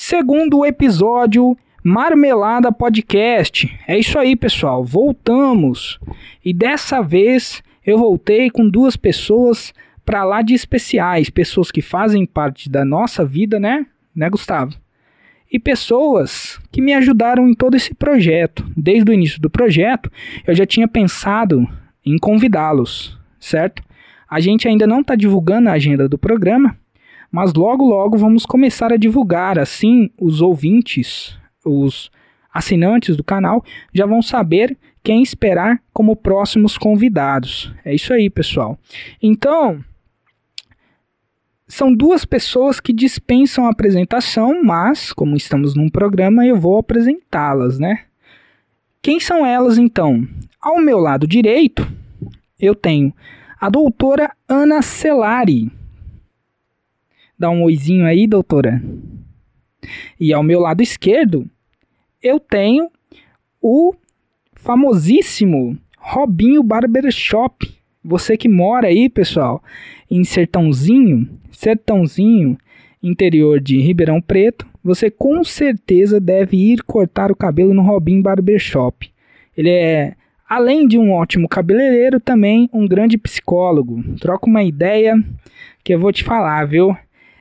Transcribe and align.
segundo 0.00 0.64
episódio 0.64 1.58
Marmelada 1.82 2.70
Podcast. 2.70 3.76
É 3.84 3.98
isso 3.98 4.16
aí, 4.16 4.36
pessoal. 4.36 4.84
Voltamos. 4.84 5.98
E 6.44 6.54
dessa 6.54 7.02
vez 7.02 7.64
eu 7.84 7.98
voltei 7.98 8.48
com 8.48 8.70
duas 8.70 8.96
pessoas 8.96 9.74
para 10.06 10.22
lá 10.22 10.40
de 10.40 10.54
especiais, 10.54 11.30
pessoas 11.30 11.72
que 11.72 11.82
fazem 11.82 12.24
parte 12.24 12.70
da 12.70 12.84
nossa 12.84 13.24
vida, 13.24 13.58
né? 13.58 13.86
Né, 14.14 14.30
Gustavo? 14.30 14.72
E 15.50 15.58
pessoas 15.58 16.60
que 16.70 16.80
me 16.80 16.94
ajudaram 16.94 17.48
em 17.48 17.54
todo 17.54 17.74
esse 17.74 17.92
projeto. 17.92 18.64
Desde 18.76 19.10
o 19.10 19.12
início 19.12 19.40
do 19.40 19.50
projeto, 19.50 20.12
eu 20.46 20.54
já 20.54 20.64
tinha 20.64 20.86
pensado 20.86 21.68
em 22.06 22.16
convidá-los, 22.18 23.18
certo? 23.40 23.82
A 24.30 24.38
gente 24.38 24.68
ainda 24.68 24.86
não 24.86 25.00
está 25.00 25.16
divulgando 25.16 25.68
a 25.68 25.72
agenda 25.72 26.08
do 26.08 26.16
programa, 26.16 26.78
mas 27.30 27.52
logo 27.54 27.84
logo 27.84 28.16
vamos 28.16 28.46
começar 28.46 28.92
a 28.92 28.96
divulgar. 28.96 29.58
Assim, 29.58 30.10
os 30.20 30.40
ouvintes, 30.40 31.36
os 31.64 32.10
assinantes 32.52 33.16
do 33.16 33.24
canal 33.24 33.64
já 33.92 34.06
vão 34.06 34.22
saber 34.22 34.76
quem 35.02 35.22
esperar 35.22 35.80
como 35.92 36.16
próximos 36.16 36.76
convidados. 36.76 37.72
É 37.84 37.94
isso 37.94 38.12
aí, 38.12 38.28
pessoal. 38.28 38.78
Então, 39.22 39.82
são 41.66 41.94
duas 41.94 42.24
pessoas 42.24 42.80
que 42.80 42.92
dispensam 42.92 43.66
a 43.66 43.70
apresentação, 43.70 44.62
mas, 44.64 45.12
como 45.12 45.36
estamos 45.36 45.74
num 45.74 45.88
programa, 45.88 46.46
eu 46.46 46.56
vou 46.56 46.78
apresentá-las, 46.78 47.78
né? 47.78 48.04
Quem 49.02 49.20
são 49.20 49.46
elas 49.46 49.78
então? 49.78 50.26
Ao 50.60 50.80
meu 50.80 50.98
lado 50.98 51.26
direito, 51.26 51.86
eu 52.58 52.74
tenho 52.74 53.14
a 53.60 53.68
doutora 53.68 54.32
Ana 54.48 54.82
Celari. 54.82 55.70
Dá 57.38 57.50
um 57.50 57.62
oizinho 57.62 58.04
aí, 58.04 58.26
doutora. 58.26 58.82
E 60.18 60.32
ao 60.32 60.42
meu 60.42 60.60
lado 60.60 60.82
esquerdo, 60.82 61.48
eu 62.22 62.40
tenho 62.40 62.90
o 63.60 63.94
famosíssimo 64.54 65.78
Robinho 65.98 66.62
Barbershop. 66.62 67.72
Você 68.04 68.36
que 68.36 68.48
mora 68.48 68.88
aí, 68.88 69.08
pessoal, 69.08 69.62
em 70.10 70.24
Sertãozinho, 70.24 71.28
Sertãozinho, 71.50 72.58
interior 73.02 73.60
de 73.60 73.80
Ribeirão 73.80 74.20
Preto, 74.20 74.66
você 74.82 75.10
com 75.10 75.44
certeza 75.44 76.18
deve 76.18 76.56
ir 76.56 76.82
cortar 76.82 77.30
o 77.30 77.36
cabelo 77.36 77.74
no 77.74 77.82
Robinho 77.82 78.22
Barbershop. 78.22 79.10
Ele 79.56 79.70
é 79.70 80.14
Além 80.48 80.88
de 80.88 80.98
um 80.98 81.12
ótimo 81.12 81.46
cabeleireiro, 81.46 82.18
também 82.18 82.70
um 82.72 82.88
grande 82.88 83.18
psicólogo. 83.18 84.02
Troca 84.18 84.46
uma 84.46 84.62
ideia 84.62 85.14
que 85.84 85.92
eu 85.92 86.00
vou 86.00 86.10
te 86.10 86.24
falar, 86.24 86.64
viu? 86.64 86.96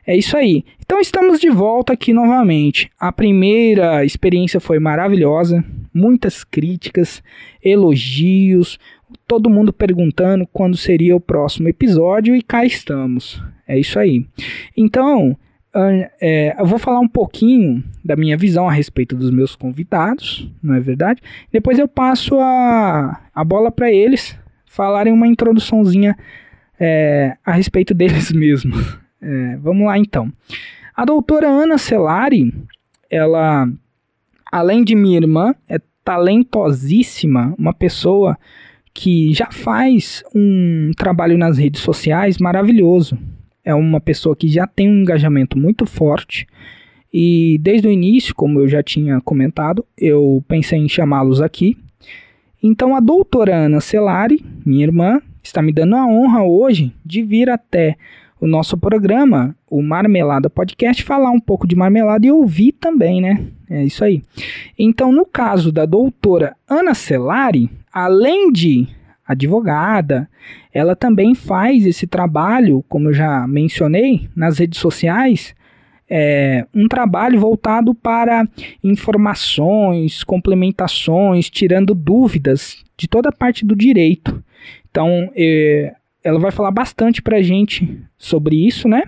É 0.08 0.16
isso 0.16 0.38
aí. 0.38 0.64
Então 0.80 1.02
estamos 1.02 1.38
de 1.38 1.50
volta 1.50 1.92
aqui 1.92 2.14
novamente. 2.14 2.90
A 2.98 3.12
primeira 3.12 4.06
experiência 4.06 4.58
foi 4.58 4.80
maravilhosa, 4.80 5.62
muitas 5.94 6.46
críticas, 6.46 7.22
elogios, 7.62 8.80
todo 9.28 9.50
mundo 9.50 9.74
perguntando 9.74 10.48
quando 10.48 10.78
seria 10.78 11.14
o 11.14 11.20
próximo 11.20 11.68
episódio 11.68 12.34
e 12.34 12.42
cá 12.42 12.64
estamos. 12.64 13.44
É 13.68 13.78
isso 13.78 14.00
aí. 14.00 14.26
Então, 14.78 15.38
é, 16.22 16.56
eu 16.58 16.66
vou 16.66 16.80
falar 16.80 17.02
um 17.02 17.08
pouquinho 17.08 17.84
da 18.04 18.16
minha 18.16 18.38
visão 18.38 18.70
a 18.70 18.72
respeito 18.72 19.14
dos 19.14 19.30
meus 19.30 19.58
convidados, 19.58 20.50
não 20.64 20.74
é 20.74 20.80
verdade? 20.80 21.22
Depois 21.52 21.78
eu 21.78 21.88
passo 21.88 22.40
a, 22.40 23.22
a 23.36 23.44
bola 23.44 23.70
para 23.70 23.92
eles 23.92 24.40
falarem 24.66 25.12
uma 25.12 25.28
introduçãozinha 25.28 26.18
é, 26.80 27.34
a 27.46 27.52
respeito 27.52 27.92
deles 27.96 28.32
mesmos. 28.32 28.98
É, 29.22 29.58
vamos 29.58 29.86
lá 29.86 29.98
então. 29.98 30.32
A 30.96 31.06
doutora 31.06 31.48
Ana 31.48 31.78
Celari, 31.78 32.54
ela, 33.10 33.70
além 34.52 34.84
de 34.84 34.96
minha 34.96 35.18
irmã, 35.18 35.54
é 35.70 35.80
talentosíssima, 36.04 37.54
uma 37.58 37.74
pessoa 37.74 38.38
que 38.94 39.34
já 39.34 39.52
faz 39.52 40.24
um 40.34 40.92
trabalho 40.98 41.38
nas 41.38 41.58
redes 41.58 41.82
sociais 41.82 42.38
maravilhoso 42.38 43.18
é 43.68 43.76
uma 43.76 44.00
pessoa 44.00 44.34
que 44.34 44.48
já 44.48 44.66
tem 44.66 44.90
um 44.90 45.02
engajamento 45.02 45.60
muito 45.60 45.86
forte. 45.86 46.48
E 47.14 47.58
desde 47.60 47.86
o 47.86 47.92
início, 47.92 48.34
como 48.34 48.62
eu 48.62 48.68
já 48.68 48.82
tinha 48.82 49.20
comentado, 49.20 49.86
eu 49.98 50.42
pensei 50.48 50.80
em 50.80 50.88
chamá-los 50.88 51.42
aqui. 51.42 51.78
Então 52.64 52.96
a 52.96 53.02
doutora 53.02 53.54
Ana 53.66 53.82
Celari, 53.82 54.44
minha 54.66 54.86
irmã, 54.86 55.22
está 55.44 55.62
me 55.62 55.74
dando 55.74 55.98
a 55.98 56.08
honra 56.08 56.44
hoje 56.44 56.94
de 57.06 57.22
vir 57.22 57.50
até 57.50 57.98
o 58.40 58.48
nosso 58.48 58.78
programa, 58.78 59.56
o 59.70 59.82
Marmelada 59.82 60.50
Podcast, 60.50 61.04
falar 61.04 61.32
um 61.32 61.40
pouco 61.40 61.68
de 61.68 61.76
marmelada 61.76 62.26
e 62.26 62.32
ouvir 62.32 62.74
também, 62.74 63.22
né? 63.22 63.46
É 63.70 63.84
isso 63.84 64.04
aí. 64.04 64.24
Então, 64.78 65.12
no 65.12 65.26
caso 65.26 65.72
da 65.72 65.86
doutora 65.86 66.56
Ana 66.70 66.94
Celari, 66.94 67.70
além 67.92 68.52
de 68.52 68.88
advogada, 69.28 70.30
ela 70.74 70.96
também 70.96 71.36
faz 71.36 71.86
esse 71.86 72.08
trabalho, 72.08 72.84
como 72.88 73.10
eu 73.10 73.14
já 73.14 73.46
mencionei, 73.48 74.30
nas 74.36 74.60
redes 74.60 74.80
sociais, 74.80 75.54
é, 76.10 76.66
um 76.74 76.88
trabalho 76.88 77.40
voltado 77.40 77.94
para 77.94 78.48
informações, 78.82 80.24
complementações, 80.24 81.50
tirando 81.50 81.94
dúvidas 81.94 82.84
de 82.96 83.08
toda 83.08 83.30
a 83.30 83.34
parte 83.34 83.66
do 83.66 83.76
direito. 83.76 84.42
Então, 84.90 85.30
é, 85.36 85.94
ela 86.28 86.40
vai 86.40 86.52
falar 86.52 86.72
bastante 86.72 87.22
para 87.22 87.38
a 87.38 87.42
gente 87.42 88.00
sobre 88.18 88.56
isso, 88.56 88.88
né? 88.88 89.04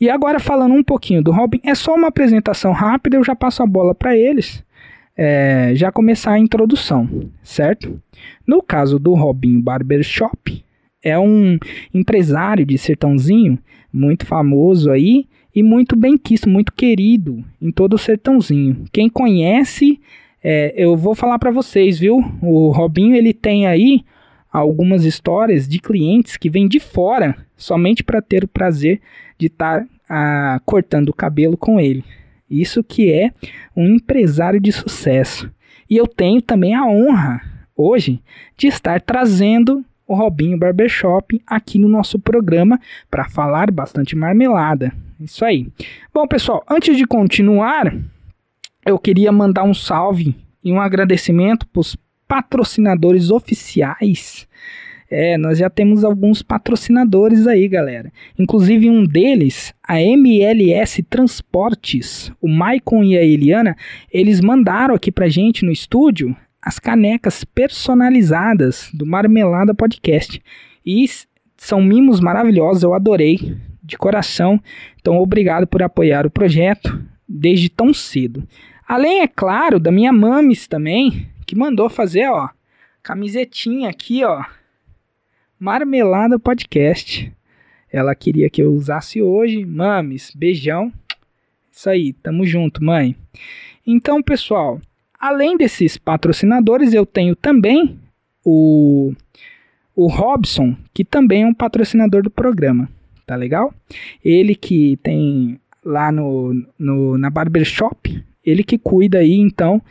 E 0.00 0.10
agora 0.10 0.40
falando 0.40 0.74
um 0.74 0.82
pouquinho 0.82 1.22
do 1.22 1.30
Robin, 1.30 1.60
é 1.64 1.74
só 1.74 1.94
uma 1.94 2.08
apresentação 2.08 2.72
rápida, 2.72 3.16
eu 3.16 3.24
já 3.24 3.34
passo 3.34 3.62
a 3.62 3.66
bola 3.66 3.94
para 3.94 4.16
eles 4.16 4.64
é, 5.16 5.72
já 5.74 5.92
começar 5.92 6.32
a 6.32 6.38
introdução, 6.38 7.08
certo? 7.42 8.00
No 8.46 8.62
caso 8.62 8.98
do 8.98 9.14
Robinho 9.14 9.60
Barbershop, 9.60 10.64
é 11.02 11.18
um 11.18 11.58
empresário 11.92 12.64
de 12.64 12.78
sertãozinho 12.78 13.58
muito 13.92 14.26
famoso 14.26 14.90
aí 14.90 15.26
e 15.54 15.62
muito 15.62 15.96
bem 15.96 16.16
quisto, 16.16 16.48
muito 16.48 16.72
querido 16.72 17.44
em 17.60 17.70
todo 17.70 17.94
o 17.94 17.98
sertãozinho. 17.98 18.84
Quem 18.92 19.08
conhece, 19.08 20.00
é, 20.42 20.72
eu 20.76 20.96
vou 20.96 21.14
falar 21.14 21.38
para 21.38 21.50
vocês, 21.50 21.98
viu? 21.98 22.24
O 22.40 22.70
Robinho 22.70 23.14
ele 23.14 23.34
tem 23.34 23.66
aí 23.66 24.04
algumas 24.52 25.04
histórias 25.04 25.66
de 25.66 25.78
clientes 25.78 26.36
que 26.36 26.50
vêm 26.50 26.68
de 26.68 26.78
fora 26.78 27.36
somente 27.56 28.04
para 28.04 28.20
ter 28.20 28.44
o 28.44 28.48
prazer 28.48 29.00
de 29.38 29.46
estar 29.46 29.80
tá, 29.80 29.86
ah, 30.08 30.60
cortando 30.66 31.08
o 31.08 31.14
cabelo 31.14 31.56
com 31.56 31.80
ele. 31.80 32.04
Isso 32.50 32.84
que 32.84 33.10
é 33.10 33.30
um 33.74 33.94
empresário 33.94 34.60
de 34.60 34.70
sucesso. 34.70 35.50
E 35.88 35.96
eu 35.96 36.06
tenho 36.06 36.42
também 36.42 36.74
a 36.74 36.84
honra 36.84 37.40
hoje 37.74 38.20
de 38.56 38.66
estar 38.66 39.00
trazendo 39.00 39.84
o 40.06 40.14
Robinho 40.14 40.58
Barbershop 40.58 41.40
aqui 41.46 41.78
no 41.78 41.88
nosso 41.88 42.18
programa 42.18 42.78
para 43.10 43.28
falar 43.28 43.70
bastante 43.70 44.14
marmelada. 44.14 44.92
Isso 45.18 45.44
aí. 45.44 45.68
Bom, 46.12 46.26
pessoal, 46.26 46.62
antes 46.68 46.96
de 46.96 47.06
continuar, 47.06 47.96
eu 48.84 48.98
queria 48.98 49.32
mandar 49.32 49.62
um 49.62 49.72
salve 49.72 50.36
e 50.62 50.72
um 50.72 50.80
agradecimento 50.80 51.66
patrocinadores 52.32 53.30
oficiais 53.30 54.48
é, 55.14 55.36
nós 55.36 55.58
já 55.58 55.68
temos 55.68 56.04
alguns 56.04 56.40
patrocinadores 56.42 57.46
aí, 57.46 57.68
galera. 57.68 58.10
Inclusive 58.38 58.88
um 58.88 59.04
deles, 59.04 59.74
a 59.86 60.00
MLS 60.00 61.02
Transportes, 61.02 62.32
o 62.40 62.48
Maicon 62.48 63.04
e 63.04 63.18
a 63.18 63.22
Eliana, 63.22 63.76
eles 64.10 64.40
mandaram 64.40 64.94
aqui 64.94 65.12
pra 65.12 65.28
gente 65.28 65.66
no 65.66 65.70
estúdio 65.70 66.34
as 66.62 66.78
canecas 66.78 67.44
personalizadas 67.44 68.88
do 68.94 69.04
Marmelada 69.04 69.74
Podcast. 69.74 70.40
E 70.86 71.04
são 71.58 71.82
mimos 71.82 72.18
maravilhosos, 72.18 72.82
eu 72.82 72.94
adorei 72.94 73.54
de 73.82 73.98
coração. 73.98 74.58
Então, 74.98 75.18
obrigado 75.18 75.66
por 75.66 75.82
apoiar 75.82 76.26
o 76.26 76.30
projeto 76.30 77.04
desde 77.28 77.68
tão 77.68 77.92
cedo. 77.92 78.48
Além, 78.88 79.20
é 79.20 79.28
claro, 79.28 79.78
da 79.78 79.92
minha 79.92 80.10
mames 80.10 80.66
também, 80.66 81.26
que 81.52 81.58
mandou 81.58 81.90
fazer, 81.90 82.30
ó, 82.30 82.48
camisetinha 83.02 83.90
aqui, 83.90 84.24
ó, 84.24 84.42
Marmelada 85.60 86.38
Podcast. 86.38 87.30
Ela 87.92 88.14
queria 88.14 88.48
que 88.48 88.62
eu 88.62 88.72
usasse 88.72 89.20
hoje. 89.20 89.62
Mames, 89.66 90.32
beijão. 90.34 90.90
Isso 91.70 91.90
aí, 91.90 92.14
tamo 92.14 92.46
junto, 92.46 92.82
mãe. 92.82 93.14
Então, 93.86 94.22
pessoal, 94.22 94.80
além 95.20 95.58
desses 95.58 95.98
patrocinadores, 95.98 96.94
eu 96.94 97.04
tenho 97.04 97.36
também 97.36 98.00
o, 98.42 99.12
o 99.94 100.06
Robson, 100.06 100.74
que 100.94 101.04
também 101.04 101.42
é 101.42 101.46
um 101.46 101.52
patrocinador 101.52 102.22
do 102.22 102.30
programa. 102.30 102.88
Tá 103.26 103.36
legal? 103.36 103.74
Ele 104.24 104.54
que 104.54 104.98
tem 105.02 105.60
lá 105.84 106.10
no, 106.10 106.54
no 106.78 107.18
na 107.18 107.28
Barbershop, 107.28 108.24
ele 108.42 108.64
que 108.64 108.78
cuida 108.78 109.18
aí, 109.18 109.34
então, 109.34 109.82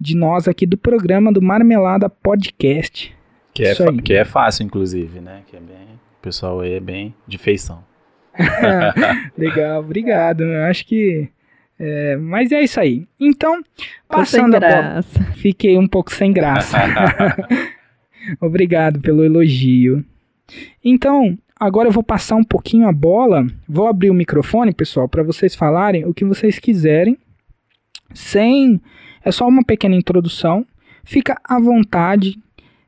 de 0.00 0.16
nós 0.16 0.48
aqui 0.48 0.66
do 0.66 0.76
programa 0.76 1.32
do 1.32 1.42
Marmelada 1.42 2.08
Podcast. 2.08 3.14
Que 3.52 3.64
é, 3.64 3.74
que 4.04 4.12
é 4.14 4.24
fácil, 4.24 4.64
inclusive, 4.64 5.20
né? 5.20 5.42
Que 5.48 5.56
é 5.56 5.60
bem, 5.60 5.86
o 6.18 6.22
pessoal 6.22 6.60
aí 6.60 6.74
é 6.74 6.80
bem 6.80 7.14
de 7.26 7.38
feição. 7.38 7.82
Legal, 9.36 9.80
obrigado. 9.80 10.44
Eu 10.44 10.64
acho 10.64 10.86
que 10.86 11.28
É, 11.78 12.16
mas 12.16 12.52
é 12.52 12.62
isso 12.62 12.78
aí. 12.78 13.06
Então, 13.18 13.62
passando 14.08 14.56
a 14.56 14.60
bola. 14.60 15.02
Fiquei 15.34 15.76
um 15.76 15.88
pouco 15.88 16.12
sem 16.12 16.32
graça. 16.32 16.78
Obrigado 18.40 19.00
pelo 19.00 19.24
elogio. 19.24 20.04
Então, 20.84 21.36
agora 21.58 21.88
eu 21.88 21.92
vou 21.92 22.02
passar 22.02 22.36
um 22.36 22.44
pouquinho 22.44 22.88
a 22.88 22.92
bola. 22.92 23.46
Vou 23.68 23.86
abrir 23.86 24.10
o 24.10 24.14
microfone, 24.14 24.72
pessoal, 24.72 25.08
para 25.08 25.22
vocês 25.22 25.54
falarem 25.54 26.04
o 26.04 26.14
que 26.14 26.24
vocês 26.24 26.58
quiserem. 26.58 27.16
Sem. 28.14 28.80
É 29.28 29.30
só 29.30 29.46
uma 29.46 29.62
pequena 29.62 29.94
introdução. 29.94 30.64
Fica 31.04 31.38
à 31.44 31.60
vontade. 31.60 32.38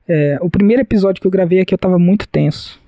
É, 0.08 0.38
o 0.40 0.48
primeiro 0.48 0.80
episódio 0.80 1.20
que 1.20 1.26
eu 1.26 1.30
gravei 1.30 1.60
aqui 1.60 1.74
eu 1.74 1.76
estava 1.76 1.98
muito 1.98 2.26
tenso. 2.26 2.80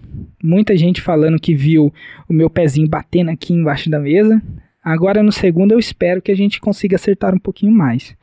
Muita 0.43 0.75
gente 0.75 1.03
falando 1.03 1.39
que 1.39 1.55
viu 1.55 1.93
o 2.27 2.33
meu 2.33 2.49
pezinho 2.49 2.89
batendo 2.89 3.31
aqui 3.31 3.53
embaixo 3.53 3.91
da 3.91 3.99
mesa. 3.99 4.41
Agora 4.83 5.23
no 5.23 5.31
segundo 5.31 5.73
eu 5.73 5.79
espero 5.79 6.23
que 6.23 6.33
a 6.33 6.35
gente 6.35 6.63
consiga 6.63 6.97
acertar 6.97 7.35
um 7.35 7.39
pouquinho 7.39 7.73
mais. 7.73 8.17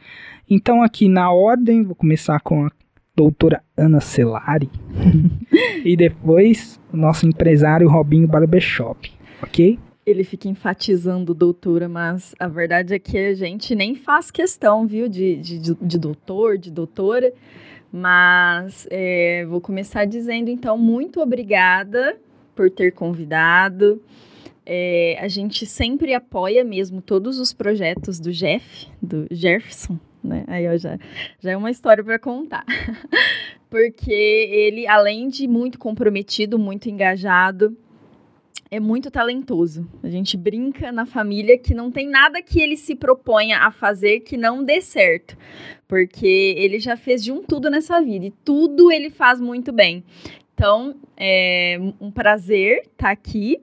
Então 0.49 0.81
aqui 0.81 1.07
na 1.07 1.31
ordem, 1.31 1.83
vou 1.83 1.93
começar 1.93 2.39
com 2.39 2.65
a 2.65 2.71
doutora 3.15 3.61
Ana 3.77 4.01
Celari 4.01 4.67
e 5.85 5.95
depois 5.95 6.81
o 6.91 6.97
nosso 6.97 7.27
empresário 7.27 7.87
Robinho 7.87 8.27
Barbershop, 8.27 9.11
ok? 9.43 9.77
Ele 10.09 10.23
fica 10.23 10.47
enfatizando 10.47 11.33
doutora, 11.33 11.87
mas 11.87 12.33
a 12.39 12.47
verdade 12.47 12.95
é 12.95 12.99
que 12.99 13.17
a 13.17 13.33
gente 13.33 13.75
nem 13.75 13.93
faz 13.93 14.31
questão, 14.31 14.87
viu, 14.87 15.07
de, 15.07 15.35
de, 15.35 15.59
de 15.75 15.99
doutor, 15.99 16.57
de 16.57 16.71
doutora. 16.71 17.31
Mas 17.91 18.87
é, 18.89 19.45
vou 19.45 19.61
começar 19.61 20.05
dizendo, 20.05 20.49
então, 20.49 20.77
muito 20.77 21.19
obrigada 21.19 22.17
por 22.55 22.69
ter 22.69 22.91
convidado. 22.91 24.01
É, 24.65 25.17
a 25.19 25.27
gente 25.27 25.65
sempre 25.65 26.13
apoia 26.13 26.63
mesmo 26.63 27.01
todos 27.01 27.39
os 27.39 27.51
projetos 27.53 28.19
do 28.19 28.31
Jeff, 28.31 28.87
do 29.01 29.27
Jefferson, 29.31 29.99
né? 30.23 30.43
Aí 30.47 30.65
eu 30.65 30.77
já, 30.77 30.99
já 31.39 31.51
é 31.51 31.57
uma 31.57 31.71
história 31.71 32.03
para 32.03 32.19
contar. 32.19 32.65
Porque 33.69 34.11
ele, 34.11 34.87
além 34.87 35.27
de 35.29 35.47
muito 35.47 35.79
comprometido, 35.79 36.59
muito 36.59 36.89
engajado, 36.89 37.77
é 38.71 38.79
muito 38.79 39.09
talentoso. 39.09 39.87
A 40.03 40.09
gente 40.09 40.37
brinca 40.37 40.91
na 40.91 41.05
família 41.05 41.57
que 41.57 41.73
não 41.73 41.91
tem 41.91 42.07
nada 42.07 42.41
que 42.41 42.61
ele 42.61 42.77
se 42.77 42.95
proponha 42.95 43.59
a 43.59 43.71
fazer 43.71 44.19
que 44.19 44.37
não 44.37 44.63
dê 44.63 44.79
certo. 44.79 45.35
Porque 45.87 46.53
ele 46.57 46.79
já 46.79 46.95
fez 46.95 47.23
de 47.23 47.31
um 47.31 47.41
tudo 47.41 47.69
nessa 47.69 47.99
vida 48.01 48.27
e 48.27 48.31
tudo 48.43 48.91
ele 48.91 49.09
faz 49.09 49.41
muito 49.41 49.71
bem. 49.71 50.03
Então, 50.53 50.95
é 51.17 51.79
um 51.99 52.11
prazer 52.11 52.81
estar 52.81 53.07
tá 53.07 53.11
aqui 53.11 53.59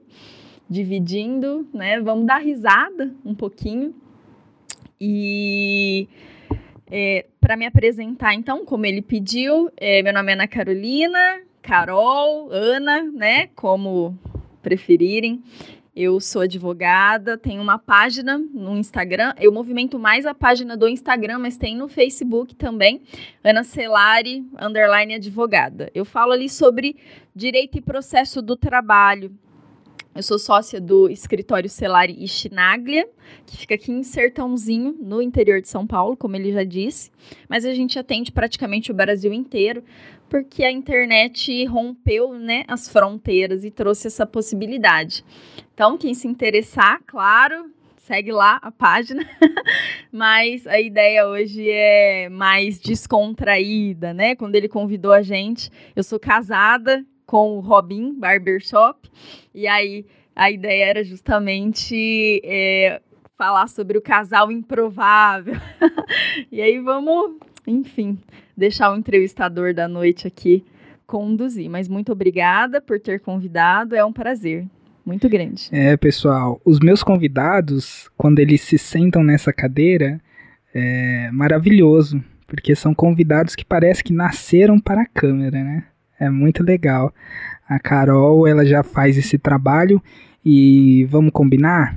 dividindo, 0.69 1.67
né? 1.73 2.01
Vamos 2.01 2.25
dar 2.25 2.39
risada 2.39 3.13
um 3.23 3.33
pouquinho. 3.33 3.95
E 4.99 6.09
é, 6.91 7.27
para 7.39 7.55
me 7.55 7.65
apresentar, 7.65 8.33
então, 8.33 8.65
como 8.65 8.85
ele 8.85 9.01
pediu, 9.01 9.69
é, 9.77 10.01
meu 10.01 10.11
nome 10.11 10.31
é 10.31 10.33
Ana 10.33 10.47
Carolina, 10.47 11.39
Carol, 11.61 12.49
Ana, 12.51 13.03
né? 13.03 13.47
Como 13.55 14.17
preferirem. 14.67 15.41
Eu 15.95 16.19
sou 16.19 16.41
advogada, 16.41 17.37
tenho 17.37 17.61
uma 17.61 17.79
página 17.79 18.37
no 18.37 18.77
Instagram. 18.77 19.33
Eu 19.39 19.49
movimento 19.49 19.97
mais 19.97 20.25
a 20.25 20.33
página 20.33 20.75
do 20.75 20.89
Instagram, 20.89 21.39
mas 21.39 21.55
tem 21.55 21.73
no 21.73 21.87
Facebook 21.87 22.53
também. 22.53 23.01
Ana 23.41 23.63
Celari, 23.63 24.45
underline 24.59 25.15
advogada. 25.15 25.89
Eu 25.95 26.03
falo 26.03 26.33
ali 26.33 26.49
sobre 26.49 26.97
direito 27.33 27.77
e 27.77 27.81
processo 27.81 28.41
do 28.41 28.57
trabalho, 28.57 29.31
eu 30.17 30.23
sou 30.23 30.39
sócia 30.39 30.81
do 30.81 31.07
escritório 31.07 31.69
Celari 31.69 32.15
e 32.17 32.27
Chinaglia, 32.27 33.07
que 33.45 33.55
fica 33.55 33.75
aqui 33.75 33.91
em 33.91 34.01
Sertãozinho, 34.01 34.97
no 34.99 35.21
interior 35.21 35.61
de 35.61 35.69
São 35.69 35.85
Paulo, 35.85 36.17
como 36.17 36.35
ele 36.35 36.51
já 36.51 36.63
disse. 36.63 37.11
Mas 37.47 37.63
a 37.63 37.73
gente 37.75 37.99
atende 37.99 38.31
praticamente 38.31 38.89
o 38.89 38.95
Brasil 38.95 39.31
inteiro, 39.31 39.83
porque 40.27 40.63
a 40.63 40.71
internet 40.71 41.63
rompeu 41.65 42.33
né, 42.33 42.63
as 42.67 42.89
fronteiras 42.89 43.63
e 43.63 43.69
trouxe 43.69 44.07
essa 44.07 44.25
possibilidade. 44.25 45.23
Então, 45.71 45.99
quem 45.99 46.15
se 46.15 46.27
interessar, 46.27 46.99
claro, 47.05 47.69
segue 47.97 48.31
lá 48.31 48.57
a 48.63 48.71
página. 48.71 49.23
Mas 50.11 50.65
a 50.65 50.81
ideia 50.81 51.27
hoje 51.27 51.69
é 51.69 52.27
mais 52.27 52.79
descontraída, 52.79 54.15
né? 54.15 54.35
Quando 54.35 54.55
ele 54.55 54.67
convidou 54.67 55.13
a 55.13 55.21
gente, 55.21 55.69
eu 55.95 56.01
sou 56.01 56.19
casada 56.19 57.05
com 57.27 57.57
o 57.57 57.59
Robin 57.59 58.17
Barbershop. 58.17 59.07
E 59.53 59.67
aí 59.67 60.07
a 60.35 60.49
ideia 60.49 60.85
era 60.85 61.03
justamente 61.03 62.41
é, 62.43 63.01
falar 63.37 63.67
sobre 63.67 63.97
o 63.97 64.01
casal 64.01 64.51
improvável. 64.51 65.55
e 66.51 66.61
aí 66.61 66.79
vamos, 66.79 67.35
enfim, 67.67 68.17
deixar 68.55 68.91
o 68.91 68.97
entrevistador 68.97 69.73
da 69.73 69.87
noite 69.87 70.25
aqui 70.25 70.65
conduzir. 71.05 71.69
Mas 71.69 71.87
muito 71.87 72.11
obrigada 72.11 72.81
por 72.81 72.99
ter 72.99 73.19
convidado, 73.19 73.95
é 73.95 74.03
um 74.03 74.13
prazer. 74.13 74.65
Muito 75.05 75.29
grande. 75.29 75.69
É, 75.71 75.95
pessoal, 75.95 76.59
os 76.65 76.79
meus 76.79 77.01
convidados, 77.01 78.09
quando 78.17 78.39
eles 78.39 78.61
se 78.61 78.77
sentam 78.77 79.23
nessa 79.23 79.53
cadeira, 79.53 80.19
é 80.73 81.29
maravilhoso, 81.31 82.21
porque 82.45 82.75
são 82.75 82.93
convidados 82.93 83.55
que 83.55 83.63
parece 83.63 84.03
que 84.03 84.11
nasceram 84.11 84.79
para 84.79 85.03
a 85.03 85.05
câmera, 85.05 85.63
né? 85.63 85.85
É 86.19 86.29
muito 86.29 86.63
legal. 86.63 87.13
A 87.67 87.79
Carol, 87.79 88.47
ela 88.47 88.65
já 88.65 88.81
faz 88.81 89.17
esse 89.17 89.37
trabalho 89.37 90.01
e 90.43 91.05
vamos 91.09 91.31
combinar? 91.31 91.95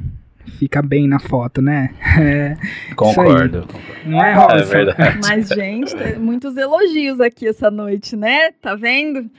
Fica 0.59 0.83
bem 0.83 1.07
na 1.07 1.21
foto, 1.21 1.63
né? 1.63 1.91
É, 2.21 2.57
concordo, 2.97 3.63
concordo. 3.63 3.69
Não 4.05 4.23
é, 4.23 4.35
Robson? 4.35 4.57
É 4.57 4.65
verdade. 4.65 5.19
Mas, 5.27 5.49
gente, 5.49 6.19
muitos 6.19 6.57
elogios 6.57 7.21
aqui 7.21 7.47
essa 7.47 7.71
noite, 7.71 8.17
né? 8.17 8.51
Tá 8.61 8.75
vendo? 8.75 9.31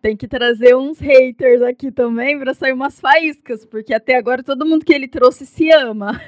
Tem 0.00 0.16
que 0.16 0.26
trazer 0.26 0.74
uns 0.74 0.98
haters 0.98 1.62
aqui 1.62 1.90
também 1.90 2.38
para 2.38 2.54
sair 2.54 2.72
umas 2.72 2.98
faíscas, 2.98 3.64
porque 3.64 3.94
até 3.94 4.16
agora 4.16 4.42
todo 4.42 4.66
mundo 4.66 4.84
que 4.84 4.92
ele 4.92 5.06
trouxe 5.06 5.46
se 5.46 5.70
ama. 5.70 6.20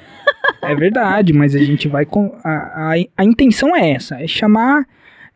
É 0.62 0.74
verdade, 0.74 1.32
mas 1.32 1.54
a 1.54 1.58
gente 1.58 1.88
vai 1.88 2.04
com. 2.04 2.34
A, 2.44 2.92
a, 2.92 2.94
a 3.16 3.24
intenção 3.24 3.74
é 3.74 3.92
essa: 3.92 4.22
é 4.22 4.26
chamar 4.26 4.86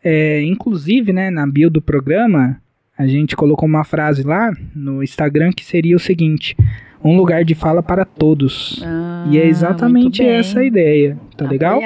é, 0.02 0.42
inclusive, 0.42 1.12
né, 1.12 1.30
na 1.30 1.46
bio 1.46 1.70
do 1.70 1.82
programa, 1.82 2.60
a 2.96 3.06
gente 3.06 3.36
colocou 3.36 3.68
uma 3.68 3.84
frase 3.84 4.22
lá 4.22 4.52
no 4.74 5.02
Instagram 5.02 5.52
que 5.52 5.64
seria 5.64 5.96
o 5.96 6.00
seguinte: 6.00 6.56
um 7.02 7.16
lugar 7.16 7.44
de 7.44 7.54
fala 7.54 7.82
para 7.82 8.04
todos. 8.04 8.82
Ah, 8.84 9.26
e 9.30 9.38
é 9.38 9.46
exatamente 9.46 10.22
essa 10.22 10.60
a 10.60 10.64
ideia, 10.64 11.18
tá 11.36 11.46
legal? 11.46 11.80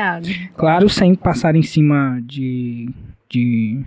Claro, 0.56 0.88
sem 0.88 1.14
passar 1.14 1.54
em 1.54 1.62
cima 1.62 2.20
de, 2.24 2.88
de, 3.28 3.80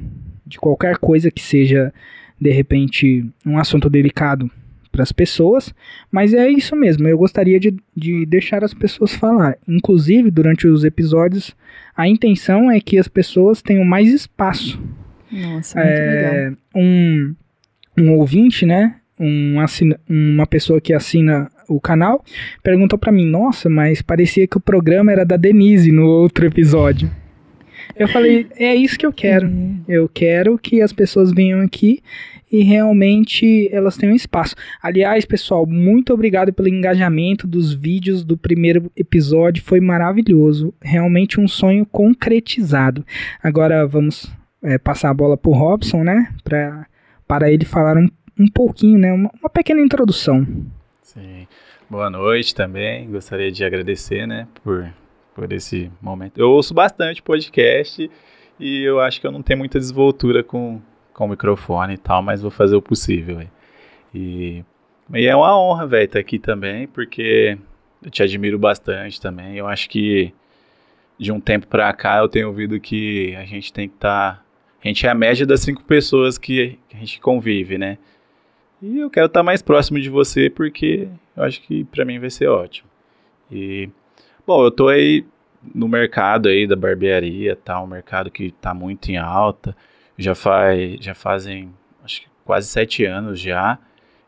de 0.46 0.58
qualquer 0.58 0.98
coisa 0.98 1.30
que 1.30 1.42
seja, 1.42 1.94
de 2.40 2.50
repente, 2.50 3.26
um 3.46 3.58
assunto 3.58 3.90
delicado 3.90 4.50
para 4.90 5.04
as 5.04 5.12
pessoas, 5.12 5.74
mas 6.12 6.34
é 6.34 6.50
isso 6.50 6.76
mesmo. 6.76 7.08
Eu 7.08 7.18
gostaria 7.18 7.60
de, 7.60 7.76
de 7.96 8.26
deixar 8.26 8.64
as 8.64 8.74
pessoas 8.74 9.14
falar. 9.14 9.58
Inclusive, 9.68 10.32
durante 10.32 10.68
os 10.68 10.84
episódios, 10.84 11.56
a 11.98 12.08
intenção 12.08 12.70
é 12.70 12.80
que 12.80 13.00
as 13.00 13.08
pessoas 13.08 13.60
tenham 13.60 13.84
mais 13.84 14.08
espaço. 14.10 14.80
Nossa, 15.32 15.80
muito 15.80 15.90
é, 15.90 16.32
legal. 16.32 16.58
Um, 16.76 17.36
um 17.98 18.12
ouvinte, 18.18 18.68
né? 18.68 18.98
Um 19.20 19.60
assina, 19.60 20.00
uma 20.08 20.46
pessoa 20.46 20.80
que 20.80 20.94
assina 20.94 21.50
o 21.68 21.82
canal 21.82 22.24
perguntou 22.62 23.00
para 23.00 23.12
mim: 23.12 23.26
Nossa, 23.26 23.68
mas 23.68 24.00
parecia 24.00 24.48
que 24.48 24.58
o 24.58 24.62
programa 24.62 25.12
era 25.12 25.26
da 25.26 25.36
Denise 25.36 25.92
no 25.92 26.06
outro 26.06 26.46
episódio. 26.46 27.10
Eu 27.96 28.08
falei: 28.08 28.46
É 28.58 28.76
isso 28.76 28.98
que 28.98 29.06
eu 29.06 29.12
quero. 29.12 29.48
Uhum. 29.48 29.82
Eu 29.88 30.08
quero 30.08 30.56
que 30.60 30.84
as 30.84 30.94
pessoas 30.94 31.34
venham 31.34 31.62
aqui 31.62 32.04
e 32.52 32.64
realmente 32.64 33.70
elas 33.72 33.98
têm 33.98 34.12
um 34.12 34.16
espaço. 34.16 34.56
Aliás, 34.82 35.26
pessoal, 35.26 35.66
muito 35.66 36.14
obrigado 36.14 36.54
pelo 36.54 36.68
engajamento 36.68 37.46
dos 37.46 37.74
vídeos 37.74 38.24
do 38.24 38.38
primeiro 38.38 38.92
episódio, 38.96 39.64
foi 39.64 39.80
maravilhoso, 39.80 40.74
realmente 40.82 41.40
um 41.40 41.48
sonho 41.48 41.86
concretizado. 41.86 43.06
Agora 43.44 43.86
vamos 43.86 44.32
é, 44.64 44.78
passar 44.78 45.10
a 45.10 45.14
bola 45.14 45.38
para 45.38 45.52
o 45.52 45.54
Robson, 45.54 46.04
né, 46.04 46.34
pra, 46.44 46.88
para 47.28 47.52
ele 47.52 47.66
falar 47.66 47.98
um, 47.98 48.08
um 48.40 48.48
pouquinho, 48.48 48.98
né, 48.98 49.12
uma, 49.12 49.32
uma 49.40 49.50
pequena 49.50 49.82
introdução. 49.82 50.46
Sim. 51.02 51.48
Boa 51.90 52.10
noite 52.10 52.54
também. 52.54 53.10
Gostaria 53.10 53.50
de 53.50 53.64
agradecer, 53.64 54.28
né, 54.28 54.46
por, 54.62 54.94
por 55.34 55.52
esse 55.54 55.90
momento. 56.02 56.38
Eu 56.38 56.50
ouço 56.50 56.74
bastante 56.74 57.24
podcast 57.24 58.12
e 58.60 58.84
eu 58.84 59.00
acho 59.00 59.22
que 59.22 59.28
eu 59.28 59.32
não 59.32 59.42
tenho 59.42 59.60
muita 59.60 59.80
desvoltura 59.80 60.44
com 60.44 60.82
com 61.18 61.26
o 61.26 61.30
microfone 61.30 61.96
e 61.96 61.98
tal, 61.98 62.22
mas 62.22 62.42
vou 62.42 62.52
fazer 62.52 62.78
o 62.78 62.82
possível. 62.82 63.42
E, 64.16 64.64
e 65.14 65.26
é 65.26 65.36
uma 65.36 65.60
honra, 65.60 65.86
velho, 65.86 66.06
estar 66.06 66.20
aqui 66.20 66.40
também, 66.40 66.88
porque 66.88 67.58
eu 68.02 68.10
te 68.10 68.24
admiro 68.24 68.58
bastante 68.58 69.20
também. 69.20 69.58
Eu 69.58 69.68
acho 69.68 69.90
que 69.90 70.34
de 71.20 71.32
um 71.32 71.40
tempo 71.42 71.68
pra 71.68 71.92
cá 71.92 72.20
eu 72.20 72.30
tenho 72.30 72.48
ouvido 72.48 72.80
que 72.80 73.36
a 73.36 73.44
gente 73.44 73.74
tem 73.74 73.90
que 73.90 73.96
estar. 73.96 74.36
Tá, 74.36 74.44
a 74.82 74.88
gente 74.88 75.06
é 75.06 75.10
a 75.10 75.16
média 75.16 75.46
das 75.46 75.62
cinco 75.62 75.84
pessoas 75.84 76.38
que, 76.38 76.80
que 76.88 76.96
a 76.96 77.00
gente 77.00 77.20
convive, 77.20 77.78
né? 77.78 77.98
E 78.82 79.00
eu 79.00 79.10
quero 79.10 79.26
estar 79.26 79.40
tá 79.40 79.44
mais 79.44 79.62
próximo 79.62 80.00
de 80.00 80.10
você 80.10 80.50
porque 80.50 81.10
eu 81.36 81.44
acho 81.44 81.60
que 81.62 81.84
para 81.86 82.06
mim 82.06 82.20
vai 82.20 82.30
ser 82.30 82.48
ótimo. 82.48 82.88
E 83.52 83.90
Bom, 84.48 84.64
eu 84.64 84.72
tô 84.72 84.88
aí 84.88 85.26
no 85.76 85.90
mercado 85.90 86.48
aí 86.48 86.66
da 86.66 86.76
barbearia, 86.78 87.54
tá? 87.54 87.82
Um 87.82 87.88
mercado 87.88 88.32
que 88.32 88.52
tá 88.52 88.74
muito 88.74 89.10
em 89.10 89.18
alta. 89.18 89.76
Já 90.18 90.34
faz, 90.34 90.98
já 91.00 91.14
fazem 91.14 91.74
acho 92.04 92.22
que 92.22 92.28
quase 92.44 92.68
sete 92.68 93.06
anos 93.06 93.40
já. 93.40 93.78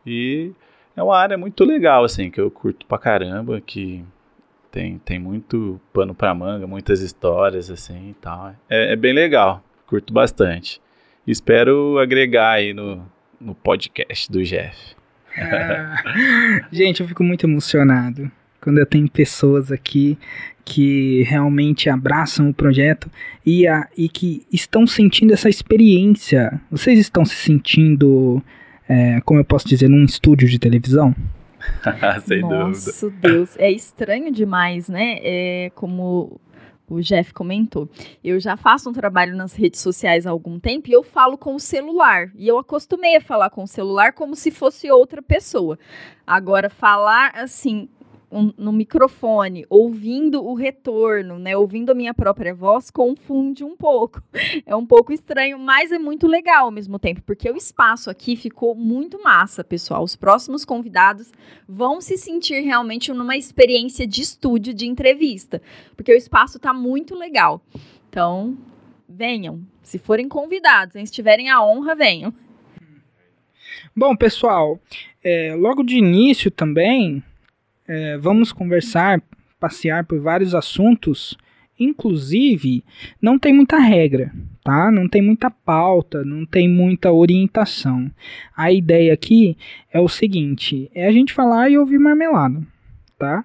E 0.05 0.51
é 0.95 1.01
uma 1.01 1.17
área 1.17 1.37
muito 1.37 1.63
legal, 1.63 2.03
assim, 2.03 2.29
que 2.29 2.39
eu 2.39 2.51
curto 2.51 2.85
pra 2.85 2.97
caramba, 2.97 3.61
que 3.61 4.03
tem, 4.71 4.99
tem 4.99 5.19
muito 5.19 5.79
pano 5.93 6.13
pra 6.13 6.33
manga, 6.33 6.67
muitas 6.67 7.01
histórias, 7.01 7.71
assim, 7.71 8.11
e 8.11 8.13
tal. 8.15 8.53
É, 8.69 8.93
é 8.93 8.95
bem 8.95 9.13
legal, 9.13 9.63
curto 9.87 10.13
bastante. 10.13 10.81
Espero 11.25 11.97
agregar 11.99 12.51
aí 12.51 12.73
no, 12.73 13.05
no 13.39 13.55
podcast 13.55 14.31
do 14.31 14.43
Jeff. 14.43 14.95
Ah, 15.37 15.95
gente, 16.71 17.01
eu 17.01 17.07
fico 17.07 17.23
muito 17.23 17.45
emocionado 17.45 18.31
quando 18.59 18.79
eu 18.79 18.85
tenho 18.85 19.09
pessoas 19.09 19.71
aqui 19.71 20.17
que 20.69 21.23
realmente 21.23 21.89
abraçam 21.89 22.47
o 22.47 22.53
projeto 22.53 23.09
e, 23.43 23.67
a, 23.67 23.87
e 23.97 24.07
que 24.07 24.45
estão 24.53 24.85
sentindo 24.85 25.33
essa 25.33 25.49
experiência. 25.49 26.61
Vocês 26.69 26.99
estão 26.99 27.25
se 27.25 27.35
sentindo, 27.35 28.41
é, 28.87 29.19
como 29.21 29.39
eu 29.39 29.43
posso 29.43 29.67
dizer, 29.67 29.89
num 29.89 30.05
estúdio 30.05 30.47
de 30.47 30.59
televisão? 30.59 31.15
Sem 32.23 32.41
Nossa, 32.41 33.09
dúvida. 33.09 33.29
Deus, 33.29 33.55
é 33.57 33.71
estranho 33.71 34.31
demais, 34.31 34.87
né? 34.87 35.17
É 35.23 35.71
como 35.73 36.39
o 36.87 37.01
Jeff 37.01 37.33
comentou. 37.33 37.89
Eu 38.23 38.39
já 38.39 38.55
faço 38.55 38.91
um 38.91 38.93
trabalho 38.93 39.35
nas 39.35 39.55
redes 39.55 39.79
sociais 39.79 40.27
há 40.27 40.29
algum 40.29 40.59
tempo 40.59 40.87
e 40.87 40.93
eu 40.93 41.03
falo 41.03 41.35
com 41.35 41.55
o 41.55 41.59
celular. 41.59 42.31
E 42.35 42.47
eu 42.47 42.59
acostumei 42.59 43.15
a 43.15 43.21
falar 43.21 43.49
com 43.49 43.63
o 43.63 43.67
celular 43.67 44.13
como 44.13 44.35
se 44.35 44.51
fosse 44.51 44.91
outra 44.91 45.21
pessoa. 45.21 45.79
Agora, 46.27 46.69
falar 46.69 47.31
assim. 47.33 47.89
Um, 48.31 48.53
no 48.55 48.71
microfone, 48.71 49.65
ouvindo 49.67 50.45
o 50.45 50.53
retorno, 50.53 51.39
né, 51.39 51.57
ouvindo 51.57 51.91
a 51.91 51.95
minha 51.95 52.13
própria 52.13 52.53
voz, 52.53 52.91
confunde 52.91 53.63
um 53.63 53.75
pouco. 53.75 54.21
É 54.65 54.75
um 54.75 54.85
pouco 54.85 55.11
estranho, 55.11 55.57
mas 55.57 55.91
é 55.91 55.97
muito 55.97 56.27
legal 56.27 56.65
ao 56.65 56.71
mesmo 56.71 56.99
tempo, 56.99 57.23
porque 57.23 57.49
o 57.49 57.55
espaço 57.55 58.09
aqui 58.09 58.35
ficou 58.35 58.75
muito 58.75 59.21
massa, 59.23 59.63
pessoal. 59.63 60.03
Os 60.03 60.15
próximos 60.15 60.63
convidados 60.63 61.31
vão 61.67 61.99
se 61.99 62.17
sentir 62.17 62.59
realmente 62.59 63.11
numa 63.11 63.35
experiência 63.35 64.05
de 64.05 64.21
estúdio, 64.21 64.73
de 64.73 64.85
entrevista, 64.85 65.59
porque 65.95 66.13
o 66.13 66.17
espaço 66.17 66.57
está 66.57 66.71
muito 66.71 67.15
legal. 67.15 67.61
Então, 68.09 68.55
venham. 69.07 69.61
Se 69.81 69.97
forem 69.97 70.29
convidados, 70.29 70.93
se 70.93 71.11
tiverem 71.11 71.49
a 71.49 71.63
honra, 71.63 71.95
venham. 71.95 72.33
Bom, 73.95 74.15
pessoal, 74.15 74.79
é, 75.23 75.55
logo 75.55 75.83
de 75.83 75.97
início 75.97 76.51
também 76.51 77.23
é, 77.89 78.19
vamos 78.19 78.51
conversar, 78.51 79.19
passear 79.59 80.05
por 80.05 80.19
vários 80.19 80.53
assuntos. 80.53 81.35
Inclusive, 81.79 82.83
não 83.19 83.39
tem 83.39 83.51
muita 83.51 83.79
regra, 83.79 84.31
tá? 84.63 84.91
Não 84.91 85.07
tem 85.07 85.23
muita 85.23 85.49
pauta, 85.49 86.23
não 86.23 86.45
tem 86.45 86.69
muita 86.69 87.11
orientação. 87.11 88.11
A 88.55 88.71
ideia 88.71 89.13
aqui 89.13 89.57
é 89.91 89.99
o 89.99 90.07
seguinte: 90.07 90.91
é 90.93 91.07
a 91.07 91.11
gente 91.11 91.33
falar 91.33 91.69
e 91.69 91.77
ouvir 91.79 91.97
marmelada, 91.97 92.61
tá? 93.17 93.43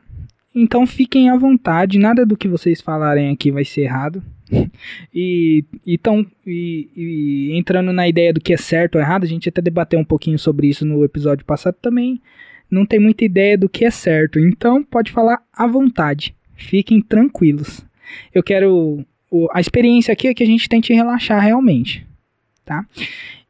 Então 0.54 0.86
fiquem 0.86 1.30
à 1.30 1.36
vontade, 1.36 1.98
nada 1.98 2.26
do 2.26 2.36
que 2.36 2.46
vocês 2.46 2.80
falarem 2.80 3.30
aqui 3.30 3.50
vai 3.50 3.64
ser 3.64 3.82
errado. 3.82 4.22
e, 5.14 5.64
então, 5.86 6.26
e, 6.46 6.90
e 6.94 7.56
entrando 7.56 7.92
na 7.92 8.06
ideia 8.06 8.32
do 8.32 8.40
que 8.40 8.52
é 8.52 8.56
certo 8.56 8.96
ou 8.96 9.00
errado, 9.00 9.24
a 9.24 9.28
gente 9.28 9.48
até 9.48 9.62
debateu 9.62 9.98
um 9.98 10.04
pouquinho 10.04 10.38
sobre 10.38 10.66
isso 10.66 10.84
no 10.84 11.02
episódio 11.02 11.46
passado 11.46 11.76
também. 11.80 12.20
Não 12.70 12.84
tem 12.84 12.98
muita 12.98 13.24
ideia 13.24 13.56
do 13.56 13.68
que 13.68 13.84
é 13.84 13.90
certo, 13.90 14.38
então 14.38 14.82
pode 14.82 15.12
falar 15.12 15.40
à 15.52 15.66
vontade. 15.66 16.34
Fiquem 16.56 17.00
tranquilos. 17.00 17.84
Eu 18.32 18.42
quero. 18.42 19.04
A 19.52 19.60
experiência 19.60 20.12
aqui 20.12 20.28
é 20.28 20.34
que 20.34 20.42
a 20.42 20.46
gente 20.46 20.68
tente 20.68 20.92
relaxar 20.92 21.42
realmente, 21.42 22.06
tá? 22.64 22.86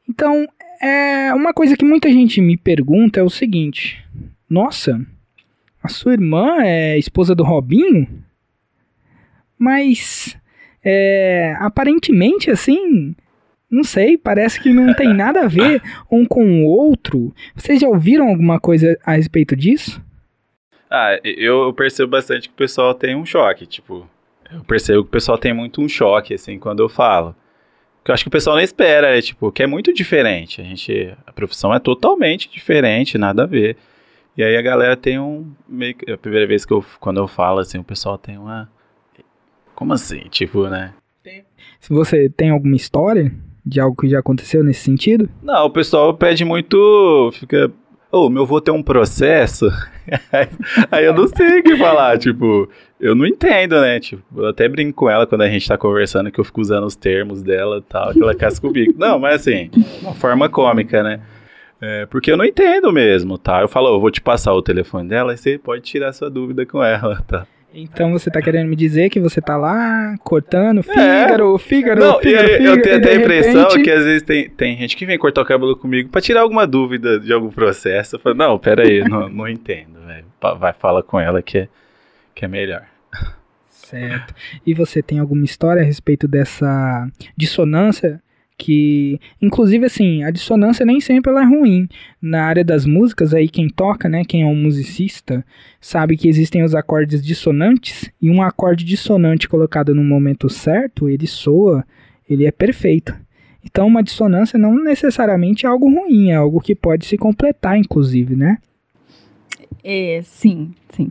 Então, 0.08 0.46
é 0.80 1.32
uma 1.34 1.52
coisa 1.52 1.76
que 1.76 1.84
muita 1.84 2.10
gente 2.10 2.40
me 2.40 2.56
pergunta 2.56 3.20
é 3.20 3.22
o 3.22 3.30
seguinte: 3.30 4.02
Nossa, 4.48 5.04
a 5.82 5.88
sua 5.88 6.12
irmã 6.12 6.62
é 6.62 6.98
esposa 6.98 7.34
do 7.34 7.44
Robinho? 7.44 8.08
Mas, 9.58 10.36
é, 10.82 11.54
aparentemente, 11.58 12.50
assim, 12.50 13.14
não 13.70 13.82
sei, 13.82 14.16
parece 14.16 14.60
que 14.60 14.70
não 14.72 14.94
tem 14.94 15.12
nada 15.12 15.42
a 15.42 15.48
ver 15.48 15.82
um 16.10 16.24
com 16.24 16.44
o 16.44 16.66
outro. 16.66 17.34
Vocês 17.54 17.80
já 17.80 17.88
ouviram 17.88 18.28
alguma 18.28 18.60
coisa 18.60 18.98
a 19.04 19.12
respeito 19.12 19.56
disso? 19.56 20.02
Ah, 20.90 21.18
eu 21.24 21.72
percebo 21.72 22.12
bastante 22.12 22.48
que 22.48 22.54
o 22.54 22.58
pessoal 22.58 22.94
tem 22.94 23.16
um 23.16 23.26
choque, 23.26 23.66
tipo, 23.66 24.08
eu 24.52 24.62
percebo 24.64 25.02
que 25.02 25.08
o 25.08 25.10
pessoal 25.10 25.36
tem 25.36 25.52
muito 25.52 25.80
um 25.80 25.88
choque, 25.88 26.34
assim, 26.34 26.58
quando 26.58 26.80
eu 26.80 26.88
falo. 26.88 27.34
Porque 27.96 28.10
eu 28.10 28.14
acho 28.14 28.24
que 28.24 28.28
o 28.28 28.30
pessoal 28.30 28.56
não 28.56 28.62
espera, 28.62 29.16
é, 29.16 29.20
tipo, 29.20 29.50
que 29.50 29.62
é 29.62 29.66
muito 29.66 29.92
diferente. 29.92 30.60
A 30.60 30.64
gente, 30.64 31.16
a 31.26 31.32
profissão 31.32 31.74
é 31.74 31.80
totalmente 31.80 32.50
diferente, 32.50 33.18
nada 33.18 33.44
a 33.44 33.46
ver. 33.46 33.76
E 34.36 34.44
aí 34.44 34.56
a 34.56 34.62
galera 34.62 34.96
tem 34.96 35.18
um, 35.18 35.52
meio 35.66 35.94
que, 35.94 36.10
a 36.12 36.18
primeira 36.18 36.46
vez 36.46 36.64
que 36.64 36.72
eu, 36.72 36.84
quando 37.00 37.18
eu 37.18 37.26
falo, 37.26 37.60
assim, 37.60 37.78
o 37.78 37.84
pessoal 37.84 38.18
tem 38.18 38.36
uma, 38.36 38.70
como 39.74 39.92
assim, 39.92 40.20
tipo, 40.28 40.68
né? 40.68 40.92
Se 41.80 41.92
você 41.92 42.28
tem 42.28 42.50
alguma 42.50 42.76
história 42.76 43.32
de 43.64 43.80
algo 43.80 43.96
que 43.96 44.08
já 44.08 44.18
aconteceu 44.18 44.62
nesse 44.62 44.80
sentido? 44.80 45.28
Não, 45.42 45.66
o 45.66 45.70
pessoal 45.70 46.12
pede 46.14 46.44
muito, 46.44 47.30
fica, 47.32 47.70
ô, 48.12 48.28
meu 48.28 48.42
avô 48.42 48.60
tem 48.60 48.74
um 48.74 48.82
processo, 48.82 49.68
aí 50.90 51.04
eu 51.04 51.14
não 51.14 51.26
sei 51.28 51.60
o 51.60 51.62
que 51.62 51.76
falar, 51.76 52.18
tipo, 52.18 52.68
eu 53.00 53.14
não 53.14 53.26
entendo, 53.26 53.80
né, 53.80 53.98
tipo, 54.00 54.22
eu 54.36 54.48
até 54.48 54.68
brinco 54.68 54.94
com 54.94 55.10
ela 55.10 55.26
quando 55.26 55.42
a 55.42 55.48
gente 55.48 55.66
tá 55.66 55.78
conversando, 55.78 56.30
que 56.30 56.38
eu 56.38 56.44
fico 56.44 56.60
usando 56.60 56.84
os 56.84 56.96
termos 56.96 57.42
dela 57.42 57.78
e 57.78 57.82
tal, 57.82 58.12
que 58.12 58.22
ela 58.22 58.34
casca 58.34 58.66
comigo. 58.66 58.94
Não, 58.96 59.18
mas 59.18 59.40
assim, 59.40 59.70
uma 60.02 60.14
forma 60.14 60.48
cômica, 60.48 61.02
né, 61.02 61.20
é, 61.80 62.06
porque 62.06 62.30
eu 62.30 62.36
não 62.36 62.44
entendo 62.44 62.92
mesmo, 62.92 63.38
tá, 63.38 63.62
eu 63.62 63.68
falo, 63.68 63.88
eu 63.88 64.00
vou 64.00 64.10
te 64.10 64.20
passar 64.20 64.52
o 64.52 64.62
telefone 64.62 65.08
dela 65.08 65.32
e 65.34 65.36
você 65.36 65.58
pode 65.58 65.82
tirar 65.82 66.12
sua 66.12 66.30
dúvida 66.30 66.66
com 66.66 66.82
ela, 66.82 67.22
tá. 67.26 67.46
Então 67.76 68.12
você 68.12 68.30
tá 68.30 68.40
querendo 68.40 68.68
me 68.68 68.76
dizer 68.76 69.10
que 69.10 69.18
você 69.18 69.40
tá 69.40 69.56
lá 69.56 70.14
cortando 70.20 70.82
Fígaro, 70.82 71.58
Fígaro, 71.58 72.00
É. 72.02 72.06
Não, 72.06 72.20
e 72.20 72.22
Fígaro, 72.22 72.46
aí, 72.48 72.56
Fígaro, 72.58 72.76
eu 72.76 72.82
tenho 72.82 72.96
até 72.96 73.10
a 73.12 73.16
impressão 73.16 73.62
repente- 73.62 73.82
que 73.82 73.90
às 73.90 74.04
vezes 74.04 74.22
tem, 74.22 74.48
tem 74.48 74.76
gente 74.78 74.96
que 74.96 75.04
vem 75.04 75.18
cortar 75.18 75.42
o 75.42 75.44
cabelo 75.44 75.76
comigo 75.76 76.08
pra 76.08 76.20
tirar 76.20 76.42
alguma 76.42 76.66
dúvida 76.66 77.18
de 77.18 77.32
algum 77.32 77.50
processo. 77.50 78.14
Eu 78.16 78.20
falo, 78.20 78.36
não, 78.36 78.58
pera 78.58 78.82
aí, 78.82 79.02
não, 79.08 79.28
não 79.28 79.48
entendo, 79.48 79.98
velho. 80.06 80.24
Vai, 80.58 80.72
fala 80.72 81.02
com 81.02 81.18
ela 81.18 81.42
que 81.42 81.58
é, 81.58 81.68
que 82.34 82.44
é 82.44 82.48
melhor. 82.48 82.84
Certo. 83.68 84.34
E 84.66 84.72
você 84.72 85.02
tem 85.02 85.18
alguma 85.18 85.44
história 85.44 85.82
a 85.82 85.84
respeito 85.84 86.26
dessa 86.28 87.06
dissonância? 87.36 88.20
Que, 88.56 89.18
inclusive, 89.42 89.84
assim, 89.84 90.22
a 90.22 90.30
dissonância 90.30 90.86
nem 90.86 91.00
sempre 91.00 91.30
ela 91.30 91.42
é 91.42 91.44
ruim. 91.44 91.88
Na 92.22 92.44
área 92.44 92.64
das 92.64 92.86
músicas, 92.86 93.34
aí 93.34 93.48
quem 93.48 93.68
toca, 93.68 94.08
né, 94.08 94.24
quem 94.24 94.42
é 94.42 94.46
um 94.46 94.54
musicista, 94.54 95.44
sabe 95.80 96.16
que 96.16 96.28
existem 96.28 96.62
os 96.62 96.74
acordes 96.74 97.24
dissonantes 97.24 98.10
e 98.22 98.30
um 98.30 98.40
acorde 98.40 98.84
dissonante 98.84 99.48
colocado 99.48 99.94
no 99.94 100.04
momento 100.04 100.48
certo, 100.48 101.08
ele 101.08 101.26
soa, 101.26 101.84
ele 102.28 102.46
é 102.46 102.52
perfeito. 102.52 103.14
Então, 103.64 103.86
uma 103.86 104.02
dissonância 104.02 104.58
não 104.58 104.74
necessariamente 104.74 105.66
é 105.66 105.68
algo 105.68 105.88
ruim, 105.88 106.30
é 106.30 106.36
algo 106.36 106.60
que 106.60 106.74
pode 106.74 107.06
se 107.06 107.16
completar, 107.16 107.76
inclusive, 107.78 108.36
né? 108.36 108.58
É, 109.82 110.20
sim, 110.22 110.72
sim. 110.90 111.10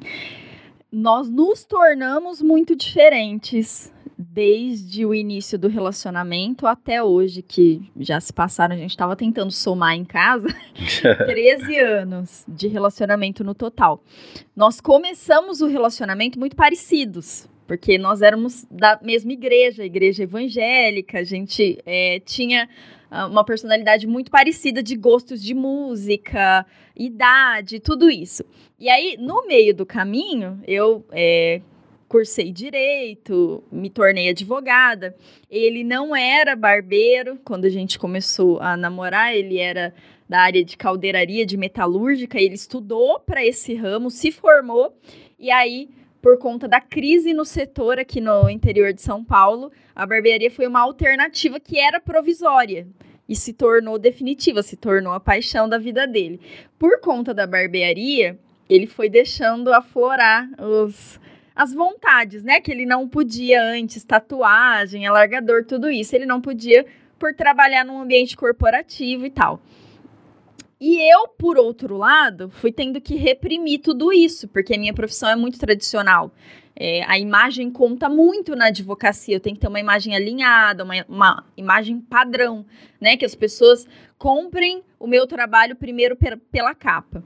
Nós 0.92 1.30
nos 1.30 1.66
tornamos 1.66 2.42
muito 2.42 2.76
diferentes 2.76 3.92
desde 4.18 5.06
o 5.06 5.14
início 5.14 5.58
do 5.58 5.68
relacionamento 5.68 6.68
até 6.68 7.04
hoje, 7.04 7.42
que 7.42 7.82
já 8.00 8.20
se 8.20 8.32
passaram, 8.32 8.76
a 8.76 8.78
gente 8.78 8.92
estava 8.92 9.16
tentando 9.16 9.52
somar 9.52 9.96
em 9.96 10.06
casa, 10.06 10.48
13 11.26 11.80
anos 11.80 12.44
de 12.48 12.68
relacionamento 12.68 13.44
no 13.44 13.56
total. 13.56 14.04
Nós 14.56 14.80
começamos 14.80 15.62
o 15.62 15.68
relacionamento 15.68 16.40
muito 16.40 16.56
parecidos, 16.56 17.50
porque 17.68 17.98
nós 17.98 18.22
éramos 18.22 18.66
da 18.70 19.00
mesma 19.02 19.32
igreja, 19.32 19.84
igreja 19.84 20.24
evangélica, 20.24 21.20
a 21.20 21.24
gente 21.24 21.80
é, 21.86 22.20
tinha 22.20 22.70
ah, 23.10 23.28
uma 23.28 23.44
personalidade 23.44 24.08
muito 24.08 24.30
parecida 24.30 24.84
de 24.84 24.96
gostos 24.96 25.42
de 25.42 25.54
música, 25.54 26.66
idade, 26.96 27.80
tudo 27.80 28.10
isso. 28.10 28.44
E 28.80 28.90
aí, 28.90 29.16
no 29.20 29.46
meio 29.46 29.74
do 29.74 29.86
caminho, 29.86 30.60
eu 30.68 31.06
é, 31.12 31.62
cursei 32.14 32.52
direito, 32.52 33.64
me 33.72 33.90
tornei 33.90 34.30
advogada. 34.30 35.16
Ele 35.50 35.84
não 35.84 36.16
era 36.16 36.56
barbeiro 36.56 37.40
quando 37.44 37.66
a 37.66 37.70
gente 37.70 37.98
começou 37.98 38.60
a 38.60 38.78
namorar, 38.78 39.36
ele 39.36 39.58
era 39.58 39.92
da 40.30 40.42
área 40.42 40.64
de 40.64 40.78
caldeiraria, 40.78 41.44
de 41.44 41.58
metalúrgica. 41.58 42.40
Ele 42.40 42.54
estudou 42.54 43.20
para 43.20 43.44
esse 43.44 43.74
ramo, 43.74 44.12
se 44.12 44.32
formou, 44.32 44.96
e 45.40 45.50
aí, 45.50 45.90
por 46.22 46.38
conta 46.38 46.68
da 46.68 46.80
crise 46.80 47.34
no 47.34 47.44
setor 47.44 47.98
aqui 47.98 48.22
no 48.22 48.48
interior 48.48 48.94
de 48.94 49.02
São 49.02 49.24
Paulo, 49.24 49.72
a 49.96 50.06
barbearia 50.06 50.52
foi 50.52 50.68
uma 50.68 50.82
alternativa 50.82 51.60
que 51.60 51.80
era 51.80 52.00
provisória 52.00 52.86
e 53.28 53.36
se 53.36 53.54
tornou 53.54 53.98
definitiva, 53.98 54.62
se 54.62 54.78
tornou 54.78 55.14
a 55.14 55.20
paixão 55.20 55.68
da 55.68 55.80
vida 55.80 56.06
dele. 56.06 56.40
Por 56.78 57.02
conta 57.02 57.34
da 57.34 57.48
barbearia, 57.48 58.38
ele 58.70 58.86
foi 58.86 59.10
deixando 59.10 59.74
aflorar 59.74 60.48
os, 60.62 61.20
as 61.56 61.74
vontades, 61.74 62.44
né? 62.44 62.60
Que 62.60 62.72
ele 62.72 62.86
não 62.86 63.08
podia 63.08 63.64
antes, 63.64 64.04
tatuagem, 64.04 65.06
alargador, 65.06 65.66
tudo 65.66 65.90
isso. 65.90 66.16
Ele 66.16 66.26
não 66.26 66.42
podia 66.42 66.86
por 67.20 67.34
trabalhar 67.34 67.86
num 67.86 68.02
ambiente 68.02 68.36
corporativo 68.36 69.26
e 69.26 69.30
tal. 69.30 69.62
E 70.86 71.00
eu, 71.14 71.30
por 71.30 71.58
outro 71.58 71.96
lado, 71.96 72.50
fui 72.50 72.70
tendo 72.70 73.00
que 73.00 73.16
reprimir 73.16 73.80
tudo 73.80 74.12
isso, 74.12 74.50
porque 74.50 74.76
a 74.76 74.78
minha 74.78 74.94
profissão 74.94 75.30
é 75.30 75.36
muito 75.36 75.58
tradicional. 75.58 76.34
É, 76.76 77.04
a 77.08 77.18
imagem 77.18 77.72
conta 77.72 78.10
muito 78.10 78.56
na 78.56 78.66
advocacia. 78.66 79.36
Eu 79.36 79.40
tenho 79.40 79.56
que 79.56 79.62
ter 79.62 79.68
uma 79.70 79.80
imagem 79.80 80.14
alinhada, 80.16 80.84
uma, 80.84 81.06
uma 81.08 81.46
imagem 81.56 82.02
padrão, 82.02 82.66
né? 83.00 83.16
Que 83.16 83.24
as 83.24 83.36
pessoas 83.36 83.88
comprem 84.18 84.84
o 85.00 85.08
meu 85.08 85.26
trabalho 85.26 85.76
primeiro 85.76 86.18
pela 86.52 86.76
capa. 86.76 87.24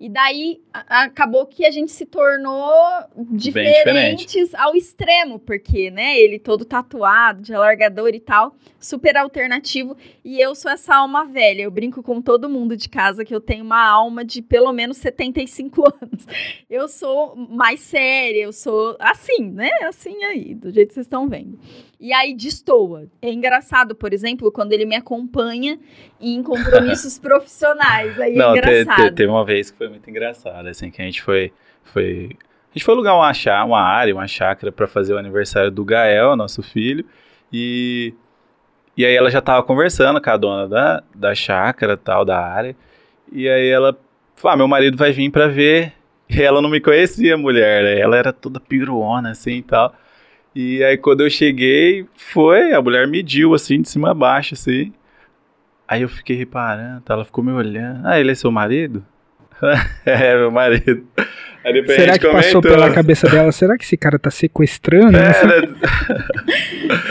E 0.00 0.08
daí 0.08 0.62
a, 0.72 1.02
acabou 1.02 1.44
que 1.44 1.66
a 1.66 1.70
gente 1.70 1.92
se 1.92 2.06
tornou 2.06 2.72
diferentes 3.14 4.54
ao 4.54 4.74
extremo, 4.74 5.38
porque, 5.38 5.90
né, 5.90 6.18
ele 6.18 6.38
todo 6.38 6.64
tatuado, 6.64 7.42
de 7.42 7.52
alargador 7.52 8.08
e 8.14 8.20
tal, 8.20 8.56
super 8.78 9.14
alternativo, 9.18 9.94
e 10.24 10.40
eu 10.40 10.54
sou 10.54 10.70
essa 10.70 10.96
alma 10.96 11.26
velha. 11.26 11.62
Eu 11.62 11.70
brinco 11.70 12.02
com 12.02 12.22
todo 12.22 12.48
mundo 12.48 12.78
de 12.78 12.88
casa 12.88 13.26
que 13.26 13.34
eu 13.34 13.42
tenho 13.42 13.62
uma 13.62 13.86
alma 13.86 14.24
de 14.24 14.40
pelo 14.40 14.72
menos 14.72 14.96
75 14.96 15.84
anos. 16.00 16.26
Eu 16.70 16.88
sou 16.88 17.36
mais 17.36 17.80
séria, 17.80 18.44
eu 18.44 18.54
sou 18.54 18.96
assim, 18.98 19.50
né? 19.50 19.68
Assim 19.82 20.24
aí, 20.24 20.54
do 20.54 20.72
jeito 20.72 20.88
que 20.88 20.94
vocês 20.94 21.04
estão 21.04 21.28
vendo. 21.28 21.58
E 22.00 22.14
aí 22.14 22.34
destoa. 22.34 23.04
É 23.20 23.30
engraçado, 23.30 23.94
por 23.94 24.14
exemplo, 24.14 24.50
quando 24.50 24.72
ele 24.72 24.86
me 24.86 24.96
acompanha 24.96 25.78
em 26.18 26.42
compromissos 26.42 27.18
profissionais. 27.20 28.18
Aí 28.18 28.32
é 28.32 28.36
Não, 28.36 28.54
é 28.54 28.58
engraçado. 28.58 28.96
Te, 28.96 29.10
te, 29.10 29.14
teve 29.14 29.30
uma 29.30 29.44
vez 29.44 29.70
que 29.70 29.76
foi 29.76 29.90
muito 29.90 30.08
engraçado, 30.08 30.66
assim, 30.66 30.90
que 30.90 31.02
a 31.02 31.04
gente 31.04 31.20
foi. 31.20 31.52
foi 31.84 32.30
a 32.70 32.72
gente 32.72 32.84
foi 32.84 32.94
alugar 32.94 33.14
uma, 33.16 33.34
chá, 33.34 33.62
uma 33.64 33.82
área, 33.82 34.14
uma 34.14 34.26
chácara 34.26 34.72
para 34.72 34.86
fazer 34.86 35.12
o 35.12 35.18
aniversário 35.18 35.70
do 35.70 35.84
Gael, 35.84 36.36
nosso 36.36 36.62
filho. 36.62 37.04
E, 37.52 38.14
e 38.96 39.04
aí 39.04 39.14
ela 39.14 39.28
já 39.30 39.42
tava 39.42 39.62
conversando 39.62 40.22
com 40.22 40.30
a 40.30 40.36
dona 40.36 40.68
da, 40.68 41.02
da 41.14 41.34
chácara 41.34 41.96
tal, 41.96 42.24
da 42.24 42.38
área. 42.38 42.74
E 43.30 43.46
aí 43.46 43.68
ela 43.68 43.98
falou: 44.36 44.54
ah, 44.54 44.56
meu 44.56 44.68
marido 44.68 44.96
vai 44.96 45.12
vir 45.12 45.30
para 45.30 45.48
ver. 45.48 45.92
E 46.30 46.40
ela 46.40 46.62
não 46.62 46.70
me 46.70 46.80
conhecia, 46.80 47.36
mulher, 47.36 47.82
né? 47.82 47.98
Ela 47.98 48.16
era 48.16 48.32
toda 48.32 48.60
piruona, 48.60 49.32
assim 49.32 49.56
e 49.56 49.62
tal. 49.62 49.92
E 50.54 50.82
aí 50.82 50.96
quando 50.96 51.22
eu 51.22 51.30
cheguei, 51.30 52.06
foi, 52.14 52.72
a 52.72 52.82
mulher 52.82 53.06
mediu 53.06 53.54
assim, 53.54 53.80
de 53.80 53.88
cima 53.88 54.10
a 54.10 54.14
baixo, 54.14 54.54
assim. 54.54 54.92
Aí 55.86 56.02
eu 56.02 56.08
fiquei 56.08 56.36
reparando, 56.36 57.02
ela 57.08 57.24
ficou 57.24 57.42
me 57.42 57.52
olhando. 57.52 58.06
Ah, 58.06 58.18
ele 58.18 58.30
é 58.30 58.34
seu 58.34 58.50
marido? 58.50 59.04
é, 60.06 60.36
meu 60.36 60.50
marido. 60.50 61.06
será 61.86 62.18
que 62.18 62.26
comentou. 62.26 62.32
passou 62.32 62.62
pela 62.62 62.92
cabeça 62.92 63.28
dela? 63.28 63.52
Será 63.52 63.76
que 63.76 63.84
esse 63.84 63.96
cara 63.96 64.18
tá 64.18 64.30
sequestrando? 64.30 65.16
É, 65.16 65.46
né? 65.46 65.54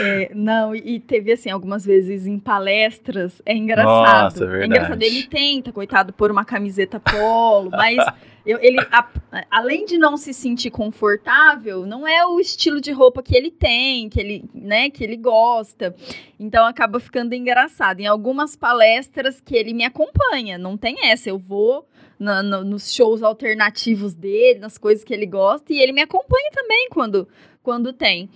é, 0.00 0.30
não, 0.34 0.74
e 0.74 0.98
teve 0.98 1.32
assim, 1.32 1.50
algumas 1.50 1.84
vezes 1.84 2.26
em 2.26 2.38
palestras, 2.38 3.40
é 3.46 3.54
engraçado. 3.54 4.24
Nossa, 4.24 4.46
verdade. 4.46 4.62
É 4.62 4.66
engraçado, 4.66 5.02
ele 5.02 5.22
tenta, 5.24 5.72
coitado, 5.72 6.12
pôr 6.12 6.30
uma 6.30 6.44
camiseta 6.44 6.98
polo, 6.98 7.70
mas 7.70 7.98
eu, 8.44 8.58
ele, 8.60 8.78
a, 8.90 9.08
além 9.50 9.84
de 9.84 9.98
não 9.98 10.16
se 10.16 10.32
sentir 10.32 10.70
confortável, 10.70 11.86
não 11.86 12.06
é 12.06 12.26
o 12.26 12.40
estilo 12.40 12.80
de 12.80 12.90
roupa 12.90 13.22
que 13.22 13.36
ele 13.36 13.50
tem, 13.50 14.08
que 14.08 14.20
ele, 14.20 14.44
né, 14.54 14.90
que 14.90 15.04
ele 15.04 15.16
gosta. 15.16 15.94
Então 16.38 16.64
acaba 16.64 16.98
ficando 16.98 17.34
engraçado. 17.34 18.00
Em 18.00 18.06
algumas 18.06 18.56
palestras 18.56 19.40
que 19.40 19.54
ele 19.54 19.74
me 19.74 19.84
acompanha, 19.84 20.56
não 20.56 20.76
tem 20.76 20.96
essa, 21.10 21.28
eu 21.28 21.38
vou 21.38 21.86
na, 22.18 22.42
no, 22.42 22.62
nos 22.64 22.92
shows 22.92 23.22
alternativos 23.22 24.14
dele, 24.14 24.58
nas 24.58 24.76
coisas 24.76 25.02
que 25.02 25.12
ele 25.12 25.26
gosta, 25.26 25.72
e 25.72 25.78
ele 25.78 25.92
me 25.92 26.02
acompanha 26.02 26.50
também 26.52 26.88
quando, 26.90 27.26
quando 27.62 27.92
tem. 27.92 28.28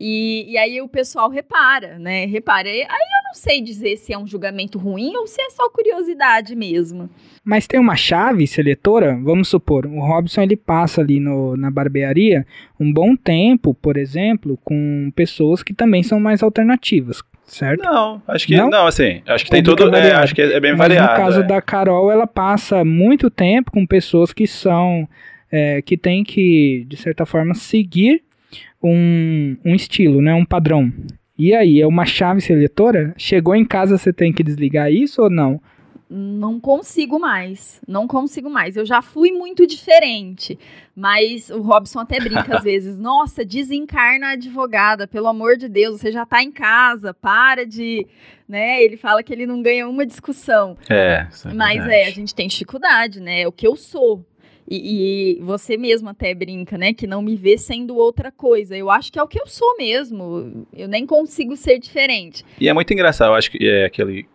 E, 0.00 0.46
e 0.52 0.56
aí 0.56 0.80
o 0.80 0.88
pessoal 0.88 1.28
repara, 1.28 1.98
né? 1.98 2.24
Repara. 2.26 2.68
Aí 2.68 2.80
eu 2.80 3.24
não 3.26 3.34
sei 3.34 3.60
dizer 3.60 3.96
se 3.96 4.12
é 4.12 4.18
um 4.18 4.26
julgamento 4.26 4.78
ruim 4.78 5.16
ou 5.16 5.26
se 5.26 5.40
é 5.40 5.50
só 5.50 5.68
curiosidade 5.68 6.54
mesmo. 6.54 7.10
Mas 7.44 7.66
tem 7.66 7.80
uma 7.80 7.96
chave 7.96 8.46
seletora, 8.46 9.18
vamos 9.22 9.48
supor, 9.48 9.86
o 9.86 10.00
Robson 10.00 10.42
ele 10.42 10.56
passa 10.56 11.00
ali 11.00 11.18
no, 11.18 11.56
na 11.56 11.70
barbearia 11.70 12.46
um 12.78 12.92
bom 12.92 13.16
tempo, 13.16 13.74
por 13.74 13.96
exemplo, 13.96 14.58
com 14.62 15.10
pessoas 15.16 15.62
que 15.62 15.72
também 15.72 16.02
são 16.02 16.20
mais 16.20 16.42
alternativas, 16.42 17.22
certo? 17.44 17.82
Não, 17.82 18.22
acho 18.28 18.46
que 18.46 18.56
não, 18.56 18.68
não 18.68 18.86
assim, 18.86 19.22
acho 19.26 19.44
que 19.44 19.50
tem 19.50 19.62
tudo, 19.62 19.94
é, 19.96 20.12
acho 20.12 20.34
que 20.34 20.42
é 20.42 20.60
bem 20.60 20.72
Mas 20.72 20.78
variado. 20.78 21.10
no 21.10 21.16
caso 21.16 21.40
é. 21.40 21.42
da 21.42 21.62
Carol, 21.62 22.12
ela 22.12 22.26
passa 22.26 22.84
muito 22.84 23.30
tempo 23.30 23.72
com 23.72 23.86
pessoas 23.86 24.32
que 24.32 24.46
são, 24.46 25.08
é, 25.50 25.80
que 25.80 25.96
tem 25.96 26.22
que, 26.22 26.84
de 26.86 26.96
certa 26.96 27.24
forma, 27.24 27.54
seguir 27.54 28.22
um, 28.82 29.56
um 29.64 29.74
estilo, 29.74 30.20
né, 30.20 30.34
um 30.34 30.44
padrão. 30.44 30.92
E 31.38 31.54
aí, 31.54 31.80
é 31.80 31.86
uma 31.86 32.04
chave 32.04 32.40
seletora? 32.40 33.14
Chegou 33.16 33.54
em 33.54 33.64
casa, 33.64 33.96
você 33.96 34.12
tem 34.12 34.32
que 34.32 34.42
desligar 34.42 34.90
isso 34.90 35.22
ou 35.22 35.30
não? 35.30 35.60
não 36.10 36.58
consigo 36.58 37.18
mais. 37.18 37.80
Não 37.86 38.06
consigo 38.08 38.48
mais. 38.48 38.76
Eu 38.76 38.86
já 38.86 39.02
fui 39.02 39.30
muito 39.30 39.66
diferente. 39.66 40.58
Mas 40.96 41.50
o 41.50 41.60
Robson 41.60 42.00
até 42.00 42.18
brinca 42.18 42.56
às 42.56 42.64
vezes. 42.64 42.98
Nossa, 42.98 43.44
desencarna 43.44 44.28
a 44.28 44.32
advogada, 44.32 45.06
pelo 45.06 45.28
amor 45.28 45.56
de 45.56 45.68
Deus, 45.68 46.00
você 46.00 46.10
já 46.10 46.24
tá 46.24 46.42
em 46.42 46.50
casa, 46.50 47.12
para 47.12 47.66
de. 47.66 48.06
Né? 48.48 48.82
Ele 48.82 48.96
fala 48.96 49.22
que 49.22 49.32
ele 49.32 49.46
não 49.46 49.60
ganha 49.60 49.86
uma 49.86 50.06
discussão. 50.06 50.76
É, 50.88 51.26
é 51.44 51.52
Mas 51.52 51.86
é, 51.86 52.06
a 52.06 52.10
gente 52.10 52.34
tem 52.34 52.48
dificuldade, 52.48 53.20
né? 53.20 53.42
É 53.42 53.48
o 53.48 53.52
que 53.52 53.66
eu 53.66 53.76
sou. 53.76 54.24
E, 54.70 55.38
e, 55.38 55.42
você 55.42 55.78
mesmo 55.78 56.10
até 56.10 56.34
brinca, 56.34 56.76
né? 56.76 56.92
Que 56.92 57.06
não 57.06 57.22
me 57.22 57.34
vê 57.36 57.56
sendo 57.56 57.96
outra 57.96 58.30
coisa. 58.30 58.76
Eu 58.76 58.90
acho 58.90 59.10
que 59.10 59.18
é 59.18 59.22
o 59.22 59.26
que 59.26 59.40
eu 59.40 59.46
sou 59.46 59.76
mesmo. 59.78 60.66
Eu 60.76 60.86
nem 60.86 61.06
consigo 61.06 61.56
ser 61.56 61.78
diferente. 61.78 62.44
E 62.60 62.68
é 62.68 62.72
muito 62.74 62.92
engraçado. 62.92 63.30
Eu 63.30 63.34
acho 63.34 63.50
que 63.50 63.66
é 63.66 63.86
aquele 63.86 64.26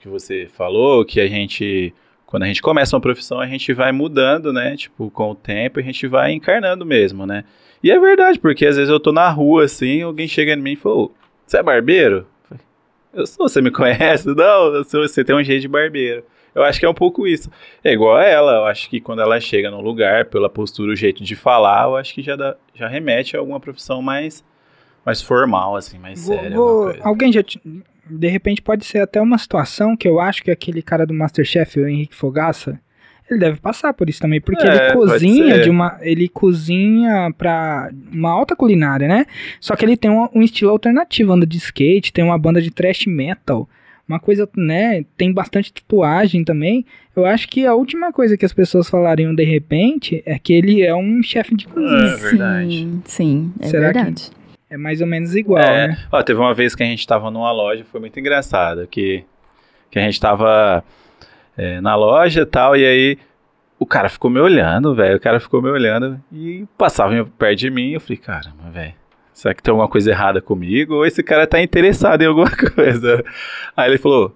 que 0.00 0.08
você 0.08 0.46
falou, 0.46 1.04
que 1.04 1.20
a 1.20 1.26
gente, 1.26 1.92
quando 2.24 2.44
a 2.44 2.46
gente 2.46 2.62
começa 2.62 2.96
uma 2.96 3.00
profissão, 3.00 3.40
a 3.40 3.46
gente 3.46 3.74
vai 3.74 3.92
mudando, 3.92 4.54
né? 4.54 4.74
Tipo, 4.74 5.10
com 5.10 5.30
o 5.30 5.34
tempo, 5.34 5.78
a 5.80 5.82
gente 5.82 6.06
vai 6.06 6.32
encarnando 6.32 6.86
mesmo, 6.86 7.26
né? 7.26 7.44
E 7.82 7.90
é 7.90 8.00
verdade, 8.00 8.38
porque 8.38 8.64
às 8.64 8.76
vezes 8.76 8.90
eu 8.90 8.98
tô 8.98 9.12
na 9.12 9.28
rua 9.28 9.64
assim, 9.64 10.00
alguém 10.00 10.26
chega 10.26 10.54
em 10.54 10.60
mim 10.60 10.72
e 10.72 10.76
fala, 10.76 11.08
você 11.46 11.58
é 11.58 11.62
barbeiro? 11.62 12.26
Eu 13.12 13.26
sou, 13.26 13.48
você 13.48 13.60
me 13.60 13.70
conhece? 13.70 14.26
Não, 14.34 14.74
eu 14.74 14.84
sou, 14.84 15.06
você 15.06 15.22
tem 15.22 15.36
um 15.36 15.44
jeito 15.44 15.62
de 15.62 15.68
barbeiro. 15.68 16.24
Eu 16.54 16.62
acho 16.62 16.78
que 16.78 16.86
é 16.86 16.88
um 16.88 16.94
pouco 16.94 17.26
isso. 17.26 17.50
É 17.82 17.92
igual 17.92 18.16
a 18.16 18.24
ela, 18.24 18.52
eu 18.52 18.64
acho 18.66 18.88
que 18.88 19.00
quando 19.00 19.20
ela 19.20 19.40
chega 19.40 19.70
num 19.70 19.80
lugar, 19.80 20.26
pela 20.26 20.48
postura, 20.48 20.92
o 20.92 20.96
jeito 20.96 21.22
de 21.24 21.34
falar, 21.34 21.84
eu 21.84 21.96
acho 21.96 22.14
que 22.14 22.22
já, 22.22 22.36
dá, 22.36 22.56
já 22.74 22.86
remete 22.86 23.36
a 23.36 23.40
alguma 23.40 23.58
profissão 23.58 24.00
mais, 24.00 24.44
mais 25.04 25.20
formal, 25.20 25.76
assim, 25.76 25.98
mais 25.98 26.24
vou, 26.24 26.36
séria. 26.36 26.56
Vou, 26.56 26.94
alguém 27.02 27.32
já, 27.32 27.42
de 28.08 28.28
repente 28.28 28.62
pode 28.62 28.84
ser 28.84 28.98
até 28.98 29.20
uma 29.20 29.38
situação 29.38 29.96
que 29.96 30.06
eu 30.06 30.20
acho 30.20 30.42
que 30.42 30.50
aquele 30.50 30.82
cara 30.82 31.06
do 31.06 31.14
Masterchef, 31.14 31.80
o 31.80 31.88
Henrique 31.88 32.14
Fogaça, 32.14 32.80
ele 33.30 33.40
deve 33.40 33.58
passar 33.58 33.94
por 33.94 34.08
isso 34.08 34.20
também, 34.20 34.40
porque 34.40 34.66
é, 34.66 34.88
ele 34.88 34.92
cozinha 34.92 35.60
de 35.60 35.70
uma, 35.70 35.98
ele 36.02 36.28
cozinha 36.28 37.32
para 37.36 37.90
uma 38.12 38.30
alta 38.30 38.54
culinária, 38.54 39.08
né? 39.08 39.24
Só 39.58 39.74
que 39.74 39.84
ele 39.84 39.96
tem 39.96 40.10
um, 40.10 40.28
um, 40.34 40.42
estilo 40.42 40.70
alternativo, 40.70 41.32
anda 41.32 41.46
de 41.46 41.56
skate, 41.56 42.12
tem 42.12 42.22
uma 42.22 42.38
banda 42.38 42.60
de 42.60 42.70
thrash 42.70 43.06
metal, 43.06 43.66
uma 44.08 44.20
coisa, 44.20 44.48
né? 44.56 45.04
Tem 45.16 45.32
bastante 45.32 45.72
tatuagem 45.72 46.44
também. 46.44 46.84
Eu 47.16 47.24
acho 47.24 47.48
que 47.48 47.66
a 47.66 47.74
última 47.74 48.12
coisa 48.12 48.36
que 48.36 48.44
as 48.44 48.52
pessoas 48.52 48.88
falariam 48.88 49.34
de 49.34 49.44
repente 49.44 50.22
é 50.26 50.38
que 50.38 50.52
ele 50.52 50.82
é 50.82 50.94
um 50.94 51.22
chefe 51.22 51.54
de 51.56 51.66
cozinha. 51.66 52.12
É 52.12 52.16
verdade. 52.16 52.76
Sim, 52.76 53.02
sim 53.04 53.52
é 53.60 53.66
Será 53.66 53.92
verdade. 53.92 54.30
Que 54.30 54.44
é 54.74 54.76
mais 54.76 55.00
ou 55.00 55.06
menos 55.06 55.34
igual, 55.34 55.62
é, 55.62 55.88
né? 55.88 55.98
Ó, 56.10 56.22
teve 56.22 56.40
uma 56.40 56.52
vez 56.52 56.74
que 56.74 56.82
a 56.82 56.86
gente 56.86 57.06
tava 57.06 57.30
numa 57.30 57.52
loja, 57.52 57.84
foi 57.84 58.00
muito 58.00 58.18
engraçado, 58.18 58.86
que, 58.88 59.24
que 59.90 59.98
a 59.98 60.02
gente 60.02 60.20
tava 60.20 60.82
é, 61.56 61.80
na 61.80 61.94
loja 61.94 62.42
e 62.42 62.46
tal, 62.46 62.76
e 62.76 62.84
aí 62.84 63.18
o 63.78 63.86
cara 63.86 64.08
ficou 64.08 64.30
me 64.30 64.40
olhando, 64.40 64.94
velho, 64.94 65.16
o 65.16 65.20
cara 65.20 65.38
ficou 65.38 65.62
me 65.62 65.68
olhando 65.68 66.20
e 66.32 66.66
passava 66.76 67.24
perto 67.38 67.58
de 67.58 67.70
mim, 67.70 67.92
eu 67.92 68.00
falei, 68.00 68.16
caramba, 68.16 68.70
velho, 68.72 68.94
será 69.34 69.52
que 69.52 69.62
tem 69.62 69.72
alguma 69.72 69.88
coisa 69.88 70.10
errada 70.10 70.40
comigo? 70.40 70.94
Ou 70.94 71.04
esse 71.04 71.22
cara 71.22 71.46
tá 71.46 71.60
interessado 71.60 72.22
em 72.22 72.26
alguma 72.26 72.50
coisa? 72.74 73.22
Aí 73.76 73.90
ele 73.90 73.98
falou, 73.98 74.34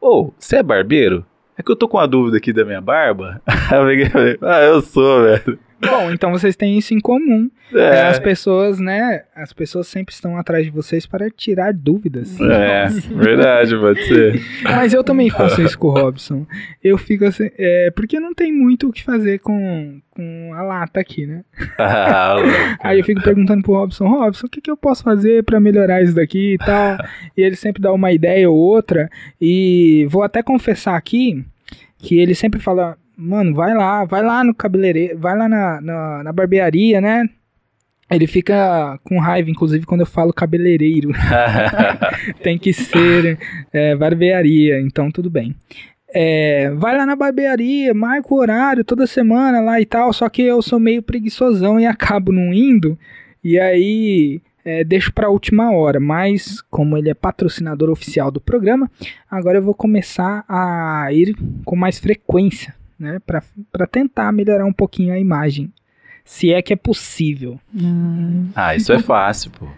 ô, 0.00 0.20
oh, 0.20 0.32
você 0.38 0.56
é 0.56 0.62
barbeiro? 0.62 1.24
É 1.58 1.62
que 1.62 1.72
eu 1.72 1.76
tô 1.76 1.88
com 1.88 1.96
uma 1.96 2.06
dúvida 2.06 2.36
aqui 2.36 2.52
da 2.52 2.64
minha 2.64 2.80
barba. 2.80 3.40
Aí 3.48 3.78
eu 3.78 3.86
peguei 3.86 4.10
falei, 4.10 4.38
ah, 4.42 4.60
eu 4.60 4.82
sou, 4.82 5.22
velho. 5.22 5.58
Bom, 5.80 6.10
então 6.10 6.30
vocês 6.30 6.56
têm 6.56 6.78
isso 6.78 6.94
em 6.94 7.00
comum. 7.00 7.50
É. 7.72 7.78
é. 7.78 8.02
As 8.08 8.18
pessoas, 8.18 8.78
né? 8.78 9.24
As 9.34 9.52
pessoas 9.52 9.86
sempre 9.86 10.14
estão 10.14 10.38
atrás 10.38 10.64
de 10.64 10.70
vocês 10.70 11.06
para 11.06 11.28
tirar 11.30 11.72
dúvidas. 11.74 12.40
É, 12.40 12.86
verdade, 13.14 13.76
pode 13.76 14.02
ser. 14.06 14.40
Mas 14.62 14.94
eu 14.94 15.04
também 15.04 15.28
faço 15.28 15.60
isso 15.60 15.78
com 15.78 15.88
o 15.88 15.90
Robson. 15.90 16.46
Eu 16.82 16.96
fico 16.96 17.24
assim, 17.24 17.50
é, 17.58 17.90
porque 17.90 18.18
não 18.18 18.32
tem 18.34 18.52
muito 18.52 18.88
o 18.88 18.92
que 18.92 19.02
fazer 19.02 19.38
com, 19.40 20.00
com 20.10 20.52
a 20.54 20.62
lata 20.62 21.00
aqui, 21.00 21.26
né? 21.26 21.44
Ah, 21.78 22.36
Aí 22.82 22.98
eu 22.98 23.04
fico 23.04 23.22
perguntando 23.22 23.62
pro 23.62 23.74
Robson, 23.74 24.08
Robson, 24.08 24.46
o 24.46 24.50
que, 24.50 24.60
que 24.60 24.70
eu 24.70 24.76
posso 24.76 25.02
fazer 25.02 25.44
para 25.44 25.60
melhorar 25.60 26.02
isso 26.02 26.14
daqui 26.14 26.54
e 26.54 26.58
tal? 26.58 26.96
e 27.36 27.42
ele 27.42 27.56
sempre 27.56 27.82
dá 27.82 27.92
uma 27.92 28.12
ideia 28.12 28.50
ou 28.50 28.56
outra. 28.56 29.10
E 29.40 30.06
vou 30.10 30.22
até 30.22 30.42
confessar 30.42 30.96
aqui 30.96 31.44
que 31.98 32.18
ele 32.18 32.34
sempre 32.34 32.60
fala, 32.60 32.96
mano, 33.16 33.54
vai 33.54 33.74
lá, 33.74 34.04
vai 34.04 34.22
lá 34.22 34.44
no 34.44 34.54
cabeleireiro, 34.54 35.18
vai 35.18 35.36
lá 35.36 35.48
na, 35.48 35.80
na, 35.80 36.22
na 36.24 36.32
barbearia, 36.32 37.00
né? 37.00 37.28
Ele 38.08 38.26
fica 38.26 39.00
com 39.02 39.18
raiva, 39.18 39.50
inclusive, 39.50 39.84
quando 39.84 40.02
eu 40.02 40.06
falo 40.06 40.32
cabeleireiro. 40.32 41.10
Tem 42.42 42.58
que 42.58 42.72
ser 42.72 43.38
é, 43.72 43.96
barbearia, 43.96 44.80
então 44.80 45.10
tudo 45.10 45.28
bem. 45.28 45.54
É, 46.08 46.70
vai 46.70 46.96
lá 46.96 47.04
na 47.04 47.16
barbearia, 47.16 47.92
marca 47.92 48.32
o 48.32 48.38
horário 48.38 48.84
toda 48.84 49.06
semana 49.06 49.60
lá 49.60 49.80
e 49.80 49.84
tal, 49.84 50.12
só 50.12 50.28
que 50.28 50.42
eu 50.42 50.62
sou 50.62 50.78
meio 50.78 51.02
preguiçosão 51.02 51.80
e 51.80 51.86
acabo 51.86 52.30
não 52.30 52.54
indo, 52.54 52.96
e 53.42 53.58
aí 53.58 54.40
é, 54.64 54.82
deixo 54.82 55.12
para 55.12 55.26
a 55.26 55.30
última 55.30 55.72
hora, 55.72 56.00
mas 56.00 56.62
como 56.70 56.96
ele 56.96 57.10
é 57.10 57.14
patrocinador 57.14 57.90
oficial 57.90 58.30
do 58.30 58.40
programa, 58.40 58.90
agora 59.30 59.58
eu 59.58 59.62
vou 59.62 59.74
começar 59.74 60.44
a 60.48 61.08
ir 61.12 61.36
com 61.64 61.76
mais 61.76 61.98
frequência, 61.98 62.74
né, 62.98 63.18
para 63.26 63.86
tentar 63.86 64.32
melhorar 64.32 64.64
um 64.64 64.72
pouquinho 64.72 65.12
a 65.12 65.18
imagem 65.18 65.72
se 66.24 66.52
é 66.52 66.60
que 66.60 66.72
é 66.72 66.76
possível. 66.76 67.58
Hum. 67.72 68.50
Ah, 68.54 68.74
isso 68.74 68.92
é 68.92 68.98
fácil, 68.98 69.52
pô. 69.52 69.68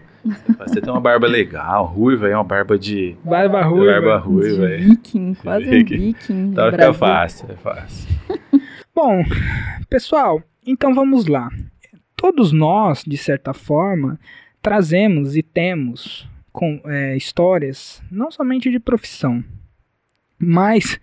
Você 0.59 0.81
tem 0.81 0.91
uma 0.91 0.99
barba 0.99 1.27
legal, 1.27 1.85
ruiva, 1.85 2.27
é 2.27 2.35
uma 2.35 2.43
barba 2.43 2.77
de. 2.77 3.15
Barba 3.23 3.61
ruiva. 3.61 3.93
Barba 3.93 4.17
ruiva, 4.17 4.67
de 4.67 4.77
viking, 4.77 5.33
quase 5.35 5.67
um 5.67 5.69
viking. 5.69 6.15
Então 6.29 6.71
fica 6.71 6.93
fácil, 6.93 7.47
é 7.51 7.55
fácil. 7.55 8.09
Bom, 8.93 9.23
pessoal, 9.89 10.41
então 10.65 10.93
vamos 10.93 11.27
lá. 11.27 11.49
Todos 12.17 12.51
nós, 12.51 13.03
de 13.07 13.15
certa 13.15 13.53
forma, 13.53 14.19
trazemos 14.61 15.37
e 15.37 15.43
temos 15.43 16.27
com, 16.51 16.81
é, 16.85 17.15
histórias, 17.15 18.01
não 18.11 18.29
somente 18.29 18.69
de 18.69 18.79
profissão, 18.79 19.41
mas 20.37 20.99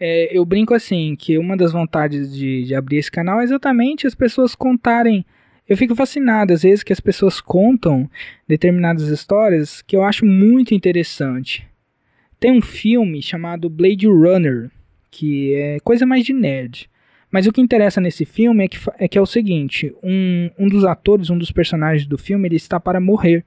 é, 0.00 0.36
eu 0.36 0.44
brinco 0.46 0.72
assim, 0.72 1.14
que 1.14 1.36
uma 1.36 1.56
das 1.56 1.72
vontades 1.72 2.34
de, 2.34 2.64
de 2.64 2.74
abrir 2.74 2.96
esse 2.96 3.10
canal 3.10 3.38
é 3.40 3.44
exatamente 3.44 4.06
as 4.06 4.14
pessoas 4.14 4.54
contarem. 4.54 5.24
Eu 5.68 5.76
fico 5.76 5.94
fascinado 5.94 6.52
às 6.52 6.62
vezes 6.62 6.82
que 6.82 6.92
as 6.92 6.98
pessoas 6.98 7.40
contam 7.40 8.10
determinadas 8.48 9.08
histórias 9.08 9.82
que 9.82 9.94
eu 9.94 10.02
acho 10.02 10.24
muito 10.24 10.74
interessante. 10.74 11.68
Tem 12.40 12.50
um 12.50 12.62
filme 12.62 13.22
chamado 13.22 13.68
Blade 13.68 14.06
Runner, 14.06 14.70
que 15.10 15.54
é 15.54 15.78
coisa 15.80 16.06
mais 16.06 16.24
de 16.24 16.32
nerd. 16.32 16.89
Mas 17.30 17.46
o 17.46 17.52
que 17.52 17.60
interessa 17.60 18.00
nesse 18.00 18.24
filme 18.24 18.64
é 18.64 18.68
que 18.68 18.78
é, 18.98 19.08
que 19.08 19.16
é 19.16 19.20
o 19.20 19.26
seguinte: 19.26 19.94
um, 20.02 20.50
um 20.58 20.68
dos 20.68 20.84
atores, 20.84 21.30
um 21.30 21.38
dos 21.38 21.52
personagens 21.52 22.06
do 22.06 22.18
filme, 22.18 22.48
ele 22.48 22.56
está 22.56 22.80
para 22.80 23.00
morrer. 23.00 23.44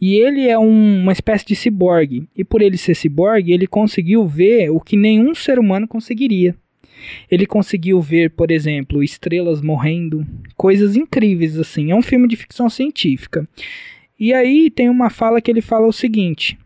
E 0.00 0.14
ele 0.14 0.46
é 0.48 0.58
um, 0.58 1.00
uma 1.00 1.12
espécie 1.12 1.44
de 1.44 1.56
ciborgue. 1.56 2.28
E 2.36 2.44
por 2.44 2.62
ele 2.62 2.76
ser 2.76 2.94
ciborgue, 2.94 3.52
ele 3.52 3.66
conseguiu 3.66 4.26
ver 4.26 4.70
o 4.70 4.80
que 4.80 4.96
nenhum 4.96 5.34
ser 5.34 5.58
humano 5.58 5.88
conseguiria. 5.88 6.54
Ele 7.30 7.46
conseguiu 7.46 8.00
ver, 8.00 8.30
por 8.30 8.50
exemplo, 8.50 9.02
estrelas 9.02 9.60
morrendo, 9.60 10.24
coisas 10.56 10.96
incríveis 10.96 11.58
assim. 11.58 11.90
É 11.90 11.94
um 11.94 12.02
filme 12.02 12.28
de 12.28 12.36
ficção 12.36 12.70
científica. 12.70 13.46
E 14.18 14.32
aí 14.32 14.70
tem 14.70 14.88
uma 14.88 15.10
fala 15.10 15.40
que 15.40 15.50
ele 15.50 15.60
fala 15.60 15.86
o 15.86 15.92
seguinte: 15.92 16.56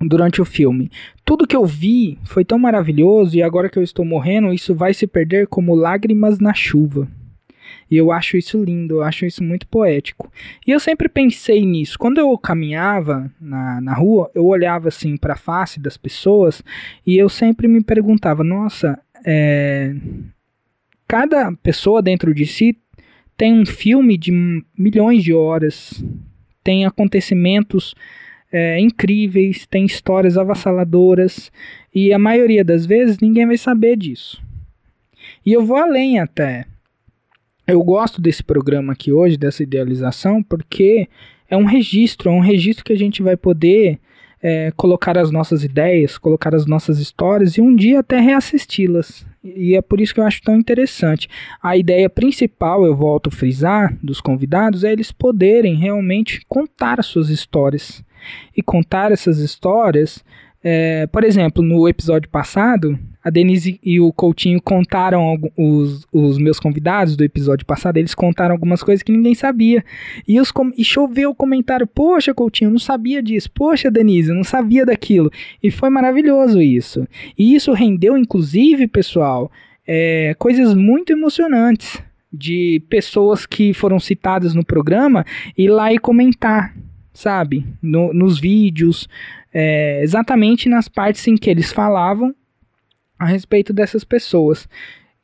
durante 0.00 0.40
o 0.40 0.44
filme. 0.44 0.90
Tudo 1.24 1.46
que 1.46 1.56
eu 1.56 1.64
vi 1.64 2.18
foi 2.24 2.44
tão 2.44 2.58
maravilhoso 2.58 3.36
e 3.36 3.42
agora 3.42 3.68
que 3.68 3.78
eu 3.78 3.82
estou 3.82 4.04
morrendo, 4.04 4.52
isso 4.52 4.74
vai 4.74 4.94
se 4.94 5.06
perder 5.06 5.46
como 5.46 5.74
lágrimas 5.74 6.38
na 6.38 6.54
chuva. 6.54 7.06
E 7.90 7.96
eu 7.96 8.12
acho 8.12 8.36
isso 8.36 8.62
lindo, 8.62 8.96
eu 8.96 9.02
acho 9.02 9.26
isso 9.26 9.42
muito 9.42 9.66
poético. 9.66 10.32
E 10.66 10.70
eu 10.70 10.78
sempre 10.78 11.08
pensei 11.08 11.66
nisso. 11.66 11.98
Quando 11.98 12.18
eu 12.18 12.36
caminhava 12.38 13.30
na, 13.40 13.80
na 13.80 13.94
rua, 13.94 14.30
eu 14.34 14.46
olhava 14.46 14.88
assim 14.88 15.16
para 15.16 15.34
a 15.34 15.36
face 15.36 15.80
das 15.80 15.96
pessoas 15.96 16.62
e 17.06 17.18
eu 17.18 17.28
sempre 17.28 17.66
me 17.66 17.82
perguntava: 17.82 18.44
nossa, 18.44 18.98
é... 19.24 19.94
cada 21.06 21.52
pessoa 21.56 22.00
dentro 22.00 22.32
de 22.32 22.46
si 22.46 22.78
tem 23.36 23.58
um 23.58 23.66
filme 23.66 24.16
de 24.16 24.32
milhões 24.78 25.24
de 25.24 25.32
horas, 25.34 26.04
tem 26.62 26.86
acontecimentos 26.86 27.94
é, 28.52 28.80
incríveis, 28.80 29.66
tem 29.66 29.84
histórias 29.84 30.36
avassaladoras 30.36 31.50
e 31.94 32.12
a 32.12 32.18
maioria 32.18 32.64
das 32.64 32.84
vezes 32.84 33.18
ninguém 33.18 33.46
vai 33.46 33.56
saber 33.56 33.96
disso. 33.96 34.42
E 35.44 35.52
eu 35.52 35.64
vou 35.64 35.76
além 35.76 36.18
até. 36.18 36.66
Eu 37.66 37.82
gosto 37.82 38.20
desse 38.20 38.42
programa 38.42 38.92
aqui 38.92 39.12
hoje, 39.12 39.36
dessa 39.36 39.62
idealização, 39.62 40.42
porque 40.42 41.08
é 41.48 41.56
um 41.56 41.64
registro, 41.64 42.30
é 42.30 42.32
um 42.32 42.40
registro 42.40 42.84
que 42.84 42.92
a 42.92 42.98
gente 42.98 43.22
vai 43.22 43.36
poder 43.36 43.98
é, 44.42 44.72
colocar 44.76 45.18
as 45.18 45.30
nossas 45.30 45.62
ideias, 45.62 46.18
colocar 46.18 46.54
as 46.54 46.66
nossas 46.66 46.98
histórias 46.98 47.56
e 47.56 47.60
um 47.60 47.74
dia 47.74 48.00
até 48.00 48.18
reassisti-las. 48.18 49.26
E 49.44 49.74
é 49.76 49.82
por 49.82 50.00
isso 50.00 50.12
que 50.12 50.20
eu 50.20 50.24
acho 50.24 50.42
tão 50.42 50.56
interessante. 50.56 51.28
A 51.62 51.76
ideia 51.76 52.10
principal, 52.10 52.84
eu 52.84 52.94
volto 52.94 53.28
a 53.28 53.32
frisar, 53.32 53.96
dos 54.02 54.20
convidados 54.20 54.84
é 54.84 54.92
eles 54.92 55.12
poderem 55.12 55.76
realmente 55.76 56.40
contar 56.48 56.98
as 56.98 57.06
suas 57.06 57.28
histórias 57.28 58.02
e 58.56 58.62
contar 58.62 59.12
essas 59.12 59.38
histórias. 59.38 60.24
É, 60.62 61.06
por 61.06 61.24
exemplo, 61.24 61.62
no 61.62 61.88
episódio 61.88 62.28
passado, 62.28 62.98
a 63.22 63.28
Denise 63.28 63.78
e 63.82 64.00
o 64.00 64.12
Coutinho 64.12 64.60
contaram 64.62 65.38
os, 65.56 66.06
os 66.12 66.38
meus 66.38 66.58
convidados 66.58 67.16
do 67.16 67.24
episódio 67.24 67.66
passado, 67.66 67.98
eles 67.98 68.14
contaram 68.14 68.54
algumas 68.54 68.82
coisas 68.82 69.02
que 69.02 69.12
ninguém 69.12 69.34
sabia. 69.34 69.84
E, 70.26 70.40
os, 70.40 70.52
e 70.76 70.84
choveu 70.84 71.30
o 71.30 71.34
comentário: 71.34 71.86
Poxa, 71.86 72.34
Coutinho, 72.34 72.70
não 72.70 72.78
sabia 72.78 73.22
disso. 73.22 73.50
Poxa, 73.50 73.90
Denise, 73.90 74.32
não 74.32 74.44
sabia 74.44 74.86
daquilo. 74.86 75.30
E 75.62 75.70
foi 75.70 75.90
maravilhoso 75.90 76.62
isso. 76.62 77.06
E 77.38 77.54
isso 77.54 77.72
rendeu, 77.72 78.16
inclusive, 78.16 78.86
pessoal, 78.86 79.50
é, 79.86 80.34
coisas 80.38 80.74
muito 80.74 81.12
emocionantes 81.12 82.02
de 82.32 82.82
pessoas 82.88 83.44
que 83.44 83.74
foram 83.74 83.98
citadas 83.98 84.54
no 84.54 84.64
programa 84.64 85.26
ir 85.58 85.68
lá 85.68 85.92
e 85.92 85.98
comentar 85.98 86.74
sabe? 87.12 87.66
No, 87.82 88.12
nos 88.12 88.38
vídeos, 88.38 89.08
é, 89.52 90.02
exatamente 90.02 90.68
nas 90.68 90.88
partes 90.88 91.26
em 91.26 91.36
que 91.36 91.50
eles 91.50 91.72
falavam 91.72 92.34
a 93.18 93.26
respeito 93.26 93.72
dessas 93.72 94.04
pessoas. 94.04 94.68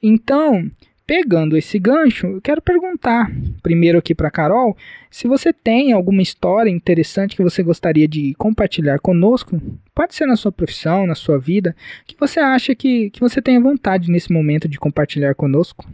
Então, 0.02 0.70
pegando 1.06 1.56
esse 1.56 1.78
gancho, 1.78 2.26
eu 2.26 2.40
quero 2.42 2.60
perguntar 2.60 3.30
primeiro 3.62 3.98
aqui 3.98 4.14
para 4.14 4.30
Carol 4.30 4.76
se 5.10 5.28
você 5.28 5.52
tem 5.52 5.92
alguma 5.92 6.20
história 6.20 6.68
interessante 6.68 7.36
que 7.36 7.42
você 7.42 7.62
gostaria 7.62 8.06
de 8.06 8.34
compartilhar 8.34 8.98
conosco. 8.98 9.60
Pode 9.94 10.14
ser 10.14 10.26
na 10.26 10.36
sua 10.36 10.52
profissão, 10.52 11.06
na 11.06 11.14
sua 11.14 11.38
vida, 11.38 11.74
que 12.06 12.16
você 12.18 12.40
acha 12.40 12.74
que, 12.74 13.08
que 13.10 13.20
você 13.20 13.40
tenha 13.40 13.60
vontade 13.60 14.10
nesse 14.10 14.32
momento 14.32 14.68
de 14.68 14.78
compartilhar 14.78 15.34
conosco. 15.34 15.88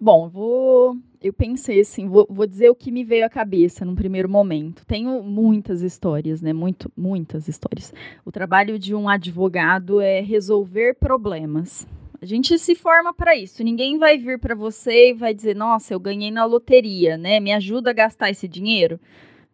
Bom, 0.00 0.28
vou 0.30 0.96
eu 1.22 1.32
pensei 1.32 1.80
assim, 1.80 2.08
vou, 2.08 2.26
vou, 2.30 2.46
dizer 2.46 2.70
o 2.70 2.74
que 2.74 2.90
me 2.90 3.04
veio 3.04 3.26
à 3.26 3.28
cabeça 3.28 3.84
num 3.84 3.94
primeiro 3.94 4.28
momento. 4.28 4.86
Tenho 4.86 5.22
muitas 5.22 5.82
histórias, 5.82 6.40
né? 6.40 6.52
Muito, 6.52 6.90
muitas 6.96 7.46
histórias. 7.46 7.92
O 8.24 8.32
trabalho 8.32 8.78
de 8.78 8.94
um 8.94 9.08
advogado 9.08 10.00
é 10.00 10.20
resolver 10.20 10.94
problemas. 10.94 11.86
A 12.22 12.24
gente 12.24 12.58
se 12.58 12.74
forma 12.74 13.12
para 13.12 13.36
isso. 13.36 13.62
Ninguém 13.62 13.98
vai 13.98 14.16
vir 14.16 14.38
para 14.38 14.54
você 14.54 15.10
e 15.10 15.14
vai 15.14 15.34
dizer: 15.34 15.54
"Nossa, 15.54 15.92
eu 15.92 16.00
ganhei 16.00 16.30
na 16.30 16.44
loteria, 16.44 17.18
né? 17.18 17.38
Me 17.38 17.52
ajuda 17.52 17.90
a 17.90 17.94
gastar 17.94 18.30
esse 18.30 18.48
dinheiro". 18.48 18.98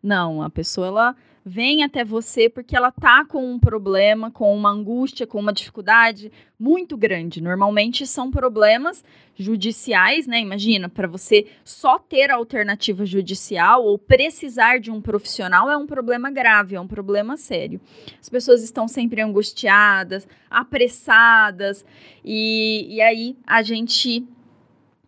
Não, 0.03 0.43
a 0.43 0.51
pessoa 0.51 0.87
ela 0.87 1.17
vem 1.49 1.85
até 1.85 2.05
você 2.05 2.49
porque 2.49 2.77
ela 2.77 2.91
tá 2.91 3.25
com 3.25 3.53
um 3.53 3.57
problema, 3.57 4.33
com 4.33 4.53
uma 4.53 4.69
angústia, 4.69 5.29
com 5.29 5.39
uma 5.39 5.53
dificuldade 5.53 6.33
muito 6.59 6.97
grande. 6.97 7.41
Normalmente 7.41 8.05
são 8.05 8.33
problemas 8.33 9.05
judiciais, 9.37 10.27
né? 10.27 10.41
Imagina, 10.41 10.89
para 10.89 11.07
você 11.07 11.47
só 11.65 12.01
ter 12.01 12.33
alternativa 12.33 13.07
judicial 13.07 13.85
ou 13.85 13.97
precisar 13.97 14.81
de 14.81 14.91
um 14.91 15.01
profissional 15.01 15.71
é 15.71 15.77
um 15.77 15.87
problema 15.87 16.33
grave, 16.33 16.75
é 16.75 16.81
um 16.81 16.89
problema 16.89 17.37
sério. 17.37 17.81
As 18.21 18.29
pessoas 18.29 18.65
estão 18.65 18.89
sempre 18.89 19.21
angustiadas, 19.23 20.27
apressadas, 20.51 21.87
e, 22.25 22.97
e 22.97 23.01
aí 23.01 23.37
a 23.47 23.63
gente 23.63 24.27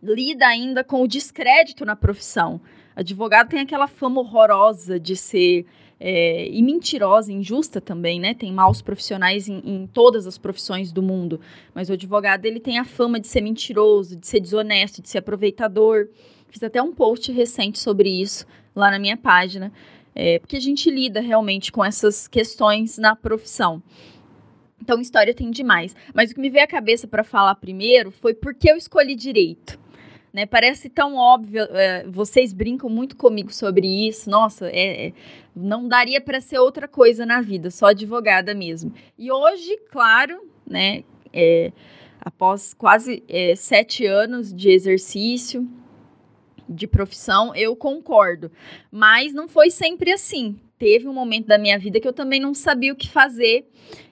lida 0.01 0.47
ainda 0.47 0.85
com 0.85 1.03
o 1.03 1.07
descrédito 1.07 1.83
na 1.83 1.97
profissão. 1.97 2.61
Advogado 2.95 3.49
tem 3.49 3.59
aquela 3.59 3.87
fama 3.87 4.21
horrorosa 4.21 4.97
de 4.97 5.17
ser 5.17 5.65
é, 5.99 6.47
e 6.47 6.61
mentirosa, 6.61 7.31
injusta 7.31 7.81
também, 7.81 8.19
né? 8.19 8.33
Tem 8.33 8.51
maus 8.53 8.81
profissionais 8.81 9.49
em, 9.49 9.61
em, 9.65 9.87
todas 9.87 10.25
as 10.25 10.37
profissões 10.37 10.91
do 10.91 11.03
mundo, 11.03 11.41
mas 11.73 11.89
o 11.89 11.93
advogado 11.93 12.45
ele 12.45 12.59
tem 12.59 12.79
a 12.79 12.85
fama 12.85 13.19
de 13.19 13.27
ser 13.27 13.41
mentiroso, 13.41 14.15
de 14.15 14.25
ser 14.25 14.39
desonesto, 14.39 15.01
de 15.01 15.09
ser 15.09 15.17
aproveitador. 15.17 16.07
Fiz 16.47 16.63
até 16.63 16.81
um 16.81 16.93
post 16.93 17.31
recente 17.31 17.77
sobre 17.79 18.09
isso 18.09 18.45
lá 18.75 18.89
na 18.89 18.97
minha 18.97 19.17
página, 19.17 19.71
é, 20.15 20.39
porque 20.39 20.55
a 20.55 20.61
gente 20.61 20.89
lida 20.89 21.19
realmente 21.19 21.71
com 21.71 21.83
essas 21.83 22.27
questões 22.27 22.97
na 22.97 23.15
profissão. 23.15 23.83
Então, 24.81 25.01
história 25.01 25.33
tem 25.33 25.51
demais. 25.51 25.95
Mas 26.13 26.31
o 26.31 26.35
que 26.35 26.39
me 26.39 26.49
veio 26.49 26.63
à 26.63 26.67
cabeça 26.67 27.07
para 27.07 27.23
falar 27.23 27.55
primeiro 27.55 28.09
foi 28.09 28.33
por 28.33 28.55
que 28.55 28.71
eu 28.71 28.77
escolhi 28.77 29.15
direito. 29.15 29.77
Né? 30.31 30.45
Parece 30.45 30.89
tão 30.89 31.15
óbvio, 31.15 31.63
é, 31.71 32.05
vocês 32.07 32.53
brincam 32.53 32.89
muito 32.89 33.15
comigo 33.15 33.51
sobre 33.51 33.87
isso. 34.07 34.29
Nossa, 34.29 34.67
é, 34.67 35.07
é 35.07 35.13
não 35.55 35.87
daria 35.87 36.21
para 36.21 36.39
ser 36.39 36.59
outra 36.59 36.87
coisa 36.87 37.25
na 37.25 37.41
vida, 37.41 37.69
só 37.69 37.87
advogada 37.87 38.53
mesmo. 38.53 38.93
E 39.17 39.31
hoje, 39.31 39.77
claro, 39.91 40.47
né, 40.65 41.03
é, 41.33 41.71
após 42.21 42.73
quase 42.73 43.23
é, 43.27 43.55
sete 43.55 44.05
anos 44.05 44.53
de 44.53 44.69
exercício, 44.69 45.67
de 46.67 46.85
profissão, 46.85 47.53
eu 47.55 47.75
concordo. 47.75 48.51
Mas 48.91 49.33
não 49.33 49.47
foi 49.47 49.71
sempre 49.71 50.11
assim. 50.11 50.59
Teve 50.77 51.07
um 51.07 51.13
momento 51.13 51.47
da 51.47 51.57
minha 51.57 51.77
vida 51.79 51.99
que 51.99 52.07
eu 52.07 52.13
também 52.13 52.39
não 52.39 52.53
sabia 52.53 52.93
o 52.93 52.95
que 52.95 53.09
fazer. 53.09 53.67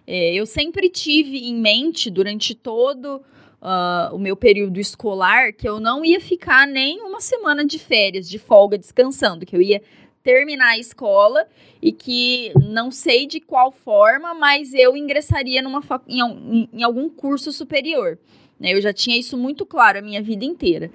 É, 0.05 0.33
eu 0.33 0.45
sempre 0.45 0.89
tive 0.89 1.37
em 1.47 1.55
mente, 1.55 2.09
durante 2.09 2.55
todo 2.55 3.21
uh, 3.61 4.15
o 4.15 4.19
meu 4.19 4.35
período 4.35 4.79
escolar, 4.79 5.53
que 5.53 5.67
eu 5.67 5.79
não 5.79 6.03
ia 6.03 6.19
ficar 6.19 6.67
nem 6.67 7.01
uma 7.01 7.19
semana 7.19 7.65
de 7.65 7.79
férias, 7.79 8.29
de 8.29 8.39
folga, 8.39 8.77
descansando, 8.77 9.45
que 9.45 9.55
eu 9.55 9.61
ia 9.61 9.81
terminar 10.23 10.71
a 10.71 10.77
escola 10.77 11.47
e 11.81 11.91
que 11.91 12.51
não 12.55 12.91
sei 12.91 13.25
de 13.25 13.39
qual 13.39 13.71
forma, 13.71 14.33
mas 14.33 14.73
eu 14.73 14.97
ingressaria 14.97 15.61
numa 15.61 15.81
em, 16.07 16.69
em 16.73 16.83
algum 16.83 17.09
curso 17.09 17.51
superior. 17.51 18.19
Né? 18.59 18.73
Eu 18.73 18.81
já 18.81 18.91
tinha 18.91 19.17
isso 19.17 19.37
muito 19.37 19.65
claro 19.65 19.99
a 19.99 20.01
minha 20.01 20.21
vida 20.21 20.43
inteira. 20.43 20.91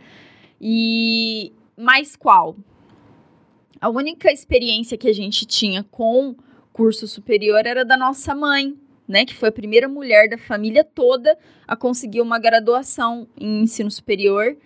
E 0.60 1.52
mais 1.76 2.14
qual? 2.14 2.56
A 3.80 3.88
única 3.88 4.30
experiência 4.30 4.98
que 4.98 5.08
a 5.08 5.14
gente 5.14 5.46
tinha 5.46 5.82
com 5.82 6.36
curso 6.72 7.06
superior 7.06 7.66
era 7.66 7.84
da 7.84 7.96
nossa 7.96 8.34
mãe, 8.34 8.76
né, 9.06 9.24
que 9.24 9.34
foi 9.34 9.48
a 9.48 9.52
primeira 9.52 9.88
mulher 9.88 10.28
da 10.28 10.38
família 10.38 10.84
toda 10.84 11.36
a 11.66 11.76
conseguir 11.76 12.20
uma 12.20 12.38
graduação 12.38 13.26
em 13.38 13.62
ensino 13.62 13.90
superior 13.90 14.56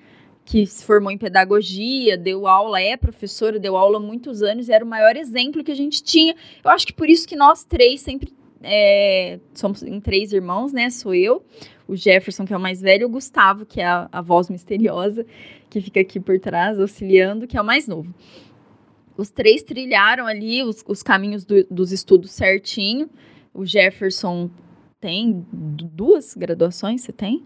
que 0.47 0.65
se 0.65 0.85
formou 0.85 1.11
em 1.11 1.19
pedagogia, 1.19 2.17
deu 2.17 2.47
aula, 2.47 2.81
é 2.81 2.97
professora, 2.97 3.59
deu 3.59 3.77
aula 3.77 3.99
há 3.99 4.01
muitos 4.01 4.43
anos, 4.43 4.69
era 4.69 4.85
o 4.85 4.89
maior 4.89 5.17
exemplo 5.17 5.65
que 5.65 5.73
a 5.73 5.77
gente 5.77 6.01
tinha. 6.05 6.37
Eu 6.65 6.71
acho 6.71 6.87
que 6.87 6.93
por 6.93 7.11
isso 7.11 7.27
que 7.27 7.35
nós 7.35 7.65
três 7.65 8.01
sempre 8.01 8.33
é, 8.63 9.41
somos 9.53 9.83
em 9.83 10.01
três 10.01 10.33
irmãos, 10.33 10.73
né? 10.73 10.89
Sou 10.89 11.13
eu, 11.13 11.45
o 11.87 11.97
Jefferson, 11.97 12.45
que 12.45 12.55
é 12.55 12.57
o 12.57 12.61
mais 12.61 12.81
velho, 12.81 13.09
o 13.09 13.11
Gustavo, 13.11 13.67
que 13.67 13.81
é 13.81 13.87
a, 13.87 14.09
a 14.11 14.21
voz 14.21 14.49
misteriosa, 14.49 15.27
que 15.69 15.81
fica 15.81 16.01
aqui 16.01 16.21
por 16.21 16.39
trás, 16.39 16.79
auxiliando, 16.79 17.49
que 17.49 17.57
é 17.57 17.61
o 17.61 17.65
mais 17.65 17.89
novo. 17.89 18.15
Os 19.17 19.31
três 19.31 19.65
trilharam 19.65 20.27
ali 20.27 20.63
os, 20.63 20.85
os 20.87 21.03
caminhos 21.03 21.45
do, 21.45 21.65
dos 21.71 21.91
estudos 21.91 22.31
certinho. 22.31 23.11
O 23.57 23.65
Jefferson 23.65 24.51
tem 25.01 25.45
duas 25.51 26.35
graduações, 26.35 27.01
você 27.01 27.13
tem? 27.13 27.43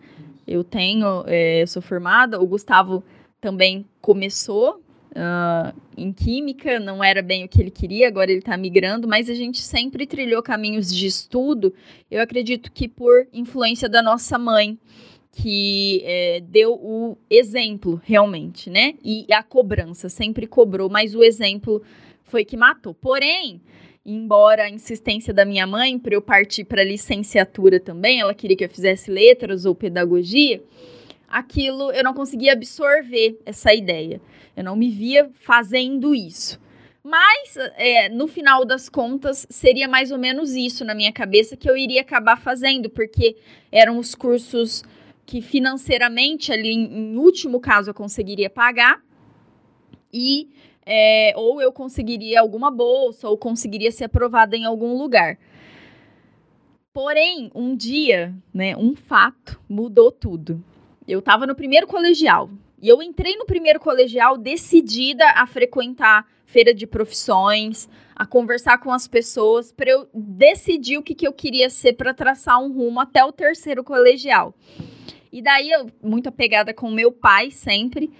Eu 0.46 0.64
tenho, 0.64 1.22
é, 1.26 1.64
sou 1.66 1.80
formada. 1.80 2.40
O 2.40 2.46
Gustavo 2.46 3.04
também 3.40 3.86
começou 4.00 4.82
uh, 5.10 5.80
em 5.96 6.12
química, 6.12 6.80
não 6.80 7.02
era 7.02 7.22
bem 7.22 7.44
o 7.44 7.48
que 7.48 7.60
ele 7.60 7.70
queria, 7.70 8.08
agora 8.08 8.30
ele 8.30 8.40
está 8.40 8.56
migrando, 8.56 9.06
mas 9.06 9.30
a 9.30 9.34
gente 9.34 9.62
sempre 9.62 10.06
trilhou 10.06 10.42
caminhos 10.42 10.92
de 10.92 11.06
estudo. 11.06 11.72
Eu 12.10 12.20
acredito 12.20 12.72
que 12.72 12.88
por 12.88 13.28
influência 13.32 13.88
da 13.88 14.02
nossa 14.02 14.38
mãe, 14.38 14.76
que 15.32 16.02
é, 16.04 16.40
deu 16.40 16.74
o 16.74 17.16
exemplo 17.30 18.00
realmente, 18.04 18.68
né? 18.68 18.94
E 19.04 19.26
a 19.32 19.44
cobrança 19.44 20.08
sempre 20.08 20.46
cobrou, 20.46 20.90
mas 20.90 21.14
o 21.14 21.22
exemplo 21.22 21.80
foi 22.24 22.44
que 22.44 22.56
matou. 22.56 22.94
Porém, 22.94 23.60
embora 24.04 24.64
a 24.64 24.70
insistência 24.70 25.32
da 25.32 25.44
minha 25.44 25.66
mãe 25.66 25.98
para 25.98 26.14
eu 26.14 26.22
partir 26.22 26.64
para 26.64 26.84
licenciatura 26.84 27.78
também, 27.78 28.20
ela 28.20 28.34
queria 28.34 28.56
que 28.56 28.64
eu 28.64 28.70
fizesse 28.70 29.10
letras 29.10 29.64
ou 29.64 29.74
pedagogia, 29.74 30.62
aquilo 31.28 31.92
eu 31.92 32.02
não 32.02 32.14
conseguia 32.14 32.52
absorver 32.52 33.38
essa 33.44 33.72
ideia. 33.74 34.20
Eu 34.56 34.64
não 34.64 34.76
me 34.76 34.90
via 34.90 35.30
fazendo 35.34 36.14
isso. 36.14 36.60
Mas, 37.02 37.56
é, 37.76 38.08
no 38.10 38.28
final 38.28 38.64
das 38.64 38.88
contas, 38.88 39.46
seria 39.48 39.88
mais 39.88 40.10
ou 40.10 40.18
menos 40.18 40.52
isso 40.52 40.84
na 40.84 40.94
minha 40.94 41.12
cabeça 41.12 41.56
que 41.56 41.68
eu 41.68 41.76
iria 41.76 42.02
acabar 42.02 42.36
fazendo, 42.36 42.90
porque 42.90 43.36
eram 43.72 43.98
os 43.98 44.14
cursos 44.14 44.82
que 45.24 45.40
financeiramente, 45.40 46.52
ali 46.52 46.70
em, 46.70 47.12
em 47.12 47.16
último 47.16 47.58
caso, 47.58 47.90
eu 47.90 47.94
conseguiria 47.94 48.50
pagar. 48.50 49.00
E 50.12 50.50
é, 50.92 51.32
ou 51.36 51.62
eu 51.62 51.72
conseguiria 51.72 52.40
alguma 52.40 52.68
bolsa, 52.68 53.28
ou 53.28 53.38
conseguiria 53.38 53.92
ser 53.92 54.06
aprovada 54.06 54.56
em 54.56 54.64
algum 54.64 54.98
lugar. 54.98 55.38
Porém, 56.92 57.48
um 57.54 57.76
dia, 57.76 58.34
né, 58.52 58.76
um 58.76 58.96
fato 58.96 59.60
mudou 59.68 60.10
tudo. 60.10 60.60
Eu 61.06 61.20
estava 61.20 61.46
no 61.46 61.54
primeiro 61.54 61.86
colegial. 61.86 62.50
E 62.82 62.88
eu 62.88 63.00
entrei 63.00 63.36
no 63.36 63.46
primeiro 63.46 63.78
colegial 63.78 64.36
decidida 64.36 65.24
a 65.36 65.46
frequentar 65.46 66.26
feira 66.44 66.74
de 66.74 66.88
profissões, 66.88 67.88
a 68.16 68.26
conversar 68.26 68.78
com 68.78 68.90
as 68.90 69.06
pessoas, 69.06 69.70
para 69.70 69.90
eu 69.90 70.08
decidir 70.12 70.98
o 70.98 71.02
que, 71.04 71.14
que 71.14 71.28
eu 71.28 71.32
queria 71.32 71.70
ser 71.70 71.92
para 71.92 72.12
traçar 72.12 72.60
um 72.60 72.72
rumo 72.72 72.98
até 72.98 73.24
o 73.24 73.30
terceiro 73.30 73.84
colegial. 73.84 74.52
E 75.32 75.40
daí, 75.40 75.70
eu, 75.70 75.86
muito 76.02 76.28
apegada 76.28 76.74
com 76.74 76.90
meu 76.90 77.12
pai 77.12 77.52
sempre, 77.52 78.10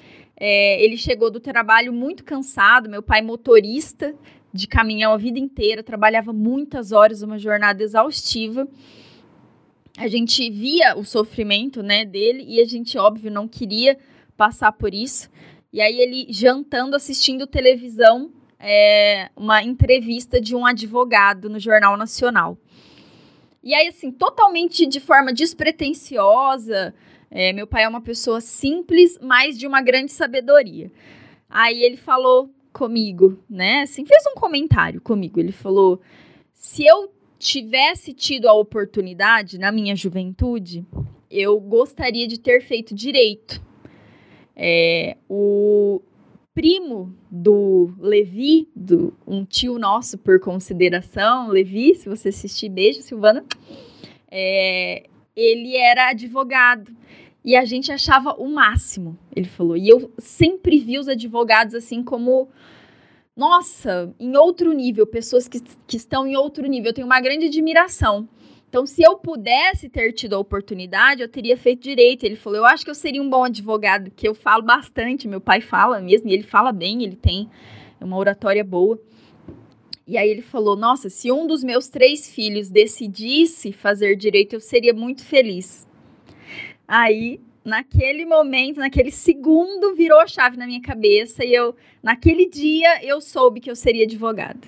é, 0.41 0.83
ele 0.83 0.97
chegou 0.97 1.31
do 1.31 1.39
trabalho 1.39 1.93
muito 1.93 2.25
cansado, 2.25 2.89
meu 2.89 3.03
pai 3.03 3.21
motorista 3.21 4.15
de 4.53 4.67
caminhão 4.67 5.13
a 5.13 5.17
vida 5.17 5.39
inteira, 5.39 5.83
trabalhava 5.83 6.33
muitas 6.33 6.91
horas, 6.91 7.23
uma 7.23 7.39
jornada 7.39 7.83
exaustiva. 7.83 8.67
A 9.99 10.09
gente 10.09 10.51
via 10.51 10.97
o 10.97 11.05
sofrimento, 11.05 11.83
né, 11.83 12.05
dele 12.05 12.45
e 12.49 12.61
a 12.61 12.65
gente, 12.65 12.97
óbvio, 12.97 13.31
não 13.31 13.47
queria 13.47 13.99
passar 14.37 14.73
por 14.73 14.95
isso. 14.95 15.31
E 15.73 15.81
aí 15.81 16.01
ele 16.01 16.27
jantando, 16.31 16.97
assistindo 16.97 17.47
televisão, 17.47 18.33
é, 18.59 19.31
uma 19.37 19.63
entrevista 19.63 20.41
de 20.41 20.57
um 20.57 20.67
advogado 20.67 21.49
no 21.49 21.61
Jornal 21.61 21.97
Nacional. 21.97 22.59
E 23.63 23.75
aí, 23.75 23.89
assim, 23.89 24.11
totalmente 24.11 24.87
de 24.87 24.99
forma 24.99 25.33
despretensiosa, 25.33 26.95
é, 27.31 27.53
meu 27.53 27.67
pai 27.67 27.85
é 27.85 27.89
uma 27.89 28.01
pessoa 28.01 28.41
simples, 28.41 29.19
mas 29.23 29.57
de 29.57 29.67
uma 29.67 29.81
grande 29.81 30.11
sabedoria. 30.11 30.91
Aí 31.49 31.83
ele 31.83 31.97
falou 31.97 32.51
comigo, 32.73 33.39
né? 33.49 33.83
Assim, 33.83 34.05
fez 34.05 34.25
um 34.27 34.35
comentário 34.35 35.01
comigo. 35.01 35.39
Ele 35.39 35.53
falou: 35.53 36.01
se 36.53 36.85
eu 36.85 37.13
tivesse 37.39 38.13
tido 38.13 38.49
a 38.49 38.53
oportunidade 38.53 39.59
na 39.59 39.71
minha 39.71 39.95
juventude, 39.95 40.85
eu 41.31 41.59
gostaria 41.61 42.27
de 42.27 42.39
ter 42.39 42.63
feito 42.63 42.95
direito. 42.95 43.63
É, 44.55 45.17
o 45.29 46.03
primo 46.53 47.15
do 47.31 47.95
Levi, 47.99 48.69
do, 48.75 49.15
um 49.27 49.45
tio 49.45 49.79
nosso 49.79 50.19
por 50.19 50.41
consideração, 50.41 51.49
Levi, 51.49 51.95
se 51.95 52.09
você 52.09 52.29
assistir, 52.29 52.69
beijo, 52.69 53.01
Silvana. 53.01 53.45
É, 54.31 55.10
ele 55.35 55.77
era 55.77 56.11
advogado. 56.11 56.93
E 57.45 57.57
a 57.57 57.65
gente 57.65 57.91
achava 57.91 58.35
o 58.35 58.49
máximo, 58.49 59.19
ele 59.35 59.49
falou. 59.49 59.77
E 59.77 59.89
eu 59.89 60.13
sempre 60.19 60.79
vi 60.79 60.99
os 60.99 61.09
advogados 61.09 61.75
assim 61.75 62.03
como, 62.03 62.49
nossa, 63.35 64.15
em 64.21 64.37
outro 64.37 64.73
nível, 64.73 65.07
pessoas 65.07 65.49
que, 65.49 65.61
que 65.87 65.97
estão 65.97 66.27
em 66.27 66.37
outro 66.37 66.67
nível. 66.67 66.91
Eu 66.91 66.95
tenho 66.95 67.07
uma 67.07 67.21
grande 67.21 67.47
admiração. 67.47 68.29
Então, 68.69 68.87
se 68.87 69.03
eu 69.03 69.17
pudesse 69.17 69.89
ter 69.89 70.13
tido 70.13 70.35
a 70.35 70.39
oportunidade, 70.39 71.23
eu 71.23 71.29
teria 71.29 71.57
feito 71.57 71.83
direito. 71.83 72.25
Ele 72.25 72.37
falou: 72.37 72.59
Eu 72.59 72.65
acho 72.67 72.85
que 72.85 72.91
eu 72.91 72.95
seria 72.95 73.21
um 73.21 73.29
bom 73.29 73.43
advogado, 73.45 74.13
que 74.13 74.29
eu 74.29 74.35
falo 74.35 74.63
bastante. 74.63 75.27
Meu 75.27 75.41
pai 75.41 75.61
fala 75.61 76.01
mesmo, 76.01 76.29
e 76.29 76.35
ele 76.35 76.45
fala 76.45 76.71
bem, 76.71 77.03
ele 77.03 77.17
tem 77.17 77.51
uma 78.01 78.17
oratória 78.17 78.63
boa. 78.63 79.01
E 80.11 80.19
aí 80.19 80.29
ele 80.29 80.43
falou: 80.43 80.75
Nossa, 80.75 81.09
se 81.09 81.31
um 81.31 81.47
dos 81.47 81.63
meus 81.63 81.89
três 81.89 82.29
filhos 82.29 82.69
decidisse 82.69 83.73
fazer 83.73 84.17
direito, 84.17 84.55
eu 84.55 84.61
seria 84.61 84.93
muito 84.93 85.25
feliz. 85.25 85.87
Aí, 86.89 87.41
naquele 87.65 88.27
momento, 88.27 88.81
naquele 88.81 89.13
segundo, 89.13 89.95
virou 89.95 90.19
a 90.19 90.27
chave 90.27 90.57
na 90.57 90.67
minha 90.67 90.83
cabeça 90.83 91.45
e 91.45 91.55
eu, 91.55 91.77
naquele 92.03 92.49
dia, 92.49 93.05
eu 93.05 93.21
soube 93.21 93.61
que 93.61 93.71
eu 93.71 93.77
seria 93.77 94.03
advogada. 94.03 94.67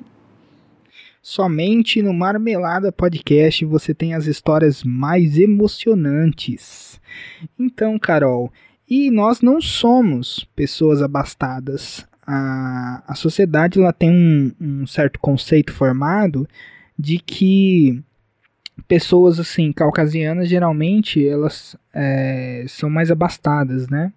Somente 1.20 2.00
no 2.00 2.14
Marmelada 2.14 2.92
Podcast 2.92 3.64
você 3.64 3.92
tem 3.92 4.14
as 4.14 4.26
histórias 4.26 4.84
mais 4.84 5.36
emocionantes. 5.36 7.00
Então, 7.58 7.98
Carol, 7.98 8.52
e 8.88 9.10
nós 9.10 9.40
não 9.40 9.60
somos 9.60 10.44
pessoas 10.54 11.02
abastadas. 11.02 12.06
A, 12.34 13.02
a 13.08 13.14
sociedade 13.14 13.78
ela 13.78 13.92
tem 13.92 14.10
um, 14.10 14.52
um 14.58 14.86
certo 14.86 15.20
conceito 15.20 15.70
formado 15.70 16.48
de 16.98 17.18
que 17.18 18.02
pessoas 18.88 19.38
assim 19.38 19.70
caucasianas 19.70 20.48
geralmente 20.48 21.26
elas 21.26 21.76
é, 21.92 22.64
são 22.68 22.88
mais 22.88 23.10
abastadas, 23.10 23.86
né? 23.90 24.12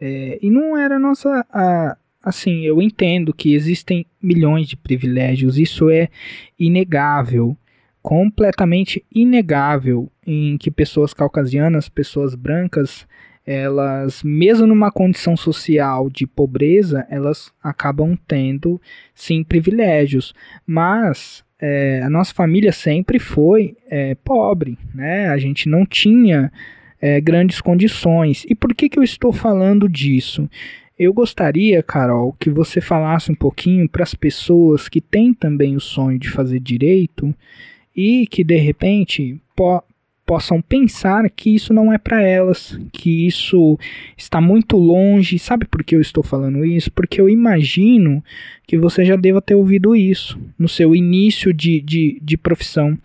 É, 0.00 0.36
e 0.42 0.50
não 0.50 0.76
era 0.76 0.98
nossa 0.98 1.46
a, 1.52 1.96
assim 2.20 2.62
eu 2.62 2.82
entendo 2.82 3.32
que 3.32 3.54
existem 3.54 4.04
milhões 4.20 4.66
de 4.66 4.76
privilégios, 4.76 5.56
isso 5.56 5.88
é 5.88 6.08
inegável, 6.58 7.56
completamente 8.02 9.04
inegável 9.14 10.10
em 10.26 10.58
que 10.58 10.72
pessoas 10.72 11.14
caucasianas, 11.14 11.88
pessoas 11.88 12.34
brancas, 12.34 13.06
elas 13.46 14.22
mesmo 14.22 14.66
numa 14.66 14.90
condição 14.90 15.36
social 15.36 16.08
de 16.08 16.26
pobreza, 16.26 17.06
elas 17.10 17.52
acabam 17.62 18.16
tendo 18.26 18.80
sim 19.14 19.44
privilégios, 19.44 20.34
mas 20.66 21.44
é, 21.60 22.02
a 22.02 22.10
nossa 22.10 22.34
família 22.34 22.72
sempre 22.72 23.18
foi 23.18 23.76
é, 23.88 24.14
pobre, 24.16 24.78
né? 24.94 25.28
A 25.28 25.38
gente 25.38 25.68
não 25.68 25.84
tinha 25.86 26.50
é, 27.00 27.20
grandes 27.20 27.60
condições. 27.60 28.44
E 28.48 28.54
por 28.54 28.74
que, 28.74 28.88
que 28.88 28.98
eu 28.98 29.02
estou 29.02 29.32
falando 29.32 29.88
disso? 29.88 30.48
Eu 30.98 31.12
gostaria, 31.12 31.82
Carol, 31.82 32.34
que 32.38 32.48
você 32.48 32.80
falasse 32.80 33.30
um 33.30 33.34
pouquinho 33.34 33.88
para 33.88 34.02
as 34.02 34.14
pessoas 34.14 34.88
que 34.88 35.00
têm 35.00 35.34
também 35.34 35.76
o 35.76 35.80
sonho 35.80 36.18
de 36.18 36.30
fazer 36.30 36.60
direito 36.60 37.34
e 37.94 38.26
que 38.26 38.44
de 38.44 38.56
repente 38.56 39.40
po 39.56 39.82
possam 40.26 40.60
pensar 40.60 41.28
que 41.28 41.54
isso 41.54 41.72
não 41.72 41.92
é 41.92 41.98
para 41.98 42.22
elas, 42.22 42.78
que 42.92 43.26
isso 43.26 43.78
está 44.16 44.40
muito 44.40 44.76
longe. 44.76 45.38
Sabe 45.38 45.66
por 45.66 45.84
que 45.84 45.94
eu 45.94 46.00
estou 46.00 46.22
falando 46.22 46.64
isso? 46.64 46.90
Porque 46.90 47.20
eu 47.20 47.28
imagino 47.28 48.24
que 48.66 48.78
você 48.78 49.04
já 49.04 49.16
deva 49.16 49.42
ter 49.42 49.54
ouvido 49.54 49.94
isso 49.94 50.40
no 50.58 50.68
seu 50.68 50.94
início 50.94 51.52
de, 51.52 51.80
de, 51.80 52.18
de 52.22 52.36
profissão. 52.36 52.98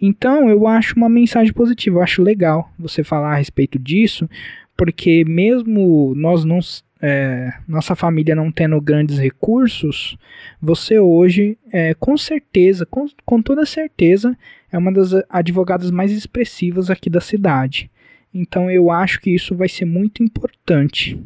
Então 0.00 0.48
eu 0.48 0.66
acho 0.66 0.96
uma 0.96 1.08
mensagem 1.08 1.52
positiva, 1.52 1.98
eu 1.98 2.02
acho 2.02 2.22
legal 2.22 2.70
você 2.78 3.02
falar 3.02 3.32
a 3.32 3.36
respeito 3.36 3.78
disso, 3.78 4.28
porque 4.76 5.24
mesmo 5.24 6.12
nós 6.14 6.44
não 6.44 6.60
é, 7.00 7.52
nossa 7.68 7.94
família 7.94 8.34
não 8.34 8.50
tendo 8.50 8.80
grandes 8.80 9.18
recursos, 9.18 10.16
você 10.60 10.98
hoje, 10.98 11.58
é, 11.72 11.94
com 11.94 12.16
certeza, 12.16 12.86
com, 12.86 13.06
com 13.24 13.42
toda 13.42 13.66
certeza, 13.66 14.36
é 14.70 14.78
uma 14.78 14.92
das 14.92 15.10
advogadas 15.28 15.90
mais 15.90 16.10
expressivas 16.10 16.90
aqui 16.90 17.10
da 17.10 17.20
cidade. 17.20 17.90
Então 18.32 18.70
eu 18.70 18.90
acho 18.90 19.20
que 19.20 19.30
isso 19.30 19.54
vai 19.54 19.68
ser 19.68 19.84
muito 19.84 20.22
importante. 20.22 21.18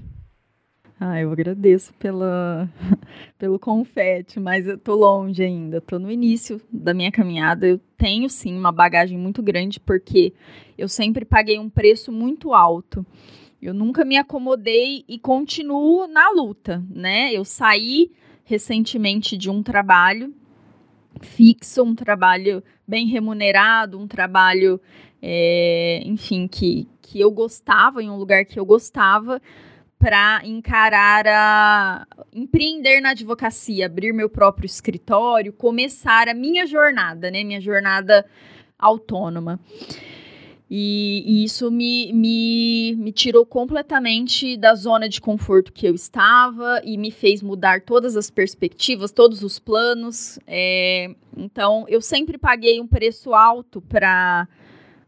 Ah, 1.03 1.19
eu 1.19 1.33
agradeço 1.33 1.95
pela, 1.95 2.69
pelo 3.39 3.59
confete, 3.59 4.39
mas 4.39 4.67
eu 4.67 4.77
tô 4.77 4.95
longe 4.95 5.43
ainda, 5.43 5.81
tô 5.81 5.99
no 5.99 6.11
início 6.11 6.61
da 6.71 6.93
minha 6.93 7.11
caminhada. 7.11 7.67
Eu 7.67 7.81
tenho 7.97 8.29
sim 8.29 8.55
uma 8.55 8.71
bagagem 8.71 9.17
muito 9.17 9.43
grande 9.43 9.81
porque 9.81 10.35
eu 10.77 10.89
sempre 10.89 11.25
paguei 11.25 11.59
um 11.59 11.71
preço 11.71 12.13
muito 12.13 12.53
alto. 12.53 13.05
Eu 13.63 13.75
nunca 13.75 14.05
me 14.05 14.17
acomodei 14.17 15.05
e 15.07 15.19
continuo 15.19 16.07
na 16.07 16.31
luta, 16.31 16.83
né? 16.89 17.33
Eu 17.33 17.45
saí 17.45 18.11
recentemente 18.45 19.37
de 19.37 19.51
um 19.51 19.63
trabalho 19.63 20.35
fixo, 21.21 21.83
um 21.83 21.95
trabalho 21.95 22.63
bem 22.87 23.07
remunerado, 23.07 23.99
um 23.99 24.07
trabalho, 24.07 24.81
é, 25.21 26.01
enfim, 26.05 26.49
que, 26.49 26.89
que 27.03 27.21
eu 27.21 27.31
gostava, 27.31 28.03
em 28.03 28.09
um 28.09 28.17
lugar 28.17 28.45
que 28.45 28.59
eu 28.59 28.65
gostava, 28.65 29.41
para 29.99 30.41
encarar 30.45 31.27
a 31.27 32.07
empreender 32.33 33.01
na 33.01 33.11
advocacia, 33.11 33.85
abrir 33.85 34.15
meu 34.15 34.31
próprio 34.31 34.65
escritório, 34.65 35.53
começar 35.53 36.27
a 36.27 36.35
minha 36.35 36.67
jornada, 36.67 37.31
né? 37.31 37.45
Minha 37.45 37.61
jornada 37.61 38.25
autônoma. 38.79 39.61
E, 40.71 41.25
e, 41.27 41.45
isso 41.45 41.69
me, 41.69 42.13
me, 42.13 42.95
me 42.97 43.11
tirou 43.11 43.45
completamente 43.45 44.57
da 44.57 44.73
zona 44.77 45.09
de 45.09 45.21
conforto 45.21 45.73
que 45.73 45.85
eu 45.85 45.95
estava 45.97 46.81
e 46.85 46.97
me 46.97 47.11
fez 47.11 47.43
mudar 47.43 47.81
todas 47.81 48.17
as 48.17 48.31
perspectivas, 48.31 49.11
todos 49.11 49.43
os 49.43 49.59
planos. 49.59 50.39
É, 50.47 51.13
então, 51.37 51.85
eu 51.89 52.01
sempre 52.01 52.39
paguei 52.39 52.81
um 52.81 52.87
preço 52.87 53.35
alto 53.35 53.81
para 53.81 54.47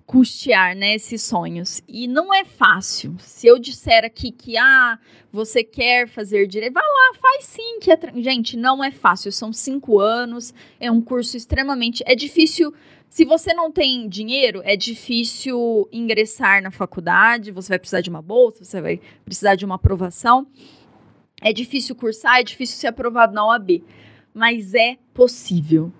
custear 0.04 0.76
né, 0.76 0.96
esses 0.96 1.22
sonhos. 1.22 1.80
E 1.88 2.06
não 2.08 2.34
é 2.34 2.44
fácil. 2.44 3.14
Se 3.18 3.46
eu 3.46 3.58
disser 3.58 4.04
aqui 4.04 4.30
que 4.30 4.58
ah, 4.58 4.98
você 5.32 5.62
quer 5.62 6.08
fazer 6.08 6.46
direito, 6.46 6.74
vai 6.74 6.82
lá, 6.82 7.18
faz 7.20 7.44
sim. 7.44 7.78
Que 7.80 7.92
é 7.92 7.98
Gente, 8.16 8.56
não 8.56 8.82
é 8.82 8.90
fácil. 8.90 9.30
São 9.32 9.52
cinco 9.52 10.00
anos, 10.00 10.52
é 10.80 10.90
um 10.90 11.00
curso 11.00 11.36
extremamente. 11.36 12.02
É 12.04 12.14
difícil 12.14 12.74
se 13.12 13.26
você 13.26 13.52
não 13.52 13.70
tem 13.70 14.08
dinheiro, 14.08 14.62
é 14.64 14.74
difícil 14.74 15.86
ingressar 15.92 16.62
na 16.62 16.70
faculdade, 16.70 17.52
você 17.52 17.68
vai 17.68 17.78
precisar 17.78 18.00
de 18.00 18.08
uma 18.08 18.22
bolsa, 18.22 18.64
você 18.64 18.80
vai 18.80 18.98
precisar 19.22 19.54
de 19.54 19.66
uma 19.66 19.74
aprovação. 19.74 20.46
É 21.42 21.52
difícil 21.52 21.94
cursar, 21.94 22.38
é 22.38 22.42
difícil 22.42 22.78
ser 22.78 22.86
aprovado 22.86 23.34
na 23.34 23.46
OAB, 23.46 23.84
mas 24.32 24.72
é 24.72 24.96
possível. 25.12 25.92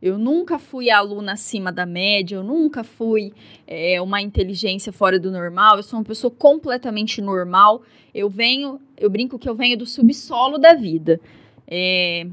Eu 0.00 0.18
nunca 0.18 0.58
fui 0.58 0.90
aluna 0.90 1.32
acima 1.32 1.72
da 1.72 1.86
média, 1.86 2.36
eu 2.36 2.44
nunca 2.44 2.84
fui 2.84 3.32
é, 3.66 3.98
uma 4.02 4.20
inteligência 4.20 4.92
fora 4.92 5.18
do 5.18 5.32
normal, 5.32 5.78
eu 5.78 5.82
sou 5.82 5.98
uma 5.98 6.04
pessoa 6.04 6.30
completamente 6.30 7.22
normal. 7.22 7.82
Eu 8.14 8.28
venho, 8.28 8.78
eu 8.94 9.08
brinco 9.08 9.38
que 9.38 9.48
eu 9.48 9.54
venho 9.54 9.78
do 9.78 9.86
subsolo 9.86 10.58
da 10.58 10.74
vida. 10.74 11.18
É, 11.66 12.26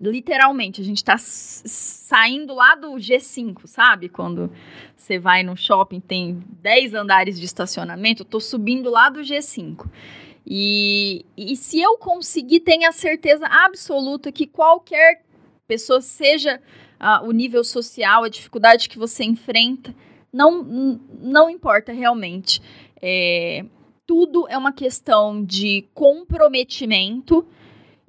literalmente, 0.00 0.80
a 0.80 0.84
gente 0.84 0.98
está 0.98 1.16
saindo 1.18 2.54
lá 2.54 2.74
do 2.74 2.92
G5, 2.92 3.66
sabe? 3.66 4.08
Quando 4.08 4.50
você 4.96 5.18
vai 5.18 5.42
no 5.42 5.56
shopping, 5.56 6.00
tem 6.00 6.42
10 6.62 6.94
andares 6.94 7.38
de 7.38 7.44
estacionamento, 7.44 8.22
eu 8.22 8.26
tô 8.26 8.40
subindo 8.40 8.90
lá 8.90 9.08
do 9.08 9.20
G5. 9.20 9.86
E, 10.46 11.26
e 11.36 11.56
se 11.56 11.80
eu 11.80 11.98
conseguir, 11.98 12.60
tenha 12.60 12.90
certeza 12.92 13.46
absoluta 13.46 14.32
que 14.32 14.46
qualquer 14.46 15.22
pessoa, 15.66 16.00
seja 16.00 16.60
uh, 16.98 17.26
o 17.26 17.32
nível 17.32 17.62
social, 17.62 18.24
a 18.24 18.28
dificuldade 18.28 18.88
que 18.88 18.98
você 18.98 19.24
enfrenta, 19.24 19.94
não, 20.32 20.62
não 21.20 21.50
importa 21.50 21.92
realmente. 21.92 22.62
É, 23.00 23.64
tudo 24.06 24.46
é 24.48 24.56
uma 24.56 24.72
questão 24.72 25.44
de 25.44 25.86
comprometimento 25.92 27.46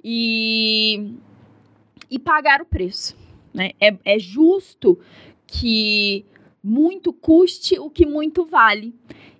e 0.02 1.14
e 2.10 2.18
pagar 2.18 2.60
o 2.60 2.66
preço. 2.66 3.16
Né? 3.52 3.70
É, 3.80 3.96
é 4.04 4.18
justo 4.18 4.98
que 5.46 6.24
muito 6.62 7.12
custe 7.12 7.78
o 7.78 7.88
que 7.88 8.04
muito 8.04 8.44
vale. 8.44 8.94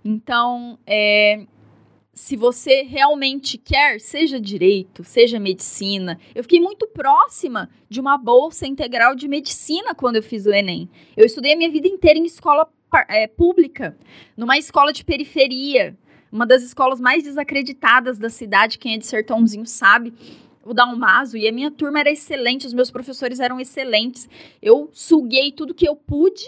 Então, 0.04 0.78
é, 0.87 1.44
se 2.12 2.37
você 2.37 2.83
realmente 2.83 3.56
quer, 3.59 4.00
seja 4.00 4.40
direito, 4.40 5.04
seja 5.04 5.38
medicina. 5.38 6.18
Eu 6.35 6.42
fiquei 6.42 6.61
muito 6.61 6.87
próxima 6.87 7.70
de 7.88 8.00
uma 8.00 8.16
bolsa 8.16 8.66
integral 8.66 9.14
de 9.14 9.28
medicina 9.28 9.94
quando 9.94 10.16
eu 10.16 10.22
fiz 10.22 10.46
o 10.46 10.52
Enem. 10.52 10.88
Eu 11.16 11.26
estudei 11.26 11.52
a 11.52 11.56
minha 11.56 11.70
vida 11.70 11.88
inteira 11.88 12.18
em 12.18 12.24
escola 12.24 12.68
é, 13.09 13.26
pública, 13.26 13.96
numa 14.37 14.59
escola 14.59 14.92
de 14.92 15.04
periferia, 15.04 15.96
uma 16.33 16.46
das 16.46 16.62
escolas 16.62 17.00
mais 17.00 17.24
desacreditadas 17.24 18.18
da 18.18 18.28
cidade. 18.28 18.78
Quem 18.78 18.94
é 18.94 18.98
de 18.98 19.06
Sertãozinho 19.06 19.66
sabe 19.66 20.12
o 20.64 20.74
Dalmaso 20.74 21.36
e 21.36 21.48
a 21.48 21.52
minha 21.52 21.70
turma 21.70 22.00
era 22.00 22.10
excelente, 22.10 22.66
os 22.66 22.74
meus 22.74 22.90
professores 22.90 23.40
eram 23.40 23.60
excelentes. 23.60 24.28
Eu 24.60 24.90
suguei 24.92 25.52
tudo 25.52 25.74
que 25.74 25.88
eu 25.88 25.96
pude 25.96 26.44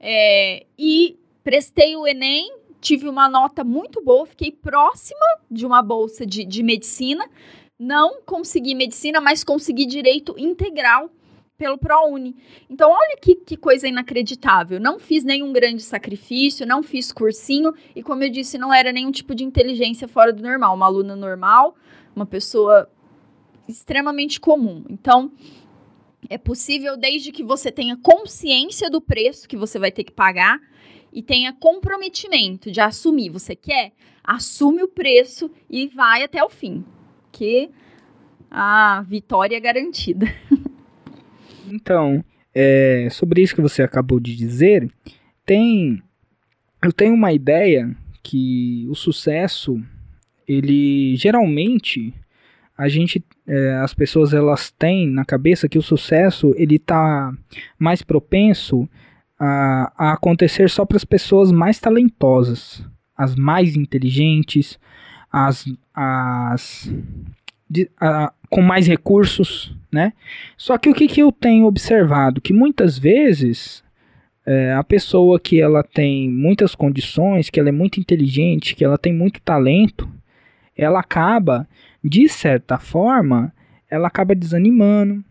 é, 0.00 0.66
e 0.78 1.18
prestei 1.44 1.96
o 1.96 2.06
Enem, 2.06 2.50
tive 2.80 3.08
uma 3.08 3.28
nota 3.28 3.62
muito 3.62 4.02
boa, 4.02 4.26
fiquei 4.26 4.50
próxima 4.50 5.24
de 5.50 5.66
uma 5.66 5.82
bolsa 5.82 6.26
de, 6.26 6.44
de 6.44 6.62
medicina. 6.62 7.28
Não 7.78 8.22
consegui 8.22 8.74
medicina, 8.74 9.20
mas 9.20 9.44
consegui 9.44 9.86
direito 9.86 10.34
integral 10.38 11.10
pelo 11.56 11.78
ProUni. 11.78 12.34
Então, 12.68 12.90
olha 12.90 13.16
que, 13.20 13.36
que 13.36 13.56
coisa 13.56 13.86
inacreditável. 13.86 14.80
Não 14.80 14.98
fiz 14.98 15.22
nenhum 15.22 15.52
grande 15.52 15.82
sacrifício, 15.82 16.66
não 16.66 16.82
fiz 16.82 17.12
cursinho, 17.12 17.72
e 17.94 18.02
como 18.02 18.24
eu 18.24 18.30
disse, 18.30 18.58
não 18.58 18.74
era 18.74 18.90
nenhum 18.90 19.12
tipo 19.12 19.34
de 19.34 19.44
inteligência 19.44 20.08
fora 20.08 20.32
do 20.32 20.42
normal. 20.42 20.74
Uma 20.74 20.86
aluna 20.86 21.14
normal, 21.14 21.76
uma 22.16 22.26
pessoa 22.26 22.90
extremamente 23.68 24.40
comum. 24.40 24.84
Então, 24.88 25.32
é 26.28 26.38
possível 26.38 26.96
desde 26.96 27.32
que 27.32 27.42
você 27.42 27.70
tenha 27.70 27.96
consciência 27.96 28.88
do 28.90 29.00
preço 29.00 29.48
que 29.48 29.56
você 29.56 29.78
vai 29.78 29.90
ter 29.90 30.04
que 30.04 30.12
pagar 30.12 30.60
e 31.12 31.22
tenha 31.22 31.52
comprometimento 31.52 32.70
de 32.70 32.80
assumir. 32.80 33.30
Você 33.30 33.54
quer? 33.54 33.92
Assume 34.24 34.82
o 34.82 34.88
preço 34.88 35.50
e 35.68 35.88
vai 35.88 36.22
até 36.22 36.42
o 36.42 36.48
fim. 36.48 36.84
Que 37.30 37.70
a 38.50 39.04
vitória 39.06 39.56
é 39.56 39.60
garantida. 39.60 40.26
Então, 41.70 42.22
é, 42.54 43.08
sobre 43.10 43.40
isso 43.40 43.54
que 43.54 43.62
você 43.62 43.82
acabou 43.82 44.20
de 44.20 44.36
dizer, 44.36 44.90
tem 45.46 46.02
eu 46.84 46.92
tenho 46.92 47.14
uma 47.14 47.32
ideia 47.32 47.96
que 48.22 48.86
o 48.90 48.94
sucesso 48.94 49.80
ele 50.46 51.16
geralmente 51.16 52.12
a 52.76 52.88
gente 52.88 53.24
é, 53.46 53.74
as 53.76 53.92
pessoas 53.94 54.32
elas 54.32 54.70
têm 54.70 55.08
na 55.08 55.24
cabeça 55.24 55.68
que 55.68 55.78
o 55.78 55.82
sucesso 55.82 56.54
ele 56.56 56.76
está 56.76 57.32
mais 57.78 58.02
propenso 58.02 58.88
a, 59.38 59.92
a 59.96 60.12
acontecer 60.12 60.70
só 60.70 60.84
para 60.84 60.96
as 60.96 61.04
pessoas 61.04 61.50
mais 61.50 61.78
talentosas, 61.78 62.84
as 63.16 63.34
mais 63.34 63.76
inteligentes, 63.76 64.78
as, 65.30 65.64
as 65.94 66.92
de, 67.68 67.90
a, 68.00 68.32
com 68.48 68.62
mais 68.62 68.86
recursos, 68.86 69.74
né? 69.90 70.12
Só 70.56 70.78
que 70.78 70.88
o 70.88 70.94
que, 70.94 71.08
que 71.08 71.22
eu 71.22 71.32
tenho 71.32 71.66
observado 71.66 72.40
que 72.40 72.52
muitas 72.52 72.98
vezes 72.98 73.82
é, 74.46 74.72
a 74.74 74.84
pessoa 74.84 75.40
que 75.40 75.60
ela 75.60 75.82
tem 75.82 76.28
muitas 76.30 76.74
condições, 76.74 77.48
que 77.48 77.58
ela 77.58 77.68
é 77.68 77.72
muito 77.72 77.98
inteligente, 77.98 78.74
que 78.74 78.84
ela 78.84 78.98
tem 78.98 79.12
muito 79.12 79.40
talento, 79.40 80.08
ela 80.76 81.00
acaba 81.00 81.66
de 82.02 82.28
certa 82.28 82.78
forma, 82.78 83.52
ela 83.90 84.08
acaba 84.08 84.34
desanimando, 84.34 85.24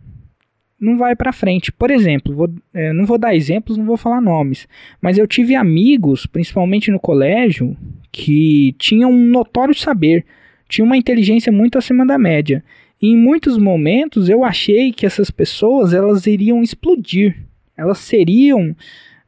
não 0.79 0.97
vai 0.97 1.15
para 1.15 1.31
frente. 1.31 1.71
Por 1.71 1.91
exemplo, 1.91 2.35
vou, 2.35 2.49
é, 2.73 2.91
não 2.91 3.05
vou 3.05 3.17
dar 3.17 3.35
exemplos, 3.35 3.77
não 3.77 3.85
vou 3.85 3.97
falar 3.97 4.19
nomes, 4.19 4.67
mas 4.99 5.17
eu 5.17 5.27
tive 5.27 5.55
amigos, 5.55 6.25
principalmente 6.25 6.89
no 6.89 6.99
colégio, 6.99 7.77
que 8.11 8.75
tinham 8.79 9.11
um 9.11 9.27
notório 9.27 9.75
saber, 9.75 10.25
tinham 10.67 10.87
uma 10.87 10.97
inteligência 10.97 11.51
muito 11.51 11.77
acima 11.77 12.05
da 12.05 12.17
média. 12.17 12.63
E 13.01 13.09
em 13.09 13.17
muitos 13.17 13.57
momentos 13.57 14.29
eu 14.29 14.43
achei 14.43 14.91
que 14.91 15.05
essas 15.05 15.29
pessoas 15.29 15.93
elas 15.93 16.25
iriam 16.25 16.63
explodir. 16.63 17.37
Elas 17.77 17.99
seriam 17.99 18.75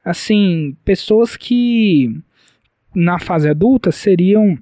assim, 0.04 0.76
pessoas 0.84 1.38
que 1.38 2.16
na 2.94 3.18
fase 3.20 3.50
adulta 3.50 3.92
seriam 3.92 4.58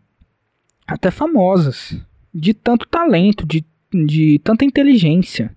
até 0.87 1.09
famosas, 1.09 1.99
de 2.33 2.53
tanto 2.53 2.87
talento, 2.87 3.45
de, 3.45 3.65
de 3.93 4.39
tanta 4.43 4.65
inteligência, 4.65 5.55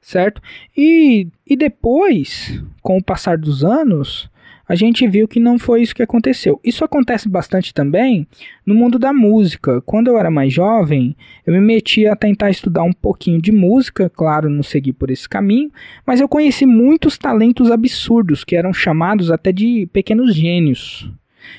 certo? 0.00 0.40
E, 0.76 1.28
e 1.46 1.56
depois, 1.56 2.62
com 2.82 2.98
o 2.98 3.04
passar 3.04 3.38
dos 3.38 3.64
anos, 3.64 4.30
a 4.66 4.74
gente 4.74 5.06
viu 5.06 5.28
que 5.28 5.38
não 5.38 5.58
foi 5.58 5.82
isso 5.82 5.94
que 5.94 6.02
aconteceu. 6.02 6.58
Isso 6.64 6.84
acontece 6.84 7.28
bastante 7.28 7.74
também 7.74 8.26
no 8.64 8.74
mundo 8.74 8.98
da 8.98 9.12
música. 9.12 9.80
Quando 9.82 10.08
eu 10.08 10.18
era 10.18 10.30
mais 10.30 10.52
jovem, 10.52 11.14
eu 11.46 11.52
me 11.52 11.60
meti 11.60 12.06
a 12.06 12.16
tentar 12.16 12.50
estudar 12.50 12.82
um 12.82 12.92
pouquinho 12.92 13.40
de 13.40 13.52
música, 13.52 14.08
claro, 14.08 14.48
não 14.48 14.62
segui 14.62 14.92
por 14.92 15.10
esse 15.10 15.28
caminho, 15.28 15.70
mas 16.06 16.20
eu 16.20 16.28
conheci 16.28 16.64
muitos 16.64 17.18
talentos 17.18 17.70
absurdos 17.70 18.42
que 18.42 18.56
eram 18.56 18.72
chamados 18.72 19.30
até 19.30 19.52
de 19.52 19.86
pequenos 19.92 20.34
gênios. 20.34 21.10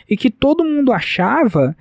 E 0.09 0.17
que 0.17 0.31
todo 0.31 0.65
mundo 0.65 0.91
achava 0.91 1.77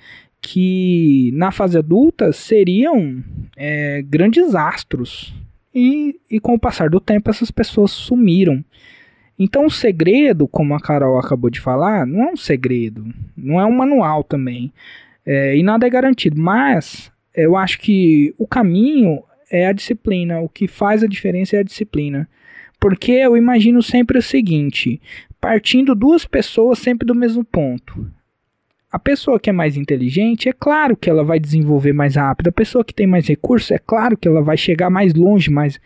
que 0.47 1.31
na 1.33 1.51
fase 1.51 1.79
adulta 1.79 2.31
seriam 2.31 3.25
é, 3.57 4.03
grandes 4.03 4.55
astros. 4.55 5.35
E, 5.75 6.21
e 6.31 6.39
com 6.39 6.53
o 6.53 6.59
passar 6.59 6.91
do 6.91 7.01
tempo, 7.01 7.31
essas 7.31 7.51
pessoas 7.51 7.91
sumiram. 7.91 8.63
Então, 9.39 9.65
o 9.65 9.71
segredo, 9.71 10.47
como 10.47 10.75
a 10.75 10.81
Carol 10.81 11.19
acabou 11.19 11.49
de 11.49 11.61
falar, 11.61 12.07
não 12.07 12.29
é 12.29 12.33
um 12.33 12.37
segredo, 12.37 13.07
não 13.35 13.59
é 13.59 13.65
um 13.65 13.73
manual 13.73 14.23
também, 14.23 14.71
é, 15.25 15.57
e 15.57 15.63
nada 15.63 15.87
é 15.87 15.91
garantido. 15.91 16.39
Mas 16.39 17.11
eu 17.35 17.57
acho 17.57 17.81
que 17.81 18.35
o 18.37 18.47
caminho 18.47 19.23
é 19.51 19.67
a 19.67 19.73
disciplina, 19.73 20.41
o 20.41 20.49
que 20.49 20.69
faz 20.69 21.03
a 21.03 21.09
diferença 21.09 21.57
é 21.57 21.61
a 21.61 21.65
disciplina. 21.65 22.29
Porque 22.79 23.13
eu 23.13 23.35
imagino 23.35 23.83
sempre 23.83 24.19
o 24.19 24.23
seguinte: 24.23 25.01
partindo 25.41 25.95
duas 25.95 26.27
pessoas 26.27 26.79
sempre 26.79 27.07
do 27.07 27.15
mesmo 27.15 27.43
ponto. 27.43 28.07
A 28.95 28.99
pessoa 29.01 29.41
que 29.41 29.51
é 29.51 29.53
mais 29.53 29.77
inteligente, 29.77 30.49
é 30.49 30.53
claro 30.53 30.97
que 30.97 31.11
ela 31.11 31.25
vai 31.25 31.41
desenvolver 31.41 31.93
mais 31.93 32.15
rápido. 32.15 32.47
A 32.47 32.53
pessoa 32.53 32.85
que 32.85 32.95
tem 32.95 33.09
mais 33.09 33.27
recursos, 33.27 33.73
é 33.73 33.79
claro 33.79 34.17
que 34.17 34.29
ela 34.29 34.41
vai 34.41 34.57
chegar 34.57 34.89
mais 34.89 35.15
longe, 35.15 35.51
mais 35.51 35.81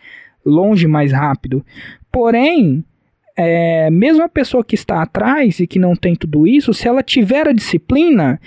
longe 0.45 0.85
mais 0.85 1.11
rápido. 1.11 1.65
Porém, 2.11 2.85
é, 3.35 3.89
mesmo 3.89 4.21
a 4.21 4.29
pessoa 4.29 4.63
que 4.63 4.75
está 4.75 5.01
atrás 5.01 5.59
e 5.59 5.65
que 5.65 5.79
não 5.79 5.95
tem 5.95 6.15
tudo 6.15 6.45
isso, 6.45 6.71
se 6.71 6.87
ela 6.87 7.01
tiver 7.01 7.47
a 7.47 7.51
disciplina, 7.51 8.39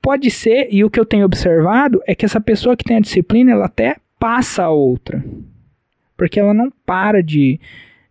pode 0.00 0.30
ser, 0.30 0.68
e 0.70 0.84
o 0.84 0.88
que 0.88 1.00
eu 1.00 1.04
tenho 1.04 1.26
observado 1.26 2.00
é 2.06 2.14
que 2.14 2.24
essa 2.24 2.40
pessoa 2.40 2.76
que 2.76 2.84
tem 2.84 2.98
a 2.98 3.00
disciplina, 3.00 3.50
ela 3.50 3.66
até 3.66 3.96
passa 4.20 4.62
a 4.62 4.70
outra. 4.70 5.20
Porque 6.16 6.38
ela 6.38 6.54
não 6.54 6.72
para 6.86 7.20
de 7.24 7.58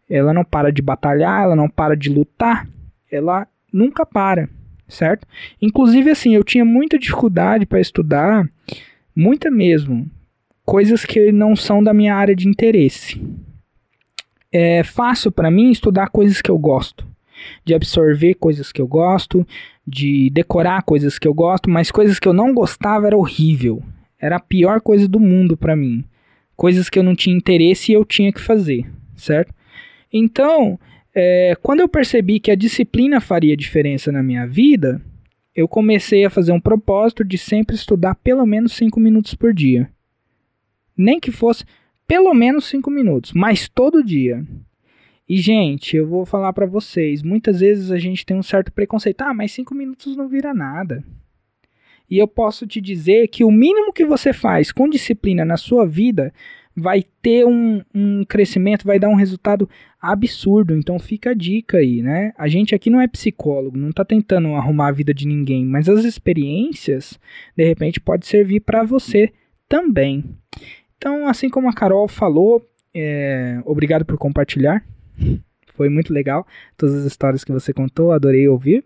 ela 0.10 0.34
não 0.34 0.44
para 0.44 0.74
de 0.74 0.82
batalhar, 0.82 1.44
ela 1.44 1.56
não 1.56 1.70
para 1.70 1.96
de 1.96 2.10
lutar, 2.10 2.68
ela 3.10 3.48
nunca 3.72 4.06
para, 4.06 4.50
certo? 4.94 5.28
Inclusive 5.62 6.10
assim, 6.10 6.36
eu 6.36 6.44
tinha 6.44 6.64
muita 6.64 6.98
dificuldade 6.98 7.66
para 7.66 7.80
estudar, 7.80 8.48
muita 9.16 9.50
mesmo, 9.52 10.10
coisas 10.66 11.06
que 11.06 11.32
não 11.32 11.56
são 11.56 11.84
da 11.84 11.94
minha 11.94 12.16
área 12.16 12.36
de 12.36 12.48
interesse 12.48 13.22
é 14.54 14.84
fácil 14.84 15.32
para 15.32 15.50
mim 15.50 15.72
estudar 15.72 16.10
coisas 16.10 16.40
que 16.40 16.52
eu 16.52 16.60
gosto, 16.60 17.04
de 17.66 17.74
absorver 17.74 18.36
coisas 18.36 18.72
que 18.72 18.80
eu 18.80 18.88
gosto, 18.88 19.46
de 19.86 20.30
decorar 20.30 20.84
coisas 20.84 21.18
que 21.18 21.28
eu 21.28 21.34
gosto, 21.34 21.70
mas 21.72 21.90
coisas 21.90 22.20
que 22.20 22.28
eu 22.28 22.34
não 22.34 22.54
gostava 22.54 23.08
era 23.08 23.18
horrível. 23.18 23.82
Era 24.22 24.36
a 24.36 24.40
pior 24.40 24.80
coisa 24.80 25.08
do 25.08 25.20
mundo 25.20 25.58
para 25.58 25.76
mim. 25.76 26.06
Coisas 26.56 26.88
que 26.88 27.00
eu 27.00 27.04
não 27.04 27.16
tinha 27.16 27.36
interesse 27.36 27.92
e 27.92 27.96
eu 27.96 28.06
tinha 28.06 28.32
que 28.32 28.40
fazer, 28.40 28.86
certo? 29.16 29.52
Então, 30.14 30.80
é, 31.16 31.56
quando 31.62 31.82
eu 31.82 31.88
percebi 31.88 32.40
que 32.40 32.52
a 32.52 32.56
disciplina 32.56 33.22
faria 33.22 33.56
diferença 33.56 34.12
na 34.12 34.24
minha 34.24 34.48
vida, 34.48 35.02
eu 35.56 35.68
comecei 35.68 36.26
a 36.26 36.30
fazer 36.30 36.52
um 36.52 36.60
propósito 36.60 37.24
de 37.24 37.38
sempre 37.38 37.76
estudar 37.76 38.16
pelo 38.16 38.46
menos 38.46 38.74
5 38.74 39.00
minutos 39.00 39.36
por 39.36 39.54
dia. 39.54 39.90
Nem 40.98 41.20
que 41.20 41.32
fosse 41.32 41.64
pelo 42.08 42.34
menos 42.34 42.66
5 42.66 42.90
minutos, 42.90 43.32
mas 43.34 43.70
todo 43.70 44.04
dia. 44.04 44.46
E, 45.30 45.38
gente, 45.38 45.96
eu 45.96 46.08
vou 46.08 46.26
falar 46.26 46.52
para 46.52 46.66
vocês, 46.66 47.24
muitas 47.24 47.60
vezes 47.60 47.92
a 47.92 47.98
gente 47.98 48.26
tem 48.26 48.36
um 48.36 48.44
certo 48.44 48.72
preconceito. 48.72 49.22
Ah, 49.22 49.34
mas 49.34 49.52
5 49.52 49.74
minutos 49.74 50.18
não 50.18 50.28
vira 50.28 50.54
nada. 50.54 51.04
E 52.10 52.18
eu 52.18 52.28
posso 52.28 52.68
te 52.68 52.82
dizer 52.82 53.28
que 53.30 53.44
o 53.44 53.52
mínimo 53.52 53.94
que 53.94 54.06
você 54.06 54.34
faz 54.34 54.72
com 54.72 54.90
disciplina 54.90 55.46
na 55.46 55.58
sua 55.58 55.88
vida 55.88 56.34
vai 56.76 57.04
ter 57.22 57.46
um, 57.46 57.82
um 57.94 58.26
crescimento, 58.26 58.86
vai 58.86 59.00
dar 59.00 59.10
um 59.10 59.16
resultado 59.16 59.70
absurdo. 60.02 60.76
Então 60.76 60.98
fica 61.00 61.32
a 61.32 61.34
dica 61.34 61.78
aí, 61.78 62.02
né? 62.02 62.34
A 62.38 62.48
gente 62.48 62.74
aqui 62.74 62.90
não 62.90 63.00
é 63.00 63.08
psicólogo, 63.08 63.78
não 63.78 63.92
tá 63.92 64.04
tentando 64.04 64.50
arrumar 64.56 64.88
a 64.88 64.92
vida 64.92 65.14
de 65.14 65.28
ninguém, 65.28 65.66
mas 65.66 65.88
as 65.88 66.04
experiências, 66.04 67.20
de 67.56 67.64
repente, 67.64 68.00
pode 68.00 68.26
servir 68.26 68.60
para 68.62 68.84
você 68.84 69.32
também. 69.70 70.24
Então, 70.98 71.28
assim 71.28 71.50
como 71.50 71.70
a 71.70 71.74
Carol 71.74 72.08
falou, 72.08 72.66
é, 72.94 73.62
obrigado 73.66 74.06
por 74.06 74.18
compartilhar. 74.18 74.84
Foi 75.76 75.90
muito 75.90 76.14
legal 76.14 76.46
todas 76.78 76.96
as 76.96 77.06
histórias 77.06 77.44
que 77.44 77.52
você 77.52 77.74
contou, 77.74 78.12
adorei 78.12 78.48
ouvir. 78.48 78.84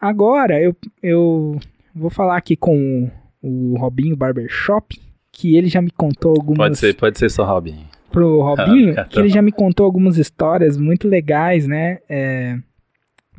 Agora 0.00 0.60
eu, 0.60 0.74
eu 1.02 1.58
vou 1.94 2.10
falar 2.10 2.36
aqui 2.36 2.56
com 2.56 3.10
o, 3.42 3.72
o 3.72 3.76
Robinho 3.76 4.16
Barbershop, 4.16 4.98
que 5.34 5.56
ele 5.56 5.68
já 5.68 5.82
me 5.82 5.90
contou 5.90 6.30
algumas. 6.30 6.68
Pode 6.68 6.78
ser, 6.78 6.94
pode 6.94 7.18
ser 7.18 7.28
só 7.28 7.44
Robinho. 7.44 7.86
Pro 8.10 8.40
Robinho, 8.40 8.94
ah, 8.96 9.04
que 9.04 9.18
ele 9.18 9.28
já 9.28 9.42
me 9.42 9.50
contou 9.50 9.84
algumas 9.84 10.16
histórias 10.16 10.78
muito 10.78 11.08
legais, 11.08 11.66
né? 11.66 11.98
É, 12.08 12.56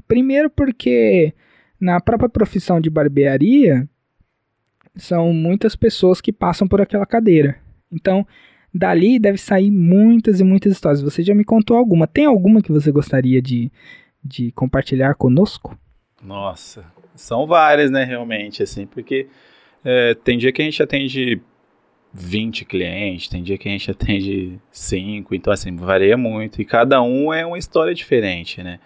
primeiro 0.05 0.49
porque 0.49 1.33
na 1.79 2.01
própria 2.01 2.27
profissão 2.27 2.81
de 2.81 2.89
barbearia 2.89 3.87
são 4.97 5.33
muitas 5.33 5.77
pessoas 5.77 6.19
que 6.19 6.33
passam 6.33 6.67
por 6.67 6.81
aquela 6.81 7.05
cadeira. 7.05 7.57
Então, 7.89 8.27
dali 8.73 9.17
deve 9.17 9.37
sair 9.37 9.71
muitas 9.71 10.41
e 10.41 10.43
muitas 10.43 10.73
histórias. 10.73 11.01
Você 11.01 11.23
já 11.23 11.33
me 11.33 11.45
contou 11.45 11.77
alguma. 11.77 12.05
Tem 12.05 12.25
alguma 12.25 12.61
que 12.61 12.71
você 12.71 12.91
gostaria 12.91 13.41
de, 13.41 13.71
de 14.21 14.51
compartilhar 14.51 15.15
conosco? 15.15 15.77
Nossa, 16.21 16.83
são 17.15 17.47
várias, 17.47 17.89
né, 17.89 18.03
realmente, 18.03 18.61
assim, 18.61 18.85
porque 18.85 19.27
é, 19.85 20.13
tem 20.15 20.37
dia 20.37 20.51
que 20.51 20.61
a 20.61 20.65
gente 20.65 20.83
atende 20.83 21.41
20 22.17 22.63
clientes, 22.63 23.27
tem 23.27 23.43
dia 23.43 23.57
que 23.57 23.67
a 23.67 23.71
gente 23.71 23.91
atende 23.91 24.59
5, 24.71 25.35
então 25.35 25.51
assim, 25.51 25.75
varia 25.75 26.15
muito, 26.15 26.61
e 26.61 26.65
cada 26.65 27.01
um 27.01 27.33
é 27.33 27.45
uma 27.45 27.57
história 27.57 27.93
diferente, 27.93 28.63
né. 28.63 28.79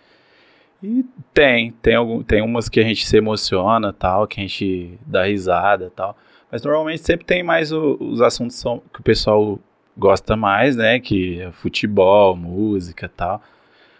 E 0.82 1.06
tem, 1.34 1.72
tem, 1.82 1.96
algum, 1.96 2.24
tem 2.24 2.42
umas 2.42 2.70
que 2.70 2.80
a 2.80 2.84
gente 2.84 3.06
se 3.06 3.18
emociona, 3.18 3.94
tal, 3.94 4.26
que 4.28 4.40
a 4.40 4.44
gente 4.44 4.98
dá 5.06 5.26
risada, 5.26 5.92
tal, 5.96 6.18
mas 6.52 6.64
normalmente 6.64 7.04
sempre 7.04 7.26
tem 7.26 7.44
mais 7.44 7.72
o, 7.72 7.98
os 8.00 8.22
assuntos 8.22 8.64
que 8.94 9.00
o 9.00 9.04
pessoal 9.04 9.60
gosta 10.00 10.36
mais, 10.36 10.76
né? 10.76 11.00
Que 11.00 11.42
é 11.42 11.52
futebol, 11.52 12.36
música 12.36 13.10
tal. 13.10 13.42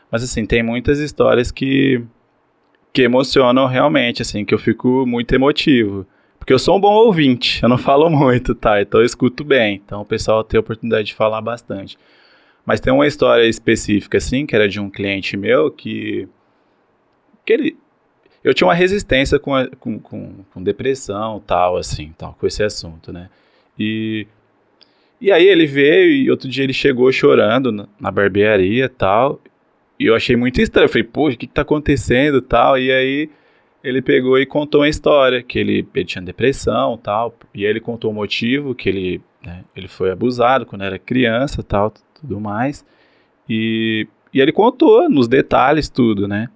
Mas 0.10 0.24
assim, 0.24 0.46
tem 0.46 0.64
muitas 0.64 1.00
histórias 1.00 1.52
que, 1.52 2.04
que 2.92 3.04
emocionam 3.04 3.68
realmente, 3.68 4.22
assim, 4.22 4.44
que 4.46 4.54
eu 4.54 4.58
fico 4.58 5.06
muito 5.06 5.36
emotivo. 5.36 6.08
Porque 6.40 6.54
eu 6.54 6.60
sou 6.60 6.78
um 6.78 6.80
bom 6.80 6.94
ouvinte, 6.94 7.62
eu 7.62 7.70
não 7.70 7.78
falo 7.80 8.10
muito, 8.10 8.56
tá? 8.56 8.82
Então 8.82 9.02
eu 9.02 9.06
escuto 9.06 9.44
bem. 9.44 9.82
Então 9.86 10.02
o 10.02 10.06
pessoal 10.06 10.44
tem 10.44 10.58
a 10.58 10.62
oportunidade 10.62 11.08
de 11.08 11.14
falar 11.14 11.42
bastante. 11.42 11.98
Mas 12.66 12.80
tem 12.80 12.94
uma 12.94 13.08
história 13.08 13.48
específica, 13.48 14.18
assim, 14.18 14.46
que 14.46 14.56
era 14.56 14.68
de 14.68 14.80
um 14.80 14.90
cliente 14.90 15.36
meu 15.36 15.72
que. 15.72 16.28
que 17.46 17.54
ele, 17.54 17.78
eu 18.44 18.54
tinha 18.54 18.68
uma 18.68 18.74
resistência 18.74 19.40
com, 19.40 19.56
a, 19.56 19.68
com, 19.68 20.00
com, 20.00 20.46
com, 20.54 20.64
depressão, 20.64 21.42
tal, 21.46 21.78
assim, 21.78 22.14
tal, 22.18 22.36
com 22.40 22.48
esse 22.48 22.64
assunto, 22.64 23.12
né? 23.12 23.30
E, 23.78 24.28
e 25.20 25.32
aí 25.32 25.46
ele 25.46 25.66
veio 25.66 26.12
e 26.12 26.32
outro 26.32 26.48
dia 26.48 26.64
ele 26.64 26.74
chegou 26.74 27.12
chorando 27.12 27.72
na, 28.00 28.12
barbearia, 28.12 28.88
tal, 28.88 29.42
e 30.00 30.06
eu 30.06 30.16
achei 30.16 30.36
muito 30.36 30.62
estranho. 30.62 30.86
Eu 30.86 30.90
falei, 30.90 31.04
poxa, 31.04 31.36
o 31.36 31.40
que, 31.40 31.48
que 31.48 31.54
tá 31.54 31.64
acontecendo, 31.64 32.42
tal? 32.42 32.78
E 32.78 32.92
aí 32.92 33.30
ele 33.84 34.02
pegou 34.02 34.38
e 34.38 34.46
contou 34.46 34.82
uma 34.82 34.90
história, 34.90 35.42
que 35.42 35.58
ele, 35.58 35.88
ele 35.94 36.06
tinha 36.06 36.22
depressão, 36.22 36.98
tal, 36.98 37.36
e 37.54 37.66
aí 37.66 37.70
ele 37.70 37.80
contou 37.80 38.12
o 38.12 38.14
motivo, 38.14 38.76
que 38.76 38.90
ele, 38.90 39.22
né, 39.44 39.64
ele 39.76 39.88
foi 39.88 40.12
abusado 40.12 40.66
quando 40.66 40.84
era 40.84 41.00
criança, 41.00 41.64
tal, 41.64 41.94
tudo 42.14 42.40
mais, 42.40 42.86
e, 43.48 44.08
e 44.34 44.40
ele 44.40 44.52
contou 44.52 45.10
nos 45.10 45.28
detalhes 45.28 45.90
tudo, 45.90 46.28
né? 46.28 46.50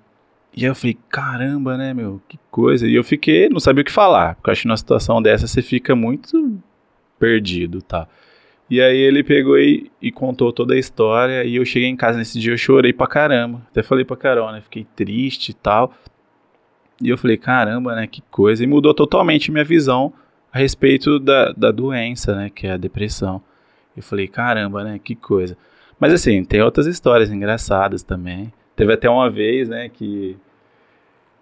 E 0.56 0.64
aí 0.64 0.70
eu 0.70 0.76
falei, 0.76 0.98
caramba, 1.10 1.78
né, 1.78 1.94
meu, 1.94 2.22
que 2.30 2.38
coisa. 2.52 2.88
E 2.88 2.94
eu 2.94 3.04
fiquei, 3.04 3.50
não 3.50 3.60
sabia 3.60 3.82
o 3.82 3.86
que 3.86 3.92
falar, 3.92 4.36
porque 4.36 4.50
eu 4.50 4.52
acho 4.52 4.62
que 4.62 4.68
numa 4.68 4.78
situação 4.78 5.20
dessa 5.20 5.48
você 5.48 5.64
fica 5.64 5.96
muito 5.96 6.60
perdido, 7.18 7.82
tá? 7.82 8.08
E 8.70 8.82
aí 8.82 8.98
ele 8.98 9.24
pegou 9.24 9.58
e, 9.58 9.92
e, 10.02 10.12
contou 10.12 10.52
toda 10.54 10.74
a 10.74 10.80
história, 10.80 11.44
e 11.44 11.56
eu 11.56 11.66
cheguei 11.66 11.90
em 11.90 11.96
casa 11.96 12.18
nesse 12.18 12.40
dia, 12.40 12.54
eu 12.54 12.58
chorei 12.58 12.94
pra 12.94 13.08
caramba. 13.08 13.62
Até 13.70 13.84
falei 13.84 14.06
pra 14.06 14.16
Carol, 14.16 14.52
né, 14.52 14.62
fiquei 14.62 14.86
triste 14.96 15.50
e 15.50 15.54
tal. 15.54 15.94
E 17.04 17.10
eu 17.10 17.18
falei, 17.18 17.38
caramba, 17.38 17.96
né, 17.96 18.08
que 18.08 18.22
coisa. 18.32 18.64
E 18.64 18.68
mudou 18.68 18.94
totalmente 18.94 19.52
minha 19.52 19.64
visão 19.64 20.14
a 20.52 20.60
respeito 20.60 21.20
da, 21.20 21.52
da 21.52 21.72
doença, 21.72 22.36
né, 22.36 22.52
que 22.54 22.68
é 22.68 22.72
a 22.72 22.78
depressão. 22.78 23.42
Eu 23.96 24.04
falei, 24.04 24.28
caramba, 24.28 24.84
né, 24.84 25.00
que 25.04 25.16
coisa. 25.16 25.58
Mas 26.00 26.14
assim, 26.14 26.44
tem 26.44 26.62
outras 26.62 26.88
histórias 26.88 27.32
engraçadas 27.32 28.04
também. 28.04 28.52
Teve 28.76 28.94
até 28.94 29.10
uma 29.10 29.30
vez, 29.30 29.70
né, 29.70 29.90
que 29.90 30.38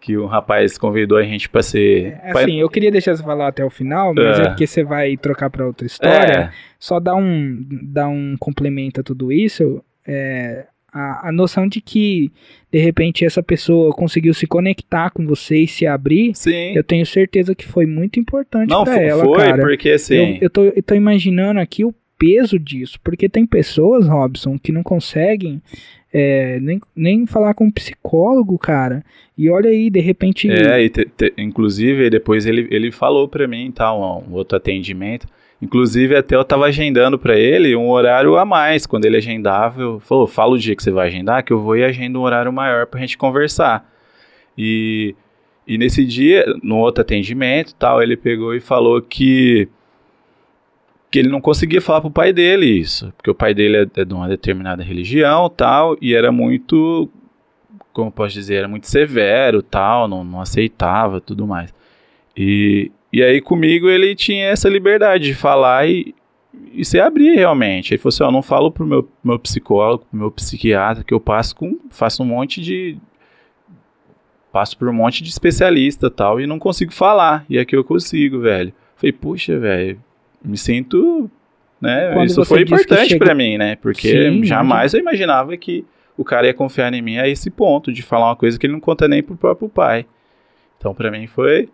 que 0.01 0.17
um 0.17 0.25
rapaz 0.25 0.79
convidou 0.79 1.15
a 1.17 1.23
gente 1.23 1.47
para 1.47 1.61
ser. 1.61 2.19
É, 2.23 2.31
assim, 2.31 2.59
eu 2.59 2.67
queria 2.67 2.91
deixar 2.91 3.15
você 3.15 3.21
falar 3.21 3.47
até 3.47 3.63
o 3.63 3.69
final, 3.69 4.13
mas 4.15 4.39
é, 4.39 4.41
é 4.41 4.47
porque 4.49 4.65
você 4.65 4.83
vai 4.83 5.15
trocar 5.15 5.49
para 5.51 5.65
outra 5.65 5.85
história. 5.85 6.33
É. 6.33 6.51
Só 6.79 6.99
dar 6.99 7.15
um, 7.15 7.63
dar 7.83 8.07
um 8.07 8.35
complemento 8.39 8.99
a 8.99 9.03
tudo 9.03 9.31
isso. 9.31 9.83
É, 10.05 10.65
a, 10.91 11.29
a 11.29 11.31
noção 11.31 11.67
de 11.67 11.81
que 11.81 12.31
de 12.71 12.79
repente 12.79 13.25
essa 13.25 13.41
pessoa 13.43 13.91
conseguiu 13.91 14.33
se 14.33 14.47
conectar 14.47 15.09
com 15.11 15.25
você 15.25 15.59
e 15.59 15.67
se 15.67 15.85
abrir, 15.85 16.35
Sim. 16.35 16.73
eu 16.75 16.83
tenho 16.83 17.05
certeza 17.05 17.55
que 17.55 17.65
foi 17.65 17.85
muito 17.85 18.19
importante 18.19 18.69
para 18.69 19.01
ela, 19.01 19.23
foi, 19.23 19.37
cara. 19.37 19.61
porque 19.61 19.89
assim... 19.89 20.15
Eu, 20.15 20.37
eu, 20.41 20.49
tô, 20.49 20.63
eu 20.63 20.83
tô 20.83 20.95
imaginando 20.95 21.59
aqui 21.59 21.83
o 21.83 21.93
peso 22.17 22.59
disso, 22.59 22.99
porque 23.03 23.27
tem 23.27 23.45
pessoas, 23.45 24.07
Robson, 24.07 24.59
que 24.59 24.71
não 24.71 24.83
conseguem 24.83 25.61
é, 26.13 26.59
nem, 26.59 26.81
nem 26.95 27.25
falar 27.25 27.53
com 27.53 27.65
um 27.65 27.71
psicólogo, 27.71 28.57
cara. 28.57 29.03
E 29.37 29.49
olha 29.49 29.69
aí, 29.69 29.89
de 29.89 29.99
repente. 29.99 30.49
É, 30.49 30.87
te, 30.89 31.05
te, 31.05 31.33
inclusive, 31.37 32.09
depois 32.09 32.45
ele, 32.45 32.67
ele 32.69 32.91
falou 32.91 33.27
para 33.27 33.47
mim, 33.47 33.71
tá, 33.71 33.93
um, 33.95 34.29
um, 34.29 34.33
outro 34.33 34.57
atendimento. 34.57 35.25
Inclusive, 35.61 36.15
até 36.15 36.35
eu 36.35 36.43
tava 36.43 36.65
agendando 36.65 37.19
para 37.19 37.37
ele 37.37 37.75
um 37.75 37.89
horário 37.89 38.35
a 38.37 38.43
mais. 38.43 38.87
Quando 38.87 39.05
ele 39.05 39.17
agendava, 39.17 39.81
eu 39.81 39.99
falou: 39.99 40.25
fala 40.25 40.53
o 40.53 40.57
dia 40.57 40.75
que 40.75 40.81
você 40.81 40.91
vai 40.91 41.07
agendar, 41.07 41.43
que 41.43 41.53
eu 41.53 41.59
vou 41.61 41.77
e 41.77 41.83
agendo 41.83 42.19
um 42.19 42.23
horário 42.23 42.51
maior 42.51 42.87
pra 42.87 42.99
gente 42.99 43.17
conversar. 43.17 43.87
E, 44.57 45.15
e 45.67 45.77
nesse 45.77 46.03
dia, 46.03 46.45
no 46.63 46.77
outro 46.77 47.01
atendimento 47.01 47.75
tal, 47.75 48.01
ele 48.01 48.17
pegou 48.17 48.55
e 48.55 48.59
falou 48.59 49.01
que 49.01 49.69
que 51.11 51.19
ele 51.19 51.27
não 51.27 51.41
conseguia 51.41 51.81
falar 51.81 51.99
pro 51.99 52.09
pai 52.09 52.31
dele 52.31 52.65
isso, 52.65 53.11
porque 53.17 53.29
o 53.29 53.35
pai 53.35 53.53
dele 53.53 53.77
é, 53.77 54.01
é 54.01 54.05
de 54.05 54.13
uma 54.13 54.29
determinada 54.29 54.81
religião, 54.81 55.49
tal, 55.49 55.97
e 56.01 56.15
era 56.15 56.31
muito, 56.31 57.09
como 57.91 58.09
posso 58.09 58.33
dizer, 58.33 58.55
era 58.55 58.67
muito 58.69 58.87
severo, 58.87 59.61
tal, 59.61 60.07
não, 60.07 60.23
não 60.23 60.39
aceitava, 60.39 61.19
tudo 61.19 61.45
mais. 61.45 61.73
E, 62.35 62.89
e 63.11 63.21
aí 63.21 63.41
comigo 63.41 63.89
ele 63.89 64.15
tinha 64.15 64.45
essa 64.45 64.69
liberdade 64.69 65.25
de 65.25 65.33
falar 65.33 65.87
e, 65.89 66.15
e 66.73 66.85
se 66.85 66.99
abrir 66.99 67.35
realmente. 67.35 67.93
Ele 67.93 68.01
falou 68.01 68.09
assim, 68.09 68.23
ó, 68.23 68.31
não 68.31 68.41
falo 68.41 68.71
pro 68.71 68.85
meu, 68.85 69.07
meu 69.23 69.37
psicólogo, 69.39 70.05
pro 70.09 70.19
meu 70.19 70.31
psiquiatra, 70.31 71.03
que 71.03 71.13
eu 71.13 71.19
passo 71.19 71.55
com, 71.55 71.77
faço 71.89 72.23
um 72.23 72.25
monte 72.25 72.61
de, 72.61 72.97
passo 74.51 74.77
por 74.77 74.89
um 74.89 74.93
monte 74.93 75.23
de 75.23 75.29
especialista, 75.29 76.09
tal, 76.09 76.39
e 76.39 76.45
não 76.45 76.59
consigo 76.59 76.93
falar, 76.93 77.45
e 77.49 77.57
aqui 77.57 77.75
eu 77.75 77.83
consigo, 77.83 78.39
velho. 78.39 78.73
Falei, 78.95 79.13
puxa, 79.13 79.57
velho, 79.57 79.99
me 80.43 80.57
sinto, 80.57 81.29
né? 81.79 82.11
Quando 82.13 82.27
isso 82.27 82.45
foi 82.45 82.61
importante 82.61 83.09
chega... 83.09 83.25
para 83.25 83.33
mim, 83.33 83.57
né? 83.57 83.75
Porque 83.77 84.09
Sim, 84.09 84.43
jamais 84.43 84.93
eu 84.93 84.99
imaginava 84.99 85.55
que 85.57 85.85
o 86.17 86.23
cara 86.23 86.47
ia 86.47 86.53
confiar 86.53 86.93
em 86.93 87.01
mim 87.01 87.17
a 87.17 87.27
esse 87.27 87.49
ponto 87.49 87.91
de 87.91 88.01
falar 88.03 88.27
uma 88.27 88.35
coisa 88.35 88.59
que 88.59 88.65
ele 88.65 88.73
não 88.73 88.79
conta 88.79 89.07
nem 89.07 89.23
pro 89.23 89.35
próprio 89.35 89.69
pai. 89.69 90.05
Então, 90.77 90.93
para 90.93 91.09
mim 91.09 91.25
foi 91.27 91.69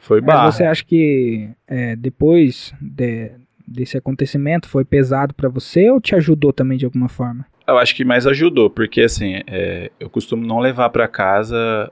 foi 0.00 0.20
barra. 0.20 0.46
Mas 0.46 0.56
você 0.56 0.64
acha 0.64 0.84
que 0.84 1.48
é, 1.68 1.94
depois 1.94 2.74
de, 2.80 3.32
desse 3.66 3.96
acontecimento 3.96 4.68
foi 4.68 4.84
pesado 4.84 5.34
para 5.34 5.48
você 5.48 5.90
ou 5.90 6.00
te 6.00 6.14
ajudou 6.14 6.52
também 6.52 6.76
de 6.76 6.84
alguma 6.84 7.08
forma? 7.08 7.46
Eu 7.66 7.78
acho 7.78 7.94
que 7.94 8.04
mais 8.04 8.26
ajudou, 8.26 8.68
porque 8.68 9.02
assim, 9.02 9.42
é, 9.46 9.90
eu 10.00 10.10
costumo 10.10 10.44
não 10.44 10.58
levar 10.58 10.90
para 10.90 11.06
casa 11.06 11.90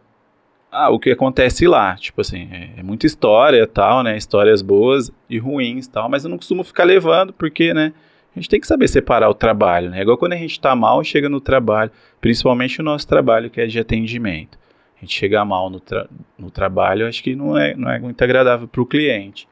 ah, 0.71 0.91
o 0.91 0.99
que 0.99 1.11
acontece 1.11 1.67
lá. 1.67 1.97
Tipo 1.97 2.21
assim, 2.21 2.49
é, 2.51 2.71
é, 2.79 2.83
muita 2.83 3.07
história 3.07 3.67
tal, 3.67 4.03
né? 4.03 4.17
Histórias 4.17 4.63
boas 4.63 5.11
e 5.29 5.39
ruins 5.39 5.87
tal, 5.87 6.09
mas 6.09 6.25
eu 6.25 6.31
não 6.31 6.37
costumo 6.37 6.65
ficar 6.65 6.85
levando, 6.85 7.33
porque, 7.33 7.73
né? 7.73 7.93
A 8.35 8.41
gente 8.41 8.51
tem 8.51 8.61
que 8.61 8.67
saber 8.67 8.87
separar 8.89 9.29
o 9.29 9.35
trabalho, 9.35 9.91
né? 9.91 9.99
É 9.99 10.03
igual 10.03 10.17
quando 10.17 10.35
a 10.35 10.37
gente 10.37 10.61
tá 10.61 10.75
mal 10.77 11.01
e 11.03 11.05
chega 11.05 11.29
no 11.29 11.41
trabalho, 11.41 11.91
principalmente 12.21 12.81
o 12.81 12.85
nosso 12.85 13.07
trabalho 13.07 13.51
que 13.51 13.61
é 13.61 13.67
de 13.67 13.79
atendimento. 13.81 14.59
A 14.99 15.05
gente 15.05 15.15
chega 15.15 15.45
mal 15.45 15.71
no, 15.71 15.79
tra 15.79 16.09
no 16.37 16.51
trabalho, 16.51 17.07
acho 17.07 17.23
que 17.23 17.37
não 17.37 17.57
é, 17.57 17.75
não 17.75 17.91
é 17.91 17.99
muito 17.99 18.23
agradável 18.23 18.67
para 18.67 18.83
o 18.83 18.87
cliente. 18.87 19.49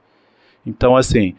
Então, 0.67 0.97
assim, 0.97 1.35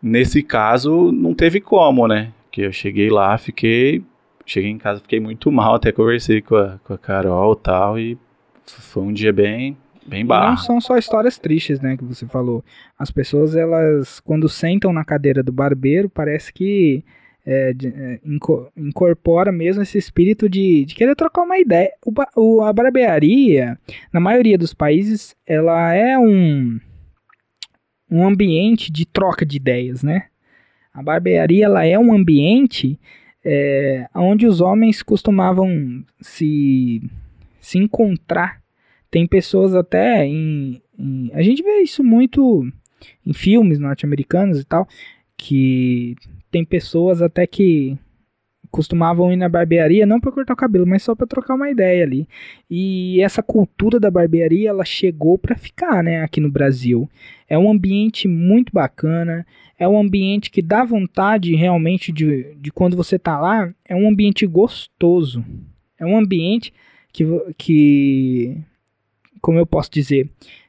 nesse 0.00 0.42
caso, 0.42 1.10
não 1.10 1.34
teve 1.34 1.60
como, 1.60 2.06
né? 2.06 2.32
Que 2.50 2.62
eu 2.62 2.72
cheguei 2.72 3.10
lá, 3.10 3.36
fiquei. 3.36 4.02
Cheguei 4.46 4.70
em 4.70 4.78
casa, 4.78 5.00
fiquei 5.00 5.20
muito 5.20 5.52
mal, 5.52 5.74
até 5.74 5.92
conversei 5.92 6.40
com 6.40 6.56
a, 6.56 6.78
com 6.82 6.92
a 6.92 6.98
Carol 6.98 7.52
e 7.52 7.56
tal, 7.56 7.98
e 7.98 8.18
foi 8.64 9.02
um 9.02 9.12
dia 9.12 9.32
bem 9.32 9.76
bem 10.04 10.26
barro. 10.26 10.50
Não 10.50 10.56
são 10.56 10.80
só 10.80 10.96
histórias 10.96 11.38
tristes, 11.38 11.80
né, 11.80 11.96
que 11.96 12.04
você 12.04 12.26
falou. 12.26 12.64
As 12.98 13.12
pessoas, 13.12 13.54
elas, 13.54 14.18
quando 14.18 14.48
sentam 14.48 14.92
na 14.92 15.04
cadeira 15.04 15.40
do 15.40 15.52
barbeiro, 15.52 16.08
parece 16.08 16.52
que 16.52 17.04
é, 17.44 17.72
de, 17.72 17.88
é, 17.88 18.20
incorpora 18.76 19.50
mesmo 19.50 19.82
esse 19.82 19.98
espírito 19.98 20.48
de, 20.48 20.84
de 20.84 20.94
querer 20.94 21.14
trocar 21.14 21.42
uma 21.42 21.58
ideia. 21.58 21.90
O, 22.04 22.12
o, 22.36 22.62
a 22.62 22.72
barbearia, 22.72 23.78
na 24.12 24.20
maioria 24.20 24.58
dos 24.58 24.74
países, 24.74 25.34
ela 25.46 25.94
é 25.94 26.18
um, 26.18 26.78
um 28.10 28.26
ambiente 28.26 28.90
de 28.90 29.06
troca 29.06 29.44
de 29.44 29.56
ideias, 29.56 30.02
né? 30.02 30.26
A 30.92 31.02
barbearia, 31.02 31.66
ela 31.66 31.84
é 31.84 31.98
um 31.98 32.12
ambiente 32.12 32.98
é, 33.44 34.06
onde 34.14 34.46
os 34.46 34.60
homens 34.60 35.02
costumavam 35.02 36.04
se, 36.20 37.02
se 37.60 37.78
encontrar 37.78 38.60
tem 39.10 39.26
pessoas 39.26 39.74
até 39.74 40.24
em, 40.24 40.80
em, 40.96 41.30
A 41.34 41.42
gente 41.42 41.62
vê 41.62 41.80
isso 41.80 42.04
muito 42.04 42.70
em 43.26 43.32
filmes 43.32 43.78
norte-americanos 43.78 44.60
e 44.60 44.64
tal, 44.64 44.86
que 45.36 46.14
tem 46.50 46.64
pessoas 46.64 47.22
até 47.22 47.46
que 47.46 47.98
costumavam 48.70 49.32
ir 49.32 49.36
na 49.36 49.48
barbearia 49.48 50.06
não 50.06 50.20
para 50.20 50.30
cortar 50.30 50.54
o 50.54 50.56
cabelo, 50.56 50.86
mas 50.86 51.02
só 51.02 51.14
para 51.14 51.26
trocar 51.26 51.54
uma 51.54 51.70
ideia 51.70 52.04
ali. 52.04 52.28
E 52.70 53.20
essa 53.20 53.42
cultura 53.42 53.98
da 53.98 54.10
barbearia, 54.10 54.70
ela 54.70 54.84
chegou 54.84 55.36
para 55.36 55.56
ficar, 55.56 56.02
né, 56.02 56.22
aqui 56.22 56.40
no 56.40 56.50
Brasil. 56.50 57.08
É 57.48 57.58
um 57.58 57.70
ambiente 57.70 58.28
muito 58.28 58.72
bacana, 58.72 59.44
é 59.78 59.88
um 59.88 59.98
ambiente 59.98 60.50
que 60.50 60.62
dá 60.62 60.84
vontade 60.84 61.54
realmente 61.54 62.12
de, 62.12 62.54
de 62.56 62.70
quando 62.70 62.96
você 62.96 63.18
tá 63.18 63.38
lá, 63.40 63.72
é 63.88 63.94
um 63.94 64.08
ambiente 64.08 64.46
gostoso. 64.46 65.44
É 65.98 66.06
um 66.06 66.16
ambiente 66.16 66.72
que, 67.12 67.24
que 67.58 68.56
como 69.40 69.58
eu 69.58 69.66
posso 69.66 69.90
dizer, 69.90 70.28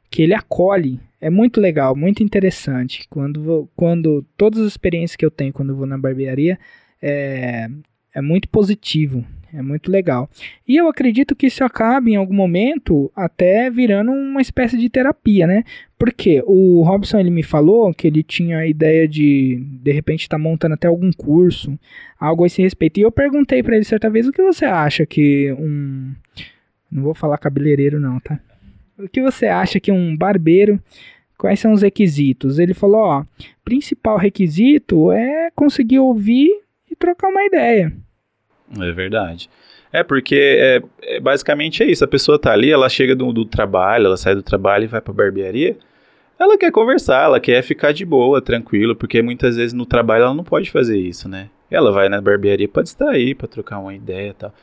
que 0.10 0.22
ele 0.22 0.34
acolhe. 0.34 1.00
É 1.22 1.30
muito 1.30 1.62
legal, 1.62 1.96
muito 1.96 2.24
interessante. 2.24 3.08
Quando, 3.08 3.70
quando 3.76 4.26
todas 4.36 4.60
as 4.60 4.68
experiências 4.68 5.16
que 5.16 5.24
eu 5.24 5.30
tenho 5.30 5.54
quando 5.54 5.70
eu 5.70 5.76
vou 5.76 5.86
na 5.86 5.98
barbearia 5.98 6.58
é, 7.00 7.70
é 8.14 8.22
muito 8.22 8.50
positivo, 8.50 9.24
é 9.54 9.62
muito 9.62 9.92
legal. 9.92 10.30
E 10.68 10.78
eu 10.78 10.88
acredito 10.88 11.36
que 11.36 11.48
isso 11.48 11.64
acabe 11.64 12.12
em 12.12 12.16
algum 12.16 12.34
momento 12.34 13.12
até 13.16 13.70
virando 13.70 14.12
uma 14.12 14.42
espécie 14.42 14.78
de 14.78 14.90
terapia, 14.90 15.46
né? 15.46 15.64
Porque 15.98 16.42
o 16.48 16.82
Robson 16.82 17.20
ele 17.20 17.30
me 17.30 17.44
falou 17.44 17.94
que 17.94 18.08
ele 18.08 18.24
tinha 18.24 18.60
a 18.60 18.68
ideia 18.68 19.08
de 19.08 19.64
de 19.82 19.92
repente 19.92 20.22
estar 20.22 20.38
tá 20.38 20.44
montando 20.44 20.74
até 20.74 20.88
algum 20.88 21.12
curso, 21.12 21.78
algo 22.20 22.44
a 22.44 22.48
esse 22.48 22.62
respeito. 22.62 23.00
E 23.00 23.04
eu 23.04 23.12
perguntei 23.12 23.62
para 23.62 23.76
ele 23.76 23.86
certa 23.86 24.10
vez 24.10 24.28
o 24.28 24.32
que 24.32 24.42
você 24.42 24.66
acha 24.66 25.06
que 25.06 25.54
um 25.54 26.14
não 26.92 27.04
vou 27.04 27.14
falar 27.14 27.38
cabeleireiro 27.38 28.00
não, 28.00 28.20
tá? 28.20 28.40
O 28.98 29.08
que 29.08 29.22
você 29.22 29.48
acha 29.48 29.80
que 29.80 29.92
um 29.92 30.16
barbeiro, 30.16 30.82
quais 31.38 31.60
são 31.60 31.74
os 31.74 31.82
requisitos? 31.82 32.60
Ele 32.60 32.74
falou, 32.74 33.02
ó, 33.02 33.26
principal 33.64 34.18
requisito 34.18 35.12
é 35.12 35.50
conseguir 35.56 36.00
ouvir 36.00 36.50
e 36.90 36.96
trocar 36.96 37.30
uma 37.30 37.44
ideia. 37.44 37.92
É 38.80 38.92
verdade. 38.92 39.50
É 39.94 40.04
porque 40.04 40.36
é, 40.36 40.82
é, 41.02 41.20
basicamente 41.20 41.84
é 41.84 41.86
isso. 41.86 42.04
A 42.04 42.08
pessoa 42.08 42.40
tá 42.40 42.54
ali, 42.54 42.72
ela 42.72 42.88
chega 42.88 43.16
do, 43.16 43.34
do 43.34 43.44
trabalho, 43.44 44.06
ela 44.06 44.18
sai 44.18 44.36
do 44.36 44.44
trabalho 44.44 44.86
e 44.86 44.88
vai 44.88 45.02
pra 45.02 45.14
barbearia. 45.14 45.76
Ela 46.40 46.58
quer 46.58 46.72
conversar, 46.72 47.26
ela 47.26 47.40
quer 47.40 47.62
ficar 47.62 47.92
de 47.92 48.06
boa, 48.06 48.42
tranquilo, 48.42 48.96
porque 48.96 49.22
muitas 49.22 49.58
vezes 49.58 49.74
no 49.74 49.86
trabalho 49.86 50.24
ela 50.24 50.34
não 50.34 50.44
pode 50.44 50.72
fazer 50.72 50.98
isso, 50.98 51.30
né? 51.30 51.50
Ela 51.70 51.92
vai 51.92 52.10
na 52.10 52.20
barbearia 52.20 52.68
para 52.68 52.84
distrair, 52.84 53.36
para 53.36 53.48
trocar 53.48 53.80
uma 53.80 53.94
ideia 53.94 54.34
tal. 54.34 54.54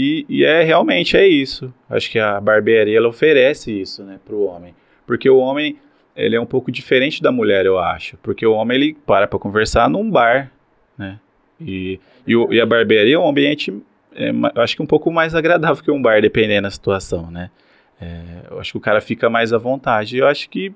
E, 0.00 0.24
e, 0.28 0.44
é 0.44 0.62
realmente 0.62 1.16
é 1.16 1.26
isso. 1.26 1.74
Acho 1.90 2.08
que 2.08 2.20
a 2.20 2.40
barbearia 2.40 2.96
ela 2.96 3.08
oferece 3.08 3.72
isso, 3.72 4.04
né, 4.04 4.20
para 4.24 4.36
o 4.36 4.44
homem, 4.44 4.72
porque 5.04 5.28
o 5.28 5.38
homem 5.38 5.76
ele 6.14 6.36
é 6.36 6.40
um 6.40 6.46
pouco 6.46 6.70
diferente 6.70 7.20
da 7.20 7.32
mulher, 7.32 7.66
eu 7.66 7.80
acho, 7.80 8.16
porque 8.18 8.46
o 8.46 8.52
homem 8.52 8.76
ele 8.76 8.96
para 9.04 9.26
para 9.26 9.40
conversar 9.40 9.90
num 9.90 10.08
bar, 10.08 10.52
né, 10.96 11.18
e, 11.60 11.98
e, 12.24 12.32
e 12.32 12.60
a 12.60 12.66
barbearia 12.66 13.16
é 13.16 13.18
um 13.18 13.28
ambiente, 13.28 13.76
é, 14.14 14.30
eu 14.30 14.62
acho 14.62 14.76
que 14.76 14.82
um 14.82 14.86
pouco 14.86 15.10
mais 15.10 15.34
agradável 15.34 15.82
que 15.82 15.90
um 15.90 16.00
bar, 16.00 16.22
dependendo 16.22 16.62
da 16.62 16.70
situação, 16.70 17.28
né. 17.28 17.50
É, 18.00 18.22
eu 18.52 18.60
acho 18.60 18.70
que 18.70 18.78
o 18.78 18.80
cara 18.80 19.00
fica 19.00 19.28
mais 19.28 19.52
à 19.52 19.58
vontade. 19.58 20.16
Eu 20.16 20.28
acho 20.28 20.48
que 20.48 20.72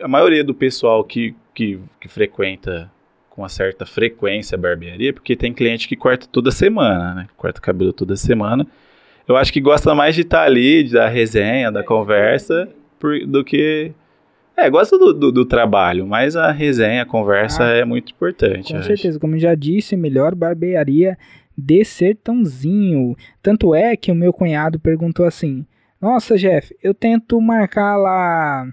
a 0.00 0.08
maioria 0.08 0.42
do 0.42 0.52
pessoal 0.52 1.04
que, 1.04 1.34
que, 1.54 1.78
que 2.00 2.08
frequenta 2.08 2.90
com 3.36 3.42
uma 3.42 3.50
certa 3.50 3.84
frequência 3.84 4.56
a 4.56 4.58
barbearia, 4.58 5.12
porque 5.12 5.36
tem 5.36 5.52
cliente 5.52 5.86
que 5.86 5.94
corta 5.94 6.26
toda 6.26 6.50
semana, 6.50 7.14
né? 7.14 7.26
Corta 7.36 7.60
o 7.60 7.62
cabelo 7.62 7.92
toda 7.92 8.16
semana. 8.16 8.66
Eu 9.28 9.36
acho 9.36 9.52
que 9.52 9.60
gosta 9.60 9.94
mais 9.94 10.14
de 10.14 10.22
estar 10.22 10.38
tá 10.38 10.44
ali, 10.44 10.88
da 10.88 11.06
resenha, 11.06 11.70
da 11.70 11.84
conversa, 11.84 12.66
por, 12.98 13.18
do 13.26 13.44
que 13.44 13.92
É, 14.56 14.70
gosto 14.70 14.96
do, 14.96 15.12
do, 15.12 15.30
do 15.30 15.44
trabalho, 15.44 16.06
mas 16.06 16.34
a 16.34 16.50
resenha, 16.50 17.02
a 17.02 17.06
conversa 17.06 17.62
Ah, 17.62 17.76
é 17.76 17.84
muito 17.84 18.10
importante. 18.10 18.68
Com 18.68 18.74
eu 18.74 18.78
acho. 18.78 18.88
certeza, 18.88 19.20
como 19.20 19.38
já 19.38 19.54
disse, 19.54 19.94
melhor 19.96 20.34
barbearia 20.34 21.18
de 21.56 21.84
Sertãozinho. 21.84 23.14
Tanto 23.42 23.74
é 23.74 23.94
que 23.96 24.10
o 24.10 24.14
meu 24.14 24.32
cunhado 24.32 24.80
perguntou 24.80 25.26
assim: 25.26 25.66
Nossa, 26.00 26.38
Jeff, 26.38 26.74
eu 26.82 26.94
tento 26.94 27.38
marcar 27.38 27.98
lá. 27.98 28.66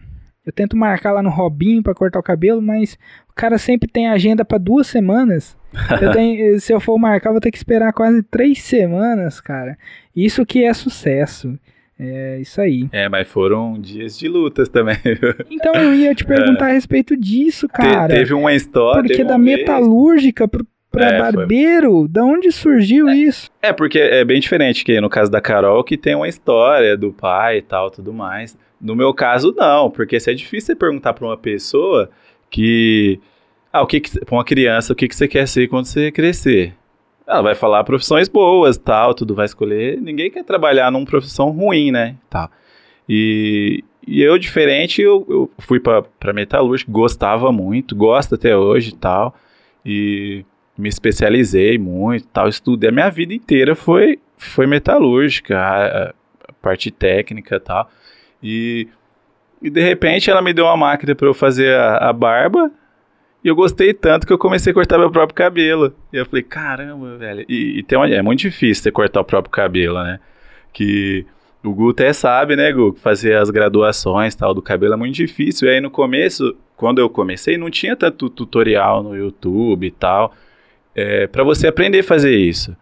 Eu 0.46 0.52
tento 0.52 0.76
marcar 0.76 1.12
lá 1.14 1.22
no 1.22 1.30
Robinho 1.30 1.82
pra 1.82 1.94
cortar 1.96 2.20
o 2.20 2.24
cabelo, 2.24 2.62
mas 2.62 2.98
o 3.30 3.34
cara 3.34 3.58
sempre 3.58 3.90
tem 3.90 4.08
agenda 4.10 4.44
pra 4.44 4.58
duas 4.58 4.88
semanas. 4.88 5.58
Eu 6.02 6.12
tenho- 6.14 6.60
se 6.60 6.74
eu 6.74 6.80
for 6.82 6.98
marcar, 6.98 7.32
vou 7.32 7.40
ter 7.40 7.50
que 7.52 7.58
esperar 7.58 7.94
quase 7.94 8.22
três 8.24 8.62
semanas, 8.62 9.40
cara. 9.40 9.78
Isso 10.16 10.46
que 10.46 10.64
é 10.64 10.74
sucesso. 10.74 11.58
É 11.98 12.40
isso 12.42 12.60
aí. 12.60 12.90
É, 12.92 13.08
mas 13.08 13.28
foram 13.28 13.80
dias 13.80 14.18
de 14.18 14.28
lutas 14.28 14.68
também. 14.68 14.98
Então 15.50 15.74
eu 15.76 15.94
ia 15.94 16.14
te 16.14 16.26
perguntar 16.26 16.66
a 16.66 16.72
respeito 16.74 17.16
disso, 17.16 17.68
Te- 17.68 17.74
cara. 17.74 18.14
teve 18.14 18.34
uma 18.34 18.54
história. 18.54 19.04
Porque 19.04 19.24
da 19.24 19.38
vez- 19.38 19.60
metalúrgica 19.60 20.48
pro, 20.48 20.66
pra 20.94 21.06
É, 21.08 21.10
foi- 21.20 21.32
barbeiro, 21.38 22.08
da 22.08 22.24
onde 22.24 22.52
surgiu 22.52 23.10
isso? 23.10 23.50
É, 23.62 23.74
porque 23.74 24.00
é 24.00 24.24
bem 24.24 24.40
diferente 24.40 24.86
que 24.86 25.02
no 25.02 25.10
caso 25.10 25.30
da 25.30 25.42
Carol, 25.42 25.84
que 25.84 25.98
tem 25.98 26.16
uma 26.16 26.28
história 26.30 26.96
do 26.96 27.12
pai 27.12 27.58
e 27.58 27.62
tal, 27.62 27.90
tudo 27.92 28.14
mais. 28.14 28.58
No 28.80 28.96
meu 28.96 29.14
caso, 29.14 29.54
não, 29.58 29.90
porque 29.90 30.20
se 30.20 30.30
é 30.32 30.34
difícil 30.34 30.68
você 30.68 30.76
perguntar 30.76 31.14
pra 31.14 31.26
uma 31.26 31.36
pessoa 31.38 32.10
que. 32.50 33.20
Ah, 33.72 33.82
o 33.82 33.88
que, 33.88 34.00
que 34.00 34.20
pra 34.24 34.36
uma 34.36 34.44
criança, 34.46 34.94
o 34.94 34.96
que, 34.96 35.08
que 35.08 35.16
você 35.16 35.28
quer 35.28 35.48
ser 35.48 35.68
quando 35.68 35.86
você 35.86 36.12
crescer? 36.12 36.76
Ela 37.26 37.42
vai 37.42 37.56
falar 37.56 37.84
profissões 37.86 38.28
boas, 38.28 38.78
tal, 38.78 39.14
tudo 39.16 39.34
vai 39.34 39.46
escolher. 39.46 40.00
Ninguém 40.00 40.30
quer 40.30 40.44
trabalhar 40.44 40.92
numa 40.92 41.06
profissão 41.06 41.50
ruim, 41.50 41.90
né? 41.92 42.16
Tal. 42.30 42.52
E, 43.10 43.84
e 44.06 44.22
eu, 44.22 44.38
diferente, 44.38 45.02
eu, 45.02 45.26
eu 45.30 45.52
fui 45.60 45.80
pra, 45.80 46.04
pra 46.20 46.34
metalúrgica, 46.34 46.92
gostava 46.92 47.52
muito, 47.52 47.96
gosto 47.96 48.36
até 48.36 48.56
hoje 48.56 48.90
e 48.92 48.96
tal. 48.96 49.34
E 49.86 50.46
me 50.78 50.90
especializei 50.90 51.78
muito, 51.78 52.28
tal, 52.28 52.48
estudei. 52.48 52.90
A 52.90 52.94
minha 52.94 53.10
vida 53.10 53.34
inteira 53.34 53.76
foi, 53.76 54.20
foi 54.38 54.66
metalúrgica, 54.66 55.58
a, 55.58 56.10
a 56.10 56.54
parte 56.62 56.90
técnica 56.92 57.56
e 57.56 57.60
tal. 57.60 57.90
E, 58.42 58.88
e 59.62 59.70
de 59.70 59.82
repente 59.82 60.30
ela 60.30 60.42
me 60.42 60.54
deu 60.54 60.66
uma 60.66 60.78
máquina 60.78 61.16
para 61.16 61.28
eu 61.28 61.34
fazer 61.34 61.76
a, 61.76 62.10
a 62.10 62.14
barba. 62.14 62.72
E 63.44 63.48
eu 63.48 63.56
gostei 63.56 63.94
tanto 63.94 64.26
que 64.26 64.32
eu 64.32 64.38
comecei 64.38 64.72
a 64.72 64.74
cortar 64.74 64.98
meu 64.98 65.12
próprio 65.12 65.36
cabelo. 65.36 65.94
E 66.12 66.18
eu 66.18 66.26
falei, 66.26 66.44
caramba, 66.44 67.18
velho. 67.18 67.46
E, 67.48 67.80
e 67.80 67.84
tem 67.84 67.98
uma, 67.98 68.08
é 68.10 68.22
muito 68.22 68.40
difícil 68.40 68.84
você 68.84 68.92
cortar 68.92 69.22
o 69.22 69.26
próprio 69.26 69.52
cabelo, 69.52 70.02
né? 70.02 70.20
Que 70.72 71.26
o 71.64 71.74
Gu 71.74 71.92
até 71.92 72.12
sabe, 72.14 72.56
né, 72.56 72.72
Gu? 72.72 72.96
Fazer 73.02 73.36
as 73.36 73.50
graduações 73.50 74.34
tal 74.34 74.54
do 74.54 74.62
cabelo 74.62 74.94
é 74.94 74.98
muito 74.98 75.16
difícil. 75.16 75.68
E 75.68 75.72
aí 75.72 75.82
no 75.82 75.92
começo, 75.92 76.56
quando 76.76 77.00
eu 77.00 77.10
comecei, 77.10 77.58
não 77.58 77.70
tinha 77.70 77.96
tanto 77.96 78.30
tutorial 78.30 79.04
no 79.04 79.16
YouTube 79.16 79.88
e 79.88 79.92
tal. 79.92 80.34
É, 80.96 81.28
para 81.28 81.44
você 81.44 81.68
aprender 81.68 82.00
a 82.00 82.04
fazer 82.04 82.36
isso. 82.36 82.76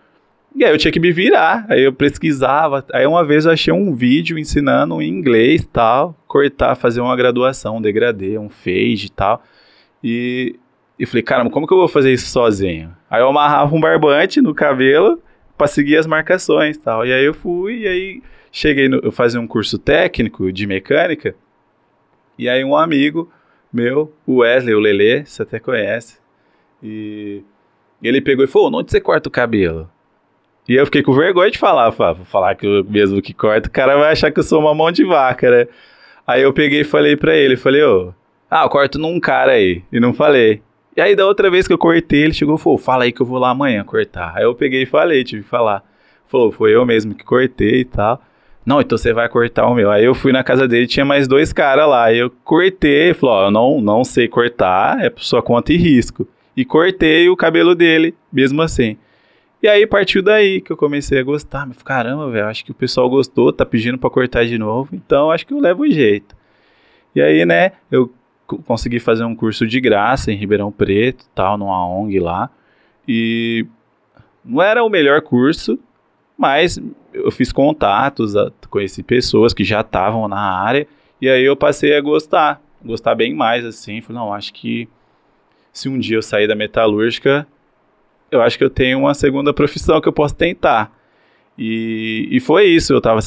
E 0.55 0.65
aí 0.65 0.71
eu 0.71 0.77
tinha 0.77 0.91
que 0.91 0.99
me 0.99 1.11
virar. 1.11 1.65
Aí 1.69 1.81
eu 1.81 1.93
pesquisava. 1.93 2.85
Aí 2.93 3.05
uma 3.05 3.23
vez 3.23 3.45
eu 3.45 3.51
achei 3.51 3.73
um 3.73 3.95
vídeo 3.95 4.37
ensinando 4.37 5.01
em 5.01 5.07
inglês 5.07 5.65
tal, 5.71 6.15
cortar, 6.27 6.75
fazer 6.75 6.99
uma 7.01 7.15
graduação, 7.15 7.77
um 7.77 7.81
degradê, 7.81 8.37
um 8.37 8.49
fade 8.49 9.05
e 9.05 9.09
tal. 9.09 9.43
E 10.03 10.55
e 11.01 11.05
falei, 11.07 11.23
caramba, 11.23 11.49
como 11.49 11.65
que 11.65 11.73
eu 11.73 11.79
vou 11.79 11.87
fazer 11.87 12.13
isso 12.13 12.27
sozinho? 12.27 12.95
Aí 13.09 13.19
eu 13.23 13.27
amarrava 13.27 13.75
um 13.75 13.79
barbante 13.79 14.39
no 14.39 14.53
cabelo 14.53 15.19
pra 15.57 15.65
seguir 15.65 15.97
as 15.97 16.05
marcações 16.05 16.77
tal. 16.77 17.03
E 17.03 17.11
aí 17.11 17.25
eu 17.25 17.33
fui, 17.33 17.79
e 17.79 17.87
aí 17.87 18.23
cheguei, 18.51 18.87
no, 18.87 18.97
eu 18.97 19.11
fazia 19.11 19.41
um 19.41 19.47
curso 19.47 19.79
técnico 19.79 20.51
de 20.51 20.67
mecânica. 20.67 21.33
E 22.37 22.47
aí 22.47 22.63
um 22.63 22.75
amigo 22.75 23.31
meu, 23.73 24.13
o 24.27 24.41
Wesley, 24.41 24.75
o 24.75 24.79
Lelê, 24.79 25.25
você 25.25 25.41
até 25.41 25.59
conhece. 25.59 26.19
E 26.83 27.41
ele 28.07 28.21
pegou 28.21 28.43
e 28.43 28.47
falou, 28.47 28.73
onde 28.73 28.91
você 28.91 28.99
corta 28.99 29.29
o 29.29 29.31
cabelo? 29.31 29.89
E 30.67 30.75
eu 30.75 30.85
fiquei 30.85 31.01
com 31.03 31.13
vergonha 31.13 31.51
de 31.51 31.57
falar, 31.57 31.91
falei, 31.91 32.11
"Ah, 32.11 32.15
vou 32.15 32.25
falar 32.25 32.55
que 32.55 32.65
eu 32.65 32.83
mesmo 32.83 33.21
que 33.21 33.33
corto, 33.33 33.67
o 33.67 33.71
cara 33.71 33.97
vai 33.97 34.11
achar 34.11 34.31
que 34.31 34.39
eu 34.39 34.43
sou 34.43 34.59
uma 34.59 34.73
mão 34.73 34.91
de 34.91 35.03
vaca, 35.03 35.49
né? 35.49 35.67
Aí 36.25 36.43
eu 36.43 36.53
peguei 36.53 36.81
e 36.81 36.85
falei 36.85 37.15
pra 37.17 37.35
ele, 37.35 37.57
falei, 37.57 37.83
ô, 37.83 38.13
ah, 38.49 38.63
eu 38.63 38.69
corto 38.69 38.99
num 38.99 39.19
cara 39.19 39.53
aí, 39.53 39.83
e 39.91 39.99
não 39.99 40.13
falei. 40.13 40.61
E 40.95 41.01
aí 41.01 41.15
da 41.15 41.25
outra 41.25 41.49
vez 41.49 41.67
que 41.67 41.73
eu 41.73 41.77
cortei, 41.77 42.23
ele 42.23 42.33
chegou 42.33 42.55
e 42.55 42.57
falou, 42.59 42.77
fala 42.77 43.05
aí 43.05 43.11
que 43.11 43.21
eu 43.21 43.25
vou 43.25 43.39
lá 43.39 43.49
amanhã 43.49 43.83
cortar. 43.83 44.33
Aí 44.35 44.43
eu 44.43 44.53
peguei 44.53 44.83
e 44.83 44.85
falei, 44.85 45.23
tive 45.23 45.43
que 45.43 45.49
falar. 45.49 45.83
Falou, 46.27 46.51
foi 46.51 46.75
eu 46.75 46.85
mesmo 46.85 47.15
que 47.15 47.23
cortei 47.23 47.81
e 47.81 47.85
tal. 47.85 48.21
Não, 48.65 48.79
então 48.79 48.97
você 48.97 49.11
vai 49.11 49.27
cortar 49.27 49.65
o 49.67 49.73
meu. 49.73 49.89
Aí 49.89 50.05
eu 50.05 50.13
fui 50.13 50.31
na 50.31 50.43
casa 50.43 50.67
dele, 50.67 50.85
tinha 50.87 51.05
mais 51.05 51.27
dois 51.27 51.51
caras 51.51 51.87
lá. 51.87 52.05
Aí 52.05 52.17
eu 52.17 52.29
cortei, 52.43 53.13
falou, 53.13 53.35
ó, 53.35 53.45
eu 53.47 53.51
não, 53.51 53.81
não 53.81 54.03
sei 54.03 54.27
cortar, 54.27 55.03
é 55.03 55.09
por 55.09 55.23
sua 55.23 55.41
conta 55.41 55.73
e 55.73 55.77
risco. 55.77 56.27
E 56.55 56.65
cortei 56.65 57.29
o 57.29 57.35
cabelo 57.35 57.73
dele, 57.75 58.13
mesmo 58.31 58.61
assim. 58.61 58.97
E 59.63 59.67
aí 59.67 59.85
partiu 59.85 60.21
daí 60.21 60.59
que 60.59 60.71
eu 60.71 60.77
comecei 60.77 61.19
a 61.19 61.23
gostar. 61.23 61.65
Mas 61.65 61.81
caramba, 61.81 62.29
velho, 62.29 62.47
acho 62.47 62.65
que 62.65 62.71
o 62.71 62.75
pessoal 62.75 63.09
gostou, 63.09 63.53
tá 63.53 63.65
pedindo 63.65 63.97
pra 63.97 64.09
cortar 64.09 64.45
de 64.45 64.57
novo, 64.57 64.95
então 64.95 65.31
acho 65.31 65.45
que 65.45 65.53
eu 65.53 65.59
levo 65.59 65.83
o 65.83 65.91
jeito. 65.91 66.35
E 67.15 67.21
aí, 67.21 67.45
né, 67.45 67.73
eu 67.91 68.11
co- 68.47 68.57
consegui 68.59 68.99
fazer 68.99 69.23
um 69.23 69.35
curso 69.35 69.67
de 69.67 69.79
graça 69.79 70.31
em 70.31 70.35
Ribeirão 70.35 70.71
Preto, 70.71 71.25
tal, 71.35 71.57
numa 71.57 71.87
ONG 71.87 72.19
lá. 72.19 72.49
E 73.07 73.65
não 74.43 74.61
era 74.61 74.83
o 74.83 74.89
melhor 74.89 75.21
curso, 75.21 75.77
mas 76.37 76.79
eu 77.13 77.29
fiz 77.31 77.51
contatos, 77.51 78.33
conheci 78.69 79.03
pessoas 79.03 79.53
que 79.53 79.63
já 79.63 79.81
estavam 79.81 80.27
na 80.27 80.39
área, 80.39 80.87
e 81.21 81.29
aí 81.29 81.43
eu 81.43 81.55
passei 81.55 81.95
a 81.95 82.01
gostar, 82.01 82.61
gostar 82.83 83.13
bem 83.13 83.35
mais, 83.35 83.63
assim. 83.63 84.01
Falei, 84.01 84.21
não, 84.21 84.33
acho 84.33 84.51
que 84.53 84.87
se 85.71 85.89
um 85.89 85.97
dia 85.97 86.17
eu 86.17 86.21
sair 86.21 86.47
da 86.47 86.55
metalúrgica, 86.55 87.47
eu 88.31 88.41
acho 88.41 88.57
que 88.57 88.63
eu 88.63 88.69
tenho 88.69 88.99
uma 88.99 89.13
segunda 89.13 89.53
profissão 89.53 89.99
que 89.99 90.07
eu 90.07 90.13
posso 90.13 90.35
tentar. 90.35 90.91
E, 91.57 92.27
e 92.31 92.39
foi 92.39 92.65
isso, 92.65 92.93
eu 92.93 92.97
estava 92.97 93.19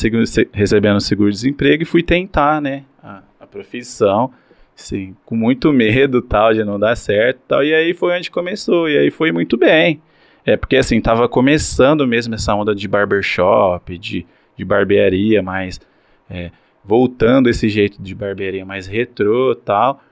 recebendo 0.53 1.01
seguro-desemprego 1.01 1.83
e 1.83 1.87
fui 1.87 2.03
tentar, 2.03 2.61
né, 2.61 2.85
a, 3.03 3.23
a 3.39 3.47
profissão, 3.47 4.33
assim, 4.77 5.15
com 5.25 5.37
muito 5.37 5.73
medo, 5.73 6.21
tal, 6.23 6.53
de 6.53 6.65
não 6.65 6.79
dar 6.79 6.97
certo, 6.97 7.41
tal, 7.47 7.63
e 7.63 7.73
aí 7.75 7.95
foi 7.95 8.17
onde 8.17 8.31
começou, 8.31 8.89
e 8.89 8.99
aí 8.99 9.11
foi 9.11 9.31
muito 9.31 9.57
bem. 9.57 10.01
É, 10.45 10.57
porque 10.57 10.77
assim, 10.77 11.01
tava 11.01 11.29
começando 11.29 12.07
mesmo 12.07 12.35
essa 12.35 12.55
onda 12.55 12.75
de 12.75 12.87
barbershop, 12.89 13.97
de, 13.97 14.27
de 14.57 14.65
barbearia, 14.65 15.43
mais, 15.43 15.81
é, 16.29 16.51
voltando 16.85 17.49
esse 17.49 17.69
jeito 17.69 18.03
de 18.03 18.15
barbearia 18.15 18.65
mais 18.65 18.87
retrô, 18.87 19.55
tal, 19.55 20.03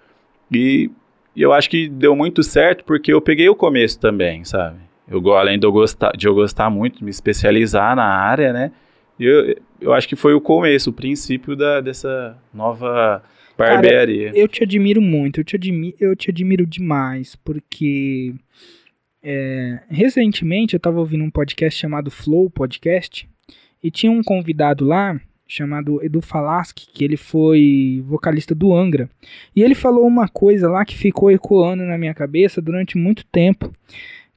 e, 0.51 0.91
e 1.35 1.43
eu 1.43 1.53
acho 1.53 1.69
que 1.71 1.89
deu 1.89 2.15
muito 2.15 2.43
certo 2.43 2.85
porque 2.85 3.13
eu 3.13 3.21
peguei 3.21 3.49
o 3.49 3.55
começo 3.55 3.99
também, 3.99 4.45
sabe? 4.45 4.79
Eu, 5.09 5.35
além 5.35 5.59
de 5.59 5.67
eu, 5.67 5.73
gostar, 5.73 6.13
de 6.13 6.27
eu 6.27 6.35
gostar 6.35 6.71
muito, 6.71 6.99
de 6.99 7.05
me 7.05 7.11
especializar 7.11 7.97
na 7.97 8.05
área, 8.05 8.53
né? 8.53 8.73
Eu, 9.19 9.57
eu 9.81 9.93
acho 9.93 10.09
que 10.09 10.17
foi 10.17 10.35
o 10.35 10.41
começo, 10.41 10.91
o 10.91 10.93
princípio 10.93 11.55
da, 11.55 11.81
dessa 11.81 12.37
nova 12.53 13.23
barbearia. 13.57 14.33
Eu 14.35 14.49
te 14.49 14.63
admiro 14.63 15.01
muito, 15.01 15.41
eu 15.41 15.45
te, 15.45 15.57
admi 15.57 15.95
eu 16.01 16.17
te 16.17 16.31
admiro 16.31 16.67
demais, 16.67 17.37
porque 17.37 18.35
é, 19.23 19.81
recentemente 19.89 20.75
eu 20.75 20.79
estava 20.79 20.99
ouvindo 20.99 21.25
um 21.25 21.31
podcast 21.31 21.79
chamado 21.79 22.11
Flow 22.11 22.51
Podcast 22.51 23.29
e 23.83 23.91
tinha 23.91 24.11
um 24.11 24.23
convidado 24.23 24.85
lá 24.85 25.21
chamado 25.53 26.03
Edu 26.03 26.23
Falaschi, 26.23 26.87
que 26.93 27.05
ele 27.05 27.17
foi 27.17 28.03
vocalista 28.07 28.55
do 28.55 28.75
Angra. 28.75 29.11
E 29.55 29.63
ele 29.63 29.75
falou 29.75 30.07
uma 30.07 30.27
coisa 30.27 30.71
lá 30.71 30.83
que 30.83 30.97
ficou 30.97 31.31
ecoando 31.31 31.83
na 31.85 31.99
minha 31.99 32.15
cabeça 32.15 32.63
durante 32.63 32.97
muito 32.97 33.25
tempo, 33.27 33.71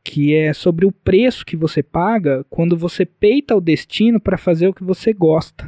que 0.03 0.35
é 0.35 0.51
sobre 0.51 0.85
o 0.85 0.91
preço 0.91 1.45
que 1.45 1.55
você 1.55 1.81
paga 1.81 2.45
quando 2.49 2.77
você 2.77 3.05
peita 3.05 3.55
o 3.55 3.61
destino 3.61 4.19
para 4.19 4.37
fazer 4.37 4.67
o 4.67 4.73
que 4.73 4.83
você 4.83 5.13
gosta. 5.13 5.65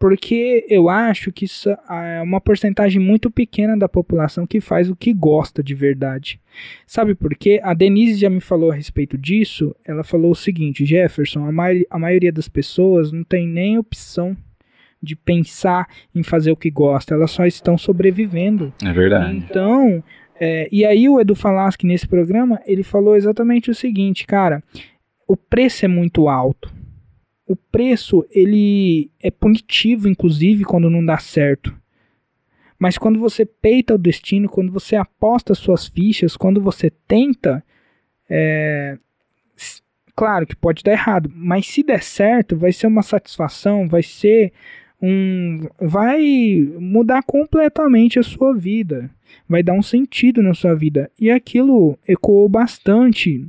Porque 0.00 0.64
eu 0.66 0.88
acho 0.88 1.30
que 1.30 1.44
isso 1.44 1.68
é 1.68 2.22
uma 2.22 2.40
porcentagem 2.40 2.98
muito 2.98 3.30
pequena 3.30 3.76
da 3.76 3.86
população 3.86 4.46
que 4.46 4.58
faz 4.58 4.88
o 4.88 4.96
que 4.96 5.12
gosta 5.12 5.62
de 5.62 5.74
verdade. 5.74 6.40
Sabe 6.86 7.14
por 7.14 7.34
quê? 7.34 7.60
A 7.62 7.74
Denise 7.74 8.18
já 8.18 8.30
me 8.30 8.40
falou 8.40 8.70
a 8.70 8.74
respeito 8.74 9.18
disso. 9.18 9.76
Ela 9.86 10.02
falou 10.02 10.30
o 10.30 10.34
seguinte: 10.34 10.86
Jefferson, 10.86 11.44
a, 11.44 11.52
mai 11.52 11.84
a 11.90 11.98
maioria 11.98 12.32
das 12.32 12.48
pessoas 12.48 13.12
não 13.12 13.22
tem 13.22 13.46
nem 13.46 13.76
opção 13.76 14.34
de 15.02 15.14
pensar 15.14 15.86
em 16.14 16.22
fazer 16.22 16.50
o 16.50 16.56
que 16.56 16.70
gosta, 16.70 17.14
elas 17.14 17.30
só 17.30 17.44
estão 17.44 17.76
sobrevivendo. 17.76 18.72
É 18.82 18.92
verdade. 18.94 19.36
Então, 19.36 20.02
é, 20.38 20.66
e 20.72 20.82
aí 20.82 21.10
o 21.10 21.20
Edu 21.20 21.34
Falaschi 21.34 21.86
nesse 21.86 22.08
programa, 22.08 22.58
ele 22.66 22.82
falou 22.82 23.16
exatamente 23.16 23.70
o 23.70 23.74
seguinte, 23.74 24.26
cara, 24.26 24.62
o 25.28 25.36
preço 25.36 25.84
é 25.84 25.88
muito 25.88 26.26
alto. 26.26 26.79
O 27.50 27.56
preço, 27.56 28.24
ele 28.30 29.10
é 29.20 29.28
punitivo, 29.28 30.08
inclusive, 30.08 30.62
quando 30.62 30.88
não 30.88 31.04
dá 31.04 31.18
certo. 31.18 31.76
Mas 32.78 32.96
quando 32.96 33.18
você 33.18 33.44
peita 33.44 33.96
o 33.96 33.98
destino, 33.98 34.48
quando 34.48 34.70
você 34.70 34.94
aposta 34.94 35.52
suas 35.52 35.88
fichas, 35.88 36.36
quando 36.36 36.60
você 36.60 36.90
tenta, 37.08 37.60
é, 38.28 38.96
claro 40.14 40.46
que 40.46 40.54
pode 40.54 40.84
dar 40.84 40.92
errado, 40.92 41.28
mas 41.34 41.66
se 41.66 41.82
der 41.82 42.04
certo, 42.04 42.56
vai 42.56 42.70
ser 42.70 42.86
uma 42.86 43.02
satisfação, 43.02 43.88
vai 43.88 44.04
ser 44.04 44.52
um 45.02 45.66
vai 45.80 46.22
mudar 46.78 47.24
completamente 47.24 48.16
a 48.16 48.22
sua 48.22 48.54
vida, 48.54 49.10
vai 49.48 49.60
dar 49.60 49.72
um 49.72 49.82
sentido 49.82 50.40
na 50.40 50.54
sua 50.54 50.76
vida. 50.76 51.10
E 51.18 51.32
aquilo 51.32 51.98
ecoou 52.06 52.48
bastante 52.48 53.44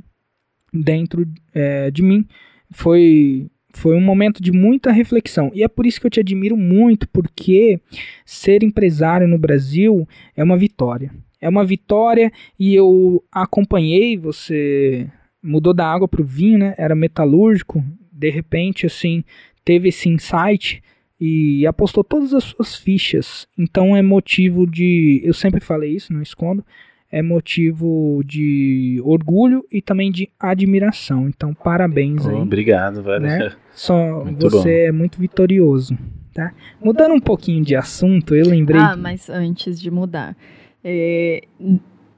dentro 0.74 1.24
é, 1.54 1.88
de 1.88 2.02
mim. 2.02 2.26
Foi 2.68 3.48
foi 3.72 3.96
um 3.96 4.00
momento 4.00 4.42
de 4.42 4.52
muita 4.52 4.90
reflexão. 4.92 5.50
E 5.54 5.62
é 5.62 5.68
por 5.68 5.86
isso 5.86 6.00
que 6.00 6.06
eu 6.06 6.10
te 6.10 6.20
admiro 6.20 6.56
muito, 6.56 7.08
porque 7.08 7.80
ser 8.24 8.62
empresário 8.62 9.26
no 9.26 9.38
Brasil 9.38 10.06
é 10.36 10.42
uma 10.42 10.56
vitória. 10.56 11.12
É 11.40 11.48
uma 11.48 11.64
vitória 11.64 12.32
e 12.58 12.74
eu 12.74 13.22
acompanhei 13.32 14.16
você 14.16 15.08
mudou 15.42 15.74
da 15.74 15.86
água 15.86 16.06
para 16.06 16.22
o 16.22 16.24
vinho, 16.24 16.58
né? 16.58 16.74
Era 16.78 16.94
metalúrgico, 16.94 17.84
de 18.12 18.30
repente 18.30 18.86
assim, 18.86 19.24
teve 19.64 19.88
esse 19.88 20.08
insight 20.08 20.82
e 21.20 21.66
apostou 21.66 22.04
todas 22.04 22.32
as 22.32 22.44
suas 22.44 22.76
fichas. 22.76 23.46
Então 23.58 23.96
é 23.96 24.02
motivo 24.02 24.66
de, 24.66 25.20
eu 25.24 25.34
sempre 25.34 25.60
falei 25.60 25.94
isso, 25.94 26.12
não 26.12 26.22
escondo, 26.22 26.64
é 27.12 27.20
motivo 27.20 28.22
de 28.24 29.00
orgulho 29.04 29.62
e 29.70 29.82
também 29.82 30.10
de 30.10 30.30
admiração. 30.40 31.28
Então 31.28 31.52
parabéns 31.52 32.24
oh, 32.24 32.30
aí. 32.30 32.36
Obrigado, 32.36 33.02
velho. 33.02 33.20
Né? 33.20 33.52
Só 33.72 34.24
muito 34.24 34.48
você 34.48 34.62
bom. 34.62 34.88
é 34.88 34.92
muito 34.92 35.20
vitorioso, 35.20 35.96
tá? 36.32 36.52
Mudando 36.82 37.14
um 37.14 37.20
pouquinho 37.20 37.62
de 37.62 37.76
assunto, 37.76 38.34
eu 38.34 38.46
lembrei. 38.46 38.80
Ah, 38.80 38.96
mas 38.96 39.28
antes 39.28 39.78
de 39.78 39.90
mudar, 39.90 40.34
é, 40.82 41.42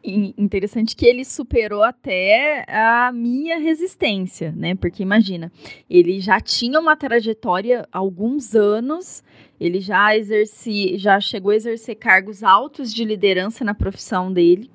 interessante 0.05 0.95
que 0.95 1.07
ele 1.07 1.25
superou 1.25 1.83
até 1.83 2.65
a 2.69 3.11
minha 3.11 3.59
resistência, 3.59 4.53
né? 4.53 4.75
Porque 4.75 5.03
imagina, 5.03 5.51
ele 5.89 6.21
já 6.21 6.39
tinha 6.41 6.79
uma 6.79 6.95
trajetória 6.95 7.89
há 7.91 7.99
alguns 7.99 8.55
anos, 8.55 9.25
ele 9.59 9.81
já 9.81 10.15
exerci, 10.17 10.99
já 10.99 11.19
chegou 11.19 11.53
a 11.53 11.57
exercer 11.57 11.97
cargos 11.97 12.43
altos 12.43 12.93
de 12.93 13.05
liderança 13.05 13.65
na 13.65 13.73
profissão 13.73 14.31
dele, 14.31 14.71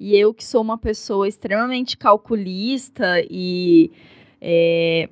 e 0.00 0.16
eu 0.16 0.34
que 0.34 0.44
sou 0.44 0.60
uma 0.60 0.76
pessoa 0.76 1.28
extremamente 1.28 1.96
calculista 1.96 3.24
e 3.30 3.92
é, 4.40 5.08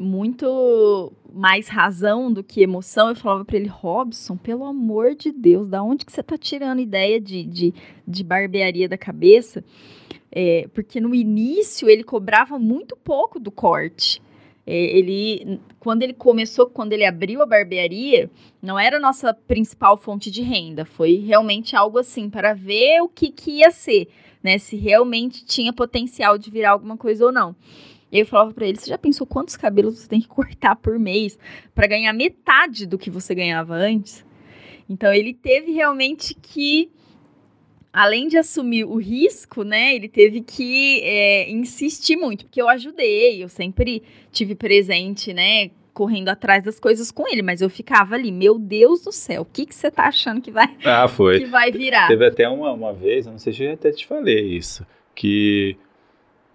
muito 0.00 1.12
mais 1.30 1.68
razão 1.68 2.32
do 2.32 2.42
que 2.42 2.62
emoção, 2.62 3.10
eu 3.10 3.14
falava 3.14 3.44
para 3.44 3.56
ele, 3.56 3.68
Robson, 3.68 4.34
pelo 4.34 4.64
amor 4.64 5.14
de 5.14 5.30
Deus, 5.30 5.68
da 5.68 5.82
onde 5.82 6.06
que 6.06 6.10
você 6.12 6.22
tá 6.22 6.38
tirando 6.38 6.80
ideia 6.80 7.20
de, 7.20 7.44
de, 7.44 7.74
de 8.08 8.24
barbearia 8.24 8.88
da 8.88 8.96
cabeça? 8.96 9.62
É, 10.32 10.66
porque 10.72 11.00
no 11.00 11.14
início 11.14 11.88
ele 11.88 12.02
cobrava 12.02 12.58
muito 12.58 12.96
pouco 12.96 13.38
do 13.38 13.50
corte. 13.50 14.22
É, 14.66 14.74
ele, 14.74 15.60
quando 15.78 16.02
ele 16.02 16.14
começou, 16.14 16.70
quando 16.70 16.94
ele 16.94 17.04
abriu 17.04 17.42
a 17.42 17.46
barbearia, 17.46 18.30
não 18.62 18.78
era 18.78 18.96
a 18.96 19.00
nossa 19.00 19.34
principal 19.34 19.98
fonte 19.98 20.30
de 20.30 20.40
renda, 20.40 20.86
foi 20.86 21.16
realmente 21.16 21.76
algo 21.76 21.98
assim, 21.98 22.30
para 22.30 22.54
ver 22.54 23.02
o 23.02 23.08
que, 23.08 23.30
que 23.30 23.58
ia 23.58 23.70
ser, 23.70 24.08
né? 24.42 24.56
Se 24.56 24.76
realmente 24.76 25.44
tinha 25.44 25.72
potencial 25.74 26.38
de 26.38 26.50
virar 26.50 26.70
alguma 26.70 26.96
coisa 26.96 27.26
ou 27.26 27.32
não. 27.32 27.54
E 28.12 28.18
eu 28.18 28.26
falava 28.26 28.52
para 28.52 28.66
ele: 28.66 28.78
você 28.78 28.88
já 28.88 28.98
pensou 28.98 29.26
quantos 29.26 29.56
cabelos 29.56 29.98
você 29.98 30.08
tem 30.08 30.20
que 30.20 30.28
cortar 30.28 30.76
por 30.76 30.98
mês 30.98 31.38
para 31.74 31.86
ganhar 31.86 32.12
metade 32.12 32.86
do 32.86 32.98
que 32.98 33.10
você 33.10 33.34
ganhava 33.34 33.74
antes? 33.74 34.24
Então 34.88 35.12
ele 35.12 35.32
teve 35.32 35.70
realmente 35.70 36.34
que, 36.34 36.90
além 37.92 38.26
de 38.26 38.36
assumir 38.36 38.84
o 38.84 38.96
risco, 38.96 39.62
né, 39.62 39.94
ele 39.94 40.08
teve 40.08 40.40
que 40.40 41.00
é, 41.04 41.48
insistir 41.48 42.16
muito, 42.16 42.44
porque 42.46 42.60
eu 42.60 42.68
ajudei, 42.68 43.42
eu 43.42 43.48
sempre 43.48 44.02
tive 44.32 44.56
presente, 44.56 45.32
né, 45.32 45.70
correndo 45.94 46.28
atrás 46.28 46.64
das 46.64 46.80
coisas 46.80 47.12
com 47.12 47.28
ele, 47.28 47.40
mas 47.40 47.60
eu 47.60 47.70
ficava 47.70 48.16
ali, 48.16 48.32
meu 48.32 48.58
Deus 48.58 49.02
do 49.02 49.12
céu, 49.12 49.42
o 49.42 49.44
que, 49.44 49.64
que 49.64 49.74
você 49.74 49.92
tá 49.92 50.08
achando 50.08 50.40
que 50.40 50.50
vai, 50.50 50.76
ah, 50.84 51.06
foi. 51.06 51.38
Que 51.38 51.46
vai 51.46 51.70
virar? 51.70 52.08
Teve 52.08 52.26
até 52.26 52.48
uma, 52.48 52.72
uma 52.72 52.92
vez, 52.92 53.26
eu 53.26 53.32
não 53.32 53.38
sei 53.38 53.52
se 53.52 53.62
eu 53.62 53.72
até 53.72 53.92
te 53.92 54.06
falei 54.08 54.56
isso, 54.56 54.84
que 55.14 55.76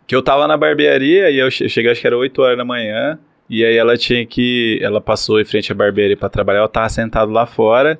que 0.07 0.15
eu 0.15 0.21
tava 0.21 0.47
na 0.47 0.57
barbearia 0.57 1.29
e 1.29 1.37
eu 1.37 1.49
cheguei, 1.49 1.91
acho 1.91 2.01
que 2.01 2.07
era 2.07 2.17
8 2.17 2.41
horas 2.41 2.57
da 2.57 2.65
manhã, 2.65 3.17
e 3.49 3.63
aí 3.63 3.75
ela 3.75 3.97
tinha 3.97 4.25
que. 4.25 4.79
Ela 4.81 4.99
passou 4.99 5.39
em 5.39 5.45
frente 5.45 5.71
à 5.71 5.75
barbearia 5.75 6.17
para 6.17 6.29
trabalhar, 6.29 6.61
eu 6.61 6.67
tava 6.67 6.89
sentado 6.89 7.31
lá 7.31 7.45
fora, 7.45 7.99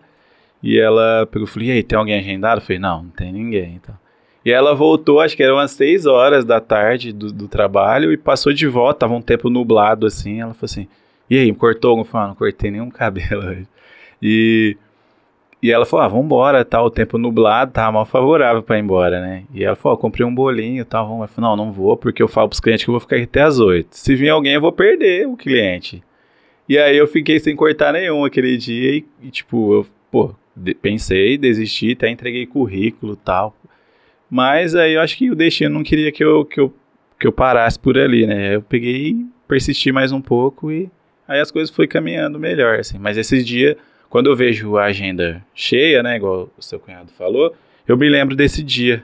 e 0.62 0.80
ela 0.80 1.28
pegou 1.32 1.48
e 1.48 1.52
falou: 1.52 1.68
E 1.68 1.72
aí, 1.72 1.84
tem 1.84 1.98
alguém 1.98 2.20
agendado? 2.20 2.60
Eu 2.62 2.66
falei: 2.66 2.80
Não, 2.80 3.04
não 3.04 3.10
tem 3.12 3.32
ninguém. 3.32 3.76
Então. 3.76 3.96
E 4.44 4.52
ela 4.52 4.76
voltou, 4.76 5.20
acho 5.20 5.36
que 5.36 5.42
eram 5.42 5.56
umas 5.56 5.72
6 5.72 6.06
horas 6.06 6.46
da 6.46 6.60
tarde 6.60 7.12
do, 7.12 7.32
do 7.32 7.48
trabalho, 7.48 8.12
e 8.12 8.18
passou 8.18 8.54
de 8.54 8.68
volta, 8.68 9.02
tava 9.02 9.14
um 9.14 9.22
tempo 9.22 9.50
nublado 9.50 10.06
assim. 10.06 10.42
Ela 10.42 10.54
falou 10.54 10.66
assim: 10.66 10.88
E 11.30 11.38
aí, 11.38 11.54
cortou? 11.54 11.98
Eu 11.98 12.06
falei: 12.06 12.26
ah, 12.26 12.28
Não 12.30 12.36
cortei 12.36 12.72
nenhum 12.72 12.90
cabelo 12.92 13.48
hoje. 13.48 13.68
E 14.22 14.78
e 15.66 15.72
ela 15.72 15.84
falou, 15.84 16.06
ah, 16.06 16.08
vambora, 16.08 16.64
tá, 16.64 16.80
o 16.84 16.92
tempo 16.92 17.18
nublado, 17.18 17.72
tá 17.72 17.92
mal 17.92 18.06
favorável 18.06 18.62
para 18.62 18.78
ir 18.78 18.82
embora, 18.82 19.20
né? 19.20 19.46
E 19.52 19.64
ela 19.64 19.76
falou, 19.76 19.98
comprei 19.98 20.24
um 20.24 20.34
bolinho 20.34 20.82
e 20.82 20.86
tal, 20.86 21.08
vamos. 21.08 21.24
Eu 21.24 21.28
falei, 21.28 21.50
não, 21.50 21.56
não 21.56 21.72
vou, 21.72 21.98
porque 21.98 22.22
eu 22.22 22.28
falo 22.28 22.50
pros 22.50 22.60
clientes 22.60 22.86
que 22.86 22.90
eu 22.92 22.94
vou 22.94 23.00
ficar 23.00 23.18
até 23.18 23.42
as 23.42 23.60
oito. 23.60 23.88
Se 23.98 24.14
vir 24.14 24.30
alguém, 24.30 24.54
eu 24.54 24.62
vou 24.62 24.72
perder 24.72 25.28
o 25.28 25.36
cliente. 25.36 26.04
E 26.70 26.78
aí 26.78 26.96
eu 26.96 27.08
fiquei 27.08 27.40
sem 27.40 27.56
cortar 27.56 27.94
nenhum 27.94 28.24
aquele 28.24 28.58
dia 28.58 28.92
e, 28.92 29.06
e 29.24 29.32
tipo, 29.32 29.74
eu, 29.74 29.88
pô, 30.12 30.36
de, 30.56 30.76
pensei, 30.76 31.36
desisti, 31.36 31.94
até 31.94 32.10
entreguei 32.10 32.46
currículo 32.46 33.16
tal. 33.16 33.56
Mas 34.30 34.76
aí 34.76 34.94
eu 34.94 35.02
acho 35.02 35.18
que 35.18 35.32
o 35.32 35.36
destino 35.36 35.74
não 35.74 35.84
queria 35.84 36.12
que 36.12 36.24
eu, 36.24 36.46
que 36.46 36.60
eu, 36.60 36.72
que 37.20 37.26
eu 37.26 37.32
parasse 37.32 37.80
por 37.80 37.98
ali, 37.98 38.28
né? 38.28 38.58
Eu 38.58 38.62
peguei, 38.62 39.18
persisti 39.48 39.92
mais 39.92 40.12
um 40.12 40.22
pouco 40.22 40.72
e 40.72 40.92
aí 41.28 41.40
as 41.40 41.50
coisas 41.50 41.76
foi 41.76 41.88
caminhando 41.88 42.40
melhor, 42.40 42.78
assim. 42.78 43.00
Mas 43.00 43.18
esses 43.18 43.44
dias 43.44 43.76
quando 44.16 44.28
eu 44.28 44.36
vejo 44.38 44.78
a 44.78 44.86
agenda 44.86 45.46
cheia, 45.54 46.02
né, 46.02 46.16
igual 46.16 46.50
o 46.58 46.62
seu 46.62 46.80
cunhado 46.80 47.12
falou, 47.18 47.54
eu 47.86 47.98
me 47.98 48.08
lembro 48.08 48.34
desse 48.34 48.64
dia. 48.64 49.04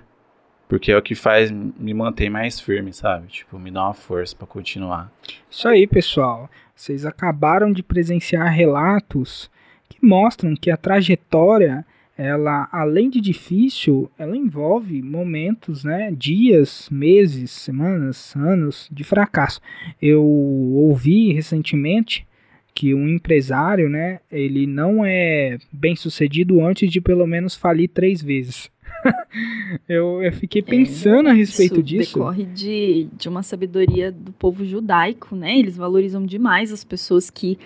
Porque 0.70 0.90
é 0.90 0.98
o 0.98 1.02
que 1.02 1.16
faz 1.16 1.52
me 1.52 1.94
manter 1.94 2.30
mais 2.30 2.62
firme, 2.62 2.94
sabe? 2.94 3.28
Tipo, 3.28 3.60
me 3.60 3.70
dá 3.70 3.84
uma 3.84 3.94
força 3.94 4.34
para 4.34 4.48
continuar. 4.48 5.12
Isso 5.50 5.68
aí, 5.68 5.86
pessoal. 5.86 6.50
Vocês 6.74 7.06
acabaram 7.06 7.74
de 7.74 7.84
presenciar 7.84 8.54
relatos 8.54 9.52
que 9.90 9.98
mostram 10.02 10.56
que 10.56 10.72
a 10.72 10.78
trajetória, 10.78 11.86
ela, 12.18 12.70
além 12.72 13.10
de 13.10 13.20
difícil, 13.20 14.10
ela 14.18 14.38
envolve 14.38 15.02
momentos, 15.02 15.84
né, 15.84 16.10
dias, 16.18 16.88
meses, 16.90 17.52
semanas, 17.52 18.34
anos 18.34 18.88
de 18.90 19.04
fracasso. 19.04 19.60
Eu 20.02 20.24
ouvi 20.24 21.34
recentemente 21.34 22.26
que 22.74 22.94
um 22.94 23.08
empresário, 23.08 23.90
né, 23.90 24.20
ele 24.32 24.66
não 24.66 25.04
é 25.06 25.58
bem 25.72 25.96
sucedido 25.96 26.64
antes 26.66 26.92
de 26.92 27.02
pelo 27.02 27.28
menos 27.28 27.56
falir 27.56 27.90
três 27.90 28.22
vezes. 28.22 28.72
eu, 29.88 30.22
eu, 30.22 30.32
fiquei 30.34 30.62
é, 30.62 30.66
pensando 30.66 31.30
é, 31.30 31.32
a 31.32 31.34
respeito 31.34 31.76
isso 31.76 31.84
disso. 31.84 32.14
decorre 32.14 32.46
de, 32.46 33.08
de 33.14 33.30
uma 33.30 33.44
sabedoria 33.44 34.12
do 34.12 34.32
povo 34.32 34.66
judaico, 34.66 35.36
né? 35.36 35.58
Eles 35.58 35.76
valorizam 35.76 36.26
demais 36.26 36.72
as 36.72 36.84
pessoas 36.84 37.30
que 37.30 37.58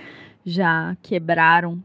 já 0.45 0.95
quebraram 1.01 1.81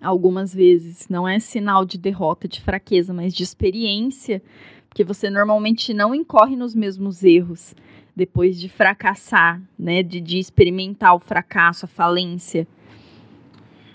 algumas 0.00 0.54
vezes. 0.54 1.08
Não 1.08 1.28
é 1.28 1.38
sinal 1.38 1.84
de 1.84 1.98
derrota, 1.98 2.46
de 2.46 2.60
fraqueza, 2.60 3.12
mas 3.12 3.34
de 3.34 3.42
experiência, 3.42 4.42
porque 4.88 5.04
você 5.04 5.28
normalmente 5.30 5.92
não 5.92 6.14
incorre 6.14 6.56
nos 6.56 6.74
mesmos 6.74 7.24
erros 7.24 7.74
depois 8.20 8.60
de 8.60 8.68
fracassar, 8.68 9.62
né? 9.78 10.02
De, 10.02 10.20
de 10.20 10.38
experimentar 10.38 11.14
o 11.14 11.18
fracasso, 11.18 11.86
a 11.86 11.88
falência. 11.88 12.66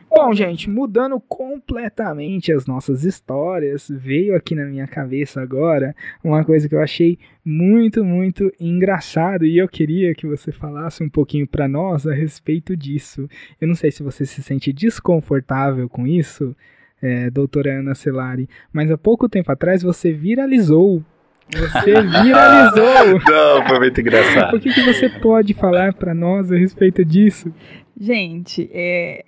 Bom, 0.09 0.33
gente, 0.33 0.67
mudando 0.67 1.19
completamente 1.19 2.51
as 2.51 2.65
nossas 2.65 3.03
histórias, 3.03 3.87
veio 3.87 4.35
aqui 4.35 4.55
na 4.55 4.65
minha 4.65 4.87
cabeça 4.87 5.41
agora 5.41 5.95
uma 6.23 6.43
coisa 6.43 6.67
que 6.67 6.73
eu 6.73 6.81
achei 6.81 7.19
muito, 7.43 8.03
muito 8.03 8.51
engraçado 8.59 9.45
e 9.45 9.57
eu 9.59 9.67
queria 9.67 10.15
que 10.15 10.25
você 10.25 10.51
falasse 10.51 11.03
um 11.03 11.09
pouquinho 11.09 11.45
para 11.45 11.67
nós 11.67 12.07
a 12.07 12.13
respeito 12.13 12.75
disso. 12.75 13.27
Eu 13.61 13.67
não 13.67 13.75
sei 13.75 13.91
se 13.91 14.01
você 14.01 14.25
se 14.25 14.41
sente 14.41 14.73
desconfortável 14.73 15.87
com 15.87 16.07
isso, 16.07 16.55
é, 16.99 17.29
doutora 17.29 17.79
Ana 17.79 17.93
Celari, 17.93 18.49
mas 18.73 18.89
há 18.89 18.97
pouco 18.97 19.29
tempo 19.29 19.51
atrás 19.51 19.83
você 19.83 20.11
viralizou 20.11 21.03
você 21.49 22.01
viralizou! 22.01 23.19
Não, 23.27 23.67
foi 23.67 23.79
muito 23.79 24.01
engraçado. 24.01 24.57
O 24.57 24.59
que, 24.59 24.73
que 24.73 24.81
você 24.81 25.09
pode 25.09 25.53
falar 25.53 25.93
para 25.93 26.13
nós 26.13 26.51
a 26.51 26.55
respeito 26.55 27.03
disso? 27.05 27.53
Gente, 27.99 28.69
é, 28.73 29.25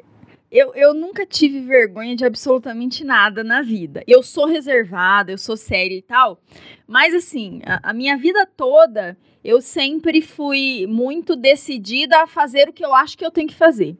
eu, 0.52 0.74
eu 0.76 0.94
nunca 0.94 1.26
tive 1.26 1.62
vergonha 1.62 2.16
de 2.16 2.26
absolutamente 2.26 3.04
nada 3.04 3.44
na 3.44 3.62
vida. 3.62 4.04
Eu 4.08 4.24
sou 4.24 4.46
reservada, 4.46 5.32
eu 5.32 5.38
sou 5.38 5.56
séria 5.56 5.96
e 5.96 6.02
tal, 6.02 6.42
mas 6.88 7.14
assim, 7.14 7.62
a, 7.66 7.92
a 7.92 7.94
minha 7.94 8.18
vida 8.18 8.46
toda 8.46 9.18
eu 9.44 9.62
sempre 9.62 10.22
fui 10.22 10.86
muito 10.88 11.36
decidida 11.36 12.24
a 12.24 12.28
fazer 12.28 12.68
o 12.68 12.74
que 12.74 12.84
eu 12.84 12.94
acho 12.94 13.18
que 13.18 13.26
eu 13.26 13.32
tenho 13.32 13.48
que 13.48 13.56
fazer. 13.56 13.96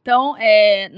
Então, 0.00 0.34
é, 0.38 0.90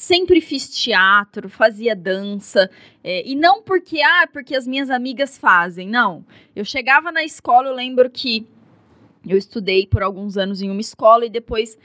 sempre 0.00 0.40
fiz 0.40 0.66
teatro, 0.70 1.50
fazia 1.50 1.94
dança, 1.94 2.70
é, 3.04 3.22
e 3.28 3.34
não 3.34 3.62
porque, 3.62 4.00
ah, 4.00 4.26
porque 4.32 4.56
as 4.56 4.66
minhas 4.66 4.88
amigas 4.88 5.36
fazem, 5.36 5.86
não. 5.86 6.24
Eu 6.56 6.64
chegava 6.64 7.12
na 7.12 7.22
escola, 7.22 7.68
eu 7.68 7.74
lembro 7.74 8.08
que 8.08 8.46
eu 9.28 9.36
estudei 9.36 9.86
por 9.86 10.02
alguns 10.02 10.38
anos 10.38 10.62
em 10.62 10.70
uma 10.70 10.80
escola 10.80 11.26
e 11.26 11.28
depois 11.28 11.76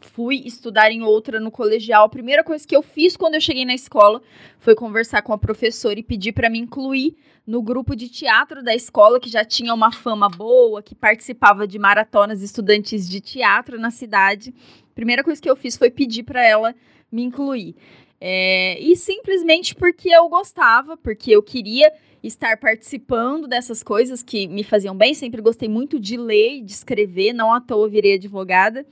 fui 0.00 0.36
estudar 0.46 0.90
em 0.90 1.02
outra 1.02 1.38
no 1.38 1.50
colegial. 1.50 2.06
A 2.06 2.08
primeira 2.08 2.42
coisa 2.42 2.66
que 2.66 2.74
eu 2.74 2.80
fiz 2.80 3.18
quando 3.18 3.34
eu 3.34 3.40
cheguei 3.40 3.66
na 3.66 3.74
escola 3.74 4.22
foi 4.58 4.74
conversar 4.74 5.20
com 5.20 5.34
a 5.34 5.38
professora 5.38 6.00
e 6.00 6.02
pedir 6.02 6.32
para 6.32 6.48
me 6.48 6.58
incluir 6.58 7.18
no 7.46 7.60
grupo 7.60 7.94
de 7.94 8.08
teatro 8.08 8.62
da 8.62 8.74
escola, 8.74 9.20
que 9.20 9.28
já 9.28 9.44
tinha 9.44 9.74
uma 9.74 9.92
fama 9.92 10.30
boa, 10.30 10.82
que 10.82 10.94
participava 10.94 11.66
de 11.66 11.78
maratonas 11.78 12.40
estudantes 12.40 13.06
de 13.06 13.20
teatro 13.20 13.78
na 13.78 13.90
cidade. 13.90 14.54
A 14.90 14.94
primeira 14.94 15.22
coisa 15.22 15.40
que 15.40 15.50
eu 15.50 15.56
fiz 15.56 15.76
foi 15.76 15.90
pedir 15.90 16.22
para 16.22 16.42
ela 16.42 16.74
me 17.10 17.22
incluir. 17.22 17.74
É, 18.20 18.78
e 18.80 18.96
simplesmente 18.96 19.74
porque 19.74 20.08
eu 20.08 20.28
gostava, 20.28 20.96
porque 20.96 21.30
eu 21.30 21.42
queria 21.42 21.92
estar 22.22 22.56
participando 22.56 23.46
dessas 23.46 23.82
coisas 23.82 24.22
que 24.22 24.48
me 24.48 24.64
faziam 24.64 24.96
bem. 24.96 25.14
Sempre 25.14 25.40
gostei 25.40 25.68
muito 25.68 26.00
de 26.00 26.16
ler 26.16 26.56
e 26.56 26.62
de 26.62 26.72
escrever, 26.72 27.32
não 27.32 27.52
à 27.52 27.60
toa 27.60 27.88
virei 27.88 28.14
advogada. 28.14 28.84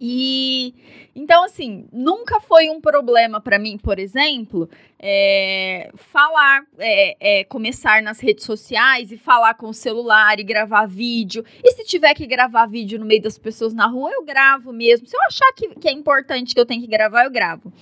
E 0.00 0.74
então, 1.14 1.44
assim, 1.44 1.86
nunca 1.92 2.40
foi 2.40 2.68
um 2.68 2.80
problema 2.80 3.40
para 3.40 3.56
mim, 3.56 3.78
por 3.78 4.00
exemplo, 4.00 4.68
é, 4.98 5.90
falar, 5.94 6.64
é, 6.76 7.40
é, 7.40 7.44
começar 7.44 8.02
nas 8.02 8.18
redes 8.18 8.44
sociais 8.44 9.12
e 9.12 9.16
falar 9.16 9.54
com 9.54 9.68
o 9.68 9.74
celular 9.74 10.40
e 10.40 10.42
gravar 10.42 10.86
vídeo. 10.86 11.44
E 11.62 11.70
se 11.72 11.84
tiver 11.84 12.14
que 12.14 12.26
gravar 12.26 12.66
vídeo 12.66 12.98
no 12.98 13.06
meio 13.06 13.22
das 13.22 13.38
pessoas 13.38 13.72
na 13.72 13.86
rua, 13.86 14.10
eu 14.12 14.24
gravo 14.24 14.72
mesmo. 14.72 15.06
Se 15.06 15.16
eu 15.16 15.20
achar 15.28 15.52
que, 15.54 15.68
que 15.76 15.88
é 15.88 15.92
importante 15.92 16.52
que 16.52 16.60
eu 16.60 16.66
tenho 16.66 16.80
que 16.80 16.88
gravar, 16.88 17.24
eu 17.24 17.30
gravo. 17.30 17.72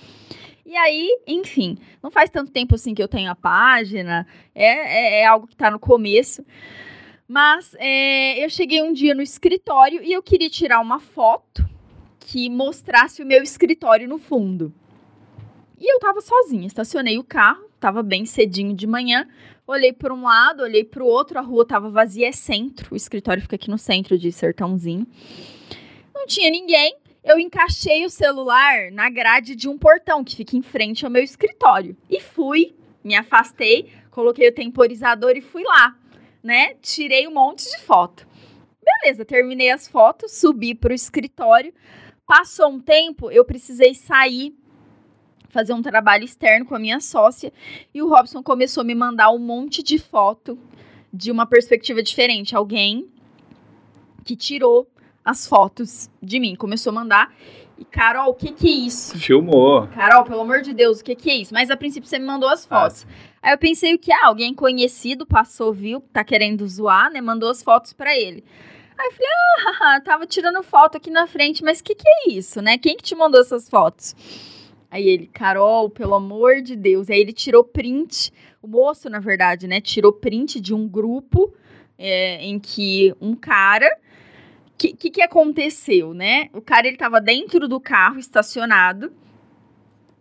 E 0.63 0.77
aí, 0.77 1.09
enfim, 1.27 1.77
não 2.01 2.11
faz 2.11 2.29
tanto 2.29 2.51
tempo 2.51 2.75
assim 2.75 2.93
que 2.93 3.01
eu 3.01 3.07
tenho 3.07 3.31
a 3.31 3.35
página, 3.35 4.27
é, 4.53 4.65
é, 4.65 5.21
é 5.21 5.25
algo 5.25 5.47
que 5.47 5.53
está 5.53 5.71
no 5.71 5.79
começo. 5.79 6.45
Mas 7.27 7.75
é, 7.79 8.43
eu 8.45 8.49
cheguei 8.49 8.83
um 8.83 8.93
dia 8.93 9.15
no 9.15 9.23
escritório 9.23 10.03
e 10.03 10.13
eu 10.13 10.21
queria 10.21 10.49
tirar 10.49 10.79
uma 10.79 10.99
foto 10.99 11.72
que 12.25 12.49
mostrasse 12.49 13.21
o 13.21 13.25
meu 13.25 13.43
escritório 13.43 14.07
no 14.07 14.17
fundo. 14.17 14.73
E 15.77 15.93
eu 15.93 15.99
tava 15.99 16.21
sozinha, 16.21 16.65
estacionei 16.65 17.17
o 17.17 17.23
carro, 17.23 17.69
tava 17.79 18.01
bem 18.01 18.25
cedinho 18.25 18.73
de 18.73 18.87
manhã, 18.87 19.27
olhei 19.67 19.91
para 19.91 20.13
um 20.13 20.23
lado, 20.23 20.63
olhei 20.63 20.85
para 20.85 21.03
o 21.03 21.07
outro, 21.07 21.37
a 21.37 21.41
rua 21.41 21.67
tava 21.67 21.89
vazia, 21.89 22.29
é 22.29 22.31
centro, 22.31 22.93
o 22.93 22.95
escritório 22.95 23.41
fica 23.41 23.57
aqui 23.57 23.69
no 23.69 23.77
centro 23.77 24.17
de 24.17 24.31
Sertãozinho. 24.31 25.05
Não 26.15 26.25
tinha 26.25 26.49
ninguém, 26.49 26.95
eu 27.23 27.37
encaixei 27.37 28.05
o 28.05 28.09
celular 28.09 28.91
na 28.91 29.09
grade 29.09 29.55
de 29.55 29.67
um 29.67 29.77
portão 29.77 30.23
que 30.23 30.37
fica 30.37 30.55
em 30.55 30.61
frente 30.61 31.03
ao 31.03 31.11
meu 31.11 31.21
escritório. 31.21 31.97
E 32.09 32.21
fui, 32.21 32.73
me 33.03 33.15
afastei, 33.15 33.91
coloquei 34.09 34.47
o 34.47 34.53
temporizador 34.53 35.35
e 35.35 35.41
fui 35.41 35.63
lá, 35.63 35.97
né? 36.41 36.75
Tirei 36.81 37.27
um 37.27 37.33
monte 37.33 37.69
de 37.69 37.79
foto. 37.81 38.25
Beleza, 38.81 39.25
terminei 39.25 39.69
as 39.71 39.87
fotos, 39.87 40.31
subi 40.31 40.75
para 40.75 40.91
o 40.91 40.95
escritório. 40.95 41.73
Passou 42.25 42.69
um 42.69 42.79
tempo, 42.79 43.29
eu 43.29 43.43
precisei 43.43 43.93
sair 43.93 44.55
fazer 45.49 45.73
um 45.73 45.83
trabalho 45.83 46.23
externo 46.23 46.65
com 46.65 46.75
a 46.75 46.79
minha 46.79 46.99
sócia 46.99 47.53
e 47.93 48.01
o 48.01 48.09
Robson 48.09 48.41
começou 48.41 48.81
a 48.81 48.83
me 48.83 48.95
mandar 48.95 49.29
um 49.29 49.37
monte 49.37 49.83
de 49.83 49.99
foto 49.99 50.57
de 51.13 51.31
uma 51.31 51.45
perspectiva 51.45 52.01
diferente. 52.01 52.55
Alguém 52.55 53.07
que 54.23 54.35
tirou 54.35 54.89
as 55.23 55.47
fotos 55.47 56.09
de 56.21 56.39
mim. 56.39 56.55
Começou 56.55 56.91
a 56.91 56.93
mandar. 56.93 57.33
E, 57.77 57.85
Carol, 57.85 58.31
o 58.31 58.33
que 58.33 58.51
que 58.51 58.67
é 58.67 58.71
isso? 58.71 59.17
Filmou. 59.17 59.87
Carol, 59.87 60.23
pelo 60.23 60.41
amor 60.41 60.61
de 60.61 60.73
Deus, 60.73 60.99
o 60.99 61.03
que 61.03 61.15
que 61.15 61.29
é 61.29 61.35
isso? 61.35 61.53
Mas 61.53 61.69
a 61.69 61.77
princípio 61.77 62.07
você 62.07 62.19
me 62.19 62.25
mandou 62.25 62.49
as 62.49 62.65
fotos. 62.65 63.05
Ah. 63.07 63.49
Aí 63.49 63.53
eu 63.53 63.57
pensei 63.57 63.93
o 63.93 63.99
que? 63.99 64.11
Ah, 64.11 64.27
alguém 64.27 64.53
conhecido 64.53 65.25
passou, 65.25 65.73
viu, 65.73 66.01
tá 66.13 66.23
querendo 66.23 66.67
zoar, 66.67 67.11
né? 67.11 67.19
Mandou 67.19 67.49
as 67.49 67.61
fotos 67.61 67.93
para 67.93 68.17
ele. 68.17 68.43
Aí 69.03 69.09
eu 69.09 69.11
falei, 69.11 69.97
ah, 69.97 70.01
tava 70.01 70.25
tirando 70.25 70.63
foto 70.63 70.95
aqui 70.95 71.09
na 71.09 71.27
frente, 71.27 71.61
mas 71.61 71.81
o 71.81 71.83
que 71.83 71.93
que 71.93 72.07
é 72.07 72.29
isso, 72.29 72.61
né? 72.61 72.77
Quem 72.77 72.95
que 72.95 73.03
te 73.03 73.13
mandou 73.13 73.41
essas 73.41 73.69
fotos? 73.69 74.15
Aí 74.89 75.09
ele, 75.09 75.27
Carol, 75.27 75.89
pelo 75.89 76.15
amor 76.15 76.61
de 76.61 76.75
Deus. 76.75 77.09
Aí 77.09 77.19
ele 77.19 77.33
tirou 77.33 77.65
print, 77.65 78.31
o 78.61 78.67
moço, 78.67 79.09
na 79.09 79.19
verdade, 79.19 79.67
né? 79.67 79.81
Tirou 79.81 80.13
print 80.13 80.61
de 80.61 80.73
um 80.73 80.87
grupo 80.87 81.53
é, 81.97 82.41
em 82.45 82.57
que 82.57 83.13
um 83.19 83.35
cara 83.35 83.93
que, 84.77 84.93
que, 84.93 85.09
que 85.09 85.21
aconteceu, 85.21 86.13
né? 86.13 86.49
O 86.53 86.61
cara 86.61 86.87
ele 86.87 86.95
tava 86.95 87.19
dentro 87.19 87.67
do 87.67 87.81
carro 87.81 88.19
estacionado 88.19 89.11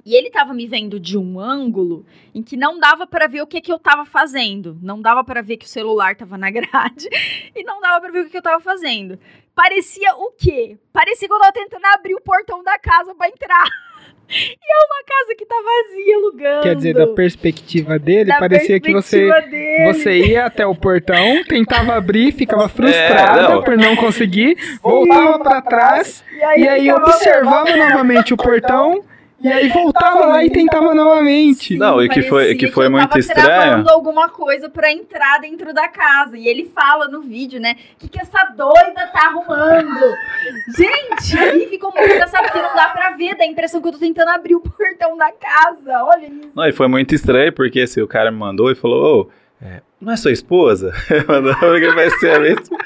e 0.05 0.15
ele 0.15 0.31
tava 0.31 0.53
me 0.53 0.67
vendo 0.67 0.99
de 0.99 1.17
um 1.17 1.39
ângulo 1.39 2.05
em 2.35 2.43
que 2.43 2.57
não 2.57 2.79
dava 2.79 3.07
para 3.07 3.29
ver 3.29 3.43
o 3.43 3.47
que 3.47 3.61
que 3.61 3.73
eu 3.73 3.79
tava 3.79 4.05
fazendo, 4.05 4.77
não 4.83 5.01
dava 5.01 5.23
para 5.23 5.43
ver 5.43 5.57
que 5.57 5.67
o 5.67 5.69
celular 5.69 6.17
tava 6.17 6.37
na 6.37 6.51
grade 6.53 7.09
e 7.55 7.63
não 7.63 7.81
dava 7.81 8.01
para 8.01 8.11
ver 8.11 8.21
o 8.21 8.25
que, 8.25 8.31
que 8.31 8.37
eu 8.39 8.43
tava 8.43 8.61
fazendo. 8.61 9.19
Parecia 9.55 10.15
o 10.15 10.33
quê? 10.33 10.77
Parecia 10.93 11.29
que 11.29 11.35
eu 11.35 11.39
tava 11.39 11.53
tentando 11.53 11.85
abrir 11.95 12.15
o 12.15 12.21
portão 12.21 12.63
da 12.65 12.79
casa 12.79 13.15
para 13.15 13.29
entrar. 13.29 13.69
E 14.35 14.35
é 14.35 14.87
uma 14.87 15.05
casa 15.05 15.35
que 15.37 15.45
tá 15.45 15.55
vazia 15.57 16.17
alugando. 16.17 16.63
Quer 16.63 16.77
dizer, 16.77 16.95
da 16.95 17.07
perspectiva 17.09 17.99
dele, 17.99 18.31
da 18.31 18.39
parecia 18.39 18.81
perspectiva 18.81 19.03
que 19.03 19.43
você, 19.43 19.51
dele. 19.51 19.93
você 19.93 20.19
ia 20.27 20.47
até 20.47 20.67
o 20.67 20.75
portão, 20.75 21.45
tentava 21.45 21.97
abrir, 21.97 22.33
ficava 22.33 22.67
frustrada 22.67 23.41
é, 23.41 23.49
não. 23.51 23.63
por 23.63 23.77
não 23.77 23.95
conseguir, 23.95 24.57
voltava 24.81 25.39
para 25.39 25.61
trás 25.61 26.25
e 26.33 26.43
aí, 26.43 26.63
e 26.63 26.69
aí 26.69 26.93
observava 26.93 27.77
novamente 27.77 28.33
o 28.33 28.37
portão 28.39 29.05
e 29.43 29.49
aí 29.49 29.69
voltava 29.69 30.27
lá 30.27 30.45
e 30.45 30.51
tentava 30.51 30.95
novamente. 30.95 31.75
Sim, 31.75 31.79
não, 31.79 32.03
e 32.03 32.09
que 32.09 32.23
foi, 32.23 32.55
que 32.55 32.69
foi 32.69 32.87
que 32.87 32.93
muito 32.93 33.19
estranho. 33.19 33.89
alguma 33.89 34.29
coisa 34.29 34.69
para 34.69 34.93
entrar 34.93 35.41
dentro 35.41 35.75
da 35.75 35.89
casa. 35.89 36.37
E 36.37 36.47
ele 36.47 36.71
fala 36.75 37.09
no 37.09 37.21
vídeo, 37.23 37.61
né? 37.61 37.77
O 37.97 38.01
que, 38.01 38.09
que 38.09 38.21
essa 38.21 38.45
doida 38.57 39.07
tá 39.13 39.27
arrumando? 39.27 40.17
Gente, 40.77 41.39
aí 41.39 41.67
ficou 41.69 41.93
muito 41.93 42.13
engraçado 42.13 42.45
porque 42.45 42.63
não 42.63 42.75
dá 42.75 42.89
pra 42.89 43.11
ver. 43.11 43.37
Dá 43.37 43.45
a 43.45 43.47
impressão 43.49 43.81
que 43.81 43.89
eu 43.89 43.93
tô 43.93 43.99
tentando 43.99 44.29
abrir 44.29 44.55
o 44.55 44.61
portão 44.61 45.17
da 45.17 45.33
casa. 45.33 46.05
Olha 46.05 46.27
isso. 46.27 46.51
Não, 46.55 46.67
e 46.67 46.73
foi 46.73 46.87
muito 46.87 47.15
estranho 47.15 47.53
porque 47.53 47.81
assim, 47.81 48.01
o 48.01 48.09
cara 48.09 48.31
me 48.31 48.39
mandou 48.39 48.71
e 48.71 48.75
falou. 48.75 49.29
Oh, 49.29 49.43
é, 49.65 49.81
não 50.01 50.13
é 50.13 50.17
sua 50.17 50.33
esposa? 50.33 50.93
vai 51.95 52.11
ser 52.11 52.33
a 52.33 52.41
mesma. 52.41 52.79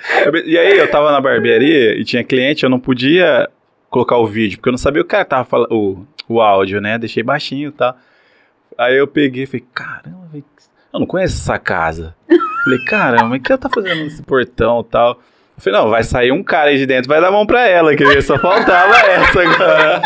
E 0.45 0.59
aí 0.59 0.77
eu 0.77 0.91
tava 0.91 1.11
na 1.11 1.21
barbearia 1.21 1.99
e 1.99 2.05
tinha 2.05 2.23
cliente, 2.23 2.65
eu 2.65 2.71
não 2.71 2.79
podia 2.79 3.49
colocar 3.89 4.19
o 4.19 4.27
vídeo, 4.27 4.59
porque 4.59 4.69
eu 4.69 4.73
não 4.73 4.79
sabia 4.79 5.01
o 5.01 5.05
que 5.05 5.09
o 5.09 5.11
cara 5.11 5.25
tava 5.25 5.45
falando, 5.45 6.07
o 6.29 6.41
áudio, 6.41 6.81
né? 6.81 6.99
Deixei 6.99 7.23
baixinho 7.23 7.69
e 7.69 7.73
tá? 7.73 7.93
tal. 7.93 8.01
Aí 8.79 8.97
eu 8.97 9.07
peguei 9.07 9.45
e 9.45 9.47
falei, 9.47 9.67
caramba, 9.73 10.29
eu 10.93 11.01
não 11.01 11.07
conheço 11.07 11.37
essa 11.37 11.59
casa. 11.59 12.15
falei, 12.65 12.85
caramba, 12.85 13.37
o 13.37 13.41
que 13.41 13.53
ela 13.53 13.59
tá 13.59 13.71
fazendo 13.73 14.05
nesse 14.05 14.23
portão 14.23 14.81
e 14.81 14.91
tal? 14.91 15.21
Eu 15.57 15.63
falei, 15.63 15.81
não, 15.81 15.91
vai 15.91 16.03
sair 16.03 16.33
um 16.33 16.43
cara 16.43 16.69
aí 16.69 16.77
de 16.77 16.85
dentro, 16.85 17.09
vai 17.09 17.21
dar 17.21 17.29
a 17.29 17.33
mão 17.33 17.47
pra 17.47 17.67
ela, 17.67 17.97
que 17.97 18.23
só 18.23 18.39
faltava 18.39 18.95
essa 19.09 19.41
agora. 19.41 20.03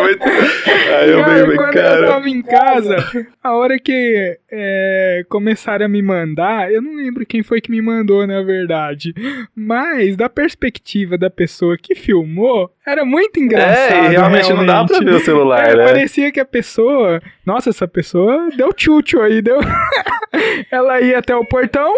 muito... 0.00 0.24
Aí 0.24 1.10
eu 1.10 1.22
falei, 1.22 1.56
quando 1.56 1.72
cara... 1.72 2.00
eu 2.00 2.08
tava 2.08 2.28
em 2.28 2.42
casa, 2.42 2.96
a 3.42 3.54
hora 3.54 3.78
que 3.78 4.38
é, 4.50 5.24
começaram 5.28 5.86
a 5.86 5.88
me 5.88 6.02
mandar, 6.02 6.72
eu 6.72 6.82
não 6.82 6.96
lembro 6.96 7.24
quem 7.24 7.44
foi 7.44 7.60
que 7.60 7.70
me 7.70 7.80
mandou, 7.80 8.26
na 8.26 8.42
verdade, 8.42 9.14
mas 9.54 10.16
da 10.16 10.28
perspectiva 10.28 11.16
da 11.16 11.30
pessoa 11.30 11.76
que 11.78 11.94
filmou, 11.94 12.70
era 12.84 13.04
muito 13.04 13.38
engraçado. 13.38 13.92
É, 13.92 14.08
realmente, 14.08 14.46
realmente. 14.46 14.52
não 14.52 14.66
dá 14.66 14.84
pra 14.84 14.98
ver 14.98 15.14
o 15.14 15.20
celular, 15.20 15.68
é, 15.68 15.76
né? 15.76 15.84
Parecia 15.84 16.32
que 16.32 16.40
a 16.40 16.44
pessoa, 16.44 17.22
nossa, 17.46 17.70
essa 17.70 17.86
pessoa 17.86 18.48
deu 18.56 18.72
tchutchu 18.72 19.20
aí, 19.20 19.40
deu... 19.40 19.60
ela 20.70 21.00
ia 21.00 21.18
até 21.18 21.34
o 21.34 21.44
portão, 21.44 21.92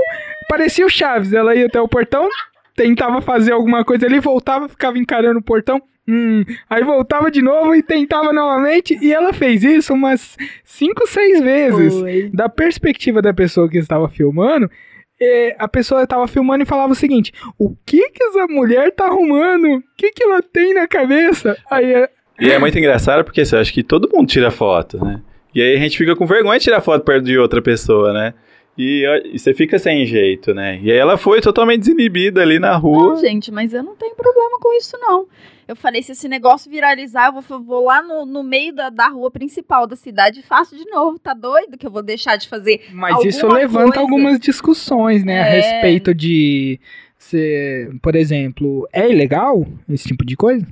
parecia 0.53 0.85
o 0.85 0.91
Chaves, 0.91 1.33
ela 1.33 1.55
ia 1.55 1.65
até 1.65 1.81
o 1.81 1.89
portão, 1.89 2.29
tentava 2.77 3.23
fazer 3.23 3.53
alguma 3.53 3.83
coisa 3.87 4.05
ali, 4.05 4.21
voltava, 4.21 4.69
ficava 4.69 4.99
encarando 4.99 5.39
o 5.39 5.43
portão, 5.43 5.81
hum, 6.07 6.45
aí 6.69 6.85
voltava 6.85 7.31
de 7.31 7.41
novo 7.41 7.75
e 7.75 7.83
tentava 7.83 8.35
novamente, 8.35 8.99
e 9.01 9.15
ela 9.15 9.33
fez 9.33 9.65
isso 9.65 9.95
umas 9.95 10.37
5, 10.63 11.07
6 11.07 11.41
vezes. 11.41 11.99
Foi. 11.99 12.31
Da 12.35 12.51
perspectiva 12.51 13.23
da 13.23 13.33
pessoa 13.33 13.67
que 13.67 13.79
estava 13.79 14.11
filmando, 14.11 14.71
é, 15.19 15.57
a 15.59 15.67
pessoa 15.67 16.03
estava 16.03 16.29
filmando 16.29 16.65
e 16.65 16.67
falava 16.67 16.93
o 16.93 16.97
seguinte: 16.97 17.33
o 17.59 17.75
que 17.87 18.11
que 18.11 18.23
essa 18.23 18.47
mulher 18.47 18.93
tá 18.93 19.07
arrumando? 19.07 19.77
O 19.77 19.83
que 19.97 20.11
que 20.11 20.23
ela 20.23 20.43
tem 20.43 20.75
na 20.75 20.87
cabeça? 20.87 21.57
Aí, 21.71 21.95
é, 21.95 22.11
e 22.39 22.51
é 22.51 22.59
muito 22.59 22.79
engraçado 22.79 23.25
porque 23.25 23.41
assim, 23.41 23.57
eu 23.57 23.63
acho 23.63 23.73
que 23.73 23.83
todo 23.83 24.11
mundo 24.13 24.29
tira 24.29 24.51
foto, 24.51 25.03
né? 25.03 25.23
E 25.55 25.63
aí 25.63 25.77
a 25.77 25.79
gente 25.79 25.97
fica 25.97 26.15
com 26.15 26.27
vergonha 26.27 26.59
de 26.59 26.65
tirar 26.65 26.83
foto 26.83 27.05
perto 27.05 27.25
de 27.25 27.39
outra 27.39 27.63
pessoa, 27.63 28.13
né? 28.13 28.35
E, 28.77 29.05
e, 29.33 29.39
você 29.39 29.53
fica 29.53 29.79
sem 29.79 30.07
jeito, 30.07 30.55
né? 30.55 30.79
E 30.83 30.91
aí 30.91 30.97
ela 30.97 31.19
foi 31.19 31.41
totalmente 31.41 31.81
desinibida 31.81 32.41
ali 32.41 32.59
na 32.59 32.75
rua. 32.77 33.15
Não, 33.15 33.17
gente, 33.21 33.53
mas 33.53 33.75
eu 33.75 33.83
não 33.83 33.95
tenho 33.95 34.15
problema 34.15 34.59
com 34.59 34.73
isso, 34.77 34.97
não. 34.99 35.27
Eu 35.69 35.77
falei, 35.77 36.03
se 36.03 36.13
esse 36.13 36.29
negócio 36.29 36.71
viralizar, 36.71 37.27
eu 37.27 37.41
vou, 37.41 37.63
vou 37.63 37.85
lá 37.85 38.03
no, 38.03 38.25
no 38.25 38.43
meio 38.43 38.75
da, 38.75 38.89
da 38.89 39.09
rua 39.09 39.31
principal 39.31 39.87
da 39.87 39.95
cidade 39.95 40.41
e 40.41 40.43
faço 40.43 40.77
de 40.77 40.85
novo. 40.87 41.19
Tá 41.19 41.35
doido 41.35 41.77
que 41.77 41.87
eu 41.87 41.91
vou 41.91 42.03
deixar 42.03 42.37
de 42.37 42.49
fazer 42.49 42.87
Mas 42.93 43.25
isso 43.25 43.47
levanta 43.47 43.93
coisa? 43.93 44.01
algumas 44.01 44.39
discussões, 44.41 45.25
né? 45.25 45.35
É. 45.35 45.41
A 45.41 45.45
respeito 45.45 46.15
de... 46.15 46.81
Se, 47.19 47.89
por 48.03 48.17
exemplo, 48.17 48.89
é 48.93 49.09
ilegal 49.09 49.65
esse 49.89 50.09
tipo 50.09 50.25
de 50.25 50.37
coisa? 50.37 50.67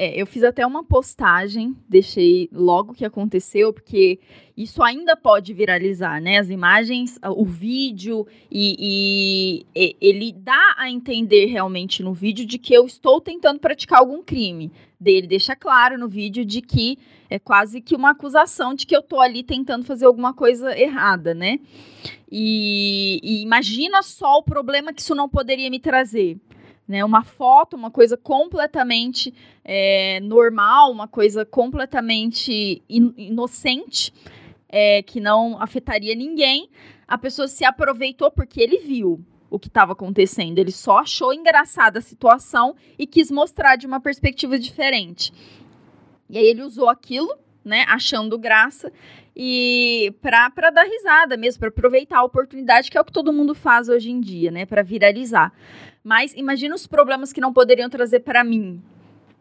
É, 0.00 0.14
eu 0.14 0.28
fiz 0.28 0.44
até 0.44 0.64
uma 0.64 0.84
postagem, 0.84 1.76
deixei 1.88 2.48
logo 2.52 2.94
que 2.94 3.04
aconteceu, 3.04 3.72
porque 3.72 4.20
isso 4.56 4.80
ainda 4.80 5.16
pode 5.16 5.52
viralizar, 5.52 6.22
né? 6.22 6.38
As 6.38 6.50
imagens, 6.50 7.18
o 7.24 7.44
vídeo, 7.44 8.24
e, 8.48 9.66
e, 9.74 9.96
ele 10.00 10.30
dá 10.30 10.76
a 10.78 10.88
entender 10.88 11.46
realmente 11.46 12.00
no 12.00 12.14
vídeo 12.14 12.46
de 12.46 12.58
que 12.58 12.72
eu 12.72 12.86
estou 12.86 13.20
tentando 13.20 13.58
praticar 13.58 13.98
algum 13.98 14.22
crime. 14.22 14.70
Ele 15.04 15.26
deixa 15.26 15.56
claro 15.56 15.98
no 15.98 16.08
vídeo 16.08 16.44
de 16.44 16.62
que 16.62 16.96
é 17.28 17.40
quase 17.40 17.80
que 17.80 17.96
uma 17.96 18.10
acusação 18.10 18.74
de 18.74 18.86
que 18.86 18.94
eu 18.94 19.00
estou 19.00 19.20
ali 19.20 19.42
tentando 19.42 19.84
fazer 19.84 20.06
alguma 20.06 20.32
coisa 20.32 20.78
errada, 20.78 21.34
né? 21.34 21.58
E, 22.30 23.18
e 23.20 23.42
imagina 23.42 24.00
só 24.04 24.38
o 24.38 24.44
problema 24.44 24.92
que 24.92 25.00
isso 25.00 25.16
não 25.16 25.28
poderia 25.28 25.68
me 25.68 25.80
trazer 25.80 26.38
né? 26.88 27.04
Uma 27.04 27.22
foto, 27.22 27.76
uma 27.76 27.90
coisa 27.90 28.16
completamente 28.16 29.32
é, 29.70 30.18
normal, 30.20 30.90
uma 30.90 31.06
coisa 31.06 31.44
completamente 31.44 32.82
in 32.88 33.12
inocente, 33.18 34.10
é, 34.66 35.02
que 35.02 35.20
não 35.20 35.60
afetaria 35.60 36.14
ninguém. 36.14 36.70
A 37.06 37.18
pessoa 37.18 37.46
se 37.46 37.66
aproveitou 37.66 38.30
porque 38.30 38.62
ele 38.62 38.78
viu 38.78 39.22
o 39.50 39.58
que 39.58 39.68
estava 39.68 39.92
acontecendo. 39.92 40.58
Ele 40.58 40.72
só 40.72 41.00
achou 41.00 41.34
engraçada 41.34 41.98
a 41.98 42.02
situação 42.02 42.74
e 42.98 43.06
quis 43.06 43.30
mostrar 43.30 43.76
de 43.76 43.86
uma 43.86 44.00
perspectiva 44.00 44.58
diferente. 44.58 45.34
E 46.30 46.38
aí 46.38 46.46
ele 46.46 46.62
usou 46.62 46.88
aquilo, 46.88 47.36
né, 47.62 47.84
achando 47.88 48.38
graça 48.38 48.90
e 49.36 50.14
para 50.22 50.70
dar 50.70 50.84
risada 50.84 51.36
mesmo, 51.36 51.60
para 51.60 51.68
aproveitar 51.68 52.20
a 52.20 52.24
oportunidade, 52.24 52.90
que 52.90 52.96
é 52.96 53.00
o 53.02 53.04
que 53.04 53.12
todo 53.12 53.34
mundo 53.34 53.54
faz 53.54 53.90
hoje 53.90 54.10
em 54.10 54.18
dia, 54.18 54.50
né, 54.50 54.64
para 54.64 54.82
viralizar. 54.82 55.52
Mas 56.02 56.32
imagina 56.34 56.74
os 56.74 56.86
problemas 56.86 57.34
que 57.34 57.40
não 57.40 57.52
poderiam 57.52 57.90
trazer 57.90 58.20
para 58.20 58.42
mim. 58.42 58.82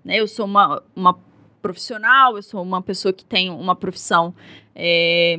Né? 0.07 0.15
Eu 0.21 0.27
sou 0.27 0.45
uma, 0.45 0.81
uma 0.95 1.19
profissional, 1.61 2.37
eu 2.37 2.41
sou 2.41 2.63
uma 2.63 2.81
pessoa 2.81 3.13
que 3.13 3.25
tem 3.25 3.49
uma 3.49 3.75
profissão 3.75 4.33
é, 4.73 5.37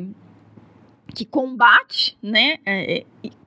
que 1.14 1.24
combate 1.24 2.18
né, 2.22 2.58
é, 2.66 3.04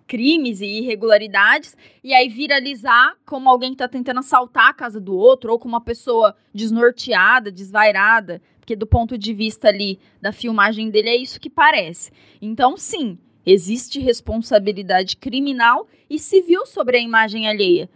crimes 0.07 0.61
e 0.61 0.79
irregularidades, 0.79 1.77
e 2.03 2.11
aí 2.11 2.27
viralizar 2.27 3.15
como 3.23 3.47
alguém 3.49 3.73
está 3.73 3.87
tentando 3.87 4.19
assaltar 4.19 4.69
a 4.69 4.73
casa 4.73 4.99
do 4.99 5.15
outro, 5.15 5.51
ou 5.51 5.59
como 5.59 5.75
uma 5.75 5.81
pessoa 5.81 6.35
desnorteada, 6.51 7.51
desvairada, 7.51 8.41
porque 8.59 8.75
do 8.75 8.87
ponto 8.87 9.15
de 9.15 9.31
vista 9.31 9.67
ali 9.67 9.99
da 10.19 10.31
filmagem 10.31 10.89
dele 10.89 11.09
é 11.09 11.15
isso 11.15 11.39
que 11.39 11.51
parece. 11.51 12.11
Então, 12.41 12.75
sim, 12.75 13.17
Existe 13.45 13.99
responsabilidade 13.99 15.17
criminal 15.17 15.87
e 16.09 16.19
civil 16.19 16.65
sobre 16.65 16.97
a 16.97 16.99
imagem 16.99 17.47
alheia. 17.47 17.89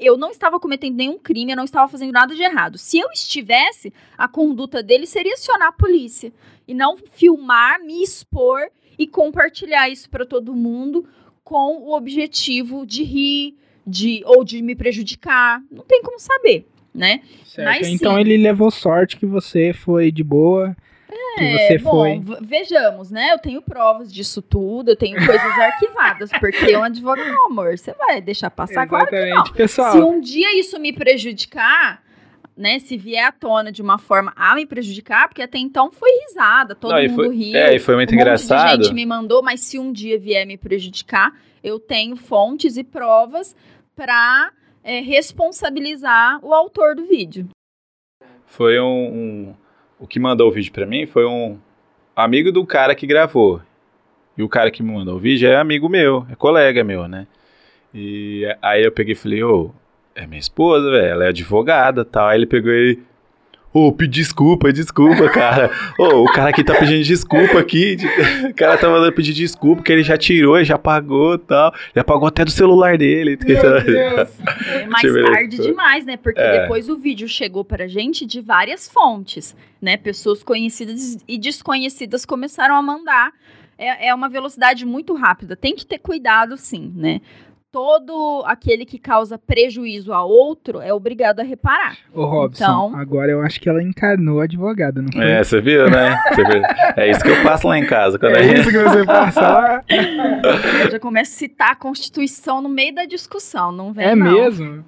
Eu 0.00 0.16
não 0.16 0.30
estava 0.30 0.60
cometendo 0.60 0.96
nenhum 0.96 1.18
crime, 1.18 1.52
eu 1.52 1.56
não 1.56 1.64
estava 1.64 1.88
fazendo 1.88 2.12
nada 2.12 2.34
de 2.34 2.42
errado. 2.42 2.78
Se 2.78 2.98
eu 2.98 3.10
estivesse, 3.10 3.92
a 4.16 4.28
conduta 4.28 4.82
dele 4.82 5.06
seria 5.06 5.34
acionar 5.34 5.68
a 5.68 5.72
polícia 5.72 6.32
e 6.68 6.74
não 6.74 6.96
filmar, 6.96 7.82
me 7.82 8.02
expor 8.02 8.60
e 8.98 9.06
compartilhar 9.06 9.88
isso 9.88 10.08
para 10.08 10.26
todo 10.26 10.54
mundo 10.54 11.06
com 11.42 11.78
o 11.78 11.96
objetivo 11.96 12.86
de 12.86 13.02
rir, 13.02 13.56
de 13.86 14.22
ou 14.24 14.44
de 14.44 14.62
me 14.62 14.74
prejudicar. 14.74 15.62
Não 15.70 15.84
tem 15.84 16.02
como 16.02 16.18
saber, 16.18 16.66
né? 16.94 17.22
Certo. 17.44 17.66
Mas, 17.66 17.88
então 17.88 18.14
sim, 18.14 18.20
ele 18.20 18.36
levou 18.36 18.70
sorte 18.70 19.16
que 19.16 19.26
você 19.26 19.72
foi 19.72 20.12
de 20.12 20.22
boa 20.22 20.76
é, 21.38 21.68
você 21.68 21.78
bom, 21.78 21.90
foi. 21.90 22.22
Vejamos, 22.40 23.10
né? 23.10 23.32
Eu 23.32 23.38
tenho 23.38 23.62
provas 23.62 24.12
disso 24.12 24.40
tudo, 24.42 24.90
eu 24.90 24.96
tenho 24.96 25.16
coisas 25.16 25.58
arquivadas, 25.58 26.30
porque 26.38 26.66
eu 26.66 26.82
advogado, 26.82 27.28
não, 27.28 27.46
amor, 27.46 27.78
você 27.78 27.92
vai 27.94 28.20
deixar 28.20 28.50
passar? 28.50 28.86
Exatamente, 28.86 29.10
claro 29.10 29.46
não. 29.46 29.54
Pessoal. 29.54 29.92
Se 29.92 29.98
um 29.98 30.20
dia 30.20 30.58
isso 30.58 30.78
me 30.78 30.92
prejudicar, 30.92 32.02
né, 32.56 32.78
se 32.78 32.96
vier 32.96 33.26
à 33.26 33.32
tona 33.32 33.72
de 33.72 33.80
uma 33.80 33.98
forma 33.98 34.32
a 34.36 34.54
me 34.54 34.66
prejudicar, 34.66 35.28
porque 35.28 35.42
até 35.42 35.58
então 35.58 35.90
foi 35.90 36.10
risada, 36.26 36.74
todo 36.74 36.92
não, 36.92 37.02
mundo 37.02 37.14
foi, 37.14 37.34
riu. 37.34 37.56
É, 37.56 37.74
e 37.74 37.78
foi 37.78 37.94
muito 37.94 38.12
um 38.12 38.14
engraçado. 38.14 38.70
Monte 38.70 38.84
gente 38.84 38.94
me 38.94 39.06
mandou, 39.06 39.42
mas 39.42 39.60
se 39.60 39.78
um 39.78 39.92
dia 39.92 40.18
vier 40.18 40.46
me 40.46 40.56
prejudicar, 40.56 41.32
eu 41.62 41.78
tenho 41.78 42.16
fontes 42.16 42.76
e 42.76 42.84
provas 42.84 43.56
para 43.94 44.52
é, 44.84 45.00
responsabilizar 45.00 46.44
o 46.44 46.52
autor 46.52 46.94
do 46.94 47.06
vídeo. 47.06 47.48
Foi 48.46 48.78
um, 48.78 48.84
um 48.84 49.54
o 50.02 50.06
que 50.08 50.18
mandou 50.18 50.48
o 50.48 50.50
vídeo 50.50 50.72
para 50.72 50.84
mim 50.84 51.06
foi 51.06 51.24
um 51.24 51.56
amigo 52.16 52.50
do 52.50 52.66
cara 52.66 52.92
que 52.92 53.06
gravou. 53.06 53.62
E 54.36 54.42
o 54.42 54.48
cara 54.48 54.68
que 54.68 54.82
me 54.82 54.92
mandou 54.92 55.14
o 55.14 55.20
vídeo 55.20 55.48
é 55.48 55.54
amigo 55.54 55.88
meu, 55.88 56.26
é 56.28 56.34
colega 56.34 56.82
meu, 56.82 57.06
né? 57.06 57.28
E 57.94 58.44
aí 58.60 58.82
eu 58.82 58.90
peguei 58.90 59.12
e 59.12 59.16
falei, 59.16 59.44
ô, 59.44 59.70
é 60.12 60.26
minha 60.26 60.40
esposa, 60.40 60.90
velho, 60.90 61.06
ela 61.06 61.24
é 61.26 61.28
advogada 61.28 62.04
tal. 62.04 62.26
Aí 62.26 62.36
ele 62.36 62.46
pegou 62.46 62.72
e 62.72 62.98
Ô, 63.74 63.86
oh, 63.86 63.92
pedi 63.92 64.20
desculpa, 64.20 64.70
desculpa, 64.70 65.30
cara. 65.30 65.70
Ô, 65.98 66.04
oh, 66.04 66.24
o 66.24 66.26
cara 66.26 66.50
aqui 66.50 66.62
tá 66.62 66.74
pedindo 66.74 67.02
desculpa 67.02 67.58
aqui. 67.58 67.96
O 68.50 68.54
cara 68.54 68.76
tá 68.76 68.88
mandando 68.88 69.12
pedir 69.12 69.32
desculpa, 69.32 69.76
porque 69.76 69.92
ele 69.92 70.02
já 70.02 70.16
tirou, 70.18 70.56
ele 70.56 70.64
já 70.66 70.76
pagou 70.76 71.34
e 71.34 71.38
tal. 71.38 71.74
Já 71.94 72.04
pagou 72.04 72.28
até 72.28 72.44
do 72.44 72.50
celular 72.50 72.98
dele. 72.98 73.38
Meu 73.42 73.82
Deus. 73.82 74.30
É 74.66 74.86
mais 74.86 75.12
tarde 75.12 75.56
demais, 75.56 76.04
né? 76.04 76.18
Porque 76.18 76.40
é. 76.40 76.62
depois 76.62 76.90
o 76.90 76.96
vídeo 76.96 77.26
chegou 77.26 77.64
pra 77.64 77.88
gente 77.88 78.26
de 78.26 78.42
várias 78.42 78.88
fontes, 78.88 79.56
né? 79.80 79.96
Pessoas 79.96 80.42
conhecidas 80.42 81.18
e 81.26 81.38
desconhecidas 81.38 82.26
começaram 82.26 82.76
a 82.76 82.82
mandar. 82.82 83.32
É, 83.78 84.08
é 84.08 84.14
uma 84.14 84.28
velocidade 84.28 84.84
muito 84.84 85.14
rápida. 85.14 85.56
Tem 85.56 85.74
que 85.74 85.86
ter 85.86 85.98
cuidado, 85.98 86.58
sim, 86.58 86.92
né? 86.94 87.22
Todo 87.72 88.42
aquele 88.46 88.84
que 88.84 88.98
causa 88.98 89.38
prejuízo 89.38 90.12
a 90.12 90.22
outro 90.22 90.80
é 90.80 90.92
obrigado 90.92 91.40
a 91.40 91.42
reparar. 91.42 91.96
Ô, 92.14 92.26
Robson, 92.26 92.62
então, 92.62 92.94
agora 92.94 93.32
eu 93.32 93.40
acho 93.40 93.58
que 93.58 93.68
ela 93.68 93.82
encarnou 93.82 94.40
a 94.40 94.44
advogada, 94.44 95.00
não 95.00 95.10
foi? 95.10 95.24
É, 95.24 95.42
você 95.42 95.58
viu, 95.60 95.88
né? 95.90 96.14
Você 96.28 96.44
viu? 96.44 96.62
É 96.96 97.10
isso 97.10 97.20
que 97.22 97.30
eu 97.30 97.36
faço 97.36 97.66
lá 97.66 97.78
em 97.78 97.86
casa. 97.86 98.18
Quando 98.18 98.36
é 98.36 98.52
isso 98.52 98.70
que 98.70 98.78
você 98.78 99.04
passa 99.06 99.40
lá? 99.40 99.84
Eu 100.84 100.90
já 100.90 101.00
começo 101.00 101.32
a 101.32 101.38
citar 101.38 101.70
a 101.70 101.74
Constituição 101.76 102.60
no 102.60 102.68
meio 102.68 102.94
da 102.94 103.06
discussão, 103.06 103.72
não 103.72 103.92
vem 103.92 104.04
É 104.06 104.14
não. 104.14 104.30
mesmo? 104.30 104.84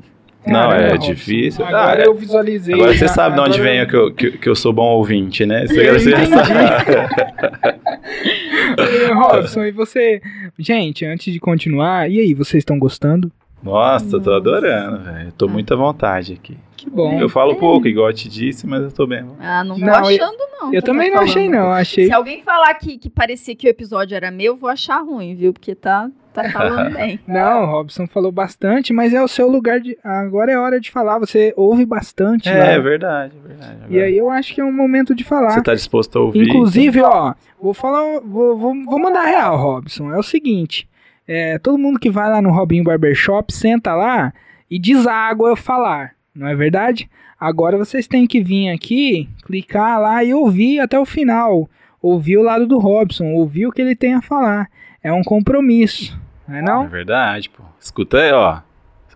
Não, 0.46 0.72
é 0.72 0.92
Robson. 0.92 1.12
difícil. 1.12 1.64
Agora 1.64 2.02
ah, 2.02 2.04
eu 2.04 2.14
visualizei. 2.14 2.74
Agora 2.74 2.94
você 2.94 3.08
sabe 3.08 3.36
de 3.36 3.40
onde 3.40 3.58
vem 3.60 3.86
que 3.86 3.96
eu, 3.96 4.12
que, 4.12 4.32
que, 4.32 4.48
eu 4.48 4.54
sou 4.54 4.72
bom 4.72 4.92
ouvinte, 4.92 5.44
né? 5.46 5.66
Você, 5.66 5.88
eu 5.88 5.98
você 5.98 6.14
Robson, 9.14 9.64
e 9.64 9.72
você. 9.72 10.20
Gente, 10.58 11.06
antes 11.06 11.32
de 11.32 11.40
continuar, 11.40 12.10
e 12.10 12.20
aí, 12.20 12.34
vocês 12.34 12.60
estão 12.60 12.78
gostando? 12.78 13.32
Nossa, 13.62 14.20
tô 14.20 14.32
adorando, 14.32 14.98
velho. 14.98 15.32
Tô 15.32 15.48
muito 15.48 15.72
à 15.72 15.76
vontade 15.76 16.34
aqui. 16.34 16.58
Que 16.76 16.90
bom. 16.90 17.18
Eu 17.18 17.30
falo 17.30 17.52
é. 17.52 17.54
pouco, 17.54 17.88
igual 17.88 18.10
eu 18.10 18.14
te 18.14 18.28
disse, 18.28 18.66
mas 18.66 18.82
eu 18.82 18.92
tô 18.92 19.06
bem. 19.06 19.24
Ah, 19.40 19.64
não 19.64 19.78
tô 19.78 19.86
não, 19.86 19.94
achando, 19.94 20.36
não. 20.60 20.68
Eu, 20.68 20.74
eu 20.74 20.82
também 20.82 21.10
tá 21.10 21.16
não 21.16 21.22
achei, 21.22 21.48
não. 21.48 21.72
Achei... 21.72 22.04
Se 22.06 22.12
alguém 22.12 22.42
falar 22.42 22.74
que, 22.74 22.98
que 22.98 23.08
parecia 23.08 23.56
que 23.56 23.66
o 23.66 23.70
episódio 23.70 24.14
era 24.14 24.30
meu, 24.30 24.52
eu 24.52 24.56
vou 24.56 24.68
achar 24.68 24.98
ruim, 24.98 25.34
viu? 25.34 25.54
Porque 25.54 25.74
tá, 25.74 26.10
tá 26.34 26.50
falando 26.50 26.92
bem. 26.96 27.18
Não, 27.26 27.64
Robson 27.66 28.06
falou 28.06 28.30
bastante, 28.30 28.92
mas 28.92 29.14
é 29.14 29.22
o 29.22 29.28
seu 29.28 29.48
lugar 29.48 29.80
de. 29.80 29.96
Agora 30.04 30.52
é 30.52 30.58
hora 30.58 30.80
de 30.80 30.90
falar. 30.90 31.18
Você 31.18 31.54
ouve 31.56 31.86
bastante. 31.86 32.48
É, 32.48 32.54
né? 32.54 32.74
é 32.74 32.80
verdade, 32.80 33.32
é 33.42 33.48
verdade. 33.48 33.72
Agora... 33.84 33.92
E 33.92 34.02
aí 34.02 34.18
eu 34.18 34.30
acho 34.30 34.54
que 34.54 34.60
é 34.60 34.64
um 34.64 34.72
momento 34.72 35.14
de 35.14 35.24
falar. 35.24 35.52
Você 35.52 35.62
tá 35.62 35.74
disposto 35.74 36.18
a 36.18 36.22
ouvir? 36.22 36.48
Inclusive, 36.48 36.98
então... 36.98 37.10
ó, 37.10 37.34
vou 37.60 37.72
falar. 37.72 38.20
Vou, 38.20 38.58
vou, 38.58 38.74
vou 38.84 38.98
mandar 38.98 39.24
real, 39.24 39.56
Robson. 39.56 40.12
É 40.12 40.18
o 40.18 40.22
seguinte. 40.22 40.88
É, 41.26 41.58
todo 41.58 41.78
mundo 41.78 41.98
que 41.98 42.10
vai 42.10 42.28
lá 42.28 42.42
no 42.42 42.50
Robinho 42.50 42.84
Barbershop, 42.84 43.52
senta 43.52 43.94
lá 43.94 44.32
e 44.70 44.78
deságua 44.78 45.50
eu 45.50 45.56
falar, 45.56 46.12
não 46.34 46.46
é 46.46 46.54
verdade? 46.54 47.08
Agora 47.38 47.78
vocês 47.78 48.06
têm 48.06 48.26
que 48.26 48.42
vir 48.42 48.70
aqui, 48.70 49.28
clicar 49.44 50.00
lá 50.00 50.22
e 50.22 50.34
ouvir 50.34 50.80
até 50.80 50.98
o 50.98 51.04
final. 51.04 51.68
Ouvir 52.00 52.36
o 52.36 52.42
lado 52.42 52.66
do 52.66 52.78
Robson, 52.78 53.32
ouvir 53.32 53.66
o 53.66 53.72
que 53.72 53.80
ele 53.80 53.96
tem 53.96 54.14
a 54.14 54.22
falar. 54.22 54.68
É 55.02 55.12
um 55.12 55.22
compromisso, 55.22 56.18
não 56.46 56.56
é 56.56 56.62
não? 56.62 56.84
É 56.84 56.88
verdade, 56.88 57.50
pô. 57.50 57.62
Escuta 57.80 58.18
aí, 58.18 58.32
ó. 58.32 58.60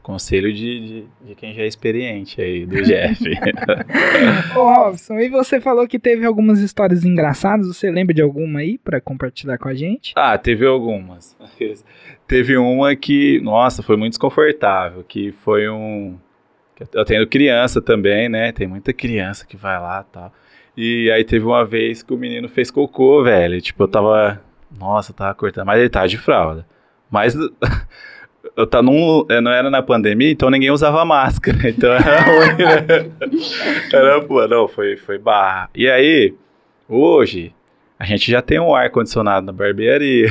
Conselho 0.09 0.51
de, 0.55 0.81
de, 0.81 1.07
de, 1.21 1.35
quem 1.35 1.53
já 1.53 1.65
é 1.65 1.67
experiente 1.67 2.41
aí, 2.41 2.65
do 2.65 2.81
Jeff. 2.83 3.23
Ô 4.57 4.63
Robson, 4.63 5.21
e 5.21 5.29
você 5.29 5.61
falou 5.61 5.87
que 5.87 5.99
teve 5.99 6.25
algumas 6.25 6.61
histórias 6.61 7.05
engraçadas, 7.05 7.67
você 7.67 7.91
lembra 7.91 8.15
de 8.15 8.23
alguma 8.23 8.61
aí 8.61 8.79
para 8.79 9.03
compartilhar 9.03 9.59
com 9.59 9.69
a 9.69 9.75
gente? 9.75 10.15
Ah, 10.17 10.39
teve 10.39 10.65
algumas. 10.65 11.37
teve 12.27 12.57
uma 12.57 12.97
que, 12.97 13.39
nossa, 13.43 13.83
foi 13.83 13.99
muito 13.99 14.13
desconfortável, 14.13 15.05
que 15.05 15.31
foi 15.31 15.69
um... 15.69 16.17
Eu 16.95 17.05
tenho 17.05 17.27
criança 17.27 17.83
também, 17.83 18.31
né? 18.31 18.51
Tem 18.51 18.67
muita 18.67 18.95
criança 18.95 19.47
que 19.47 19.59
vai 19.59 19.79
lá 19.79 20.07
e 20.09 20.11
tal. 20.11 20.33
E 20.75 21.11
aí 21.11 21.23
teve 21.23 21.45
uma 21.45 21.67
vez 21.67 22.03
que 22.03 22.15
o 22.15 22.17
menino 22.17 22.49
fez 22.49 22.71
cocô, 22.71 23.23
velho. 23.23 23.61
Tipo, 23.61 23.83
eu 23.83 23.89
tava... 23.89 24.41
Nossa, 24.81 25.11
eu 25.11 25.15
tava 25.15 25.35
cortando. 25.35 25.67
Mas 25.67 25.81
ele 25.81 25.91
tava 25.91 26.09
de 26.09 26.17
fralda. 26.17 26.65
Mas 27.11 27.35
eu 28.57 28.67
tá 28.67 28.83
num, 28.83 29.25
não 29.43 29.51
era 29.51 29.71
na 29.71 29.83
pandemia, 29.83 30.31
então 30.31 30.51
ninguém 30.51 30.71
usava 30.71 31.05
máscara. 31.05 31.59
Então 31.69 31.93
era 31.93 32.21
ruim, 32.21 32.65
né? 32.65 33.11
Era, 33.93 34.49
não, 34.49 34.69
foi, 34.69 34.97
foi 34.97 35.19
barra. 35.19 35.71
E 35.75 35.89
aí, 35.89 36.35
hoje, 36.89 37.55
a 37.99 38.05
gente 38.05 38.31
já 38.31 38.41
tem 38.41 38.59
um 38.59 38.75
ar-condicionado 38.75 39.47
na 39.47 39.53
barbearia. 39.53 40.29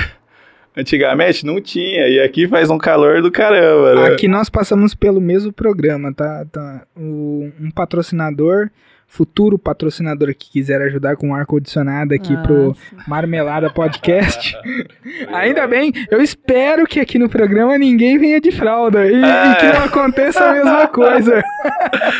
Antigamente 0.75 1.43
não 1.43 1.59
tinha, 1.59 2.07
e 2.07 2.19
aqui 2.19 2.47
faz 2.47 2.69
um 2.69 2.77
calor 2.77 3.19
do 3.19 3.31
caramba, 3.31 3.95
né? 3.95 4.07
Aqui 4.13 4.27
nós 4.27 4.47
passamos 4.47 4.93
pelo 4.93 5.19
mesmo 5.19 5.51
programa, 5.51 6.13
tá? 6.13 6.45
tá. 6.51 6.85
O, 6.95 7.51
um 7.59 7.71
patrocinador, 7.71 8.69
futuro 9.09 9.57
patrocinador 9.57 10.27
que 10.35 10.51
quiser 10.51 10.81
ajudar 10.81 11.15
com 11.15 11.29
um 11.29 11.33
ar-condicionado 11.35 12.13
aqui 12.13 12.33
Ah, 12.35 12.41
pro 12.43 12.75
sim. 12.75 12.95
Marmelada 13.07 13.69
Podcast. 13.69 14.55
Ainda 15.33 15.65
bem, 15.65 15.91
eu 16.11 16.21
espero 16.21 16.85
que 16.85 16.99
aqui 16.99 17.17
no 17.17 17.29
programa 17.29 17.77
ninguém 17.77 18.17
venha 18.19 18.39
de 18.41 18.51
fralda 18.51 19.05
e, 19.07 19.23
Ah, 19.23 19.53
e 19.53 19.55
que 19.59 19.65
é. 19.65 19.73
não 19.73 19.85
aconteça 19.85 20.43
a 20.43 20.51
mesma 20.51 20.87
coisa. 20.89 21.41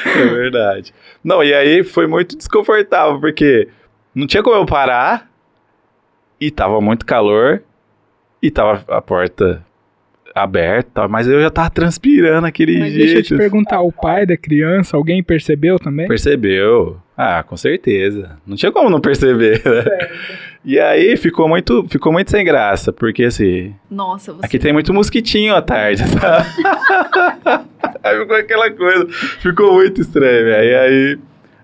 É 0.05 0.25
verdade. 0.27 0.93
Não, 1.23 1.43
e 1.43 1.53
aí 1.53 1.83
foi 1.83 2.07
muito 2.07 2.37
desconfortável, 2.37 3.19
porque 3.19 3.67
não 4.15 4.25
tinha 4.25 4.41
como 4.41 4.55
eu 4.55 4.65
parar, 4.65 5.29
e 6.39 6.49
tava 6.49 6.79
muito 6.79 7.05
calor, 7.05 7.61
e 8.41 8.49
tava 8.49 8.83
a 8.87 9.01
porta 9.01 9.63
aberta, 10.43 11.07
mas 11.07 11.27
eu 11.27 11.41
já 11.41 11.49
tava 11.49 11.69
transpirando 11.69 12.47
aquele 12.47 12.79
Mas 12.79 12.93
deixa 12.93 13.17
eu 13.17 13.23
te 13.23 13.29
jeito. 13.29 13.39
perguntar, 13.39 13.81
o 13.81 13.91
pai 13.91 14.25
da 14.25 14.37
criança, 14.37 14.95
alguém 14.97 15.23
percebeu 15.23 15.77
também? 15.79 16.07
Percebeu? 16.07 16.97
Ah, 17.15 17.43
com 17.43 17.57
certeza. 17.57 18.37
Não 18.45 18.55
tinha 18.55 18.71
como 18.71 18.89
não 18.89 19.01
perceber, 19.01 19.61
né? 19.65 20.09
E 20.63 20.79
aí 20.79 21.15
ficou 21.17 21.47
muito, 21.47 21.85
ficou 21.89 22.11
muito 22.11 22.29
sem 22.29 22.43
graça, 22.43 22.91
porque 22.91 23.23
assim, 23.23 23.73
Nossa, 23.89 24.33
você. 24.33 24.45
aqui 24.45 24.59
tem 24.59 24.73
muito 24.73 24.93
mosquitinho 24.93 25.55
à 25.55 25.61
tarde, 25.61 26.03
sabe? 26.07 26.47
aí 28.03 28.19
ficou 28.19 28.35
aquela 28.35 28.69
coisa, 28.71 29.07
ficou 29.39 29.73
muito 29.73 30.01
estranho, 30.01 30.45
velho. 30.45 30.69
E 30.69 30.75
aí, 30.75 31.19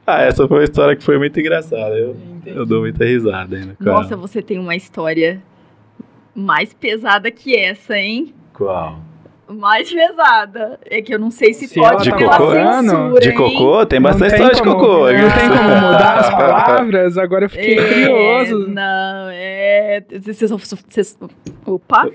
ah, 0.07 0.21
essa 0.23 0.47
foi 0.47 0.57
uma 0.59 0.63
história 0.63 0.95
que 0.95 1.03
foi 1.03 1.17
muito 1.17 1.39
engraçada. 1.39 1.95
Eu, 1.95 2.15
eu 2.45 2.65
dou 2.65 2.81
muita 2.81 3.05
risada 3.05 3.55
ainda. 3.57 3.75
Nossa, 3.79 4.15
você 4.15 4.41
tem 4.41 4.57
uma 4.57 4.75
história 4.75 5.41
mais 6.35 6.73
pesada 6.73 7.29
que 7.29 7.55
essa, 7.55 7.97
hein? 7.97 8.33
Qual? 8.65 8.95
Mais 9.49 9.91
pesada. 9.91 10.79
É 10.89 11.01
que 11.01 11.13
eu 11.13 11.19
não 11.19 11.29
sei 11.29 11.53
se, 11.53 11.67
Se 11.67 11.75
pode 11.75 12.09
ela 12.09 12.11
tá 12.11 12.17
pela 12.17 12.37
falando 12.37 12.89
censura, 12.89 13.19
De 13.21 13.31
cocô? 13.33 13.85
Tem 13.85 14.01
bastante 14.01 14.31
história 14.33 14.55
de 14.55 14.63
cocô. 14.63 15.11
Não 15.11 15.31
tem 15.31 15.49
como 15.49 15.69
mudar 15.81 16.17
as 16.19 16.29
palavras, 16.29 17.17
agora 17.17 17.45
eu 17.45 17.49
fiquei 17.49 17.77
É, 17.77 18.07
curioso. 18.07 18.67
Não, 18.69 19.27
é. 19.31 20.01
Você, 20.21 20.45
opa! 21.65 22.09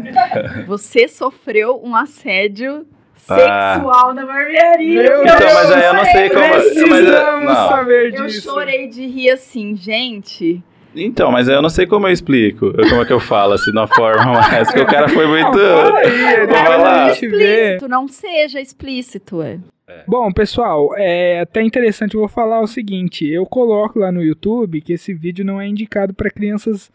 Você 0.66 1.06
sofreu 1.08 1.80
um 1.84 1.94
assédio 1.94 2.86
Ah. 3.28 3.74
sexual 3.76 4.14
na 4.14 4.26
barbearia. 4.26 5.02
Meu 5.02 5.22
Então, 5.24 5.38
Deus, 5.38 5.54
mas 5.54 5.70
aí 5.72 5.84
eu 5.84 5.94
não 5.94 6.04
sei 6.06 6.30
como. 6.30 6.48
Mas, 6.48 6.62
Precisamos 6.64 6.98
é- 6.98 7.44
não. 7.44 7.68
saber 7.68 8.14
Eu 8.14 8.26
disso. 8.26 8.42
chorei 8.50 8.88
de 8.88 9.06
rir 9.06 9.30
assim, 9.30 9.76
gente. 9.76 10.62
Então, 10.94 11.30
mas 11.32 11.48
aí 11.48 11.54
eu 11.54 11.62
não 11.62 11.68
sei 11.70 11.86
como 11.86 12.06
eu 12.06 12.12
explico. 12.12 12.66
eu- 12.66 12.88
Como 12.88 13.02
é 13.02 13.04
que 13.06 13.12
eu 13.12 13.20
falo 13.20 13.54
assim, 13.54 13.72
na 13.72 13.86
forma 13.86 14.24
mais. 14.32 14.68
Porque 14.68 14.80
o 14.82 14.86
cara 14.86 15.08
foi 15.08 15.26
muito. 15.26 15.56
Não, 15.58 15.96
aí, 15.96 16.10
Vamos 16.10 16.48
depois 16.48 16.68
lá. 16.82 17.04
a 17.06 17.08
gente 17.12 17.28
vê. 17.28 17.36
Explícito, 17.64 17.88
não 17.88 18.08
seja 18.08 18.60
explícito, 18.60 19.42
é. 19.42 19.58
Bom, 20.06 20.32
pessoal, 20.32 20.90
é 20.96 21.40
até 21.40 21.60
interessante, 21.62 22.14
eu 22.14 22.20
vou 22.20 22.28
falar 22.28 22.60
o 22.62 22.66
seguinte, 22.66 23.26
eu 23.28 23.44
coloco 23.44 23.98
lá 23.98 24.10
no 24.10 24.22
YouTube 24.22 24.80
que 24.80 24.94
esse 24.94 25.12
vídeo 25.12 25.44
não 25.44 25.60
é 25.60 25.66
indicado 25.68 26.14
para 26.14 26.30
crianças, 26.30 26.90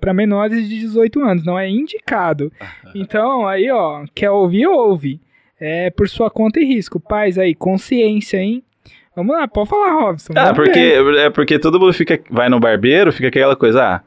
para 0.00 0.14
menores 0.14 0.66
de 0.66 0.78
18 0.80 1.20
anos, 1.20 1.44
não 1.44 1.58
é 1.58 1.68
indicado. 1.68 2.50
Então, 2.94 3.46
aí, 3.46 3.70
ó, 3.70 4.04
quer 4.14 4.30
ouvir, 4.30 4.66
ouve. 4.66 5.20
É 5.60 5.90
por 5.90 6.08
sua 6.08 6.30
conta 6.30 6.60
e 6.60 6.64
risco. 6.64 6.98
Pais 6.98 7.38
aí, 7.38 7.54
consciência, 7.54 8.38
hein? 8.38 8.62
Vamos 9.16 9.34
lá, 9.34 9.46
pode 9.46 9.68
falar, 9.68 9.92
Robson. 9.92 10.32
Ah, 10.36 10.44
vamos 10.52 10.56
porque, 10.56 10.72
ver. 10.80 11.14
é 11.18 11.30
porque 11.30 11.58
todo 11.58 11.78
mundo 11.78 11.92
fica, 11.92 12.18
vai 12.30 12.48
no 12.48 12.58
barbeiro, 12.58 13.12
fica 13.12 13.28
aquela 13.28 13.54
coisa, 13.54 13.82
ah, 13.84 14.00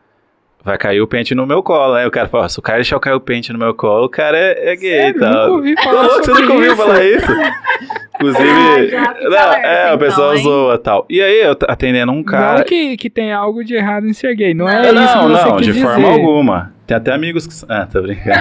vai 0.63 0.77
cair 0.77 0.99
o 0.99 1.07
pente 1.07 1.33
no 1.33 1.47
meu 1.47 1.63
colo, 1.63 1.95
né? 1.95 2.05
O 2.05 2.11
cara 2.11 2.27
fala, 2.27 2.49
se 2.49 2.59
o 2.59 2.61
cara 2.61 2.79
deixar 2.79 2.99
cair 2.99 3.13
o 3.13 3.19
pente 3.21 3.53
no 3.53 3.59
meu 3.59 3.73
colo, 3.73 4.05
o 4.05 4.09
cara 4.09 4.37
é, 4.37 4.71
é 4.71 4.75
gay 4.75 4.89
e 4.97 5.01
Sério, 5.01 5.19
tal. 5.21 5.31
nunca 5.31 5.51
ouvi 5.53 5.75
falar 5.81 6.03
você 6.19 6.31
nunca 6.33 6.53
ouviu 6.53 6.67
isso. 6.73 6.75
falar 6.81 7.03
isso? 7.05 7.31
Inclusive, 8.15 8.95
Ah, 8.95 9.15
não, 9.21 9.37
alerta, 9.37 9.67
é, 9.67 9.93
o 9.93 9.97
pessoal 9.97 10.27
então, 10.35 10.37
hein? 10.37 10.43
zoa 10.43 10.73
e 10.75 10.77
tal. 10.79 11.05
E 11.09 11.21
aí, 11.21 11.41
eu 11.41 11.55
atendendo 11.67 12.11
um 12.11 12.23
cara... 12.23 12.57
Não 12.57 12.65
que, 12.65 12.97
que 12.97 13.09
tem 13.09 13.31
algo 13.31 13.63
de 13.63 13.75
errado 13.75 14.07
em 14.07 14.13
ser 14.13 14.35
gay, 14.35 14.53
não, 14.53 14.67
é 14.67 14.91
Não, 14.91 15.03
isso 15.03 15.13
que 15.13 15.19
não, 15.19 15.29
você 15.29 15.45
não, 15.49 15.57
de 15.57 15.63
dizer. 15.71 15.81
forma 15.85 16.09
alguma. 16.09 16.73
Tem 16.85 16.97
até 16.97 17.13
amigos 17.13 17.45
que... 17.47 17.53
Ah, 17.71 17.85
tô 17.91 18.01
brincando. 18.01 18.39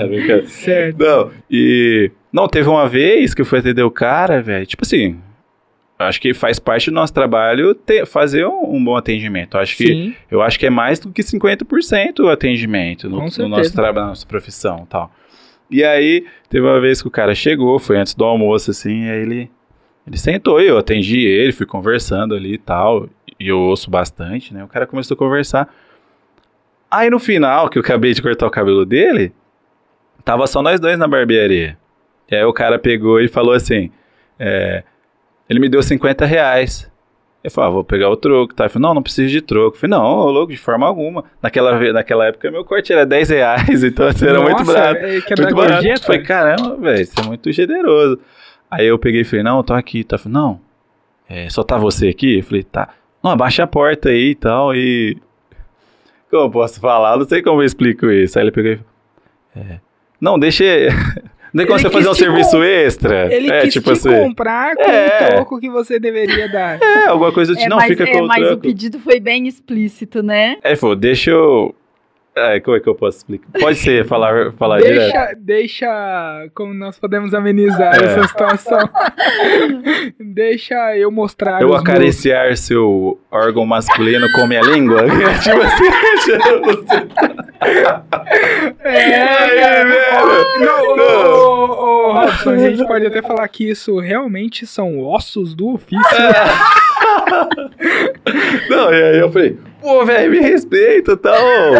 Tô 0.00 0.08
brincando. 0.08 0.46
Certo. 0.46 0.96
Não, 0.98 1.30
e. 1.50 2.10
Não, 2.32 2.48
teve 2.48 2.68
uma 2.68 2.88
vez 2.88 3.34
que 3.34 3.42
eu 3.42 3.46
fui 3.46 3.58
atender 3.58 3.82
o 3.82 3.90
cara, 3.90 4.40
velho. 4.40 4.64
Tipo 4.66 4.82
assim. 4.84 5.18
Acho 5.98 6.20
que 6.20 6.34
faz 6.34 6.58
parte 6.58 6.90
do 6.90 6.94
nosso 6.94 7.14
trabalho 7.14 7.74
ter, 7.74 8.04
fazer 8.04 8.46
um, 8.46 8.74
um 8.74 8.84
bom 8.84 8.96
atendimento. 8.96 9.56
Acho 9.56 9.76
que, 9.76 9.86
Sim, 9.86 10.14
eu 10.28 10.42
acho 10.42 10.58
que 10.58 10.66
é 10.66 10.70
mais 10.70 10.98
do 10.98 11.12
que 11.12 11.22
50% 11.22 12.20
o 12.20 12.28
atendimento 12.28 13.08
no, 13.08 13.18
no 13.18 13.48
nosso 13.48 13.72
trabalho, 13.72 14.06
na 14.06 14.08
nossa 14.08 14.26
profissão 14.26 14.82
e 14.84 14.86
tal. 14.86 15.12
E 15.70 15.84
aí, 15.84 16.26
teve 16.48 16.66
uma 16.66 16.80
vez 16.80 17.00
que 17.00 17.08
o 17.08 17.10
cara 17.10 17.34
chegou, 17.34 17.78
foi 17.78 17.96
antes 17.96 18.14
do 18.14 18.24
almoço, 18.24 18.70
assim, 18.70 19.04
e 19.04 19.10
aí 19.10 19.18
ele, 19.20 19.50
ele 20.06 20.18
sentou 20.18 20.60
e 20.60 20.66
eu 20.66 20.78
atendi 20.78 21.20
ele, 21.20 21.52
fui 21.52 21.64
conversando 21.66 22.34
ali 22.34 22.54
e 22.54 22.58
tal. 22.58 23.08
E 23.38 23.48
eu 23.48 23.58
ouço 23.58 23.88
bastante, 23.88 24.52
né? 24.52 24.64
O 24.64 24.68
cara 24.68 24.86
começou 24.86 25.14
a 25.14 25.18
conversar. 25.18 25.72
Aí 26.90 27.08
no 27.08 27.18
final, 27.18 27.68
que 27.68 27.78
eu 27.78 27.82
acabei 27.82 28.12
de 28.12 28.22
cortar 28.22 28.46
o 28.46 28.50
cabelo 28.50 28.84
dele, 28.84 29.32
tava 30.24 30.46
só 30.46 30.62
nós 30.62 30.80
dois 30.80 30.98
na 30.98 31.06
barbearia. 31.06 31.76
E 32.30 32.36
aí 32.36 32.44
o 32.44 32.52
cara 32.52 32.78
pegou 32.78 33.20
e 33.20 33.28
falou 33.28 33.52
assim: 33.52 33.90
é, 34.38 34.84
ele 35.48 35.60
me 35.60 35.68
deu 35.68 35.82
50 35.82 36.24
reais. 36.24 36.90
Eu 37.42 37.50
falei, 37.50 37.68
ah, 37.68 37.72
vou 37.74 37.84
pegar 37.84 38.08
o 38.08 38.16
troco, 38.16 38.54
tá? 38.54 38.64
Eu 38.64 38.70
falei, 38.70 38.88
não, 38.88 38.94
não 38.94 39.02
preciso 39.02 39.30
de 39.30 39.42
troco. 39.42 39.76
Eu 39.76 39.80
falei, 39.80 39.90
não, 39.98 40.02
ô, 40.04 40.30
louco, 40.30 40.50
de 40.50 40.56
forma 40.58 40.86
alguma. 40.86 41.24
Naquela, 41.42 41.76
ve- 41.76 41.92
naquela 41.92 42.26
época, 42.26 42.50
meu 42.50 42.64
corte 42.64 42.90
era 42.90 43.04
10 43.04 43.28
reais, 43.28 43.84
então 43.84 44.06
assim, 44.06 44.26
era 44.26 44.40
muito 44.40 44.60
Nossa, 44.60 44.72
barato. 44.72 45.04
é, 45.04 45.20
que 45.20 45.42
Muito 45.42 45.54
barato. 45.54 45.74
gorjeta? 45.74 46.00
Eu 46.00 46.06
falei, 46.06 46.22
caramba, 46.22 46.76
velho, 46.76 47.06
você 47.06 47.20
é 47.20 47.24
muito 47.24 47.52
generoso. 47.52 48.18
Aí 48.70 48.86
eu 48.86 48.98
peguei 48.98 49.20
e 49.20 49.24
falei, 49.24 49.42
não, 49.42 49.62
tô 49.62 49.74
aqui. 49.74 50.02
Tá? 50.02 50.14
Eu 50.16 50.20
falei, 50.20 50.32
não, 50.38 50.60
é, 51.28 51.48
só 51.50 51.62
tá 51.62 51.76
você 51.76 52.08
aqui? 52.08 52.38
Eu 52.38 52.42
falei, 52.44 52.62
tá. 52.62 52.88
Não, 53.22 53.30
abaixa 53.32 53.62
a 53.62 53.66
porta 53.66 54.08
aí 54.08 54.30
e 54.30 54.34
tal, 54.34 54.74
e... 54.74 55.18
Como 56.30 56.44
eu 56.44 56.50
posso 56.50 56.80
falar? 56.80 57.16
Não 57.18 57.26
sei 57.26 57.42
como 57.42 57.60
eu 57.60 57.66
explico 57.66 58.06
isso. 58.10 58.38
Aí 58.38 58.44
ele 58.44 58.50
pegou 58.52 58.72
e 58.72 58.76
falou, 58.76 58.90
é, 59.70 59.80
não, 60.18 60.38
deixa... 60.38 60.64
Não 61.54 61.58
tem 61.58 61.66
como 61.68 61.78
Ele 61.78 61.88
você 61.88 61.90
fazer 61.90 62.08
um 62.08 62.14
serviço 62.14 62.50
com- 62.50 62.62
extra? 62.64 63.32
Ele 63.32 63.48
é, 63.50 63.60
quis 63.62 63.74
tipo 63.74 63.86
te 63.86 63.92
assim... 63.92 64.10
comprar 64.10 64.74
com 64.74 64.82
É. 64.82 65.06
o 65.06 65.26
troco 65.36 65.60
que 65.60 65.70
você 65.70 66.00
deveria 66.00 66.48
dar. 66.48 66.82
É, 66.82 67.06
alguma 67.06 67.30
coisa 67.30 67.54
de 67.54 67.62
É, 67.62 67.68
não, 67.68 67.76
mas, 67.76 67.86
fica 67.86 68.02
é, 68.02 68.12
com 68.12 68.22
o 68.24 68.26
mas 68.26 68.42
o 68.42 68.46
troco. 68.48 68.62
pedido 68.62 68.98
foi 68.98 69.20
bem 69.20 69.46
explícito, 69.46 70.20
né? 70.20 70.56
Ele 70.64 70.74
falou, 70.76 70.96
deixa 70.96 71.30
eu... 71.30 71.72
É, 72.36 72.58
como 72.58 72.76
é 72.76 72.80
que 72.80 72.88
eu 72.88 72.94
posso 72.96 73.18
explicar? 73.18 73.46
Pode 73.60 73.76
ser, 73.78 74.04
falar, 74.06 74.52
falar 74.54 74.80
direto. 74.80 74.98
Deixa, 75.12 75.34
deixa 75.38 76.48
como 76.54 76.74
nós 76.74 76.98
podemos 76.98 77.32
amenizar 77.32 77.94
É. 77.94 78.04
essa 78.04 78.26
situação. 78.26 78.78
deixa 80.18 80.96
eu 80.96 81.10
mostrar 81.12 81.62
Eu 81.62 81.74
acariciar 81.74 82.56
seu 82.56 83.20
órgão 83.30 83.64
masculino 83.64 84.26
com 84.34 84.46
minha 84.48 84.62
língua? 84.62 85.02
tipo 85.42 85.60
assim, 85.62 85.84
meus- 86.64 86.84
É, 88.80 89.22
Ai, 89.22 89.56
cara. 89.60 89.84
velho. 89.84 90.64
Não, 90.66 90.96
Não. 90.96 91.70
ô, 91.70 92.12
Robson, 92.12 92.50
a 92.50 92.58
gente 92.58 92.86
pode 92.86 93.06
até 93.06 93.22
falar 93.22 93.46
que 93.48 93.70
isso 93.70 93.98
realmente 94.00 94.66
são 94.66 94.98
ossos 95.00 95.54
do 95.54 95.74
ofício. 95.74 96.00
Não, 98.68 98.92
e 98.92 99.02
aí 99.02 99.18
eu 99.18 99.30
falei, 99.30 99.56
pô, 99.80 100.04
velho, 100.04 100.30
me 100.30 100.40
respeita, 100.40 101.16
tal. 101.16 101.36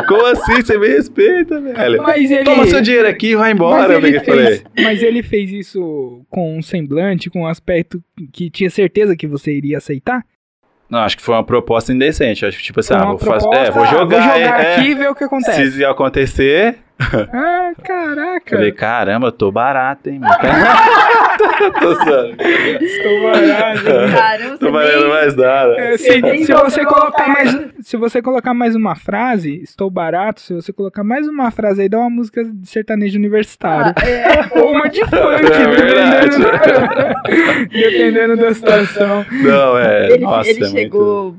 Como 0.07 0.27
assim 0.27 0.57
você 0.57 0.79
me 0.79 0.89
respeita, 0.89 1.61
velho? 1.61 2.03
Mas 2.03 2.31
ele, 2.31 2.45
Toma 2.45 2.67
seu 2.67 2.81
dinheiro 2.81 3.09
aqui 3.09 3.29
e 3.29 3.37
vai 3.37 3.53
mas, 3.53 3.57
embora, 3.57 3.93
eu 3.95 3.99
ele 3.99 4.21
fez, 4.21 4.65
mas 4.79 5.03
ele 5.03 5.23
fez 5.23 5.51
isso 5.51 6.23
com 6.31 6.59
um 6.59 6.63
semblante, 6.63 7.31
com 7.31 7.43
um 7.43 7.47
aspecto 7.47 8.03
que 8.33 8.51
tinha 8.51 8.71
certeza 8.71 9.17
que 9.17 9.27
você 9.27 9.53
iria 9.53 9.79
aceitar? 9.79 10.25
Não, 10.89 11.01
acho 11.01 11.17
que 11.17 11.23
foi 11.23 11.35
uma 11.35 11.45
proposta 11.45 11.93
indecente. 11.93 12.45
Acho 12.45 12.59
que, 12.59 12.63
tipo 12.63 12.79
assim, 12.81 12.95
ah, 12.95 13.07
vou, 13.07 13.19
fazer, 13.19 13.49
proposta, 13.49 13.69
é, 13.69 13.71
vou 13.71 13.83
ah, 13.83 13.87
jogar, 13.87 14.39
é, 14.39 14.75
aqui 14.75 14.91
e 14.91 14.95
ver 14.95 15.09
o 15.09 15.15
que 15.15 15.25
acontece. 15.25 15.73
Se 15.73 15.85
acontecer, 15.85 16.79
Ah, 17.33 17.73
caraca. 17.83 18.57
falei, 18.57 18.73
caramba, 18.73 19.29
eu 19.29 19.33
tô 19.33 19.51
barato, 19.51 20.09
hein, 20.09 20.21
mano. 20.21 20.35
tô 21.81 21.95
zoando. 21.95 22.37
Estou 22.81 23.21
você 24.59 24.71
valendo 24.71 25.01
nem... 25.01 25.09
mais 25.09 25.37
nada. 25.37 25.75
É, 25.79 25.97
se, 25.97 26.45
se 26.45 26.53
você 26.53 26.85
colocar 26.85 27.29
mais, 27.29 27.59
se 27.81 27.97
você 27.97 28.23
colocar 28.23 28.55
mais 28.55 28.75
uma 28.75 28.95
frase, 28.95 29.61
estou 29.63 29.91
barato. 29.91 30.41
Se 30.41 30.55
você 30.55 30.73
colocar 30.73 31.05
mais 31.05 31.27
uma 31.29 31.51
frase 31.51 31.83
aí, 31.83 31.89
dá 31.89 31.99
uma 31.99 32.11
música 32.11 32.45
de 32.45 32.69
sertanejo 32.69 33.19
universitário. 33.19 33.95
Ah, 33.97 34.09
é. 34.09 34.51
Ou 34.61 34.73
uma 34.73 34.89
de 34.89 35.01
funk, 35.01 35.15
É 35.15 36.27
dependendo, 36.29 37.69
dependendo 37.71 38.37
da 38.37 38.55
situação. 38.55 39.25
Não, 39.31 39.79
é. 39.79 40.13
Ele, 40.13 40.25
nossa, 40.25 40.49
ele 40.49 40.59
é 40.59 40.63
muito- 40.63 40.79
chegou 40.79 41.37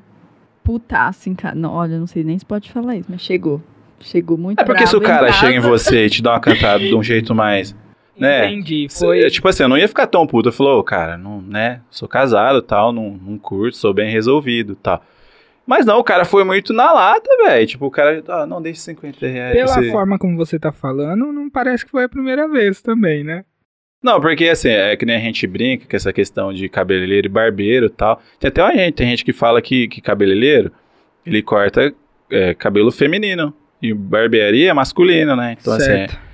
putaço 0.64 1.30
em 1.30 1.36
casa. 1.36 1.56
Não, 1.56 1.72
olha, 1.72 1.98
não 2.00 2.08
sei 2.08 2.24
nem 2.24 2.38
se 2.38 2.46
pode 2.46 2.72
falar 2.72 2.96
isso, 2.96 3.08
mas 3.10 3.22
chegou. 3.22 3.62
Chegou 4.00 4.38
muito 4.38 4.60
É 4.60 4.64
porque 4.66 4.86
se 4.86 4.96
o 4.96 5.02
cara 5.02 5.32
chega 5.32 5.54
em 5.56 5.60
você 5.60 6.06
e 6.06 6.10
te 6.10 6.22
dá 6.22 6.32
uma 6.34 6.40
cantada 6.40 6.80
de 6.80 6.94
um 6.94 7.02
jeito 7.02 7.34
mais. 7.34 7.76
Né? 8.18 8.48
Entendi. 8.48 8.88
Foi... 8.90 9.22
Foi. 9.22 9.30
Tipo 9.30 9.48
assim, 9.48 9.64
eu 9.64 9.70
não 9.70 9.78
ia 9.78 9.88
ficar 9.88 10.08
tão 10.08 10.26
puto. 10.26 10.50
Eu 10.50 10.54
falou, 10.54 10.84
cara, 10.84 11.18
não, 11.18 11.42
né? 11.42 11.82
Sou 11.90 12.08
casado 12.08 12.62
tal, 12.62 12.92
não, 12.92 13.10
não 13.12 13.38
curto, 13.38 13.78
sou 13.78 13.94
bem 13.94 14.10
resolvido 14.10 14.76
tal. 14.76 15.04
Mas 15.66 15.86
não, 15.86 15.98
o 15.98 16.04
cara 16.04 16.26
foi 16.26 16.44
muito 16.44 16.72
na 16.72 16.92
lata, 16.92 17.30
velho. 17.44 17.68
Tipo, 17.68 17.88
o 17.88 17.92
cara, 17.92 18.24
ah, 18.28 18.46
não, 18.46 18.62
deixa 18.62 18.82
50 18.82 19.26
reais. 19.26 19.54
Pela 19.54 19.68
você... 19.68 19.92
forma 19.92 20.20
como 20.20 20.38
você 20.38 20.60
tá 20.60 20.72
falando, 20.72 21.34
não 21.34 21.50
parece 21.50 21.84
que 21.84 21.92
foi 21.92 22.04
a 22.04 22.10
primeira 22.10 22.48
vez 22.48 22.82
também, 22.82 23.24
né? 23.24 23.44
Não, 24.04 24.22
porque 24.22 24.48
assim, 24.48 24.70
é 24.70 24.96
que 24.96 25.06
nem 25.06 25.16
a 25.16 25.20
gente 25.20 25.48
brinca 25.48 25.88
com 25.90 25.96
essa 25.96 26.14
questão 26.14 26.54
de 26.54 26.70
cabeleireiro 26.70 27.26
e 27.26 27.30
barbeiro 27.30 27.88
e 27.88 27.90
tal. 27.90 28.22
Tem 28.40 28.50
até 28.50 28.62
uma 28.62 28.72
gente, 28.76 28.94
tem 28.94 29.10
gente 29.10 29.26
que 29.26 29.34
fala 29.34 29.60
que, 29.60 29.88
que 29.88 30.00
cabeleireiro, 30.00 30.72
ele 31.26 31.42
corta 31.42 31.92
é, 32.30 32.54
cabelo 32.54 32.92
feminino. 32.92 33.52
E 33.82 33.94
barbearia 33.94 34.70
é 34.70 34.74
masculino, 34.74 35.36
né? 35.36 35.58
Então, 35.60 35.80
certo. 35.80 36.12
assim. 36.12 36.18
É, 36.18 36.25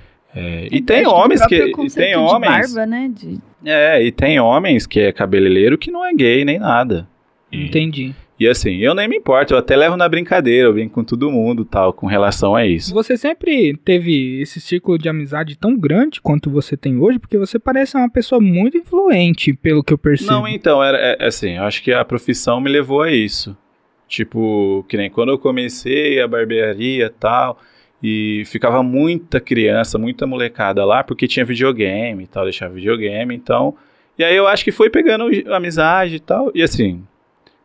e 0.70 0.80
tem 0.80 1.06
homens 1.06 1.44
que. 1.46 1.56
E 1.56 1.90
tem 1.90 2.16
homens. 2.16 2.74
Barba, 2.74 2.86
né? 2.86 3.10
De... 3.14 3.38
É, 3.64 4.02
e 4.02 4.10
tem 4.10 4.40
homens 4.40 4.86
que 4.86 5.00
é 5.00 5.12
cabeleireiro 5.12 5.78
que 5.78 5.90
não 5.90 6.04
é 6.04 6.12
gay 6.14 6.44
nem 6.44 6.58
nada. 6.58 7.08
E, 7.50 7.66
Entendi. 7.66 8.14
E 8.40 8.48
assim, 8.48 8.78
eu 8.78 8.92
nem 8.92 9.06
me 9.06 9.18
importo, 9.18 9.54
eu 9.54 9.58
até 9.58 9.76
levo 9.76 9.96
na 9.96 10.08
brincadeira, 10.08 10.66
eu 10.66 10.72
brinco 10.72 10.94
com 10.94 11.04
todo 11.04 11.30
mundo 11.30 11.64
tal, 11.64 11.92
com 11.92 12.06
relação 12.06 12.56
a 12.56 12.66
isso. 12.66 12.92
Você 12.92 13.16
sempre 13.16 13.76
teve 13.84 14.40
esse 14.40 14.60
círculo 14.60 14.98
de 14.98 15.08
amizade 15.08 15.56
tão 15.56 15.76
grande 15.76 16.20
quanto 16.20 16.50
você 16.50 16.76
tem 16.76 16.98
hoje, 16.98 17.20
porque 17.20 17.38
você 17.38 17.56
parece 17.56 17.96
uma 17.96 18.10
pessoa 18.10 18.40
muito 18.40 18.76
influente, 18.76 19.52
pelo 19.52 19.84
que 19.84 19.92
eu 19.92 19.98
percebo. 19.98 20.32
Não, 20.32 20.48
então, 20.48 20.82
era 20.82 20.98
é, 20.98 21.24
assim, 21.24 21.56
eu 21.56 21.62
acho 21.62 21.84
que 21.84 21.92
a 21.92 22.04
profissão 22.04 22.60
me 22.60 22.68
levou 22.68 23.02
a 23.02 23.12
isso. 23.12 23.56
Tipo, 24.08 24.84
que 24.88 24.96
nem 24.96 25.08
quando 25.08 25.28
eu 25.28 25.38
comecei 25.38 26.20
a 26.20 26.26
barbearia 26.26 27.06
e 27.06 27.10
tal, 27.10 27.60
e 28.02 28.42
ficava 28.46 28.82
muita 28.82 29.40
criança, 29.40 29.96
muita 29.96 30.26
molecada 30.26 30.84
lá, 30.84 31.04
porque 31.04 31.28
tinha 31.28 31.44
videogame 31.44 32.24
e 32.24 32.26
tal, 32.26 32.44
deixava 32.44 32.74
videogame, 32.74 33.34
então. 33.34 33.76
E 34.18 34.24
aí 34.24 34.34
eu 34.34 34.46
acho 34.48 34.64
que 34.64 34.72
foi 34.72 34.90
pegando 34.90 35.26
amizade 35.54 36.16
e 36.16 36.20
tal. 36.20 36.50
E 36.54 36.62
assim, 36.62 37.02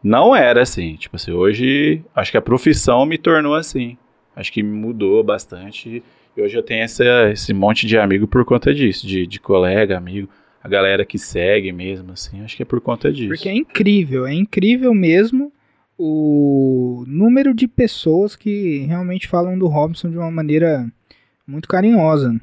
não 0.03 0.35
era 0.35 0.61
assim. 0.61 0.95
Tipo 0.95 1.15
assim, 1.15 1.31
hoje 1.31 2.03
acho 2.15 2.31
que 2.31 2.37
a 2.37 2.41
profissão 2.41 3.05
me 3.05 3.17
tornou 3.17 3.55
assim. 3.55 3.97
Acho 4.35 4.51
que 4.53 4.61
mudou 4.61 5.23
bastante. 5.23 6.03
E 6.35 6.41
hoje 6.41 6.55
eu 6.55 6.61
tenho 6.61 6.83
essa, 6.83 7.31
esse 7.31 7.51
monte 7.51 7.87
de 7.87 7.97
amigo 7.97 8.27
por 8.27 8.45
conta 8.45 8.71
disso, 8.71 9.07
de, 9.07 9.25
de 9.25 9.39
colega, 9.39 9.97
amigo, 9.97 10.29
a 10.63 10.69
galera 10.69 11.03
que 11.03 11.17
segue 11.17 11.71
mesmo, 11.71 12.11
assim, 12.11 12.43
acho 12.43 12.55
que 12.55 12.61
é 12.61 12.65
por 12.65 12.79
conta 12.79 13.11
disso. 13.11 13.29
Porque 13.29 13.49
é 13.49 13.55
incrível, 13.55 14.27
é 14.27 14.33
incrível 14.33 14.93
mesmo 14.93 15.51
o 15.97 17.03
número 17.07 17.53
de 17.53 17.67
pessoas 17.67 18.35
que 18.35 18.85
realmente 18.87 19.27
falam 19.27 19.57
do 19.57 19.67
Robson 19.67 20.09
de 20.09 20.17
uma 20.17 20.29
maneira 20.29 20.87
muito 21.45 21.67
carinhosa. 21.67 22.39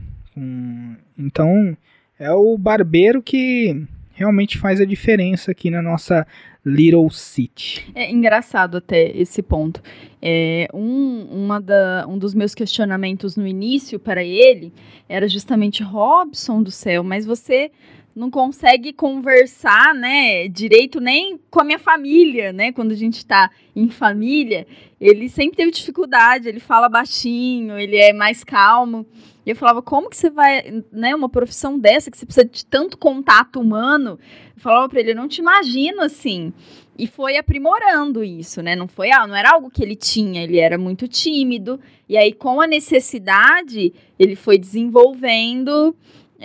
Então, 1.16 1.76
é 2.18 2.32
o 2.32 2.58
barbeiro 2.58 3.22
que 3.22 3.86
realmente 4.12 4.58
faz 4.58 4.80
a 4.80 4.84
diferença 4.84 5.50
aqui 5.50 5.70
na 5.70 5.82
nossa 5.82 6.26
Little 6.64 7.10
City. 7.10 7.84
É 7.94 8.10
engraçado 8.10 8.78
até 8.78 9.10
esse 9.16 9.42
ponto. 9.42 9.82
É, 10.22 10.66
um, 10.72 11.26
uma 11.30 11.60
da, 11.60 12.06
um 12.08 12.16
dos 12.16 12.32
meus 12.34 12.54
questionamentos 12.54 13.36
no 13.36 13.46
início 13.46 13.98
para 13.98 14.24
ele 14.24 14.72
era 15.08 15.28
justamente 15.28 15.82
Robson 15.82 16.62
do 16.62 16.70
céu, 16.70 17.04
mas 17.04 17.26
você 17.26 17.70
não 18.14 18.30
consegue 18.30 18.92
conversar, 18.92 19.92
né, 19.92 20.46
direito 20.46 21.00
nem 21.00 21.38
com 21.50 21.60
a 21.60 21.64
minha 21.64 21.78
família, 21.78 22.52
né, 22.52 22.70
quando 22.70 22.92
a 22.92 22.96
gente 22.96 23.18
está 23.18 23.50
em 23.74 23.88
família, 23.90 24.66
ele 25.00 25.28
sempre 25.28 25.56
teve 25.56 25.72
dificuldade, 25.72 26.48
ele 26.48 26.60
fala 26.60 26.88
baixinho, 26.88 27.76
ele 27.76 27.96
é 27.96 28.12
mais 28.12 28.44
calmo, 28.44 29.04
e 29.44 29.50
eu 29.50 29.56
falava, 29.56 29.82
como 29.82 30.08
que 30.08 30.16
você 30.16 30.30
vai, 30.30 30.84
né, 30.92 31.14
uma 31.14 31.28
profissão 31.28 31.76
dessa, 31.76 32.10
que 32.10 32.16
você 32.16 32.24
precisa 32.24 32.46
de 32.46 32.64
tanto 32.64 32.96
contato 32.96 33.60
humano, 33.60 34.18
eu 34.56 34.62
falava 34.62 34.88
para 34.88 35.00
ele, 35.00 35.10
eu 35.10 35.16
não 35.16 35.26
te 35.26 35.40
imagino 35.40 36.00
assim, 36.00 36.52
e 36.96 37.08
foi 37.08 37.36
aprimorando 37.36 38.22
isso, 38.22 38.62
né, 38.62 38.76
não 38.76 38.86
foi, 38.86 39.10
ah, 39.10 39.26
não 39.26 39.34
era 39.34 39.50
algo 39.50 39.70
que 39.70 39.82
ele 39.82 39.96
tinha, 39.96 40.44
ele 40.44 40.60
era 40.60 40.78
muito 40.78 41.08
tímido, 41.08 41.80
e 42.08 42.16
aí 42.16 42.32
com 42.32 42.60
a 42.60 42.66
necessidade, 42.66 43.92
ele 44.16 44.36
foi 44.36 44.56
desenvolvendo 44.56 45.96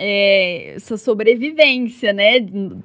é, 0.02 0.72
essa 0.76 0.96
sobrevivência, 0.96 2.10
né? 2.10 2.38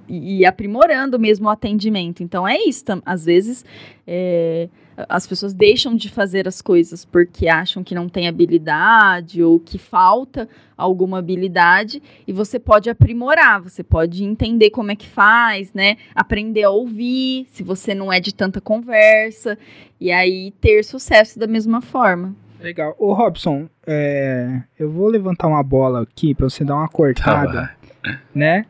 E, 0.09 0.45
aprimorando 0.45 1.17
mesmo 1.17 1.47
o 1.47 1.49
atendimento. 1.49 2.21
Então 2.21 2.45
é 2.45 2.57
isso. 2.57 2.83
Às 3.05 3.23
vezes 3.23 3.63
é, 4.05 4.67
as 5.07 5.25
pessoas 5.25 5.53
deixam 5.53 5.95
de 5.95 6.09
fazer 6.09 6.45
as 6.45 6.61
coisas 6.61 7.05
porque 7.05 7.47
acham 7.47 7.85
que 7.85 7.95
não 7.95 8.09
tem 8.09 8.27
habilidade 8.27 9.41
ou 9.41 9.57
que 9.61 9.77
falta 9.77 10.49
alguma 10.77 11.19
habilidade 11.19 12.03
e 12.27 12.33
você 12.33 12.59
pode 12.59 12.89
aprimorar, 12.89 13.61
você 13.61 13.81
pode 13.81 14.25
entender 14.25 14.69
como 14.69 14.91
é 14.91 14.95
que 14.95 15.07
faz, 15.07 15.73
né? 15.73 15.95
Aprender 16.13 16.63
a 16.63 16.69
ouvir, 16.69 17.47
se 17.49 17.63
você 17.63 17.95
não 17.95 18.11
é 18.11 18.19
de 18.19 18.35
tanta 18.35 18.59
conversa, 18.59 19.57
e 20.01 20.11
aí 20.11 20.51
ter 20.59 20.83
sucesso 20.83 21.39
da 21.39 21.47
mesma 21.47 21.79
forma. 21.79 22.35
Legal. 22.65 22.95
Ô, 22.97 23.13
Robson, 23.13 23.69
é, 23.85 24.63
eu 24.79 24.89
vou 24.89 25.07
levantar 25.07 25.47
uma 25.47 25.61
bola 25.61 26.01
aqui 26.01 26.33
pra 26.33 26.49
você 26.49 26.65
dar 26.65 26.73
uma 26.73 26.87
cortada, 26.87 27.71
tá 28.01 28.19
né? 28.33 28.65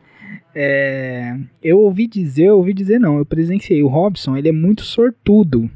É, 0.54 1.34
eu 1.62 1.80
ouvi 1.80 2.06
dizer, 2.06 2.48
eu 2.48 2.58
ouvi 2.58 2.74
dizer 2.74 3.00
não, 3.00 3.16
eu 3.16 3.24
presenciei. 3.24 3.82
O 3.82 3.88
Robson, 3.88 4.36
ele 4.36 4.50
é 4.50 4.52
muito 4.52 4.82
sortudo. 4.82 5.70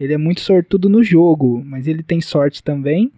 Ele 0.00 0.14
é 0.14 0.16
muito 0.16 0.40
sortudo 0.40 0.88
no 0.88 1.04
jogo, 1.04 1.62
mas 1.66 1.86
ele 1.86 2.02
tem 2.02 2.18
sorte 2.22 2.62
também. 2.62 3.12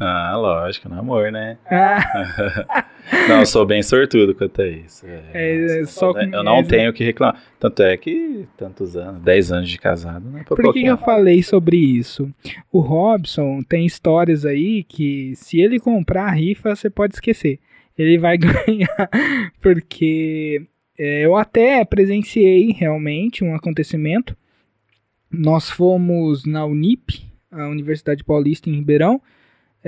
Ah, 0.00 0.36
lógico, 0.36 0.88
no 0.88 0.98
amor, 0.98 1.30
né? 1.30 1.58
Ah. 1.70 2.86
não, 3.28 3.40
eu 3.40 3.46
sou 3.46 3.64
bem 3.64 3.82
sortudo 3.82 4.34
quanto 4.34 4.62
a 4.62 4.68
isso. 4.68 5.06
É, 5.06 5.22
é, 5.32 5.80
é 5.80 5.84
só 5.84 6.12
eu 6.12 6.42
não 6.42 6.62
tenho 6.64 6.92
que 6.92 7.04
reclamar. 7.04 7.40
Tanto 7.58 7.82
é 7.82 7.96
que 7.96 8.46
tantos 8.56 8.96
anos, 8.96 9.22
10 9.22 9.52
anos 9.52 9.68
de 9.68 9.78
casado, 9.78 10.28
né? 10.28 10.44
Por 10.46 10.72
que 10.72 10.84
eu 10.84 10.98
falei 10.98 11.42
sobre 11.42 11.76
isso? 11.76 12.28
O 12.72 12.80
Robson 12.80 13.62
tem 13.62 13.86
histórias 13.86 14.44
aí 14.44 14.82
que 14.82 15.34
se 15.36 15.60
ele 15.60 15.78
comprar 15.78 16.26
a 16.26 16.32
rifa, 16.32 16.74
você 16.74 16.90
pode 16.90 17.14
esquecer. 17.14 17.60
Ele 17.96 18.18
vai 18.18 18.36
ganhar, 18.38 19.10
porque 19.60 20.66
é, 20.98 21.24
eu 21.24 21.36
até 21.36 21.84
presenciei 21.84 22.72
realmente 22.72 23.44
um 23.44 23.54
acontecimento. 23.54 24.36
Nós 25.30 25.70
fomos 25.70 26.44
na 26.44 26.64
Unip, 26.64 27.24
a 27.50 27.68
Universidade 27.68 28.24
Paulista 28.24 28.68
em 28.68 28.74
Ribeirão, 28.74 29.20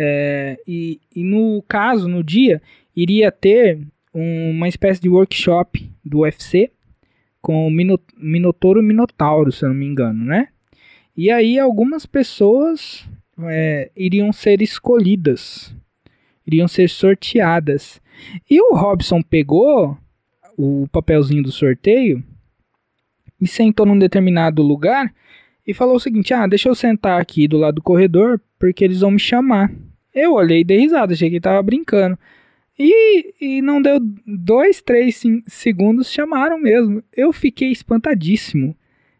é, 0.00 0.56
e, 0.64 1.00
e, 1.12 1.24
no 1.24 1.60
caso, 1.66 2.06
no 2.08 2.22
dia, 2.22 2.62
iria 3.02 3.30
ter 3.30 3.86
um, 4.12 4.50
uma 4.50 4.68
espécie 4.68 5.00
de 5.00 5.08
workshop 5.08 5.88
do 6.04 6.20
UFC 6.20 6.70
com 7.40 7.68
o 7.68 7.70
Minotouro 7.70 8.82
Minotauro, 8.82 9.52
se 9.52 9.64
eu 9.64 9.68
não 9.68 9.76
me 9.76 9.86
engano, 9.86 10.24
né? 10.24 10.48
E 11.16 11.30
aí 11.30 11.58
algumas 11.58 12.04
pessoas 12.06 13.08
é, 13.44 13.90
iriam 13.96 14.32
ser 14.32 14.60
escolhidas, 14.62 15.72
iriam 16.44 16.66
ser 16.66 16.88
sorteadas. 16.88 18.00
E 18.50 18.60
o 18.60 18.74
Robson 18.74 19.22
pegou 19.22 19.96
o 20.56 20.88
papelzinho 20.90 21.44
do 21.44 21.52
sorteio 21.52 22.22
e 23.40 23.46
sentou 23.46 23.86
num 23.86 23.98
determinado 23.98 24.60
lugar 24.60 25.14
e 25.64 25.72
falou 25.72 25.96
o 25.96 26.00
seguinte: 26.00 26.34
Ah, 26.34 26.48
deixa 26.48 26.68
eu 26.68 26.74
sentar 26.74 27.20
aqui 27.20 27.46
do 27.46 27.58
lado 27.58 27.76
do 27.76 27.82
corredor 27.82 28.40
porque 28.58 28.84
eles 28.84 29.00
vão 29.00 29.12
me 29.12 29.20
chamar. 29.20 29.70
Eu 30.12 30.34
olhei 30.34 30.60
e 30.60 30.64
dei 30.64 30.80
risada, 30.80 31.12
achei 31.12 31.28
que 31.28 31.36
ele 31.36 31.40
tava 31.40 31.62
brincando. 31.62 32.18
E, 32.78 33.34
e 33.40 33.62
não 33.62 33.82
deu 33.82 33.98
dois, 34.26 34.80
três 34.80 35.22
segundos, 35.46 36.10
chamaram 36.10 36.58
mesmo. 36.58 37.02
Eu 37.12 37.32
fiquei 37.32 37.70
espantadíssimo. 37.72 38.76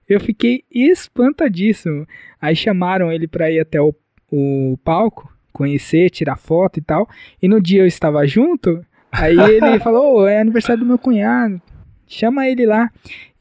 Eu 0.08 0.20
fiquei 0.20 0.64
espantadíssimo. 0.70 2.06
Aí 2.40 2.54
chamaram 2.54 3.12
ele 3.12 3.26
para 3.26 3.50
ir 3.50 3.60
até 3.60 3.80
o, 3.80 3.94
o 4.30 4.78
palco, 4.84 5.32
conhecer, 5.52 6.10
tirar 6.10 6.36
foto 6.36 6.78
e 6.78 6.82
tal. 6.82 7.08
E 7.42 7.48
no 7.48 7.60
dia 7.60 7.82
eu 7.82 7.86
estava 7.86 8.26
junto, 8.26 8.84
aí 9.10 9.36
ele 9.36 9.78
falou: 9.80 10.18
oh, 10.18 10.26
é 10.26 10.40
aniversário 10.40 10.80
do 10.80 10.86
meu 10.86 10.98
cunhado, 10.98 11.60
chama 12.06 12.46
ele 12.46 12.64
lá. 12.64 12.90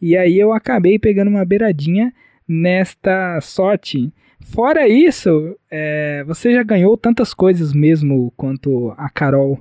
E 0.01 0.17
aí 0.17 0.37
eu 0.37 0.51
acabei 0.51 0.97
pegando 0.97 1.29
uma 1.29 1.45
beiradinha 1.45 2.13
nesta 2.47 3.39
sorte 3.41 4.11
Fora 4.39 4.87
isso, 4.87 5.57
é, 5.69 6.23
você 6.25 6.53
já 6.53 6.63
ganhou 6.63 6.95
tantas 6.95 7.33
coisas 7.33 7.73
mesmo 7.73 8.31
quanto 8.37 8.93
a 8.97 9.09
Carol 9.09 9.59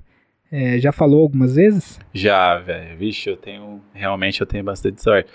é, 0.50 0.78
já 0.78 0.92
falou 0.92 1.22
algumas 1.22 1.56
vezes? 1.56 1.98
Já, 2.12 2.58
velho. 2.58 2.96
Vixe, 2.96 3.28
eu 3.28 3.36
tenho. 3.36 3.80
Realmente 3.92 4.40
eu 4.40 4.46
tenho 4.46 4.64
bastante 4.64 5.02
sorte. 5.02 5.30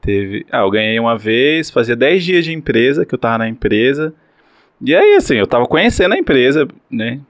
Teve. 0.00 0.46
Ah, 0.50 0.60
eu 0.60 0.70
ganhei 0.70 0.98
uma 0.98 1.16
vez, 1.16 1.70
fazia 1.70 1.96
10 1.96 2.24
dias 2.24 2.44
de 2.44 2.52
empresa 2.52 3.04
que 3.04 3.14
eu 3.14 3.18
tava 3.18 3.38
na 3.38 3.48
empresa. 3.48 4.14
E 4.80 4.94
aí, 4.94 5.16
assim, 5.16 5.36
eu 5.36 5.46
tava 5.46 5.66
conhecendo 5.66 6.14
a 6.14 6.18
empresa, 6.18 6.66
né? 6.90 7.20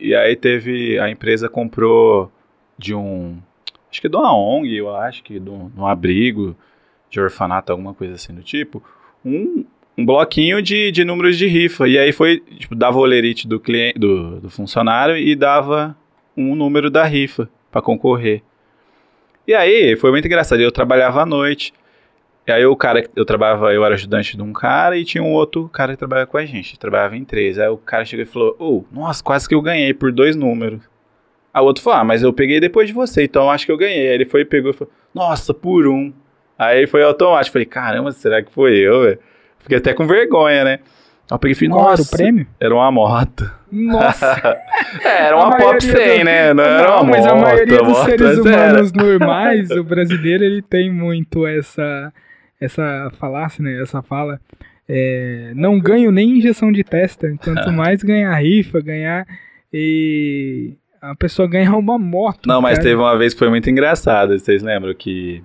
E 0.00 0.14
aí 0.14 0.36
teve. 0.36 0.98
A 0.98 1.10
empresa 1.10 1.48
comprou 1.48 2.30
de 2.78 2.94
um. 2.94 3.38
Acho 3.90 4.00
que 4.00 4.08
de 4.08 4.16
uma 4.16 4.34
ONG, 4.34 4.74
eu 4.74 4.94
acho 4.94 5.22
que 5.22 5.38
de 5.38 5.50
um, 5.50 5.68
de 5.68 5.78
um 5.78 5.86
abrigo 5.86 6.56
de 7.10 7.20
orfanato, 7.20 7.70
alguma 7.70 7.92
coisa 7.92 8.14
assim 8.14 8.34
do 8.34 8.42
tipo. 8.42 8.82
Um, 9.22 9.64
um 9.96 10.06
bloquinho 10.06 10.62
de, 10.62 10.90
de 10.90 11.04
números 11.04 11.36
de 11.36 11.46
rifa. 11.46 11.86
E 11.86 11.98
aí 11.98 12.10
foi, 12.12 12.40
tipo, 12.40 12.74
dava 12.74 12.96
o 12.96 13.02
olerite 13.02 13.46
do, 13.46 13.60
cliente, 13.60 13.98
do, 13.98 14.40
do 14.40 14.48
funcionário 14.48 15.16
e 15.16 15.36
dava 15.36 15.94
um 16.36 16.54
número 16.54 16.90
da 16.90 17.04
rifa 17.04 17.48
para 17.70 17.82
concorrer. 17.82 18.42
E 19.46 19.54
aí 19.54 19.96
foi 19.96 20.10
muito 20.10 20.26
engraçado. 20.26 20.60
Eu 20.60 20.70
trabalhava 20.70 21.22
à 21.22 21.26
noite. 21.26 21.72
E 22.46 22.50
aí 22.50 22.64
o 22.66 22.74
cara, 22.74 23.08
eu 23.14 23.24
trabalhava, 23.24 23.72
eu 23.72 23.84
era 23.84 23.94
ajudante 23.94 24.36
de 24.36 24.42
um 24.42 24.52
cara 24.52 24.96
e 24.96 25.04
tinha 25.04 25.22
um 25.22 25.32
outro 25.32 25.68
cara 25.68 25.92
que 25.92 25.98
trabalhava 25.98 26.28
com 26.28 26.38
a 26.38 26.44
gente. 26.44 26.78
Trabalhava 26.78 27.16
em 27.16 27.24
três. 27.24 27.58
Aí 27.58 27.68
o 27.68 27.76
cara 27.76 28.04
chegou 28.04 28.24
e 28.24 28.26
falou: 28.26 28.56
Ô, 28.58 28.78
oh, 28.78 28.84
nossa, 28.94 29.22
quase 29.22 29.48
que 29.48 29.54
eu 29.54 29.62
ganhei 29.62 29.94
por 29.94 30.12
dois 30.12 30.36
números. 30.36 30.80
Aí 31.54 31.62
o 31.62 31.66
outro 31.66 31.82
falou: 31.82 32.00
Ah, 32.00 32.04
mas 32.04 32.22
eu 32.22 32.32
peguei 32.32 32.60
depois 32.60 32.88
de 32.88 32.92
você, 32.92 33.24
então 33.24 33.50
acho 33.50 33.66
que 33.66 33.72
eu 33.72 33.76
ganhei. 33.76 34.08
Aí 34.08 34.14
ele 34.14 34.26
foi 34.26 34.40
e 34.42 34.44
pegou 34.44 34.70
e 34.70 34.74
falou: 34.74 34.92
Nossa, 35.14 35.54
por 35.54 35.86
um. 35.86 36.12
Aí 36.58 36.86
foi 36.86 37.02
automático. 37.02 37.52
Falei: 37.52 37.66
Caramba, 37.66 38.12
será 38.12 38.42
que 38.42 38.52
foi 38.52 38.76
eu, 38.76 39.02
velho? 39.02 39.18
Fiquei 39.58 39.78
até 39.78 39.94
com 39.94 40.06
vergonha, 40.06 40.64
né? 40.64 40.80
Aí 41.30 41.34
eu 41.34 41.38
peguei 41.38 41.52
e 41.52 41.54
falei: 41.54 41.70
Qual 41.70 41.82
era 41.82 41.90
Nossa. 41.90 42.02
o 42.02 42.16
prêmio? 42.16 42.46
Era 42.58 42.74
uma 42.74 42.90
moto. 42.90 43.61
Nossa! 43.72 44.60
É, 45.02 45.26
era 45.28 45.36
uma 45.36 45.50
Pop 45.56 45.62
maioria 45.64 45.80
100, 45.80 46.18
do- 46.18 46.24
né? 46.26 46.54
Não, 46.54 46.62
era 46.62 46.96
uma 47.00 47.04
mas 47.10 47.26
a 47.26 47.34
maioria 47.34 47.78
dos 47.78 47.96
seres 48.04 48.38
era. 48.38 48.42
humanos 48.42 48.92
normais, 48.92 49.70
o 49.70 49.82
brasileiro, 49.82 50.44
ele 50.44 50.60
tem 50.60 50.92
muito 50.92 51.46
essa, 51.46 52.12
essa 52.60 53.10
falácia, 53.18 53.64
né? 53.64 53.80
Essa 53.80 54.02
fala. 54.02 54.38
é, 54.86 55.52
não 55.56 55.80
ganho 55.80 56.10
nem 56.12 56.36
injeção 56.38 56.70
de 56.70 56.84
testa. 56.84 57.34
Quanto 57.42 57.70
mais 57.72 58.02
ganhar 58.02 58.34
rifa, 58.34 58.80
ganhar. 58.82 59.26
E 59.72 60.74
a 61.00 61.14
pessoa 61.14 61.48
ganha 61.48 61.74
uma 61.74 61.98
moto. 61.98 62.46
Não, 62.46 62.60
mas 62.60 62.74
cara. 62.78 62.90
teve 62.90 63.00
uma 63.00 63.16
vez 63.16 63.32
que 63.32 63.38
foi 63.38 63.48
muito 63.48 63.70
engraçado. 63.70 64.38
Vocês 64.38 64.62
lembram 64.62 64.92
que. 64.94 65.42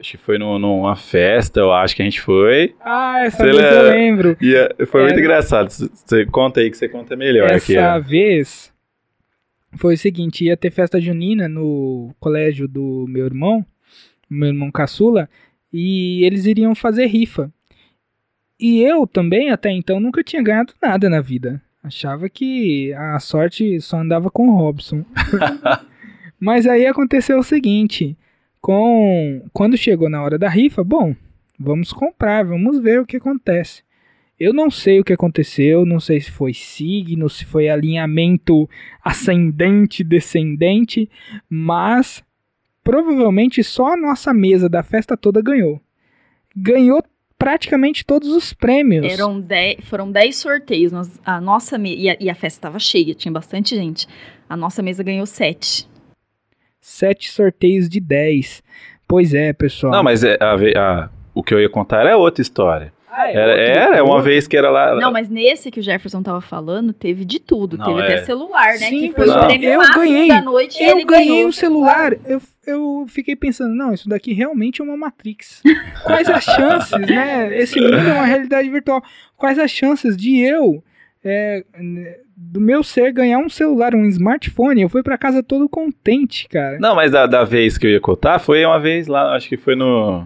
Acho 0.00 0.12
que 0.12 0.16
foi 0.16 0.38
no- 0.38 0.58
numa 0.58 0.94
festa, 0.94 1.58
eu 1.60 1.72
acho 1.72 1.96
que 1.96 2.02
a 2.02 2.04
gente 2.04 2.20
foi. 2.20 2.74
Ah, 2.80 3.24
essa 3.24 3.38
Você 3.38 3.42
vez 3.44 3.56
eu 3.56 3.62
lembra? 3.82 3.90
lembro. 3.90 4.36
E 4.40 4.54
eh, 4.54 4.86
foi 4.86 5.00
muito 5.02 5.12
Era- 5.14 5.20
engraçado. 5.20 5.70
Você 5.70 6.24
conta 6.26 6.60
aí 6.60 6.70
que 6.70 6.76
você 6.76 6.88
conta 6.88 7.16
melhor 7.16 7.50
aqui. 7.52 7.76
Essa 7.76 7.96
ó. 7.96 8.00
vez 8.00 8.72
foi 9.76 9.94
o 9.94 9.98
seguinte, 9.98 10.44
ia 10.44 10.56
ter 10.56 10.70
festa 10.70 11.00
junina 11.00 11.48
no 11.48 12.14
colégio 12.20 12.68
do 12.68 13.06
meu 13.08 13.26
irmão, 13.26 13.66
meu 14.30 14.48
irmão 14.48 14.70
caçula, 14.70 15.28
e 15.72 16.24
eles 16.24 16.46
iriam 16.46 16.74
fazer 16.74 17.06
rifa. 17.06 17.50
E 18.60 18.80
eu 18.82 19.06
também, 19.06 19.50
até 19.50 19.70
então, 19.70 19.98
nunca 20.00 20.22
tinha 20.22 20.42
ganhado 20.42 20.72
nada 20.80 21.08
na 21.10 21.20
vida. 21.20 21.60
Achava 21.82 22.28
que 22.28 22.92
a 22.94 23.18
sorte 23.20 23.80
só 23.80 23.98
andava 23.98 24.30
com 24.30 24.48
o 24.48 24.56
Robson. 24.56 25.04
Mas 26.40 26.66
aí 26.66 26.86
aconteceu 26.86 27.38
o 27.38 27.42
seguinte, 27.44 28.16
com 28.60 29.42
quando 29.52 29.76
chegou 29.76 30.08
na 30.08 30.22
hora 30.22 30.38
da 30.38 30.48
rifa, 30.48 30.82
bom, 30.84 31.14
vamos 31.58 31.92
comprar, 31.92 32.44
vamos 32.44 32.78
ver 32.80 33.00
o 33.00 33.06
que 33.06 33.16
acontece. 33.16 33.82
Eu 34.38 34.52
não 34.52 34.70
sei 34.70 35.00
o 35.00 35.04
que 35.04 35.12
aconteceu, 35.12 35.84
não 35.84 35.98
sei 35.98 36.20
se 36.20 36.30
foi 36.30 36.54
signo, 36.54 37.28
se 37.28 37.44
foi 37.44 37.68
alinhamento 37.68 38.70
ascendente, 39.02 40.04
descendente, 40.04 41.10
mas 41.50 42.22
provavelmente 42.84 43.64
só 43.64 43.94
a 43.94 43.96
nossa 43.96 44.32
mesa 44.32 44.68
da 44.68 44.82
festa 44.82 45.16
toda 45.16 45.42
ganhou. 45.42 45.80
Ganhou 46.56 47.02
praticamente 47.36 48.04
todos 48.04 48.28
os 48.28 48.52
prêmios. 48.52 49.06
Dez, 49.40 49.78
foram 49.84 50.10
10 50.10 50.36
sorteios. 50.36 50.92
a 51.24 51.40
nossa 51.40 51.76
e, 51.78 52.08
a, 52.08 52.16
e 52.20 52.30
a 52.30 52.34
festa 52.34 52.58
estava 52.58 52.78
cheia, 52.78 53.14
tinha 53.14 53.32
bastante 53.32 53.74
gente. 53.74 54.06
A 54.48 54.56
nossa 54.56 54.82
mesa 54.82 55.02
ganhou 55.02 55.26
7. 55.26 55.88
Sete 56.80 57.30
sorteios 57.30 57.88
de 57.88 58.00
10. 58.00 58.62
Pois 59.06 59.34
é, 59.34 59.52
pessoal. 59.52 59.92
Não, 59.92 60.02
mas 60.02 60.22
é, 60.22 60.36
a 60.40 60.54
a- 60.54 61.08
o 61.34 61.42
que 61.42 61.54
eu 61.54 61.60
ia 61.60 61.68
contar 61.68 62.00
era 62.00 62.16
outra 62.16 62.42
história. 62.42 62.92
Ah, 63.10 63.28
é 63.32 63.34
Era, 63.34 63.52
era 63.96 64.04
uma 64.04 64.22
vez 64.22 64.46
que 64.46 64.56
era 64.56 64.70
lá. 64.70 64.94
Não, 64.94 65.10
mas 65.10 65.28
nesse 65.28 65.72
que 65.72 65.80
o 65.80 65.82
Jefferson 65.82 66.22
tava 66.22 66.40
falando, 66.40 66.92
teve 66.92 67.24
de 67.24 67.40
tudo. 67.40 67.76
Não, 67.76 67.84
teve 67.86 68.00
é. 68.00 68.04
até 68.04 68.24
celular, 68.24 68.72
né? 68.74 68.88
Sim, 68.88 69.08
que 69.08 69.12
foi 69.14 69.24
pessoal. 69.24 69.42
o 69.42 69.46
prêmio 69.46 69.70
Eu 69.70 69.78
máximo 69.78 69.98
ganhei. 70.04 70.28
da 70.28 70.40
noite 70.42 70.80
Eu 70.82 70.90
ele 70.92 71.04
ganhei 71.04 71.44
um 71.44 71.50
celular, 71.50 72.12
eu, 72.26 72.40
eu 72.64 73.06
fiquei 73.08 73.34
pensando, 73.34 73.74
não, 73.74 73.92
isso 73.92 74.08
daqui 74.08 74.32
realmente 74.32 74.80
é 74.80 74.84
uma 74.84 74.96
Matrix. 74.96 75.62
Quais 76.04 76.28
as 76.28 76.44
chances, 76.44 77.00
né? 77.08 77.58
Esse 77.58 77.80
mundo 77.80 77.96
é 77.96 78.12
uma 78.12 78.24
realidade 78.26 78.70
virtual. 78.70 79.02
Quais 79.36 79.58
as 79.58 79.70
chances 79.70 80.16
de 80.16 80.38
eu, 80.38 80.82
é, 81.24 81.64
né, 81.76 82.18
do 82.40 82.60
meu 82.60 82.84
ser, 82.84 83.12
ganhar 83.12 83.38
um 83.38 83.48
celular, 83.48 83.94
um 83.96 84.06
smartphone? 84.06 84.82
Eu 84.82 84.88
fui 84.88 85.02
pra 85.02 85.18
casa 85.18 85.42
todo 85.42 85.68
contente, 85.68 86.48
cara. 86.48 86.78
Não, 86.78 86.94
mas 86.94 87.10
da, 87.10 87.26
da 87.26 87.42
vez 87.42 87.76
que 87.76 87.86
eu 87.86 87.90
ia 87.90 88.00
contar, 88.00 88.38
foi 88.38 88.64
uma 88.64 88.78
vez 88.78 89.08
lá, 89.08 89.34
acho 89.34 89.48
que 89.48 89.56
foi 89.56 89.74
no. 89.74 90.24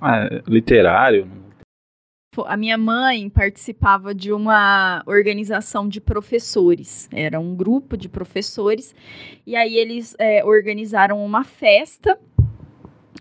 ah, 0.00 0.28
literário. 0.48 1.28
A 2.46 2.56
minha 2.56 2.76
mãe 2.76 3.30
participava 3.30 4.12
de 4.12 4.32
uma 4.32 5.04
organização 5.06 5.88
de 5.88 6.00
professores. 6.00 7.08
Era 7.12 7.38
um 7.38 7.54
grupo 7.54 7.96
de 7.96 8.08
professores. 8.08 8.92
E 9.46 9.54
aí 9.54 9.76
eles 9.76 10.16
é, 10.18 10.44
organizaram 10.44 11.24
uma 11.24 11.44
festa. 11.44 12.18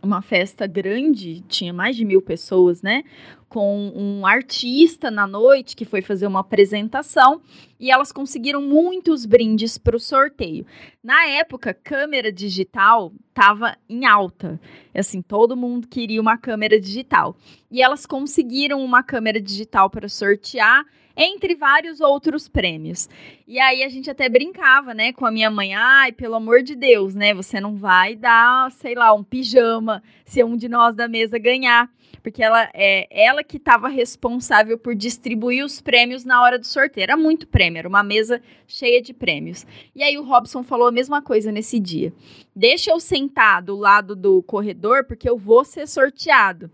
Uma 0.04 0.22
festa 0.22 0.68
grande, 0.68 1.40
tinha 1.48 1.72
mais 1.72 1.96
de 1.96 2.04
mil 2.04 2.22
pessoas, 2.22 2.82
né? 2.82 3.06
Com 3.48 3.94
um 3.96 4.26
artista 4.26 5.10
na 5.10 5.26
noite 5.26 5.78
que 5.78 5.86
foi 5.86 6.02
fazer 6.02 6.28
uma 6.28 6.42
apresentação. 6.42 7.42
E 7.80 7.90
elas 7.90 8.12
conseguiram 8.12 8.62
muitos 8.62 9.26
brindes 9.26 9.78
para 9.78 9.96
o 9.96 10.00
sorteio. 10.00 10.66
Na 11.02 11.26
época, 11.28 11.74
câmera 11.74 12.34
digital 12.34 13.14
estava 13.30 13.78
em 13.88 14.06
alta. 14.06 14.60
Assim, 14.94 15.22
todo 15.22 15.56
mundo 15.56 15.88
queria 15.88 16.20
uma 16.20 16.38
câmera 16.38 16.78
digital 16.78 17.38
e 17.72 17.82
elas 17.82 18.06
conseguiram 18.06 18.84
uma 18.84 19.04
câmera 19.04 19.40
digital 19.40 19.90
para 19.90 20.10
sortear 20.10 20.84
entre 21.15 21.56
vários 21.56 22.02
outros 22.02 22.48
prêmios. 22.48 23.07
E 23.48 23.60
aí 23.60 23.84
a 23.84 23.90
gente 23.90 24.10
até 24.10 24.27
brincava, 24.27 24.94
né, 24.94 25.14
com 25.14 25.26
a 25.26 25.31
minha 25.31 25.49
mãe, 25.49 25.73
ai, 25.73 26.11
pelo 26.11 26.35
amor 26.35 26.64
de 26.64 26.76
Deus, 26.76 27.14
né, 27.15 27.34
você 27.34 27.60
não 27.60 27.76
vai 27.76 28.15
dar, 28.15 28.72
sei 28.72 28.95
lá, 28.95 29.14
um 29.14 29.23
pijama 29.23 30.02
se 30.26 30.44
um 30.44 30.57
de 30.57 30.68
nós 30.68 30.95
da 30.95 31.07
mesa 31.07 31.38
ganhar, 31.38 31.90
porque 32.23 32.41
ela 32.41 32.69
é 32.73 33.06
ela 33.11 33.44
que 33.44 33.57
estava 33.57 33.90
responsável 33.90 34.77
por 34.77 34.95
distribuir 34.95 35.64
os 35.64 35.81
prêmios 35.81 36.23
na 36.23 36.41
hora 36.41 36.57
do 36.57 36.65
sorteio. 36.65 37.03
Era 37.03 37.18
muito 37.18 37.45
prêmio, 37.45 37.80
era 37.80 37.88
uma 37.88 38.02
mesa 38.02 38.41
cheia 38.65 39.02
de 39.02 39.14
prêmios. 39.14 39.68
E 39.94 40.02
aí 40.02 40.18
o 40.18 40.23
Robson 40.23 40.64
falou 40.64 40.88
a 40.88 40.91
mesma 40.91 41.22
coisa 41.22 41.52
nesse 41.52 41.80
dia. 41.80 42.14
Deixa 42.56 42.91
eu 42.91 42.99
sentar 42.99 43.61
do 43.61 43.76
lado 43.76 44.15
do 44.15 44.41
corredor 44.44 45.03
porque 45.03 45.30
eu 45.30 45.38
vou 45.38 45.65
ser 45.65 45.85
sorteado. 45.85 46.72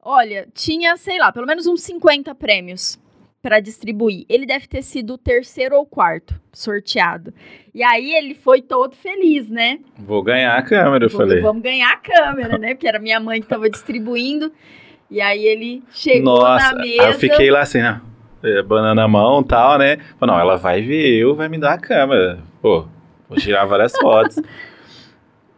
Olha, 0.00 0.48
tinha, 0.54 0.96
sei 0.96 1.18
lá, 1.18 1.32
pelo 1.32 1.46
menos 1.46 1.66
uns 1.66 1.82
50 1.82 2.32
prêmios 2.34 3.00
para 3.42 3.58
distribuir. 3.60 4.24
Ele 4.28 4.46
deve 4.46 4.66
ter 4.68 4.82
sido 4.82 5.14
o 5.14 5.18
terceiro 5.18 5.74
ou 5.76 5.84
quarto 5.84 6.34
sorteado. 6.52 7.34
E 7.74 7.82
aí 7.82 8.12
ele 8.14 8.34
foi 8.34 8.62
todo 8.62 8.94
feliz, 8.94 9.48
né? 9.50 9.80
Vou 9.98 10.22
ganhar 10.22 10.56
a 10.56 10.62
câmera, 10.62 11.04
eu 11.06 11.08
Vamos- 11.10 11.26
falei. 11.28 11.42
Vamos 11.42 11.62
ganhar 11.62 11.90
a 11.92 11.96
câmera, 11.96 12.56
né? 12.56 12.74
Porque 12.74 12.86
era 12.86 12.98
minha 13.00 13.18
mãe 13.18 13.40
que 13.40 13.46
estava 13.46 13.68
distribuindo. 13.68 14.52
E 15.10 15.20
aí 15.20 15.44
ele 15.44 15.82
chegou 15.92 16.40
Nossa, 16.40 16.72
na 16.72 16.80
mesa. 16.80 17.02
eu 17.02 17.14
fiquei 17.14 17.50
lá 17.50 17.60
assim, 17.60 17.80
né? 17.82 18.00
é, 18.44 18.62
Banana 18.62 19.06
mão 19.08 19.40
e 19.40 19.44
tal, 19.44 19.76
né? 19.78 19.98
Falei, 20.18 20.34
não, 20.34 20.40
ela 20.40 20.56
vai 20.56 20.80
ver 20.80 21.18
eu, 21.18 21.34
vai 21.34 21.48
me 21.48 21.58
dar 21.58 21.74
a 21.74 21.78
câmera. 21.78 22.38
Pô, 22.62 22.86
vou 23.28 23.36
tirar 23.38 23.64
várias 23.64 23.92
fotos. 23.96 24.36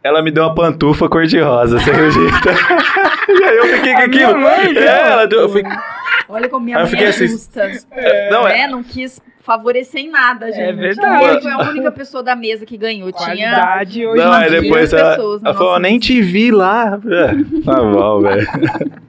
Ela 0.03 0.21
me 0.21 0.29
deu 0.29 0.43
uma 0.43 0.53
pantufa 0.53 1.09
cor-de-rosa, 1.09 1.79
você 1.79 1.89
acredita? 1.89 2.51
e 3.27 3.43
aí 3.43 3.57
eu 3.57 3.65
fiquei 3.77 3.93
com 3.93 3.99
A 4.01 4.03
aquilo. 4.05 4.39
mãe 4.39 4.77
É, 4.77 5.09
ela 5.11 5.25
deu. 5.25 5.39
Eu 5.41 5.49
fiquei, 5.49 5.71
Olha 6.27 6.49
como 6.49 6.65
minha 6.65 6.83
mãe 6.83 7.03
é 7.03 7.07
assim, 7.07 7.27
justa. 7.27 7.71
não, 8.31 8.47
é. 8.47 8.59
né? 8.59 8.67
Não 8.67 8.83
quis 8.83 9.21
favorecer 9.41 10.01
em 10.01 10.09
nada, 10.09 10.51
gente. 10.51 10.75
verdade. 10.75 11.41
Foi 11.43 11.51
a 11.51 11.69
única 11.69 11.91
pessoa 11.91 12.23
da 12.23 12.35
mesa 12.35 12.65
que 12.65 12.77
ganhou. 12.77 13.11
Tinha 13.11 13.25
Qualidade 13.27 14.05
hoje 14.05 14.23
Não, 14.23 14.33
aí 14.33 14.49
dia. 14.49 14.61
depois 14.61 14.89
15 14.89 14.95
ela, 14.95 15.15
pessoas 15.15 15.41
na 15.43 15.49
ela 15.49 15.57
falou, 15.57 15.79
nem 15.79 15.99
te 15.99 16.21
vi 16.21 16.49
lá. 16.51 16.99
É, 17.05 17.61
tá 17.63 17.75
bom, 17.75 18.21
velho. 18.21 18.47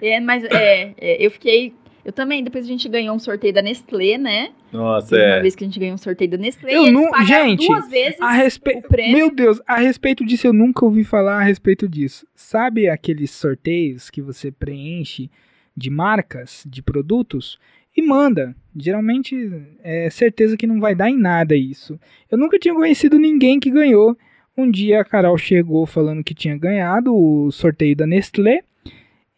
É, 0.00 0.18
mas 0.18 0.42
é, 0.44 0.92
é, 0.98 1.24
eu 1.24 1.30
fiquei. 1.30 1.72
Eu 2.04 2.10
também, 2.12 2.42
depois 2.42 2.64
a 2.64 2.68
gente 2.68 2.88
ganhou 2.88 3.14
um 3.14 3.18
sorteio 3.18 3.54
da 3.54 3.62
Nestlé, 3.62 4.18
né? 4.18 4.48
Nossa, 4.72 5.10
Teve 5.10 5.22
Uma 5.22 5.36
é. 5.36 5.40
vez 5.40 5.54
que 5.54 5.62
a 5.62 5.66
gente 5.68 5.78
ganhou 5.78 5.94
um 5.94 5.98
sorteio 5.98 6.30
da 6.32 6.36
Nestlé. 6.36 6.74
Eu 6.74 6.82
eles 6.82 6.92
não- 6.92 7.24
gente, 7.24 7.64
duas 7.68 7.88
vezes 7.88 8.20
A 8.20 8.32
respe... 8.32 8.72
o 8.72 8.82
prêmio. 8.82 9.16
Meu 9.16 9.30
Deus, 9.30 9.60
a 9.68 9.76
respeito 9.76 10.24
disso, 10.24 10.48
eu 10.48 10.52
nunca 10.52 10.84
ouvi 10.84 11.04
falar 11.04 11.38
a 11.38 11.42
respeito 11.44 11.88
disso. 11.88 12.26
Sabe 12.34 12.88
aqueles 12.88 13.30
sorteios 13.30 14.10
que 14.10 14.20
você 14.20 14.50
preenche 14.50 15.30
de 15.76 15.90
marcas, 15.90 16.64
de 16.66 16.82
produtos, 16.82 17.58
e 17.96 18.02
manda? 18.02 18.54
Geralmente 18.74 19.36
é 19.82 20.08
certeza 20.10 20.56
que 20.56 20.66
não 20.66 20.80
vai 20.80 20.94
dar 20.94 21.10
em 21.10 21.18
nada 21.18 21.54
isso. 21.54 21.98
Eu 22.30 22.38
nunca 22.38 22.58
tinha 22.58 22.74
conhecido 22.74 23.18
ninguém 23.18 23.60
que 23.60 23.70
ganhou. 23.70 24.16
Um 24.56 24.70
dia 24.70 25.00
a 25.00 25.04
Carol 25.04 25.36
chegou 25.36 25.86
falando 25.86 26.24
que 26.24 26.34
tinha 26.34 26.56
ganhado 26.56 27.14
o 27.14 27.50
sorteio 27.50 27.94
da 27.94 28.06
Nestlé. 28.06 28.60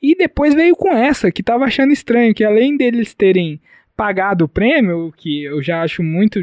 E 0.01 0.15
depois 0.15 0.55
veio 0.55 0.77
com 0.77 0.95
essa, 0.95 1.33
que 1.33 1.43
tava 1.43 1.65
achando 1.65 1.93
estranho, 1.93 2.35
que 2.35 2.45
além 2.45 2.77
deles 2.77 3.15
terem 3.15 3.61
pagado 3.97 4.45
o 4.45 4.49
prêmio, 4.49 5.13
que 5.17 5.45
eu 5.45 5.63
já 5.63 5.83
acho 5.83 6.03
muito 6.03 6.43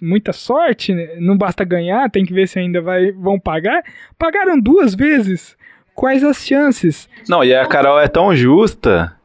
muita 0.00 0.32
sorte, 0.32 0.94
né? 0.94 1.16
não 1.18 1.36
basta 1.36 1.64
ganhar, 1.64 2.08
tem 2.08 2.24
que 2.24 2.32
ver 2.32 2.46
se 2.46 2.58
ainda 2.58 2.80
vai, 2.80 3.10
vão 3.10 3.38
pagar. 3.38 3.82
Pagaram 4.16 4.60
duas 4.60 4.94
vezes. 4.94 5.56
Quais 5.94 6.22
as 6.22 6.46
chances? 6.46 7.08
Não, 7.28 7.42
e 7.42 7.52
a 7.52 7.66
Carol 7.66 7.98
é 7.98 8.06
tão 8.06 8.34
justa 8.34 9.17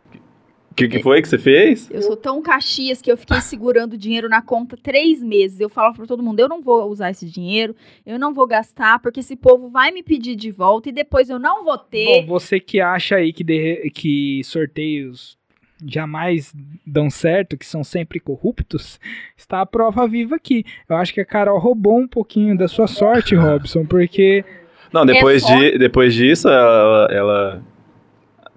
O 0.74 0.76
que, 0.76 0.88
que 0.88 1.04
foi 1.04 1.22
que 1.22 1.28
você 1.28 1.38
fez? 1.38 1.88
Eu 1.92 2.02
sou 2.02 2.18
tão 2.18 2.42
caxias 2.42 3.00
que 3.00 3.12
eu 3.12 3.16
fiquei 3.16 3.40
segurando 3.42 3.96
dinheiro 3.96 4.28
na 4.28 4.42
conta 4.42 4.76
três 4.76 5.22
meses. 5.22 5.60
Eu 5.60 5.70
falava 5.70 5.96
para 5.96 6.08
todo 6.08 6.24
mundo: 6.24 6.40
eu 6.40 6.50
não 6.50 6.64
vou 6.64 6.90
usar 6.90 7.12
esse 7.12 7.30
dinheiro, 7.30 7.76
eu 8.04 8.18
não 8.18 8.34
vou 8.34 8.48
gastar, 8.48 8.98
porque 8.98 9.20
esse 9.20 9.36
povo 9.36 9.70
vai 9.70 9.92
me 9.92 10.02
pedir 10.02 10.36
de 10.36 10.50
volta 10.50 10.90
e 10.90 10.92
depois 10.92 11.30
eu 11.30 11.38
não 11.38 11.64
vou 11.64 11.78
ter. 11.78 12.24
Bom, 12.24 12.26
você 12.40 12.60
que 12.60 12.82
acha 12.82 13.18
aí 13.18 13.32
que, 13.32 13.44
de, 13.44 13.92
que 13.92 14.42
sorteios 14.44 15.38
jamais 15.86 16.52
dão 16.84 17.08
certo, 17.08 17.56
que 17.56 17.68
são 17.68 17.84
sempre 17.84 18.20
corruptos, 18.20 19.00
está 19.38 19.62
a 19.62 19.68
prova 19.68 20.08
viva 20.08 20.36
aqui. 20.38 20.66
Eu 20.90 20.96
acho 20.96 21.14
que 21.14 21.22
a 21.22 21.26
Carol 21.26 21.60
roubou 21.60 22.00
um 22.00 22.08
pouquinho 22.08 22.58
da 22.58 22.68
sua 22.68 22.88
sorte, 22.88 23.36
Robson, 23.36 23.86
porque. 23.86 24.44
Não, 24.92 25.06
depois, 25.06 25.44
É 25.44 25.48
só- 25.48 25.56
de, 25.56 25.78
depois 25.78 26.16
disso, 26.16 26.48
ela, 26.50 27.08
ela- 27.12 27.64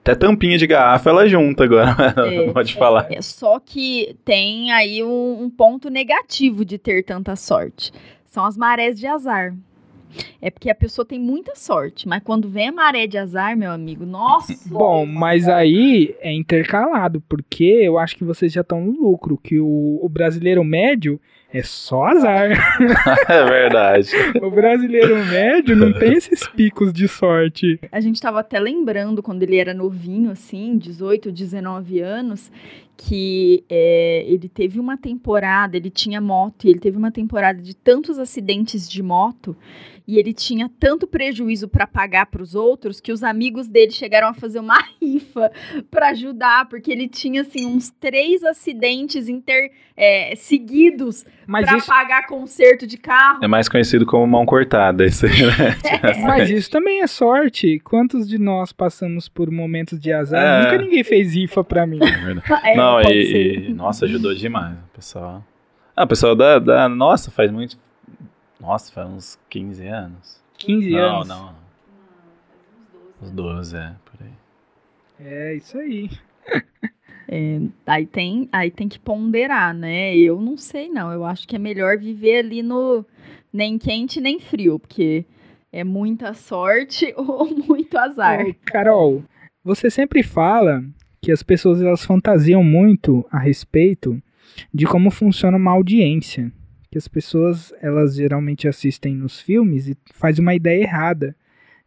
Até 0.06 0.14
tampinha 0.14 0.56
de 0.56 0.68
garrafa 0.68 1.10
ela 1.10 1.28
junta 1.28 1.64
agora. 1.64 1.96
É. 2.26 2.52
Pode 2.52 2.74
falar. 2.74 3.08
É 3.10 3.20
só 3.20 3.58
que 3.58 4.16
tem 4.24 4.70
aí 4.70 5.02
um, 5.02 5.42
um 5.42 5.50
ponto 5.50 5.90
negativo 5.90 6.64
de 6.64 6.78
ter 6.78 7.02
tanta 7.02 7.34
sorte. 7.34 7.92
São 8.24 8.44
as 8.44 8.56
marés 8.56 8.98
de 8.98 9.06
azar. 9.06 9.54
É 10.40 10.48
porque 10.48 10.70
a 10.70 10.74
pessoa 10.74 11.04
tem 11.04 11.18
muita 11.18 11.54
sorte, 11.56 12.06
mas 12.08 12.22
quando 12.22 12.48
vem 12.48 12.68
a 12.68 12.72
maré 12.72 13.06
de 13.06 13.18
azar, 13.18 13.56
meu 13.56 13.70
amigo, 13.72 14.06
nossa. 14.06 14.54
Bom, 14.70 15.04
mas 15.04 15.48
aí 15.48 16.14
é 16.20 16.32
intercalado, 16.32 17.20
porque 17.28 17.64
eu 17.64 17.98
acho 17.98 18.16
que 18.16 18.24
vocês 18.24 18.52
já 18.52 18.60
estão 18.60 18.80
no 18.80 18.92
lucro, 18.92 19.36
que 19.36 19.58
o, 19.58 19.98
o 20.00 20.08
brasileiro 20.08 20.62
médio 20.62 21.20
é 21.52 21.62
só 21.62 22.06
azar. 22.06 22.50
É 23.28 23.44
verdade. 23.44 24.10
o 24.42 24.50
brasileiro 24.50 25.16
médio 25.26 25.76
não 25.76 25.92
tem 25.92 26.12
esses 26.14 26.46
picos 26.48 26.92
de 26.92 27.08
sorte. 27.08 27.78
A 27.90 28.00
gente 28.00 28.20
tava 28.20 28.40
até 28.40 28.58
lembrando 28.58 29.22
quando 29.22 29.42
ele 29.42 29.56
era 29.56 29.74
novinho, 29.74 30.30
assim, 30.30 30.76
18, 30.78 31.32
19 31.32 32.00
anos, 32.00 32.50
que 32.96 33.64
é, 33.68 34.24
ele 34.26 34.48
teve 34.48 34.80
uma 34.80 34.96
temporada, 34.96 35.76
ele 35.76 35.90
tinha 35.90 36.20
moto, 36.20 36.66
e 36.66 36.70
ele 36.70 36.78
teve 36.78 36.96
uma 36.96 37.10
temporada 37.10 37.60
de 37.60 37.74
tantos 37.74 38.18
acidentes 38.18 38.88
de 38.88 39.02
moto, 39.02 39.56
e 40.06 40.18
ele 40.18 40.32
tinha 40.32 40.70
tanto 40.78 41.06
prejuízo 41.06 41.68
para 41.68 41.86
pagar 41.86 42.26
para 42.26 42.42
os 42.42 42.54
outros, 42.54 43.00
que 43.00 43.12
os 43.12 43.22
amigos 43.22 43.68
dele 43.68 43.90
chegaram 43.90 44.28
a 44.28 44.34
fazer 44.34 44.60
uma 44.60 44.78
rifa 45.02 45.50
para 45.90 46.10
ajudar, 46.10 46.68
porque 46.68 46.90
ele 46.90 47.08
tinha, 47.08 47.42
assim, 47.42 47.66
uns 47.66 47.90
três 47.90 48.42
acidentes 48.44 49.28
inter, 49.28 49.72
é, 49.96 50.34
seguidos 50.36 51.24
Mas 51.46 51.64
para 51.66 51.78
isso, 51.78 51.86
pagar 51.86 52.26
conserto 52.26 52.86
de 52.86 52.96
carro. 52.98 53.38
É 53.42 53.46
mais 53.46 53.68
conhecido 53.68 54.04
como 54.04 54.26
mão 54.26 54.44
cortada. 54.44 55.04
Isso 55.06 55.26
aí, 55.26 55.42
né? 55.46 55.76
mas 56.26 56.50
isso 56.50 56.70
também 56.70 57.02
é 57.02 57.06
sorte. 57.06 57.78
Quantos 57.80 58.28
de 58.28 58.36
nós 58.38 58.72
passamos 58.72 59.28
por 59.28 59.50
momentos 59.50 60.00
de 60.00 60.12
azar? 60.12 60.42
É. 60.42 60.64
Nunca 60.64 60.82
ninguém 60.84 61.04
fez 61.04 61.34
rifa 61.34 61.62
pra 61.62 61.86
mim. 61.86 62.00
É. 62.02 62.26
É, 62.72 62.76
Não, 62.76 63.00
pode 63.00 63.14
e, 63.16 63.26
ser. 63.26 63.70
e- 63.70 63.72
Nossa, 63.74 64.04
ajudou 64.06 64.34
demais 64.34 64.74
o 64.76 64.94
pessoal. 64.94 65.44
Ah, 65.94 66.04
o 66.04 66.06
pessoal 66.06 66.34
da, 66.34 66.58
da. 66.58 66.88
Nossa, 66.88 67.30
faz 67.30 67.50
muito. 67.50 67.78
Nossa, 68.60 68.92
faz 68.92 69.08
uns 69.08 69.38
15 69.48 69.86
anos. 69.86 70.42
15 70.58 70.90
não, 70.90 70.98
anos. 71.16 71.28
não. 71.28 71.54
Uns 73.22 73.30
12, 73.30 73.76
é, 73.76 73.92
por 74.04 74.26
aí. 74.26 74.32
É 75.20 75.54
isso 75.54 75.78
aí. 75.78 76.10
É, 77.28 77.60
aí, 77.86 78.06
tem, 78.06 78.48
aí 78.52 78.70
tem 78.70 78.88
que 78.88 78.98
ponderar, 78.98 79.74
né? 79.74 80.16
Eu 80.16 80.40
não 80.40 80.56
sei, 80.56 80.88
não. 80.88 81.12
Eu 81.12 81.24
acho 81.24 81.46
que 81.46 81.56
é 81.56 81.58
melhor 81.58 81.98
viver 81.98 82.38
ali 82.38 82.62
no 82.62 83.04
nem 83.52 83.78
quente 83.78 84.20
nem 84.20 84.38
frio, 84.38 84.78
porque 84.78 85.24
é 85.72 85.82
muita 85.82 86.34
sorte 86.34 87.12
ou 87.16 87.46
muito 87.46 87.96
azar. 87.98 88.46
Ô, 88.46 88.54
Carol, 88.64 89.24
você 89.64 89.90
sempre 89.90 90.22
fala 90.22 90.84
que 91.20 91.32
as 91.32 91.42
pessoas 91.42 91.80
elas 91.82 92.04
fantasiam 92.04 92.62
muito 92.62 93.26
a 93.30 93.38
respeito 93.38 94.22
de 94.72 94.86
como 94.86 95.10
funciona 95.10 95.56
uma 95.56 95.72
audiência. 95.72 96.52
Que 96.90 96.98
as 96.98 97.08
pessoas 97.08 97.74
elas 97.82 98.14
geralmente 98.14 98.68
assistem 98.68 99.14
nos 99.14 99.40
filmes 99.40 99.88
e 99.88 99.96
faz 100.12 100.38
uma 100.38 100.54
ideia 100.54 100.82
errada 100.82 101.34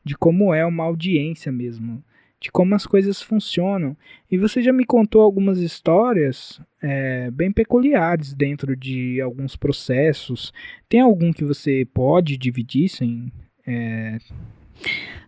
de 0.03 0.17
como 0.17 0.53
é 0.53 0.65
uma 0.65 0.83
audiência 0.83 1.51
mesmo, 1.51 2.03
de 2.39 2.51
como 2.51 2.73
as 2.73 2.85
coisas 2.85 3.21
funcionam. 3.21 3.95
E 4.31 4.37
você 4.37 4.61
já 4.61 4.71
me 4.71 4.85
contou 4.85 5.21
algumas 5.21 5.59
histórias 5.59 6.61
é, 6.81 7.29
bem 7.31 7.51
peculiares 7.51 8.33
dentro 8.33 8.75
de 8.75 9.19
alguns 9.19 9.55
processos. 9.55 10.53
Tem 10.87 11.01
algum 11.01 11.33
que 11.33 11.43
você 11.43 11.85
pode 11.93 12.37
dividir 12.37 12.89
sem 12.89 13.31
é, 13.67 14.17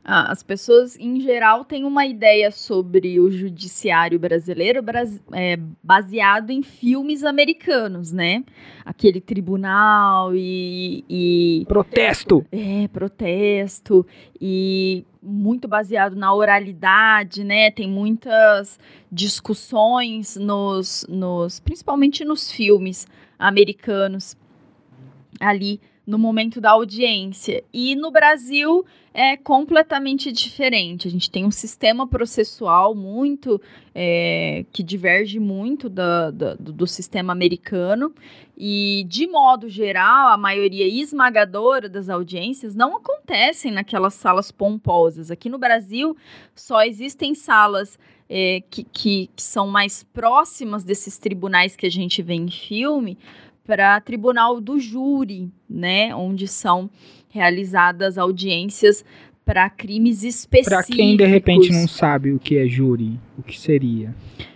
as 0.03 0.41
pessoas, 0.41 0.97
em 0.99 1.19
geral, 1.21 1.63
têm 1.63 1.85
uma 1.85 2.05
ideia 2.07 2.49
sobre 2.49 3.19
o 3.19 3.29
judiciário 3.29 4.17
brasileiro 4.19 4.81
bras- 4.81 5.21
é, 5.31 5.57
baseado 5.83 6.49
em 6.49 6.63
filmes 6.63 7.23
americanos, 7.23 8.11
né? 8.11 8.43
Aquele 8.83 9.21
tribunal 9.21 10.35
e- 10.35 11.05
e 11.07 11.65
protesto? 11.67 12.43
É, 12.51 12.87
protesto 12.87 14.05
e 14.39 15.05
muito 15.21 15.67
baseado 15.67 16.15
na 16.15 16.33
oralidade, 16.33 17.43
né? 17.43 17.69
Tem 17.69 17.87
muitas 17.87 18.79
discussões 19.11 20.35
nos, 20.35 21.05
nos 21.07 21.59
principalmente 21.59 22.25
nos 22.25 22.51
filmes 22.51 23.05
americanos 23.37 24.35
ali 25.39 25.79
no 26.05 26.17
momento 26.17 26.59
da 26.59 26.71
audiência. 26.71 27.63
E 27.71 27.95
no 27.95 28.11
Brasil 28.11 28.85
é 29.13 29.35
completamente 29.37 30.31
diferente. 30.31 31.07
A 31.07 31.11
gente 31.11 31.29
tem 31.29 31.45
um 31.45 31.51
sistema 31.51 32.07
processual 32.07 32.95
muito 32.95 33.61
é, 33.93 34.65
que 34.71 34.81
diverge 34.81 35.39
muito 35.39 35.89
do, 35.89 36.87
sistema 36.87 37.33
americano. 37.33 38.13
E, 38.57 39.05
de 39.07 39.27
modo 39.27 39.67
geral, 39.67 40.29
a 40.29 40.37
maioria 40.37 40.87
esmagadora 40.87 41.89
das 41.89 42.09
audiências 42.09 42.75
não 42.75 42.97
acontecem 42.97 43.71
naquelas 43.71 44.13
salas 44.13 44.51
pomposas. 44.51 45.31
Aqui 45.31 45.49
no 45.49 45.57
Brasil, 45.57 46.15
só 46.55 46.83
existem 46.83 47.33
salas 47.33 47.97
é, 48.29 48.61
que, 48.69 48.83
que 48.83 49.29
são 49.35 49.67
mais 49.67 50.03
próximas 50.03 50.83
desses 50.83 51.17
tribunais 51.17 51.75
que 51.75 51.85
a 51.85 51.91
gente 51.91 52.21
vê 52.21 52.35
em 52.35 52.49
filme 52.49 53.17
para 53.71 54.01
tribunal 54.01 54.59
do 54.59 54.77
júri, 54.77 55.49
né? 55.69 56.13
Onde 56.13 56.45
são 56.45 56.89
realizadas 57.29 58.17
audiências 58.17 59.05
para 59.45 59.69
crimes 59.69 60.23
específicos. 60.23 60.87
Pra 60.87 60.95
quem 60.95 61.15
de 61.15 61.25
repente 61.25 61.71
não 61.71 61.87
sabe 61.87 62.33
o 62.33 62.37
que 62.37 62.57
é 62.57 62.67
júri, 62.67 63.17
o 63.37 63.41
que 63.41 63.57
seria? 63.57 64.13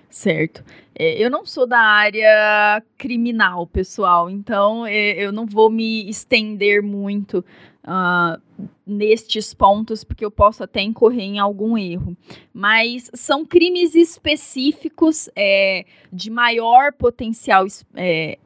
Certo. 0.09 0.65
É, 0.93 1.17
eu 1.17 1.29
não 1.29 1.45
sou 1.45 1.65
da 1.65 1.79
área 1.79 2.83
criminal, 2.97 3.65
pessoal, 3.65 4.29
então 4.29 4.85
é, 4.85 5.11
eu 5.11 5.31
não 5.31 5.45
vou 5.45 5.69
me 5.69 6.09
estender 6.09 6.83
muito 6.83 7.43
ah, 7.85 8.37
nestes 8.85 9.53
pontos, 9.53 10.03
porque 10.03 10.25
eu 10.25 10.31
posso 10.31 10.61
até 10.61 10.81
incorrer 10.81 11.23
em 11.23 11.39
algum 11.39 11.77
erro. 11.77 12.17
Mas 12.53 13.09
são 13.13 13.45
crimes 13.45 13.95
específicos 13.95 15.29
é, 15.37 15.85
de 16.11 16.29
maior 16.29 16.91
potencial 16.91 17.65
é, 17.95 18.37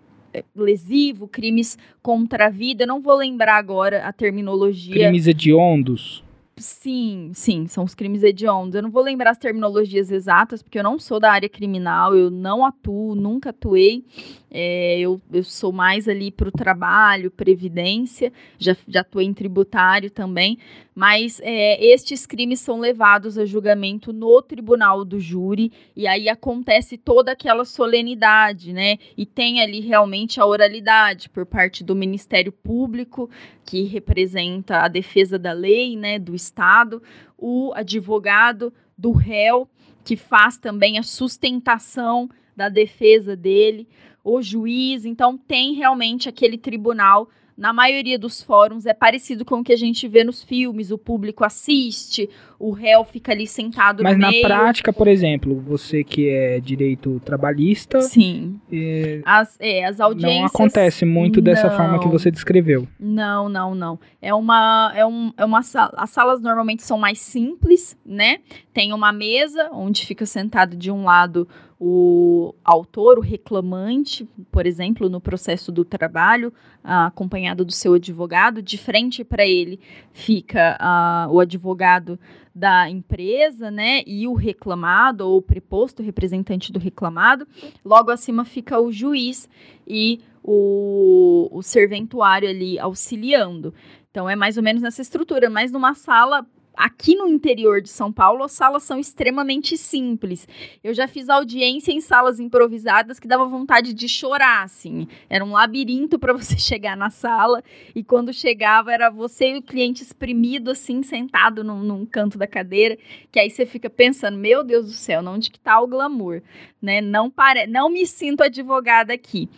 lesivo, 0.56 1.28
crimes 1.28 1.78
contra 2.02 2.48
a 2.48 2.50
vida. 2.50 2.84
Eu 2.84 2.88
não 2.88 3.02
vou 3.02 3.16
lembrar 3.16 3.58
agora 3.58 4.06
a 4.06 4.14
terminologia. 4.14 4.94
Crimes 4.94 5.28
hediondos? 5.28 6.24
Sim, 6.60 7.32
sim, 7.34 7.68
são 7.68 7.86
os 7.86 7.96
crimes 7.96 8.22
hediondos. 8.22 8.76
Eu 8.76 8.84
não 8.84 8.92
vou 8.92 9.02
lembrar 9.02 9.32
as 9.32 9.38
terminologias 9.38 10.12
exatas, 10.12 10.62
porque 10.62 10.78
eu 10.78 10.84
não 10.84 11.00
sou 11.00 11.18
da 11.20 11.32
área 11.32 11.48
criminal, 11.48 12.14
eu 12.14 12.30
não 12.30 12.66
atuo, 12.66 13.16
nunca 13.16 13.52
atuei. 13.52 14.04
É, 14.52 15.00
eu, 15.00 15.22
eu 15.32 15.44
sou 15.44 15.72
mais 15.72 16.08
ali 16.08 16.32
para 16.32 16.50
o 16.50 16.52
trabalho, 16.52 17.30
previdência, 17.30 18.34
já, 18.58 18.76
já 18.88 19.02
atuei 19.02 19.26
em 19.26 19.34
tributário 19.34 20.10
também. 20.10 20.58
Mas 20.96 21.40
é, 21.44 21.84
estes 21.86 22.26
crimes 22.26 22.60
são 22.60 22.80
levados 22.80 23.38
a 23.38 23.46
julgamento 23.46 24.12
no 24.12 24.42
tribunal 24.42 25.06
do 25.06 25.20
júri, 25.20 25.72
e 25.96 26.08
aí 26.08 26.28
acontece 26.28 26.98
toda 26.98 27.32
aquela 27.32 27.64
solenidade, 27.64 28.74
né? 28.74 28.98
E 29.16 29.26
tem 29.26 29.62
ali 29.62 29.80
realmente 29.80 30.42
a 30.42 30.46
oralidade 30.46 31.30
por 31.30 31.46
parte 31.46 31.84
do 31.84 31.96
Ministério 31.96 32.52
Público, 32.52 33.30
que 33.64 33.84
representa 33.84 34.80
a 34.80 34.88
defesa 34.88 35.38
da 35.38 35.54
lei, 35.54 35.96
né, 35.96 36.18
do 36.18 36.36
Estado, 36.36 37.02
o 37.38 37.72
advogado 37.76 38.74
do 38.98 39.12
réu, 39.12 39.70
que 40.04 40.18
faz 40.18 40.58
também 40.58 40.98
a 40.98 41.04
sustentação 41.04 42.30
da 42.56 42.68
defesa 42.68 43.38
dele, 43.38 43.88
o 44.36 44.42
juiz. 44.42 45.06
Então, 45.06 45.38
tem 45.38 45.74
realmente 45.74 46.30
aquele 46.30 46.58
tribunal. 46.58 47.30
Na 47.58 47.74
maioria 47.74 48.18
dos 48.18 48.42
fóruns 48.42 48.86
é 48.86 48.94
parecido 48.94 49.44
com 49.44 49.56
o 49.60 49.64
que 49.66 49.74
a 49.74 49.78
gente 49.78 50.08
vê 50.08 50.24
nos 50.24 50.42
filmes: 50.42 50.92
o 50.92 50.98
público 50.98 51.44
assiste, 51.44 52.30
o 52.58 52.72
réu 52.72 53.04
fica 53.04 53.34
ali 53.34 53.46
sentado 53.46 54.02
Mas 54.02 54.16
no 54.16 54.22
na 54.22 54.30
meio. 54.32 54.44
prática, 54.44 54.94
por 54.94 55.10
exemplo, 55.10 55.60
você 55.60 56.02
que 56.02 56.30
é 56.30 56.62
direito 56.62 57.20
trabalhista, 57.26 58.00
Sim. 58.00 58.62
é, 58.72 59.22
As, 59.26 59.58
é, 59.60 59.84
as 59.84 60.00
audiências. 60.00 60.40
não 60.40 60.46
acontece 60.46 61.04
muito 61.04 61.42
dessa 61.42 61.70
forma 61.70 62.00
que 62.00 62.08
você 62.08 62.32
descreveu. 62.32 62.88
Não, 62.98 63.50
não, 63.50 63.76
não. 63.76 64.00
É 64.22 64.34
uma, 64.34 64.94
é 64.96 65.06
um, 65.06 65.34
é 65.36 65.44
uma 65.44 65.62
sala. 65.62 65.92
As 65.98 66.12
salas 66.12 66.40
normalmente 66.42 66.84
são 66.84 66.98
mais 66.98 67.20
simples, 67.20 67.98
né? 68.06 68.38
Tem 68.74 68.94
uma 68.94 69.12
mesa 69.12 69.70
onde 69.74 70.06
fica 70.06 70.26
sentado 70.26 70.78
de 70.78 70.90
um 70.90 71.04
lado 71.04 71.46
o 71.80 72.54
autor, 72.62 73.18
o 73.18 73.22
reclamante, 73.22 74.28
por 74.52 74.66
exemplo, 74.66 75.08
no 75.08 75.22
processo 75.22 75.72
do 75.72 75.86
trabalho, 75.86 76.54
ah, 76.84 77.06
acompanhado 77.06 77.64
do 77.64 77.72
seu 77.72 77.94
advogado, 77.94 78.62
de 78.62 78.78
frente 78.78 79.24
para 79.24 79.48
ele 79.48 79.80
fica 80.12 80.76
ah, 80.78 81.28
o 81.32 81.40
advogado 81.40 82.20
da 82.54 82.90
empresa, 82.90 83.72
né, 83.72 84.04
e 84.06 84.28
o 84.28 84.34
reclamado 84.34 85.26
ou 85.26 85.38
o 85.38 85.42
preposto 85.42 86.04
representante 86.04 86.74
do 86.74 86.80
reclamado. 86.80 87.48
Logo 87.86 88.12
acima 88.12 88.44
fica 88.44 88.78
o 88.78 88.92
juiz 88.92 89.48
e 89.88 90.20
o, 90.44 91.48
o 91.50 91.62
serventuário 91.62 92.50
ali 92.50 92.78
auxiliando. 92.78 93.74
Então 94.12 94.30
é 94.30 94.36
mais 94.36 94.58
ou 94.58 94.64
menos 94.64 94.82
nessa 94.82 95.02
estrutura, 95.02 95.50
mas 95.50 95.72
numa 95.72 95.94
sala 95.94 96.46
Aqui 96.80 97.14
no 97.14 97.28
interior 97.28 97.82
de 97.82 97.90
São 97.90 98.10
Paulo, 98.10 98.42
as 98.42 98.54
salas 98.54 98.84
são 98.84 98.98
extremamente 98.98 99.76
simples. 99.76 100.48
Eu 100.82 100.94
já 100.94 101.10
fiz 101.10 101.28
audiência 101.28 101.92
em 101.92 102.00
salas 102.00 102.40
improvisadas 102.40 103.20
que 103.20 103.28
dava 103.28 103.46
vontade 103.46 103.94
de 103.94 104.08
chorar, 104.08 104.64
assim. 104.64 105.06
Era 105.30 105.44
um 105.44 105.52
labirinto 105.52 106.18
para 106.18 106.32
você 106.32 106.56
chegar 106.58 106.96
na 106.96 107.10
sala 107.10 107.62
e 107.94 108.02
quando 108.02 108.32
chegava 108.32 108.94
era 108.94 109.10
você 109.10 109.56
e 109.56 109.58
o 109.58 109.62
cliente 109.62 110.04
espremido, 110.04 110.72
assim, 110.72 111.04
sentado 111.04 111.66
num, 111.66 111.84
num 111.84 112.06
canto 112.06 112.38
da 112.38 112.48
cadeira, 112.48 112.98
que 113.30 113.42
aí 113.42 113.50
você 113.50 113.66
fica 113.66 113.90
pensando, 113.90 114.38
meu 114.38 114.64
Deus 114.64 114.86
do 114.86 114.94
céu, 114.94 115.22
onde 115.26 115.52
que 115.52 115.60
tá 115.60 115.82
o 115.82 115.88
glamour, 115.88 116.42
né? 116.82 117.02
Não 117.02 117.30
pare... 117.30 117.68
não 117.68 117.90
me 117.90 118.08
sinto 118.08 118.42
advogada 118.42 119.12
aqui. 119.12 119.50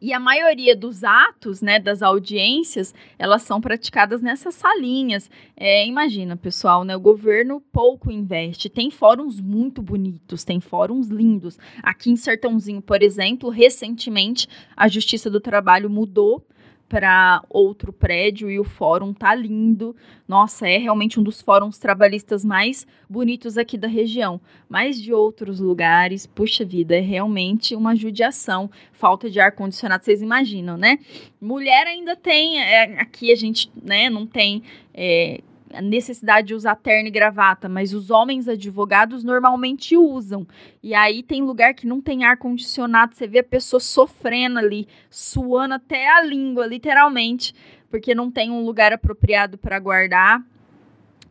E 0.00 0.14
a 0.14 0.20
maioria 0.20 0.74
dos 0.74 1.04
atos, 1.04 1.60
né, 1.60 1.78
das 1.78 2.02
audiências, 2.02 2.94
elas 3.18 3.42
são 3.42 3.60
praticadas 3.60 4.22
nessas 4.22 4.54
salinhas. 4.54 5.30
É, 5.54 5.86
imagina, 5.86 6.36
pessoal, 6.36 6.84
né, 6.84 6.96
o 6.96 7.00
governo 7.00 7.60
pouco 7.72 8.10
investe. 8.10 8.70
Tem 8.70 8.90
fóruns 8.90 9.40
muito 9.40 9.82
bonitos, 9.82 10.42
tem 10.42 10.58
fóruns 10.58 11.08
lindos. 11.08 11.58
Aqui 11.82 12.10
em 12.10 12.16
Sertãozinho, 12.16 12.80
por 12.80 13.02
exemplo, 13.02 13.50
recentemente 13.50 14.48
a 14.74 14.88
Justiça 14.88 15.28
do 15.28 15.40
Trabalho 15.40 15.90
mudou 15.90 16.46
para 16.90 17.40
outro 17.48 17.92
prédio 17.92 18.50
e 18.50 18.58
o 18.58 18.64
fórum 18.64 19.14
tá 19.14 19.32
lindo. 19.32 19.94
Nossa, 20.26 20.68
é 20.68 20.76
realmente 20.76 21.20
um 21.20 21.22
dos 21.22 21.40
fóruns 21.40 21.78
trabalhistas 21.78 22.44
mais 22.44 22.84
bonitos 23.08 23.56
aqui 23.56 23.78
da 23.78 23.86
região. 23.86 24.40
Mas 24.68 25.00
de 25.00 25.12
outros 25.12 25.60
lugares, 25.60 26.26
puxa 26.26 26.64
vida, 26.64 26.96
é 26.96 27.00
realmente 27.00 27.76
uma 27.76 27.94
judiação. 27.94 28.68
Falta 28.92 29.30
de 29.30 29.38
ar 29.38 29.52
condicionado, 29.52 30.04
vocês 30.04 30.20
imaginam, 30.20 30.76
né? 30.76 30.98
Mulher 31.40 31.86
ainda 31.86 32.16
tem, 32.16 32.60
é, 32.60 33.00
aqui 33.00 33.30
a 33.30 33.36
gente, 33.36 33.70
né, 33.80 34.10
não 34.10 34.26
tem 34.26 34.64
é, 34.92 35.40
a 35.72 35.80
necessidade 35.80 36.48
de 36.48 36.54
usar 36.54 36.76
terno 36.76 37.08
e 37.08 37.10
gravata, 37.10 37.68
mas 37.68 37.94
os 37.94 38.10
homens 38.10 38.48
advogados 38.48 39.22
normalmente 39.22 39.96
usam. 39.96 40.46
E 40.82 40.94
aí 40.94 41.22
tem 41.22 41.42
lugar 41.42 41.74
que 41.74 41.86
não 41.86 42.00
tem 42.00 42.24
ar 42.24 42.36
condicionado, 42.36 43.14
você 43.14 43.26
vê 43.26 43.38
a 43.38 43.44
pessoa 43.44 43.80
sofrendo 43.80 44.58
ali, 44.58 44.86
suando 45.08 45.74
até 45.74 46.08
a 46.08 46.22
língua, 46.22 46.66
literalmente, 46.66 47.54
porque 47.88 48.14
não 48.14 48.30
tem 48.30 48.50
um 48.50 48.64
lugar 48.64 48.92
apropriado 48.92 49.56
para 49.58 49.78
guardar, 49.78 50.42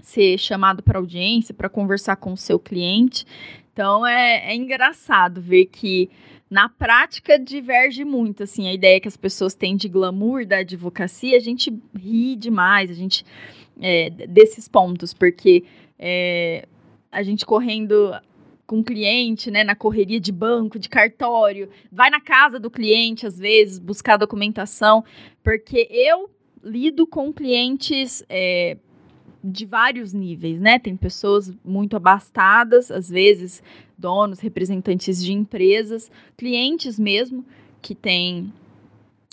ser 0.02 0.38
chamado 0.38 0.82
para 0.82 1.00
audiência, 1.00 1.54
para 1.54 1.70
conversar 1.70 2.16
com 2.16 2.34
o 2.34 2.38
seu 2.38 2.58
cliente. 2.60 3.26
Então 3.74 4.06
é, 4.06 4.52
é 4.52 4.56
engraçado 4.56 5.42
ver 5.42 5.66
que 5.66 6.10
na 6.50 6.68
prática 6.68 7.38
diverge 7.38 8.04
muito 8.04 8.44
assim 8.44 8.68
a 8.68 8.74
ideia 8.74 9.00
que 9.00 9.08
as 9.08 9.16
pessoas 9.16 9.54
têm 9.54 9.76
de 9.76 9.88
glamour 9.88 10.46
da 10.46 10.58
advocacia 10.58 11.38
a 11.38 11.40
gente 11.40 11.72
ri 11.96 12.36
demais 12.36 12.90
a 12.90 12.94
gente 12.96 13.24
é, 13.82 14.10
desses 14.10 14.68
pontos, 14.68 15.14
porque 15.14 15.64
é, 15.98 16.68
a 17.12 17.24
gente 17.24 17.46
correndo 17.46 18.14
com 18.68 18.82
o 18.82 18.84
cliente, 18.84 19.50
né, 19.50 19.64
na 19.64 19.76
correria 19.76 20.20
de 20.20 20.32
banco, 20.32 20.78
de 20.78 20.88
cartório, 20.88 21.70
vai 21.92 22.10
na 22.12 22.22
casa 22.22 22.60
do 22.60 22.70
cliente 22.70 23.26
às 23.26 23.38
vezes 23.40 23.80
buscar 23.80 24.18
documentação, 24.18 25.04
porque 25.44 25.88
eu 25.90 26.30
lido 26.64 27.08
com 27.08 27.34
clientes 27.34 28.24
é, 28.30 28.78
de 29.44 29.66
vários 29.66 30.14
níveis, 30.14 30.60
né? 30.60 30.78
Tem 30.78 30.96
pessoas 30.96 31.52
muito 31.64 31.96
abastadas, 31.96 32.92
às 32.92 33.10
vezes 33.10 33.64
donos, 33.98 34.40
representantes 34.40 35.24
de 35.24 35.34
empresas, 35.34 36.12
clientes 36.38 37.00
mesmo 37.00 37.46
que 37.82 37.96
têm 37.96 38.54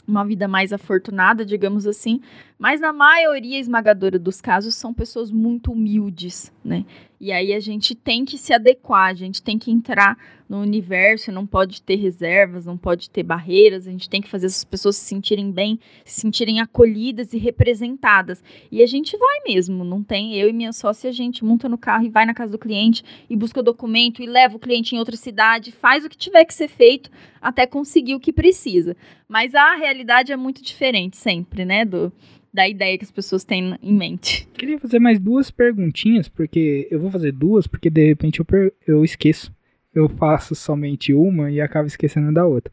uma 0.07 0.25
vida 0.25 0.47
mais 0.47 0.73
afortunada, 0.73 1.45
digamos 1.45 1.87
assim, 1.87 2.21
mas 2.59 2.81
na 2.81 2.93
maioria 2.93 3.59
esmagadora 3.59 4.19
dos 4.19 4.41
casos 4.41 4.75
são 4.75 4.95
pessoas 4.95 5.31
muito 5.31 5.73
humildes, 5.73 6.53
né? 6.65 6.85
E 7.19 7.33
aí 7.33 7.55
a 7.55 7.61
gente 7.61 7.95
tem 7.95 8.25
que 8.25 8.37
se 8.37 8.53
adequar, 8.53 9.09
a 9.09 9.15
gente 9.15 9.43
tem 9.43 9.59
que 9.59 9.71
entrar 9.71 10.19
no 10.49 10.61
universo, 10.61 11.33
não 11.33 11.47
pode 11.47 11.81
ter 11.83 11.97
reservas, 11.97 12.67
não 12.67 12.77
pode 12.77 13.09
ter 13.09 13.23
barreiras, 13.23 13.87
a 13.87 13.91
gente 13.91 14.09
tem 14.09 14.21
que 14.21 14.29
fazer 14.29 14.47
essas 14.47 14.65
pessoas 14.65 14.97
se 14.97 15.07
sentirem 15.07 15.51
bem, 15.51 15.81
se 16.05 16.21
sentirem 16.21 16.61
acolhidas 16.61 17.33
e 17.33 17.39
representadas. 17.39 18.45
E 18.71 18.83
a 18.83 18.87
gente 18.87 19.17
vai 19.17 19.41
mesmo, 19.47 19.83
não 19.83 20.03
tem 20.03 20.35
eu 20.35 20.49
e 20.49 20.53
minha 20.53 20.73
sócia, 20.73 21.09
a 21.09 21.13
gente 21.13 21.45
monta 21.45 21.69
no 21.69 21.79
carro 21.79 22.05
e 22.05 22.11
vai 22.11 22.27
na 22.27 22.35
casa 22.35 22.53
do 22.53 22.59
cliente 22.59 23.03
e 23.29 23.37
busca 23.37 23.63
documento 23.63 24.23
e 24.23 24.27
leva 24.27 24.57
o 24.57 24.61
cliente 24.61 24.95
em 24.95 24.99
outra 24.99 25.17
cidade, 25.17 25.73
faz 25.73 26.05
o 26.05 26.11
que 26.11 26.17
tiver 26.17 26.45
que 26.45 26.55
ser 26.55 26.69
feito 26.69 27.11
até 27.41 27.67
conseguir 27.67 28.15
o 28.15 28.21
que 28.21 28.33
precisa. 28.33 28.95
Mas 29.27 29.55
a 29.55 29.75
realidade 29.75 30.33
é 30.33 30.37
muito 30.37 30.63
diferente 30.63 31.17
sempre, 31.17 31.65
né, 31.65 31.85
do 31.85 32.13
da 32.57 32.67
ideia 32.67 32.97
que 32.97 33.05
as 33.05 33.11
pessoas 33.11 33.45
têm 33.45 33.77
em 33.83 33.95
mente. 33.95 34.49
Queria 34.55 34.79
fazer 34.79 34.99
mais 34.99 35.21
duas 35.21 35.51
perguntinhas, 35.51 36.27
porque 36.27 36.89
eu 36.91 36.99
vou 36.99 37.11
fazer 37.11 37.31
duas, 37.31 37.67
porque 37.67 37.91
de 37.91 38.07
repente 38.07 38.41
eu, 38.41 38.47
eu 38.87 39.05
esqueço. 39.05 39.55
Eu 39.95 40.09
faço 40.09 40.55
somente 40.55 41.13
uma 41.13 41.51
e 41.51 41.61
acabo 41.61 41.87
esquecendo 41.87 42.33
da 42.33 42.47
outra. 42.47 42.73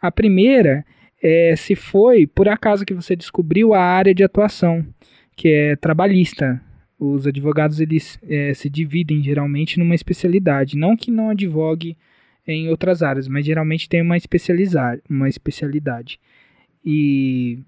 A 0.00 0.12
primeira 0.12 0.84
é 1.22 1.56
se 1.56 1.74
foi 1.74 2.26
por 2.26 2.46
acaso 2.46 2.84
que 2.84 2.92
você 2.92 3.16
descobriu 3.16 3.72
a 3.72 3.80
área 3.80 4.14
de 4.14 4.22
atuação, 4.22 4.84
que 5.34 5.48
é 5.48 5.76
trabalhista. 5.76 6.60
Os 6.98 7.26
advogados 7.26 7.80
eles 7.80 8.18
é, 8.28 8.52
se 8.52 8.68
dividem 8.68 9.22
geralmente 9.22 9.78
numa 9.78 9.94
especialidade, 9.94 10.76
não 10.76 10.94
que 10.94 11.10
não 11.10 11.30
advogue 11.30 11.96
em 12.46 12.68
outras 12.68 13.02
áreas, 13.02 13.26
mas 13.28 13.46
geralmente 13.46 13.88
tem 13.88 14.02
uma 14.02 14.16
especializar, 14.16 14.98
uma 15.08 15.28
especialidade. 15.28 16.20
E 16.84 17.60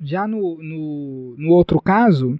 já 0.00 0.26
no, 0.26 0.58
no, 0.62 1.34
no 1.38 1.50
outro 1.50 1.80
caso, 1.80 2.38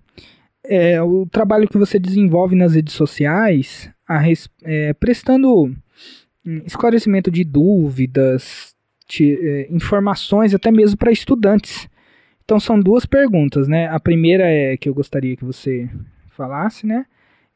é, 0.64 1.00
o 1.02 1.26
trabalho 1.26 1.68
que 1.68 1.78
você 1.78 1.98
desenvolve 1.98 2.54
nas 2.54 2.74
redes 2.74 2.94
sociais, 2.94 3.90
a, 4.08 4.22
é, 4.64 4.92
prestando 4.94 5.64
hum, 5.64 6.62
esclarecimento 6.64 7.30
de 7.30 7.44
dúvidas, 7.44 8.74
de, 9.08 9.38
é, 9.40 9.68
informações 9.70 10.54
até 10.54 10.70
mesmo 10.70 10.96
para 10.96 11.12
estudantes. 11.12 11.88
Então 12.44 12.60
são 12.60 12.78
duas 12.78 13.04
perguntas, 13.04 13.66
né? 13.66 13.88
A 13.88 13.98
primeira 13.98 14.44
é 14.48 14.76
que 14.76 14.88
eu 14.88 14.94
gostaria 14.94 15.36
que 15.36 15.44
você 15.44 15.88
falasse, 16.30 16.86
né? 16.86 17.06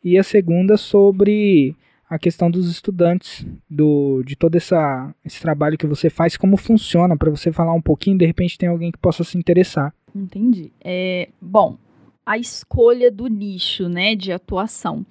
E 0.03 0.19
a 0.19 0.23
segunda 0.23 0.77
sobre 0.77 1.77
a 2.11 2.19
questão 2.19 2.51
dos 2.51 2.69
estudantes, 2.69 3.47
do, 3.71 4.25
de 4.25 4.35
todo 4.35 4.57
essa, 4.57 5.15
esse 5.25 5.41
trabalho 5.41 5.79
que 5.79 5.87
você 5.87 6.11
faz, 6.11 6.37
como 6.37 6.57
funciona, 6.57 7.17
para 7.17 7.31
você 7.31 7.53
falar 7.53 7.73
um 7.73 7.81
pouquinho, 7.81 8.19
de 8.19 8.27
repente 8.27 8.59
tem 8.59 8.69
alguém 8.69 8.91
que 8.91 8.99
possa 8.99 9.23
se 9.23 9.39
interessar. 9.39 9.95
Entendi. 10.13 10.73
É, 10.83 11.29
bom, 11.41 11.79
a 12.27 12.37
escolha 12.37 13.13
do 13.13 13.29
nicho, 13.29 13.89
né, 13.89 14.17
de 14.17 14.33
atuação. 14.33 15.07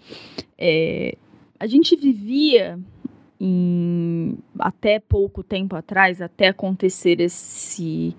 É, 0.57 1.17
a 1.57 1.65
gente 1.65 1.95
vivia 1.95 2.77
em, 3.39 4.37
até 4.59 4.99
pouco 4.99 5.41
tempo 5.41 5.77
atrás, 5.77 6.21
até 6.21 6.49
acontecer 6.49 7.21
esse, 7.21 8.13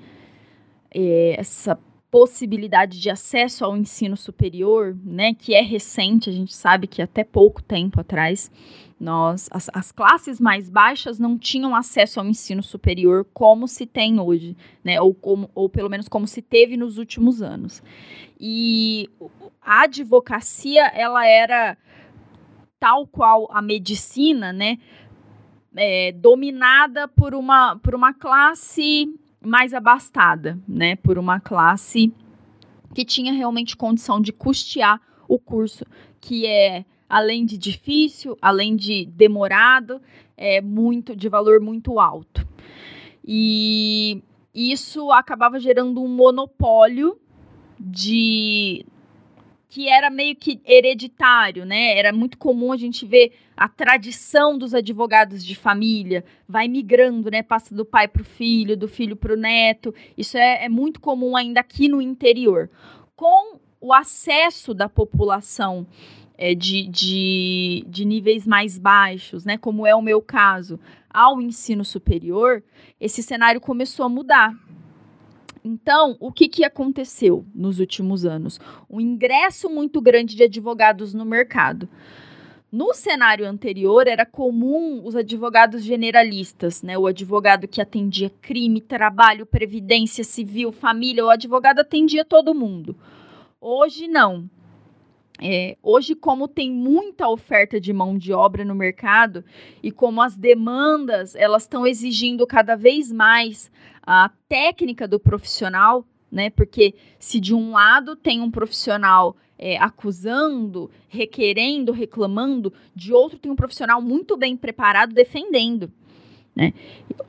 é, 0.90 1.38
essa 1.38 1.78
possibilidade 2.10 3.00
de 3.00 3.08
acesso 3.08 3.64
ao 3.64 3.76
ensino 3.76 4.16
superior, 4.16 4.96
né, 5.04 5.32
que 5.32 5.54
é 5.54 5.62
recente, 5.62 6.28
a 6.28 6.32
gente 6.32 6.54
sabe 6.54 6.86
que 6.86 7.00
até 7.00 7.22
pouco 7.22 7.62
tempo 7.62 8.00
atrás, 8.00 8.50
nós, 8.98 9.48
as, 9.50 9.70
as, 9.72 9.92
classes 9.92 10.38
mais 10.40 10.68
baixas 10.68 11.18
não 11.18 11.38
tinham 11.38 11.74
acesso 11.74 12.20
ao 12.20 12.26
ensino 12.26 12.62
superior 12.62 13.26
como 13.32 13.66
se 13.66 13.86
tem 13.86 14.20
hoje, 14.20 14.56
né, 14.84 15.00
ou, 15.00 15.14
como, 15.14 15.48
ou 15.54 15.68
pelo 15.68 15.88
menos 15.88 16.08
como 16.08 16.26
se 16.26 16.42
teve 16.42 16.76
nos 16.76 16.98
últimos 16.98 17.40
anos. 17.40 17.82
E 18.38 19.08
a 19.62 19.84
advocacia, 19.84 20.86
ela 20.88 21.26
era 21.26 21.78
tal 22.78 23.06
qual 23.06 23.48
a 23.52 23.62
medicina, 23.62 24.52
né, 24.52 24.78
é, 25.76 26.12
dominada 26.12 27.06
por 27.06 27.34
uma, 27.34 27.76
por 27.76 27.94
uma 27.94 28.12
classe 28.12 29.08
mais 29.40 29.72
abastada, 29.74 30.58
né? 30.66 30.96
Por 30.96 31.18
uma 31.18 31.40
classe 31.40 32.12
que 32.94 33.04
tinha 33.04 33.32
realmente 33.32 33.76
condição 33.76 34.20
de 34.20 34.32
custear 34.32 35.00
o 35.28 35.38
curso, 35.38 35.84
que 36.20 36.46
é 36.46 36.84
além 37.08 37.44
de 37.44 37.56
difícil, 37.56 38.36
além 38.40 38.76
de 38.76 39.06
demorado, 39.06 40.00
é 40.36 40.60
muito 40.60 41.14
de 41.16 41.28
valor 41.28 41.60
muito 41.60 41.98
alto. 41.98 42.46
E 43.24 44.22
isso 44.54 45.10
acabava 45.10 45.58
gerando 45.58 46.02
um 46.02 46.08
monopólio 46.08 47.18
de 47.78 48.84
que 49.70 49.88
era 49.88 50.10
meio 50.10 50.34
que 50.34 50.60
hereditário, 50.66 51.64
né? 51.64 51.96
Era 51.96 52.12
muito 52.12 52.36
comum 52.36 52.72
a 52.72 52.76
gente 52.76 53.06
ver 53.06 53.32
a 53.56 53.68
tradição 53.68 54.58
dos 54.58 54.74
advogados 54.74 55.44
de 55.44 55.54
família, 55.54 56.24
vai 56.48 56.66
migrando, 56.66 57.30
né? 57.30 57.40
Passa 57.40 57.72
do 57.72 57.84
pai 57.84 58.08
para 58.08 58.20
o 58.20 58.24
filho, 58.24 58.76
do 58.76 58.88
filho 58.88 59.14
para 59.14 59.32
o 59.32 59.36
neto. 59.36 59.94
Isso 60.18 60.36
é, 60.36 60.64
é 60.64 60.68
muito 60.68 61.00
comum 61.00 61.36
ainda 61.36 61.60
aqui 61.60 61.88
no 61.88 62.02
interior. 62.02 62.68
Com 63.14 63.60
o 63.80 63.92
acesso 63.92 64.74
da 64.74 64.88
população 64.88 65.86
é, 66.36 66.52
de, 66.52 66.88
de, 66.88 67.84
de 67.86 68.04
níveis 68.04 68.44
mais 68.48 68.76
baixos, 68.76 69.44
né? 69.44 69.56
Como 69.56 69.86
é 69.86 69.94
o 69.94 70.02
meu 70.02 70.20
caso, 70.20 70.80
ao 71.08 71.40
ensino 71.40 71.84
superior, 71.84 72.60
esse 73.00 73.22
cenário 73.22 73.60
começou 73.60 74.04
a 74.04 74.08
mudar. 74.08 74.52
Então, 75.64 76.16
o 76.18 76.32
que, 76.32 76.48
que 76.48 76.64
aconteceu 76.64 77.44
nos 77.54 77.80
últimos 77.80 78.24
anos? 78.24 78.58
Um 78.88 79.00
ingresso 79.00 79.68
muito 79.68 80.00
grande 80.00 80.34
de 80.34 80.44
advogados 80.44 81.12
no 81.12 81.24
mercado. 81.24 81.88
No 82.72 82.94
cenário 82.94 83.46
anterior, 83.46 84.06
era 84.06 84.24
comum 84.24 85.04
os 85.04 85.16
advogados 85.16 85.82
generalistas, 85.82 86.82
né? 86.82 86.96
O 86.96 87.06
advogado 87.06 87.66
que 87.66 87.80
atendia 87.80 88.30
crime, 88.40 88.80
trabalho, 88.80 89.44
previdência 89.44 90.22
civil, 90.22 90.70
família, 90.70 91.24
o 91.24 91.30
advogado 91.30 91.80
atendia 91.80 92.24
todo 92.24 92.54
mundo. 92.54 92.96
Hoje, 93.60 94.06
não. 94.06 94.48
É, 95.42 95.76
hoje, 95.82 96.14
como 96.14 96.46
tem 96.46 96.70
muita 96.70 97.28
oferta 97.28 97.80
de 97.80 97.92
mão 97.92 98.16
de 98.16 98.32
obra 98.32 98.64
no 98.64 98.74
mercado 98.74 99.42
e 99.82 99.90
como 99.90 100.20
as 100.22 100.36
demandas 100.36 101.34
elas 101.34 101.62
estão 101.62 101.86
exigindo 101.86 102.46
cada 102.46 102.76
vez 102.76 103.10
mais 103.10 103.70
a 104.02 104.30
técnica 104.48 105.06
do 105.06 105.18
profissional, 105.18 106.04
né? 106.30 106.50
Porque 106.50 106.94
se 107.18 107.40
de 107.40 107.54
um 107.54 107.72
lado 107.72 108.16
tem 108.16 108.40
um 108.40 108.50
profissional 108.50 109.36
é, 109.58 109.76
acusando, 109.76 110.90
requerendo, 111.08 111.92
reclamando, 111.92 112.72
de 112.94 113.12
outro 113.12 113.38
tem 113.38 113.52
um 113.52 113.56
profissional 113.56 114.00
muito 114.00 114.36
bem 114.36 114.56
preparado 114.56 115.12
defendendo. 115.12 115.92
Né? 116.56 116.72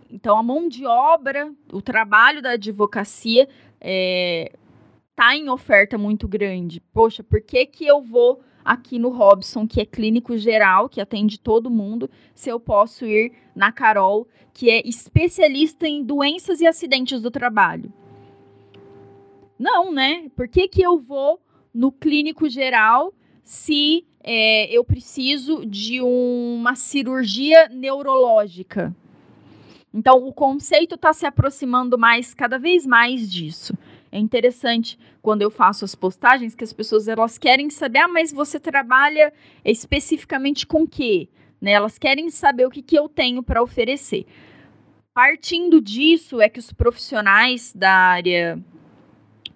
Então, 0.09 0.37
a 0.37 0.43
mão 0.43 0.67
de 0.67 0.85
obra, 0.85 1.53
o 1.71 1.81
trabalho 1.81 2.41
da 2.41 2.51
advocacia 2.51 3.49
é, 3.79 4.51
tá 5.15 5.35
em 5.35 5.49
oferta 5.49 5.97
muito 5.97 6.27
grande. 6.27 6.79
Poxa, 6.93 7.21
por 7.21 7.41
que, 7.41 7.65
que 7.65 7.85
eu 7.85 8.01
vou 8.01 8.41
aqui 8.63 8.99
no 8.99 9.09
Robson, 9.09 9.67
que 9.67 9.81
é 9.81 9.85
clínico 9.85 10.37
geral, 10.37 10.89
que 10.89 11.01
atende 11.01 11.39
todo 11.39 11.69
mundo, 11.69 12.09
se 12.33 12.49
eu 12.49 12.59
posso 12.59 13.05
ir 13.05 13.33
na 13.55 13.71
Carol, 13.71 14.27
que 14.53 14.69
é 14.69 14.87
especialista 14.87 15.87
em 15.87 16.03
doenças 16.03 16.61
e 16.61 16.67
acidentes 16.67 17.21
do 17.21 17.31
trabalho? 17.31 17.91
Não, 19.57 19.91
né? 19.91 20.29
Por 20.35 20.47
que, 20.47 20.67
que 20.67 20.81
eu 20.81 20.97
vou 20.97 21.39
no 21.73 21.91
clínico 21.91 22.49
geral 22.49 23.13
se 23.43 24.05
é, 24.23 24.65
eu 24.75 24.83
preciso 24.83 25.65
de 25.65 26.01
uma 26.01 26.75
cirurgia 26.75 27.69
neurológica? 27.69 28.95
Então, 29.93 30.25
o 30.25 30.31
conceito 30.31 30.95
está 30.95 31.11
se 31.11 31.25
aproximando 31.25 31.97
mais, 31.97 32.33
cada 32.33 32.57
vez 32.57 32.85
mais 32.85 33.29
disso. 33.29 33.77
É 34.11 34.19
interessante 34.19 34.99
quando 35.21 35.41
eu 35.41 35.49
faço 35.49 35.85
as 35.85 35.95
postagens 35.95 36.53
que 36.53 36.63
as 36.63 36.73
pessoas 36.73 37.07
elas 37.07 37.37
querem 37.37 37.69
saber, 37.69 37.99
ah, 37.99 38.07
mas 38.07 38.33
você 38.33 38.59
trabalha 38.59 39.31
especificamente 39.63 40.67
com 40.67 40.85
quê? 40.85 41.29
Né? 41.61 41.71
Elas 41.71 41.97
querem 41.97 42.29
saber 42.29 42.65
o 42.65 42.69
que, 42.69 42.81
que 42.81 42.97
eu 42.97 43.07
tenho 43.07 43.41
para 43.41 43.63
oferecer. 43.63 44.25
Partindo 45.13 45.79
disso 45.79 46.41
é 46.41 46.49
que 46.49 46.59
os 46.59 46.73
profissionais 46.73 47.73
da 47.73 47.91
área 47.91 48.59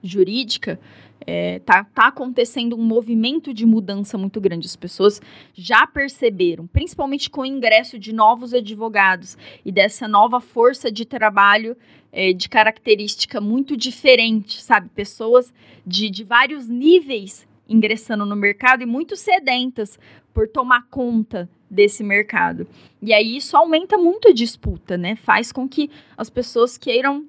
jurídica 0.01 0.79
é, 1.25 1.59
tá, 1.59 1.83
tá 1.83 2.07
acontecendo 2.07 2.75
um 2.75 2.83
movimento 2.83 3.53
de 3.53 3.65
mudança 3.65 4.17
muito 4.17 4.39
grande. 4.39 4.67
As 4.67 4.75
pessoas 4.75 5.21
já 5.53 5.87
perceberam, 5.87 6.67
principalmente 6.67 7.29
com 7.29 7.41
o 7.41 7.45
ingresso 7.45 7.97
de 7.97 8.13
novos 8.13 8.53
advogados 8.53 9.37
e 9.63 9.71
dessa 9.71 10.07
nova 10.07 10.39
força 10.39 10.91
de 10.91 11.05
trabalho 11.05 11.75
é, 12.15 12.31
de 12.31 12.47
característica 12.47 13.41
muito 13.41 13.75
diferente, 13.75 14.63
sabe? 14.63 14.87
Pessoas 14.87 15.53
de, 15.85 16.09
de 16.09 16.23
vários 16.23 16.69
níveis 16.69 17.45
ingressando 17.67 18.25
no 18.25 18.37
mercado 18.37 18.81
e 18.81 18.85
muito 18.85 19.17
sedentas 19.17 19.99
por 20.33 20.47
tomar 20.47 20.87
conta 20.89 21.49
desse 21.69 22.03
mercado. 22.03 22.65
E 23.01 23.13
aí 23.13 23.35
isso 23.35 23.57
aumenta 23.57 23.97
muito 23.97 24.29
a 24.29 24.33
disputa, 24.33 24.97
né? 24.97 25.17
Faz 25.17 25.51
com 25.51 25.67
que 25.67 25.91
as 26.17 26.29
pessoas 26.29 26.77
queiram 26.77 27.25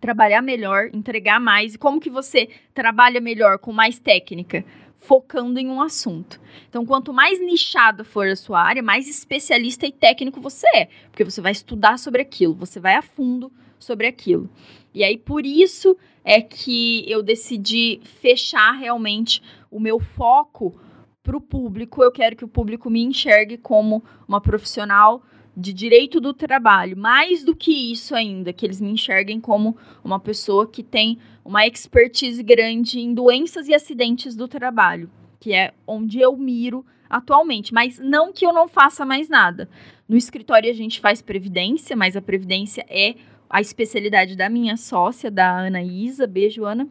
trabalhar 0.00 0.42
melhor, 0.42 0.90
entregar 0.92 1.40
mais. 1.40 1.74
E 1.74 1.78
como 1.78 1.98
que 1.98 2.10
você 2.10 2.50
trabalha 2.74 3.22
melhor 3.22 3.58
com 3.58 3.72
mais 3.72 3.98
técnica? 3.98 4.62
Focando 4.98 5.58
em 5.58 5.68
um 5.68 5.80
assunto. 5.80 6.38
Então, 6.68 6.84
quanto 6.84 7.12
mais 7.12 7.40
nichada 7.40 8.04
for 8.04 8.26
a 8.26 8.36
sua 8.36 8.60
área, 8.60 8.82
mais 8.82 9.08
especialista 9.08 9.86
e 9.86 9.92
técnico 9.92 10.40
você 10.40 10.66
é, 10.74 10.88
porque 11.10 11.24
você 11.24 11.40
vai 11.40 11.52
estudar 11.52 11.98
sobre 11.98 12.20
aquilo, 12.20 12.54
você 12.54 12.78
vai 12.78 12.96
a 12.96 13.02
fundo 13.02 13.50
sobre 13.78 14.06
aquilo. 14.06 14.48
E 14.92 15.02
aí, 15.02 15.18
por 15.18 15.44
isso 15.44 15.96
é 16.24 16.40
que 16.40 17.04
eu 17.10 17.22
decidi 17.22 18.00
fechar 18.02 18.72
realmente 18.72 19.42
o 19.70 19.78
meu 19.78 19.98
foco 19.98 20.74
para 21.22 21.36
o 21.36 21.40
público. 21.40 22.02
Eu 22.02 22.12
quero 22.12 22.36
que 22.36 22.44
o 22.44 22.48
público 22.48 22.88
me 22.88 23.02
enxergue 23.02 23.58
como 23.58 24.04
uma 24.28 24.40
profissional 24.40 25.22
de 25.56 25.72
direito 25.72 26.20
do 26.20 26.32
trabalho. 26.34 26.96
Mais 26.96 27.44
do 27.44 27.54
que 27.54 27.92
isso 27.92 28.14
ainda, 28.14 28.52
que 28.52 28.64
eles 28.64 28.80
me 28.80 28.90
enxerguem 28.90 29.40
como 29.40 29.76
uma 30.02 30.18
pessoa 30.18 30.66
que 30.66 30.82
tem 30.82 31.18
uma 31.44 31.66
expertise 31.66 32.42
grande 32.42 33.00
em 33.00 33.14
doenças 33.14 33.68
e 33.68 33.74
acidentes 33.74 34.34
do 34.34 34.48
trabalho, 34.48 35.10
que 35.38 35.52
é 35.52 35.72
onde 35.86 36.20
eu 36.20 36.36
miro 36.36 36.84
atualmente. 37.08 37.72
Mas 37.72 37.98
não 37.98 38.32
que 38.32 38.44
eu 38.44 38.52
não 38.52 38.68
faça 38.68 39.04
mais 39.04 39.28
nada. 39.28 39.68
No 40.08 40.16
escritório 40.16 40.70
a 40.70 40.74
gente 40.74 41.00
faz 41.00 41.22
previdência, 41.22 41.96
mas 41.96 42.16
a 42.16 42.22
previdência 42.22 42.84
é 42.88 43.14
a 43.48 43.60
especialidade 43.60 44.36
da 44.36 44.48
minha 44.48 44.76
sócia, 44.76 45.30
da 45.30 45.50
Ana 45.50 45.82
Isa. 45.82 46.26
Beijo, 46.26 46.64
Ana. 46.64 46.88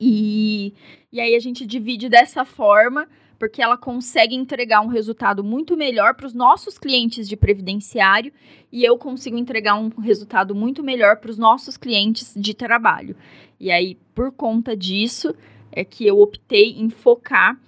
E, 0.00 0.74
e 1.12 1.20
aí 1.20 1.34
a 1.34 1.40
gente 1.40 1.66
divide 1.66 2.08
dessa 2.08 2.44
forma 2.44 3.08
porque 3.38 3.62
ela 3.62 3.76
consegue 3.76 4.34
entregar 4.34 4.80
um 4.80 4.88
resultado 4.88 5.44
muito 5.44 5.76
melhor 5.76 6.14
para 6.14 6.26
os 6.26 6.34
nossos 6.34 6.76
clientes 6.76 7.28
de 7.28 7.36
previdenciário 7.36 8.32
e 8.70 8.84
eu 8.84 8.98
consigo 8.98 9.36
entregar 9.36 9.76
um 9.76 9.88
resultado 10.00 10.54
muito 10.54 10.82
melhor 10.82 11.16
para 11.16 11.30
os 11.30 11.38
nossos 11.38 11.76
clientes 11.76 12.34
de 12.36 12.52
trabalho. 12.52 13.14
E 13.60 13.70
aí, 13.70 13.96
por 14.14 14.32
conta 14.32 14.76
disso, 14.76 15.34
é 15.70 15.84
que 15.84 16.06
eu 16.06 16.18
optei 16.20 16.80
em 16.80 16.90
focar 16.90 17.58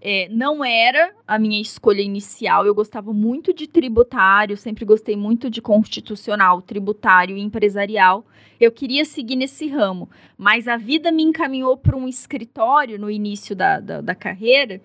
é, 0.00 0.28
não 0.30 0.64
era 0.64 1.12
a 1.26 1.38
minha 1.38 1.60
escolha 1.60 2.00
inicial. 2.00 2.64
Eu 2.64 2.74
gostava 2.74 3.12
muito 3.12 3.52
de 3.52 3.66
tributário, 3.66 4.56
sempre 4.56 4.84
gostei 4.84 5.16
muito 5.16 5.50
de 5.50 5.60
constitucional, 5.60 6.62
tributário 6.62 7.36
e 7.36 7.40
empresarial. 7.40 8.24
Eu 8.60 8.72
queria 8.72 9.04
seguir 9.04 9.36
nesse 9.36 9.68
ramo, 9.68 10.08
mas 10.36 10.68
a 10.68 10.76
vida 10.76 11.10
me 11.10 11.22
encaminhou 11.22 11.76
para 11.76 11.96
um 11.96 12.08
escritório 12.08 12.98
no 12.98 13.10
início 13.10 13.54
da, 13.54 13.80
da, 13.80 14.00
da 14.00 14.14
carreira 14.14 14.80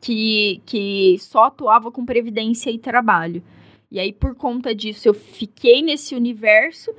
que, 0.00 0.60
que 0.66 1.16
só 1.18 1.44
atuava 1.44 1.90
com 1.90 2.04
previdência 2.04 2.70
e 2.70 2.78
trabalho. 2.78 3.42
E 3.90 3.98
aí, 3.98 4.12
por 4.12 4.34
conta 4.34 4.74
disso, 4.74 5.08
eu 5.08 5.14
fiquei 5.14 5.80
nesse 5.80 6.14
universo 6.14 6.92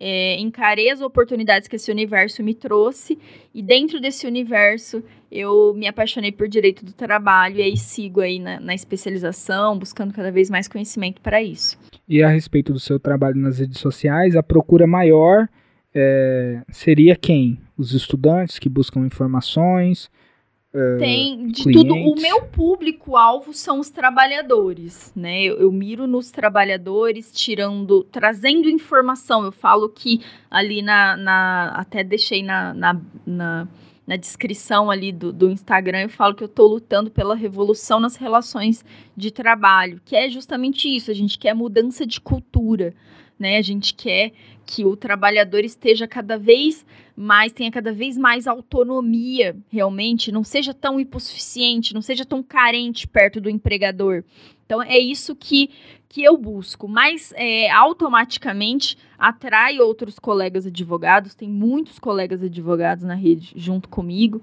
é, 0.00 0.40
encarei 0.40 0.90
as 0.90 1.02
oportunidades 1.02 1.68
que 1.68 1.76
esse 1.76 1.90
universo 1.90 2.42
me 2.42 2.54
trouxe 2.54 3.18
e 3.54 3.62
dentro 3.62 4.00
desse 4.00 4.26
universo 4.26 5.04
eu 5.30 5.74
me 5.74 5.86
apaixonei 5.86 6.32
por 6.32 6.48
direito 6.48 6.84
do 6.84 6.92
trabalho 6.92 7.56
e 7.56 7.62
aí 7.62 7.76
sigo 7.76 8.20
aí 8.20 8.38
na, 8.38 8.58
na 8.58 8.74
especialização, 8.74 9.78
buscando 9.78 10.14
cada 10.14 10.32
vez 10.32 10.48
mais 10.48 10.66
conhecimento 10.66 11.20
para 11.20 11.42
isso. 11.42 11.78
E 12.08 12.22
a 12.22 12.28
respeito 12.28 12.72
do 12.72 12.80
seu 12.80 12.98
trabalho 12.98 13.36
nas 13.36 13.58
redes 13.58 13.78
sociais, 13.78 14.34
a 14.34 14.42
procura 14.42 14.86
maior 14.86 15.46
é, 15.94 16.62
seria 16.70 17.14
quem? 17.14 17.60
Os 17.76 17.92
estudantes 17.92 18.58
que 18.58 18.68
buscam 18.68 19.06
informações, 19.06 20.10
Uh, 20.72 20.98
Tem 20.98 21.48
de 21.48 21.64
clientes. 21.64 21.82
tudo. 21.82 21.94
O 21.94 22.14
meu 22.14 22.42
público-alvo 22.44 23.52
são 23.52 23.80
os 23.80 23.90
trabalhadores, 23.90 25.12
né? 25.16 25.42
Eu, 25.42 25.58
eu, 25.58 25.72
miro 25.72 26.06
nos 26.06 26.30
trabalhadores, 26.30 27.32
tirando, 27.32 28.04
trazendo 28.04 28.70
informação. 28.70 29.44
Eu 29.44 29.50
falo 29.50 29.88
que 29.88 30.20
ali 30.48 30.80
na. 30.80 31.16
na 31.16 31.68
até 31.74 32.04
deixei 32.04 32.44
na, 32.44 32.72
na, 32.72 33.00
na, 33.26 33.68
na 34.06 34.16
descrição 34.16 34.90
ali 34.92 35.10
do, 35.10 35.32
do 35.32 35.50
Instagram, 35.50 36.02
eu 36.02 36.08
falo 36.08 36.36
que 36.36 36.44
eu 36.44 36.48
estou 36.48 36.68
lutando 36.68 37.10
pela 37.10 37.34
revolução 37.34 37.98
nas 37.98 38.14
relações 38.14 38.84
de 39.16 39.32
trabalho, 39.32 40.00
que 40.04 40.14
é 40.14 40.28
justamente 40.30 40.88
isso. 40.88 41.10
A 41.10 41.14
gente 41.14 41.36
quer 41.36 41.52
mudança 41.52 42.06
de 42.06 42.20
cultura. 42.20 42.94
Né? 43.40 43.56
A 43.56 43.62
gente 43.62 43.94
quer 43.94 44.32
que 44.66 44.84
o 44.84 44.94
trabalhador 44.94 45.64
esteja 45.64 46.06
cada 46.06 46.38
vez 46.38 46.86
mais, 47.16 47.52
tenha 47.52 47.70
cada 47.70 47.92
vez 47.92 48.16
mais 48.16 48.46
autonomia, 48.46 49.56
realmente, 49.68 50.30
não 50.30 50.44
seja 50.44 50.72
tão 50.72 51.00
hipossuficiente, 51.00 51.92
não 51.92 52.00
seja 52.00 52.24
tão 52.24 52.42
carente 52.42 53.08
perto 53.08 53.40
do 53.40 53.50
empregador. 53.50 54.22
Então, 54.64 54.80
é 54.80 54.98
isso 54.98 55.34
que, 55.34 55.70
que 56.08 56.22
eu 56.22 56.38
busco, 56.38 56.86
mas 56.86 57.32
é, 57.36 57.68
automaticamente 57.70 58.96
atrai 59.18 59.80
outros 59.80 60.18
colegas 60.18 60.64
advogados, 60.64 61.34
tem 61.34 61.48
muitos 61.48 61.98
colegas 61.98 62.42
advogados 62.42 63.02
na 63.04 63.14
rede 63.14 63.52
junto 63.56 63.88
comigo. 63.88 64.40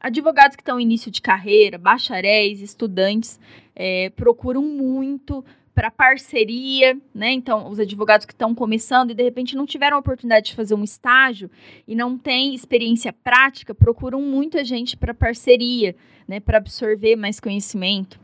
Advogados 0.00 0.56
que 0.56 0.62
estão 0.62 0.78
em 0.78 0.82
início 0.82 1.10
de 1.10 1.22
carreira, 1.22 1.78
bacharéis, 1.78 2.60
estudantes, 2.60 3.38
é, 3.74 4.10
procuram 4.10 4.62
muito 4.62 5.44
para 5.78 5.92
parceria, 5.92 7.00
né? 7.14 7.30
Então, 7.30 7.70
os 7.70 7.78
advogados 7.78 8.26
que 8.26 8.32
estão 8.32 8.52
começando 8.52 9.12
e 9.12 9.14
de 9.14 9.22
repente 9.22 9.54
não 9.54 9.64
tiveram 9.64 9.96
a 9.96 10.00
oportunidade 10.00 10.46
de 10.46 10.56
fazer 10.56 10.74
um 10.74 10.82
estágio 10.82 11.48
e 11.86 11.94
não 11.94 12.18
têm 12.18 12.52
experiência 12.52 13.12
prática, 13.12 13.72
procuram 13.72 14.20
muita 14.20 14.64
gente 14.64 14.96
para 14.96 15.14
parceria, 15.14 15.94
né? 16.26 16.40
Para 16.40 16.58
absorver 16.58 17.14
mais 17.14 17.38
conhecimento, 17.38 18.18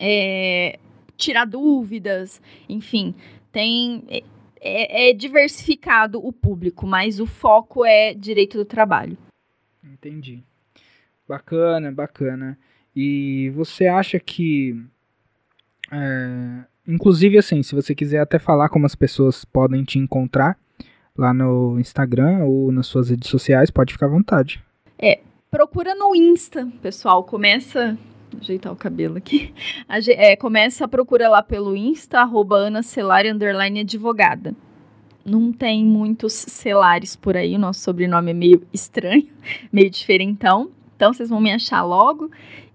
é, 0.00 0.80
tirar 1.16 1.44
dúvidas, 1.44 2.42
enfim, 2.68 3.14
tem 3.52 4.02
é, 4.08 4.24
é, 4.60 5.10
é 5.10 5.12
diversificado 5.12 6.18
o 6.18 6.32
público, 6.32 6.84
mas 6.84 7.20
o 7.20 7.26
foco 7.26 7.84
é 7.84 8.12
direito 8.12 8.58
do 8.58 8.64
trabalho. 8.64 9.16
Entendi. 9.84 10.42
Bacana, 11.28 11.92
bacana. 11.92 12.58
E 12.94 13.50
você 13.50 13.86
acha 13.86 14.18
que 14.18 14.84
é, 15.90 16.64
inclusive, 16.86 17.38
assim, 17.38 17.62
se 17.62 17.74
você 17.74 17.94
quiser 17.94 18.20
até 18.20 18.38
falar 18.38 18.68
como 18.68 18.86
as 18.86 18.94
pessoas 18.94 19.44
podem 19.44 19.84
te 19.84 19.98
encontrar 19.98 20.56
lá 21.16 21.34
no 21.34 21.78
Instagram 21.78 22.44
ou 22.44 22.72
nas 22.72 22.86
suas 22.86 23.10
redes 23.10 23.28
sociais, 23.28 23.70
pode 23.70 23.92
ficar 23.92 24.06
à 24.06 24.10
vontade. 24.10 24.62
É, 24.98 25.20
procura 25.50 25.94
no 25.94 26.14
Insta, 26.14 26.68
pessoal. 26.80 27.24
Começa. 27.24 27.98
Ajeitar 28.40 28.72
o 28.72 28.76
cabelo 28.76 29.16
aqui. 29.16 29.52
É, 30.16 30.36
começa 30.36 30.84
a 30.84 30.88
procura 30.88 31.28
lá 31.28 31.42
pelo 31.42 31.74
Insta, 31.76 32.20
arroba 32.20 32.56
Ana 32.56 32.82
Celari, 32.82 33.28
underline 33.28 33.80
advogada. 33.80 34.54
Não 35.24 35.52
tem 35.52 35.84
muitos 35.84 36.32
celares 36.32 37.16
por 37.16 37.36
aí, 37.36 37.56
o 37.56 37.58
nosso 37.58 37.80
sobrenome 37.80 38.30
é 38.30 38.34
meio 38.34 38.62
estranho, 38.72 39.28
meio 39.72 39.90
diferentão. 39.90 40.70
Então, 40.94 41.12
vocês 41.12 41.28
vão 41.28 41.40
me 41.40 41.50
achar 41.50 41.82
logo. 41.82 42.30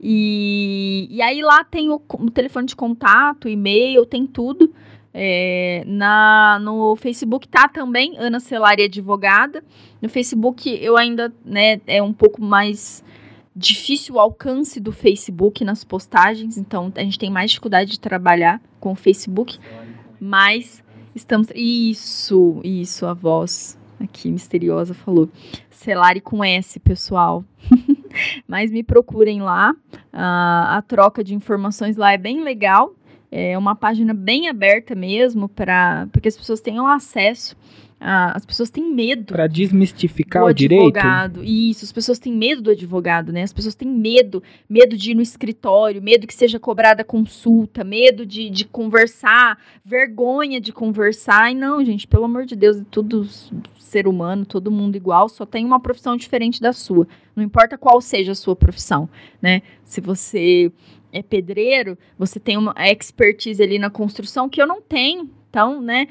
E, 0.07 1.07
e 1.09 1.19
aí 1.19 1.41
lá 1.41 1.63
tem 1.63 1.89
o, 1.89 1.95
o 1.95 2.29
telefone 2.29 2.67
de 2.67 2.75
contato, 2.75 3.49
e-mail, 3.49 4.05
tem 4.05 4.27
tudo. 4.27 4.71
É, 5.11 5.83
na, 5.87 6.59
no 6.61 6.95
Facebook 6.95 7.47
tá 7.47 7.67
também 7.67 8.15
Ana 8.19 8.39
Celari 8.39 8.83
Advogada. 8.83 9.63
No 9.99 10.07
Facebook 10.07 10.69
eu 10.79 10.95
ainda, 10.95 11.33
né, 11.43 11.81
é 11.87 12.03
um 12.03 12.13
pouco 12.13 12.39
mais 12.39 13.03
difícil 13.55 14.13
o 14.13 14.19
alcance 14.19 14.79
do 14.79 14.91
Facebook 14.91 15.63
nas 15.63 15.83
postagens, 15.83 16.55
então 16.55 16.93
a 16.95 17.01
gente 17.01 17.17
tem 17.17 17.31
mais 17.31 17.49
dificuldade 17.49 17.89
de 17.89 17.99
trabalhar 17.99 18.61
com 18.79 18.91
o 18.91 18.95
Facebook, 18.95 19.57
mas 20.19 20.83
estamos 21.15 21.47
isso, 21.55 22.61
isso 22.63 23.07
a 23.07 23.13
voz 23.13 23.75
aqui 24.05 24.31
misteriosa 24.31 24.93
falou. 24.93 25.29
Celari 25.69 26.21
com 26.21 26.43
S, 26.43 26.79
pessoal. 26.79 27.43
Mas 28.47 28.71
me 28.71 28.81
procurem 28.81 29.41
lá. 29.41 29.73
Uh, 29.93 29.97
a 30.13 30.83
troca 30.87 31.23
de 31.23 31.35
informações 31.35 31.97
lá 31.97 32.13
é 32.13 32.17
bem 32.17 32.41
legal. 32.43 32.95
É 33.31 33.57
uma 33.57 33.75
página 33.75 34.13
bem 34.13 34.47
aberta 34.47 34.95
mesmo, 34.95 35.49
para 35.49 36.07
porque 36.11 36.29
as 36.29 36.37
pessoas 36.37 36.61
tenham 36.61 36.87
acesso 36.87 37.55
ah, 37.99 38.33
as 38.35 38.45
pessoas 38.45 38.69
têm 38.69 38.93
medo. 38.93 39.33
Para 39.33 39.47
desmistificar 39.47 40.43
o 40.43 40.53
direito. 40.53 41.43
Isso, 41.43 41.85
as 41.85 41.91
pessoas 41.91 42.19
têm 42.19 42.33
medo 42.33 42.61
do 42.61 42.71
advogado, 42.71 43.31
né? 43.31 43.43
As 43.43 43.53
pessoas 43.53 43.73
têm 43.73 43.87
medo, 43.87 44.43
medo 44.69 44.97
de 44.97 45.11
ir 45.11 45.15
no 45.15 45.21
escritório, 45.21 46.01
medo 46.01 46.27
que 46.27 46.33
seja 46.33 46.59
cobrada 46.59 47.03
consulta, 47.03 47.83
medo 47.83 48.25
de, 48.25 48.49
de 48.49 48.65
conversar, 48.65 49.57
vergonha 49.83 50.59
de 50.59 50.73
conversar. 50.73 51.51
E 51.51 51.55
não, 51.55 51.83
gente, 51.83 52.07
pelo 52.07 52.25
amor 52.25 52.45
de 52.45 52.55
Deus, 52.55 52.77
é 52.77 52.85
tudo 52.91 53.25
ser 53.79 54.07
humano, 54.07 54.45
todo 54.45 54.71
mundo 54.71 54.95
igual, 54.95 55.29
só 55.29 55.45
tem 55.45 55.65
uma 55.65 55.79
profissão 55.79 56.17
diferente 56.17 56.61
da 56.61 56.73
sua. 56.73 57.07
Não 57.35 57.43
importa 57.43 57.77
qual 57.77 58.01
seja 58.01 58.33
a 58.33 58.35
sua 58.35 58.55
profissão, 58.55 59.09
né? 59.41 59.61
Se 59.83 60.01
você 60.01 60.71
é 61.13 61.23
pedreiro, 61.23 61.97
você 62.19 62.39
tem 62.39 62.57
uma 62.57 62.73
expertise 62.77 63.63
ali 63.63 63.79
na 63.79 63.89
construção 63.89 64.49
que 64.49 64.61
eu 64.61 64.67
não 64.67 64.81
tenho. 64.81 65.29
Então, 65.49 65.81
né, 65.81 66.09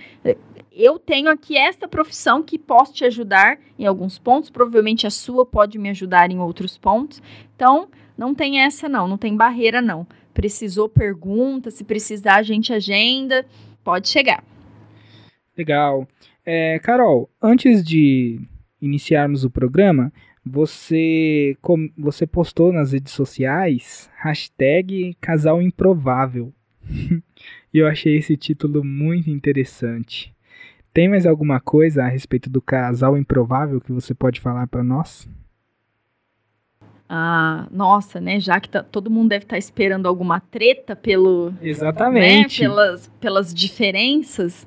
eu 0.77 0.99
tenho 0.99 1.31
aqui 1.31 1.57
esta 1.57 1.87
profissão 1.87 2.43
que 2.43 2.59
posso 2.59 2.93
te 2.93 3.05
ajudar 3.05 3.59
em 3.79 3.87
alguns 3.87 4.19
pontos, 4.19 4.51
provavelmente 4.51 5.07
a 5.07 5.11
sua 5.11 5.47
pode 5.47 5.79
me 5.79 5.89
ajudar 5.91 6.31
em 6.31 6.39
outros 6.39 6.77
pontos. 6.77 7.23
Então, 7.55 7.89
não 8.19 8.35
tem 8.35 8.61
essa 8.61 8.89
não, 8.89 9.07
não 9.07 9.17
tem 9.17 9.37
barreira 9.37 9.81
não. 9.81 10.07
Precisou 10.33 10.89
pergunta, 10.89 11.71
se 11.71 11.85
precisar 11.85 12.37
a 12.37 12.43
gente 12.43 12.73
agenda, 12.73 13.47
pode 13.85 14.09
chegar. 14.09 14.43
Legal. 15.57 16.09
É, 16.45 16.79
Carol, 16.81 17.31
antes 17.41 17.85
de 17.85 18.41
iniciarmos 18.81 19.45
o 19.45 19.51
programa, 19.51 20.13
você, 20.45 21.57
com, 21.63 21.89
você 21.97 22.27
postou 22.27 22.73
nas 22.73 22.93
redes 22.93 23.13
sociais 23.13 24.11
hashtag 24.17 25.17
casal 25.21 25.63
improvável. 25.63 26.53
e 27.73 27.79
eu 27.79 27.87
achei 27.87 28.17
esse 28.17 28.37
título 28.37 28.85
muito 28.85 29.31
interessante. 29.31 30.34
Tem 30.95 31.09
mais 31.09 31.27
alguma 31.27 31.59
coisa 31.59 32.05
a 32.05 32.09
respeito 32.09 32.49
do 32.49 32.63
casal 32.63 33.19
improvável 33.19 33.81
que 33.81 33.91
você 33.91 34.15
pode 34.15 34.41
falar 34.41 34.69
para 34.69 34.85
nós? 34.85 35.29
Ah, 37.09 37.67
nossa, 37.69 38.21
né? 38.21 38.39
Já 38.39 38.61
que 38.61 38.69
tá, 38.69 38.81
todo 38.81 39.11
mundo 39.11 39.31
deve 39.31 39.45
estar 39.45 39.57
tá 39.57 39.59
esperando 39.59 40.07
alguma 40.07 40.39
treta 40.39 40.95
pelo. 40.95 41.53
Exatamente. 41.61 42.63
Né, 42.63 42.69
pelas, 42.69 43.11
pelas 43.21 43.53
diferenças. 43.53 44.65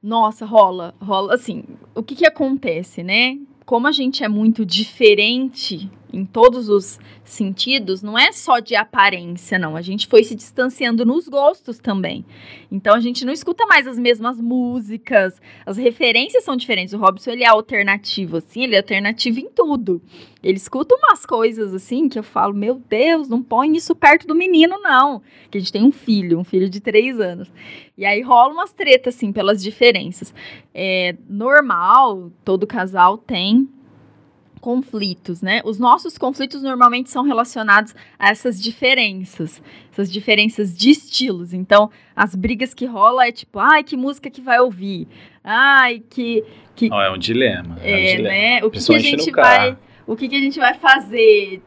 Nossa, 0.00 0.46
rola, 0.46 0.94
rola. 1.00 1.34
Assim, 1.34 1.64
o 1.92 2.02
que 2.02 2.14
que 2.14 2.26
acontece, 2.26 3.02
né? 3.02 3.36
Como 3.66 3.88
a 3.88 3.92
gente 3.92 4.22
é 4.22 4.28
muito 4.28 4.64
diferente 4.64 5.90
em 6.12 6.24
todos 6.24 6.68
os 6.68 6.98
sentidos, 7.24 8.02
não 8.02 8.18
é 8.18 8.32
só 8.32 8.58
de 8.58 8.74
aparência, 8.74 9.58
não. 9.58 9.76
A 9.76 9.82
gente 9.82 10.06
foi 10.06 10.22
se 10.22 10.34
distanciando 10.34 11.06
nos 11.06 11.28
gostos 11.28 11.78
também. 11.78 12.24
Então 12.70 12.94
a 12.94 13.00
gente 13.00 13.24
não 13.24 13.32
escuta 13.32 13.64
mais 13.66 13.86
as 13.86 13.98
mesmas 13.98 14.40
músicas, 14.40 15.40
as 15.64 15.76
referências 15.76 16.44
são 16.44 16.56
diferentes. 16.56 16.92
O 16.92 16.98
Robson 16.98 17.30
ele 17.30 17.44
é 17.44 17.48
alternativo, 17.48 18.36
assim, 18.36 18.64
ele 18.64 18.74
é 18.74 18.78
alternativo 18.78 19.40
em 19.40 19.48
tudo. 19.48 20.02
Ele 20.42 20.56
escuta 20.56 20.94
umas 20.96 21.24
coisas 21.24 21.72
assim 21.72 22.08
que 22.08 22.18
eu 22.18 22.22
falo, 22.22 22.52
meu 22.52 22.82
Deus, 22.88 23.28
não 23.28 23.42
põe 23.42 23.76
isso 23.76 23.94
perto 23.94 24.26
do 24.26 24.34
menino, 24.34 24.78
não. 24.80 25.22
Que 25.50 25.58
a 25.58 25.60
gente 25.60 25.72
tem 25.72 25.84
um 25.84 25.92
filho, 25.92 26.38
um 26.38 26.44
filho 26.44 26.68
de 26.68 26.80
três 26.80 27.20
anos. 27.20 27.50
E 27.96 28.04
aí 28.04 28.20
rola 28.22 28.52
umas 28.52 28.72
tretas, 28.72 29.14
assim, 29.14 29.32
pelas 29.32 29.62
diferenças. 29.62 30.34
É 30.74 31.14
normal, 31.28 32.32
todo 32.44 32.66
casal 32.66 33.16
tem 33.16 33.68
conflitos, 34.62 35.42
né? 35.42 35.60
Os 35.64 35.76
nossos 35.76 36.16
conflitos 36.16 36.62
normalmente 36.62 37.10
são 37.10 37.24
relacionados 37.24 37.92
a 38.16 38.30
essas 38.30 38.62
diferenças, 38.62 39.60
essas 39.90 40.10
diferenças 40.10 40.72
de 40.72 40.90
estilos. 40.90 41.52
Então, 41.52 41.90
as 42.14 42.36
brigas 42.36 42.72
que 42.72 42.86
rola 42.86 43.26
é 43.26 43.32
tipo, 43.32 43.58
ai, 43.58 43.82
que 43.82 43.96
música 43.96 44.30
que 44.30 44.40
vai 44.40 44.60
ouvir? 44.60 45.08
Ai, 45.42 46.00
que 46.08 46.44
que 46.76 46.88
Não, 46.88 47.00
é 47.02 47.10
um 47.10 47.18
dilema. 47.18 47.76
É, 47.82 47.90
é 47.90 47.96
um 47.96 48.16
dilema. 48.16 48.28
né? 48.28 48.64
O 48.64 48.70
que, 48.70 48.80
que 48.80 48.94
a 48.94 48.98
gente 49.00 49.30
vai 49.32 49.76
o 50.06 50.16
que, 50.16 50.28
que, 50.28 50.36
a 50.36 50.40
gente 50.40 50.58
vai 50.58 50.74
fazer? 50.74 51.62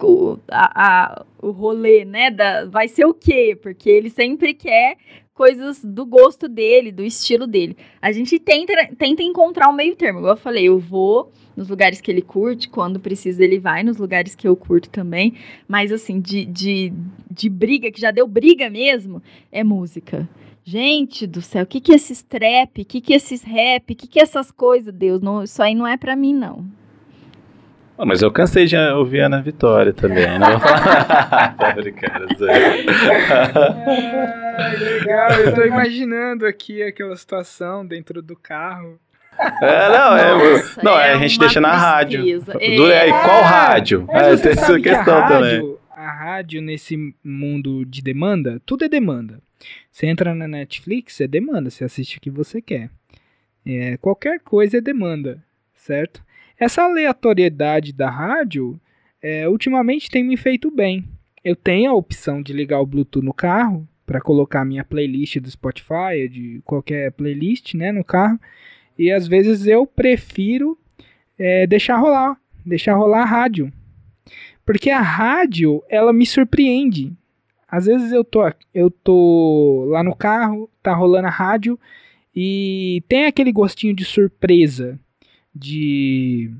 O, 0.00 0.38
a, 0.50 0.86
a, 0.86 1.24
o 1.40 1.50
rolê, 1.50 2.04
né? 2.04 2.30
Da, 2.30 2.66
vai 2.66 2.88
ser 2.88 3.06
o 3.06 3.14
quê? 3.14 3.58
Porque 3.60 3.88
ele 3.88 4.10
sempre 4.10 4.54
quer 4.54 4.96
coisas 5.36 5.84
do 5.84 6.06
gosto 6.06 6.48
dele, 6.48 6.90
do 6.90 7.04
estilo 7.04 7.46
dele. 7.46 7.76
A 8.00 8.10
gente 8.10 8.38
tenta, 8.38 8.72
tenta 8.98 9.22
encontrar 9.22 9.68
um 9.68 9.72
meio 9.72 9.94
termo. 9.94 10.20
Igual 10.20 10.32
eu 10.32 10.40
falei, 10.40 10.64
eu 10.64 10.78
vou 10.78 11.30
nos 11.54 11.68
lugares 11.68 12.00
que 12.00 12.10
ele 12.10 12.22
curte, 12.22 12.70
quando 12.70 12.98
precisa 12.98 13.44
ele 13.44 13.58
vai 13.58 13.82
nos 13.82 13.98
lugares 13.98 14.34
que 14.34 14.48
eu 14.48 14.56
curto 14.56 14.88
também. 14.88 15.34
Mas 15.68 15.92
assim, 15.92 16.20
de, 16.20 16.46
de, 16.46 16.92
de 17.30 17.50
briga, 17.50 17.92
que 17.92 18.00
já 18.00 18.10
deu 18.10 18.26
briga 18.26 18.70
mesmo, 18.70 19.22
é 19.52 19.62
música. 19.62 20.26
Gente 20.64 21.26
do 21.26 21.42
céu, 21.42 21.64
o 21.64 21.66
que 21.66 21.80
que 21.80 21.92
é 21.92 21.96
esses 21.96 22.22
trap? 22.22 22.80
O 22.80 22.84
que 22.84 23.00
que 23.02 23.12
é 23.12 23.16
esses 23.16 23.42
rap? 23.42 23.92
O 23.92 23.94
que 23.94 24.08
que 24.08 24.18
é 24.18 24.22
essas 24.22 24.50
coisas, 24.50 24.92
Deus? 24.92 25.20
Não, 25.20 25.44
isso 25.44 25.62
aí 25.62 25.74
não 25.74 25.86
é 25.86 25.98
para 25.98 26.16
mim, 26.16 26.32
não. 26.32 26.64
Oh, 27.98 28.04
mas 28.04 28.20
eu 28.20 28.30
cansei 28.30 28.66
de 28.66 28.76
ouvir 28.76 29.22
a 29.22 29.26
Ana 29.26 29.40
Vitória 29.40 29.92
também, 29.92 30.26
não 30.38 30.50
vou 30.50 30.60
falar. 30.60 31.56
tá 31.56 31.72
brincando, 31.72 32.26
ah, 34.58 34.72
legal, 34.78 35.32
eu 35.32 35.54
tô 35.54 35.62
imaginando 35.62 36.46
aqui 36.46 36.82
aquela 36.82 37.16
situação 37.16 37.86
dentro 37.86 38.20
do 38.20 38.36
carro. 38.36 38.98
É, 39.62 39.88
não, 39.88 40.16
é, 40.16 40.52
Nossa, 40.52 40.82
não, 40.82 40.98
é, 40.98 41.12
a 41.12 41.18
gente 41.18 41.38
deixa 41.38 41.60
na 41.60 41.74
rádio. 41.74 42.42
É. 42.60 43.10
qual 43.10 43.42
rádio? 43.42 44.06
É, 44.10 44.36
tem 44.36 44.52
essa 44.52 44.80
questão 44.80 45.16
a 45.16 45.20
rádio, 45.20 45.36
também. 45.36 45.76
A 45.90 46.10
rádio, 46.10 46.62
nesse 46.62 47.14
mundo 47.24 47.84
de 47.84 48.02
demanda, 48.02 48.60
tudo 48.64 48.84
é 48.84 48.88
demanda. 48.88 49.40
Você 49.90 50.06
entra 50.06 50.34
na 50.34 50.46
Netflix, 50.46 51.20
é 51.20 51.26
demanda, 51.26 51.70
você 51.70 51.84
assiste 51.84 52.18
o 52.18 52.20
que 52.20 52.30
você 52.30 52.60
quer. 52.60 52.90
É, 53.64 53.96
qualquer 53.96 54.40
coisa 54.40 54.78
é 54.78 54.80
demanda, 54.80 55.42
certo? 55.74 56.22
Essa 56.58 56.84
aleatoriedade 56.84 57.92
da 57.92 58.08
rádio, 58.08 58.80
é, 59.22 59.48
ultimamente 59.48 60.10
tem 60.10 60.24
me 60.24 60.36
feito 60.36 60.70
bem. 60.70 61.04
Eu 61.44 61.54
tenho 61.54 61.90
a 61.90 61.94
opção 61.94 62.42
de 62.42 62.52
ligar 62.52 62.80
o 62.80 62.86
Bluetooth 62.86 63.24
no 63.24 63.34
carro 63.34 63.86
para 64.06 64.20
colocar 64.20 64.64
minha 64.64 64.84
playlist 64.84 65.38
do 65.38 65.50
Spotify, 65.50 66.28
de 66.30 66.62
qualquer 66.64 67.12
playlist, 67.12 67.74
né, 67.74 67.92
no 67.92 68.02
carro. 68.02 68.40
E 68.98 69.10
às 69.10 69.28
vezes 69.28 69.66
eu 69.66 69.86
prefiro 69.86 70.78
é, 71.38 71.66
deixar 71.66 71.96
rolar, 71.96 72.40
deixar 72.64 72.94
rolar 72.94 73.22
a 73.22 73.26
rádio, 73.26 73.70
porque 74.64 74.90
a 74.90 75.00
rádio 75.00 75.82
ela 75.88 76.12
me 76.12 76.24
surpreende. 76.24 77.12
Às 77.68 77.86
vezes 77.86 78.12
eu 78.12 78.24
tô, 78.24 78.40
eu 78.72 78.90
tô 78.90 79.84
lá 79.90 80.02
no 80.02 80.14
carro, 80.14 80.70
tá 80.82 80.94
rolando 80.94 81.26
a 81.26 81.30
rádio 81.30 81.78
e 82.34 83.02
tem 83.08 83.26
aquele 83.26 83.52
gostinho 83.52 83.94
de 83.94 84.04
surpresa, 84.04 84.98
de 85.56 86.50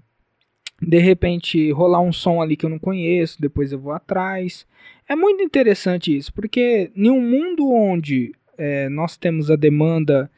de 0.80 0.98
repente 0.98 1.70
rolar 1.72 2.00
um 2.00 2.12
som 2.12 2.40
ali 2.40 2.56
que 2.56 2.66
eu 2.66 2.70
não 2.70 2.78
conheço, 2.78 3.40
depois 3.40 3.72
eu 3.72 3.78
vou 3.78 3.92
atrás. 3.92 4.66
É 5.08 5.16
muito 5.16 5.42
interessante 5.42 6.14
isso, 6.14 6.32
porque 6.32 6.90
em 6.94 7.10
um 7.10 7.20
mundo 7.20 7.72
onde 7.72 8.32
é, 8.58 8.88
nós 8.88 9.16
temos 9.16 9.50
a 9.50 9.56
demanda 9.56 10.30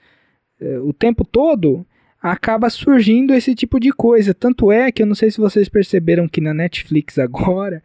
é, 0.60 0.78
o 0.78 0.92
tempo 0.92 1.24
todo, 1.24 1.86
acaba 2.20 2.68
surgindo 2.68 3.34
esse 3.34 3.54
tipo 3.54 3.78
de 3.78 3.92
coisa. 3.92 4.34
Tanto 4.34 4.72
é 4.72 4.90
que 4.90 5.02
eu 5.02 5.06
não 5.06 5.14
sei 5.14 5.30
se 5.30 5.38
vocês 5.38 5.68
perceberam 5.68 6.28
que 6.28 6.40
na 6.40 6.52
Netflix 6.52 7.18
agora 7.18 7.82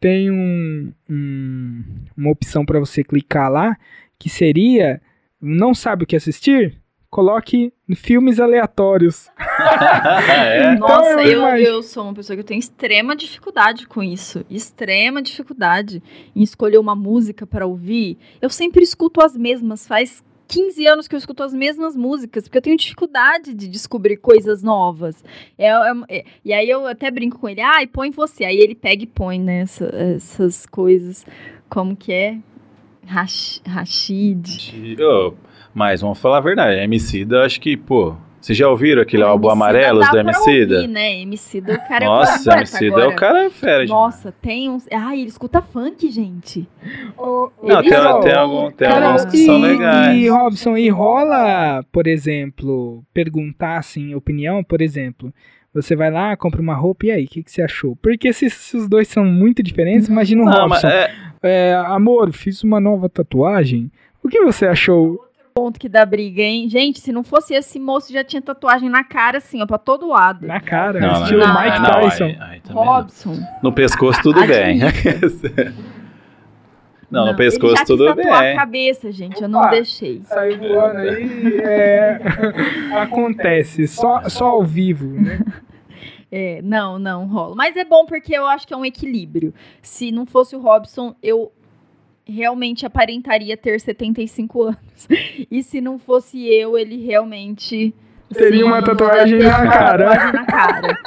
tem 0.00 0.30
um, 0.30 0.92
um, 1.08 1.82
uma 2.16 2.30
opção 2.30 2.64
para 2.64 2.80
você 2.80 3.02
clicar 3.02 3.50
lá 3.50 3.76
que 4.18 4.28
seria 4.28 5.00
não 5.40 5.74
sabe 5.74 6.04
o 6.04 6.06
que 6.06 6.16
assistir? 6.16 6.80
Coloque 7.14 7.72
filmes 7.94 8.40
aleatórios. 8.40 9.30
é? 9.38 10.74
Nossa, 10.74 11.22
eu, 11.22 11.46
eu 11.58 11.80
sou 11.80 12.02
uma 12.02 12.12
pessoa 12.12 12.36
que 12.36 12.40
eu 12.40 12.44
tenho 12.44 12.58
extrema 12.58 13.14
dificuldade 13.14 13.86
com 13.86 14.02
isso. 14.02 14.44
Extrema 14.50 15.22
dificuldade 15.22 16.02
em 16.34 16.42
escolher 16.42 16.76
uma 16.76 16.96
música 16.96 17.46
para 17.46 17.68
ouvir. 17.68 18.18
Eu 18.42 18.50
sempre 18.50 18.82
escuto 18.82 19.22
as 19.22 19.36
mesmas, 19.36 19.86
faz 19.86 20.24
15 20.48 20.86
anos 20.88 21.06
que 21.06 21.14
eu 21.14 21.18
escuto 21.18 21.44
as 21.44 21.54
mesmas 21.54 21.94
músicas, 21.94 22.48
porque 22.48 22.58
eu 22.58 22.62
tenho 22.62 22.76
dificuldade 22.76 23.54
de 23.54 23.68
descobrir 23.68 24.16
coisas 24.16 24.60
novas. 24.60 25.22
É, 25.56 25.68
é, 25.68 25.92
é, 26.08 26.24
e 26.44 26.52
aí 26.52 26.68
eu 26.68 26.84
até 26.84 27.12
brinco 27.12 27.38
com 27.38 27.48
ele, 27.48 27.60
ah, 27.60 27.80
e 27.80 27.86
põe 27.86 28.10
você. 28.10 28.44
Aí 28.44 28.58
ele 28.58 28.74
pega 28.74 29.04
e 29.04 29.06
põe, 29.06 29.38
né, 29.38 29.60
essa, 29.60 29.84
essas 29.94 30.66
coisas. 30.66 31.24
Como 31.68 31.94
que 31.94 32.12
é? 32.12 32.38
Rash, 33.06 33.62
Rashid. 33.64 34.96
Oh, 35.00 35.34
mas 35.74 36.00
vamos 36.00 36.18
falar 36.18 36.38
a 36.38 36.40
verdade, 36.40 36.78
a 36.78 36.84
Emicida, 36.84 37.44
acho 37.44 37.60
que, 37.60 37.76
pô, 37.76 38.14
vocês 38.40 38.56
já 38.56 38.68
ouviram 38.68 39.02
aquele 39.02 39.22
ah, 39.22 39.28
álbum 39.28 39.48
Amarelos 39.48 40.08
do 40.10 40.18
Emicida? 40.18 40.76
Ouvir, 40.76 40.88
né? 40.88 41.20
Emicida, 41.20 41.74
o 41.74 41.88
cara 41.88 42.04
Nossa, 42.04 42.52
é 42.52 42.56
Emicida 42.58 43.00
é 43.00 43.06
o 43.06 43.16
cara 43.16 43.50
fera 43.50 43.84
Nossa, 43.86 44.32
tem 44.32 44.70
uns... 44.70 44.86
Ai, 44.92 45.20
ele 45.20 45.28
escuta 45.28 45.62
funk, 45.62 46.10
gente. 46.10 46.68
Oh, 47.16 47.48
Não, 47.62 47.80
tem, 47.82 47.90
tem, 47.90 48.20
tem, 48.20 48.34
algum, 48.34 48.70
tem 48.70 48.88
cara, 48.88 49.06
alguns 49.06 49.24
que 49.24 49.36
e, 49.38 49.46
são 49.46 49.58
legais. 49.58 50.16
E, 50.16 50.28
Robson, 50.28 50.76
e 50.76 50.88
rola, 50.90 51.82
por 51.90 52.06
exemplo, 52.06 53.02
perguntar, 53.12 53.78
assim, 53.78 54.14
opinião, 54.14 54.62
por 54.62 54.80
exemplo... 54.80 55.32
Você 55.72 55.96
vai 55.96 56.08
lá, 56.08 56.36
compra 56.36 56.62
uma 56.62 56.76
roupa, 56.76 57.06
e 57.06 57.10
aí, 57.10 57.24
o 57.24 57.26
que, 57.26 57.42
que 57.42 57.50
você 57.50 57.60
achou? 57.60 57.96
Porque 57.96 58.32
se, 58.32 58.48
se, 58.48 58.76
os 58.76 58.88
dois 58.88 59.08
são 59.08 59.24
muito 59.24 59.60
diferentes, 59.60 60.06
imagina 60.06 60.44
o 60.44 60.48
Robson. 60.48 60.86
É... 60.86 61.12
É, 61.42 61.74
amor, 61.88 62.32
fiz 62.32 62.62
uma 62.62 62.80
nova 62.80 63.08
tatuagem. 63.08 63.90
O 64.22 64.28
que 64.28 64.40
você 64.40 64.66
achou? 64.66 65.23
Ponto 65.54 65.78
que 65.78 65.88
dá 65.88 66.04
briga, 66.04 66.42
hein? 66.42 66.68
Gente, 66.68 67.00
se 67.00 67.12
não 67.12 67.22
fosse 67.22 67.54
esse 67.54 67.78
moço, 67.78 68.12
já 68.12 68.24
tinha 68.24 68.42
tatuagem 68.42 68.88
na 68.90 69.04
cara, 69.04 69.38
assim, 69.38 69.62
ó, 69.62 69.66
pra 69.66 69.78
todo 69.78 70.08
lado. 70.08 70.44
Na 70.44 70.60
cara, 70.60 70.98
não, 70.98 71.22
estilo 71.22 71.46
não, 71.46 71.62
Mike 71.62 71.78
não, 71.78 71.90
Tyson. 71.90 72.24
Aí, 72.24 72.38
aí 72.40 72.62
Robson. 72.68 73.38
No 73.62 73.72
pescoço, 73.72 74.20
tudo 74.20 74.44
bem. 74.44 74.80
Não, 77.08 77.26
no 77.26 77.36
pescoço 77.36 77.76
ele 77.76 77.84
tudo 77.84 78.14
bem. 78.16 78.26
a 78.26 78.56
cabeça, 78.56 79.12
gente, 79.12 79.40
eu 79.40 79.48
não 79.48 79.70
deixei. 79.70 80.22
Saiu 80.24 80.58
voando 80.58 80.98
aí, 80.98 81.60
é... 81.62 82.20
acontece, 83.00 83.86
só, 83.86 84.28
só 84.28 84.46
ao 84.46 84.64
vivo, 84.64 85.06
né? 85.20 85.40
É, 86.36 86.60
não, 86.62 86.98
não 86.98 87.28
rola. 87.28 87.54
Mas 87.54 87.76
é 87.76 87.84
bom 87.84 88.06
porque 88.06 88.36
eu 88.36 88.44
acho 88.44 88.66
que 88.66 88.74
é 88.74 88.76
um 88.76 88.84
equilíbrio. 88.84 89.54
Se 89.80 90.10
não 90.10 90.26
fosse 90.26 90.56
o 90.56 90.58
Robson, 90.58 91.14
eu 91.22 91.52
realmente 92.26 92.86
aparentaria 92.86 93.56
ter 93.56 93.80
75 93.80 94.62
anos. 94.62 95.08
E 95.50 95.62
se 95.62 95.80
não 95.80 95.98
fosse 95.98 96.44
eu, 96.46 96.76
ele 96.76 97.04
realmente 97.04 97.94
teria 98.32 98.58
sim, 98.58 98.64
uma 98.64 98.82
tatuagem 98.82 99.38
na 99.38 99.58
uma 99.58 99.70
cara. 99.70 100.08
Tatuagem 100.08 100.32
na 100.32 100.46
cara. 100.46 100.98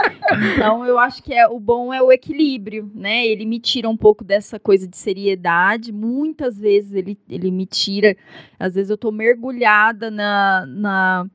Então 0.54 0.86
eu 0.86 0.98
acho 1.00 1.22
que 1.24 1.34
é 1.34 1.48
o 1.48 1.60
bom 1.60 1.94
é 1.94 2.02
o 2.02 2.12
equilíbrio, 2.12 2.90
né? 2.94 3.26
Ele 3.26 3.46
me 3.46 3.60
tira 3.60 3.90
um 3.90 3.98
pouco 3.98 4.24
dessa 4.24 4.60
coisa 4.60 4.88
de 4.88 4.96
seriedade. 4.96 5.92
Muitas 5.92 6.58
vezes 6.58 6.94
ele, 6.94 7.18
ele 7.30 7.52
me 7.52 7.66
tira. 7.66 8.16
Às 8.60 8.76
vezes 8.76 8.90
eu 8.90 8.98
tô 8.98 9.12
mergulhada 9.12 10.10
na, 10.12 10.66
na 10.68 11.28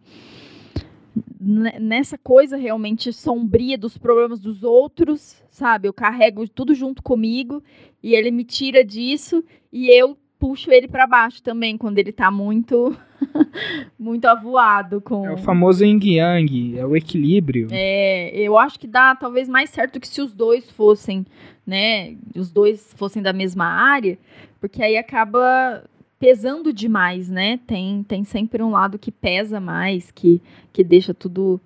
nessa 1.44 2.16
coisa 2.16 2.56
realmente 2.56 3.12
sombria 3.12 3.76
dos 3.76 3.98
problemas 3.98 4.38
dos 4.38 4.62
outros, 4.62 5.42
sabe? 5.50 5.88
Eu 5.88 5.92
carrego 5.92 6.48
tudo 6.48 6.74
junto 6.74 7.02
comigo 7.02 7.62
e 8.02 8.14
ele 8.14 8.30
me 8.30 8.44
tira 8.44 8.84
disso 8.84 9.42
e 9.72 9.88
eu 9.88 10.16
puxo 10.38 10.70
ele 10.70 10.88
para 10.88 11.06
baixo 11.06 11.42
também 11.42 11.76
quando 11.76 11.98
ele 11.98 12.12
tá 12.12 12.30
muito 12.30 12.96
muito 13.98 14.24
avoado 14.26 15.00
com 15.00 15.26
É 15.26 15.32
o 15.32 15.38
famoso 15.38 15.84
yin 15.84 16.00
yang, 16.02 16.78
é 16.78 16.86
o 16.86 16.96
equilíbrio. 16.96 17.68
É, 17.70 18.30
eu 18.36 18.58
acho 18.58 18.78
que 18.78 18.86
dá 18.86 19.14
talvez 19.14 19.48
mais 19.48 19.70
certo 19.70 20.00
que 20.00 20.08
se 20.08 20.20
os 20.20 20.32
dois 20.32 20.70
fossem, 20.70 21.24
né, 21.66 22.16
os 22.36 22.50
dois 22.50 22.92
fossem 22.96 23.22
da 23.22 23.32
mesma 23.32 23.64
área, 23.64 24.18
porque 24.60 24.82
aí 24.82 24.96
acaba 24.96 25.84
pesando 26.22 26.72
demais, 26.72 27.28
né? 27.28 27.58
Tem, 27.66 28.04
tem 28.04 28.22
sempre 28.22 28.62
um 28.62 28.70
lado 28.70 28.96
que 28.96 29.10
pesa 29.10 29.58
mais, 29.58 30.12
que, 30.12 30.40
que 30.72 30.84
deixa 30.84 31.12
tudo 31.12 31.60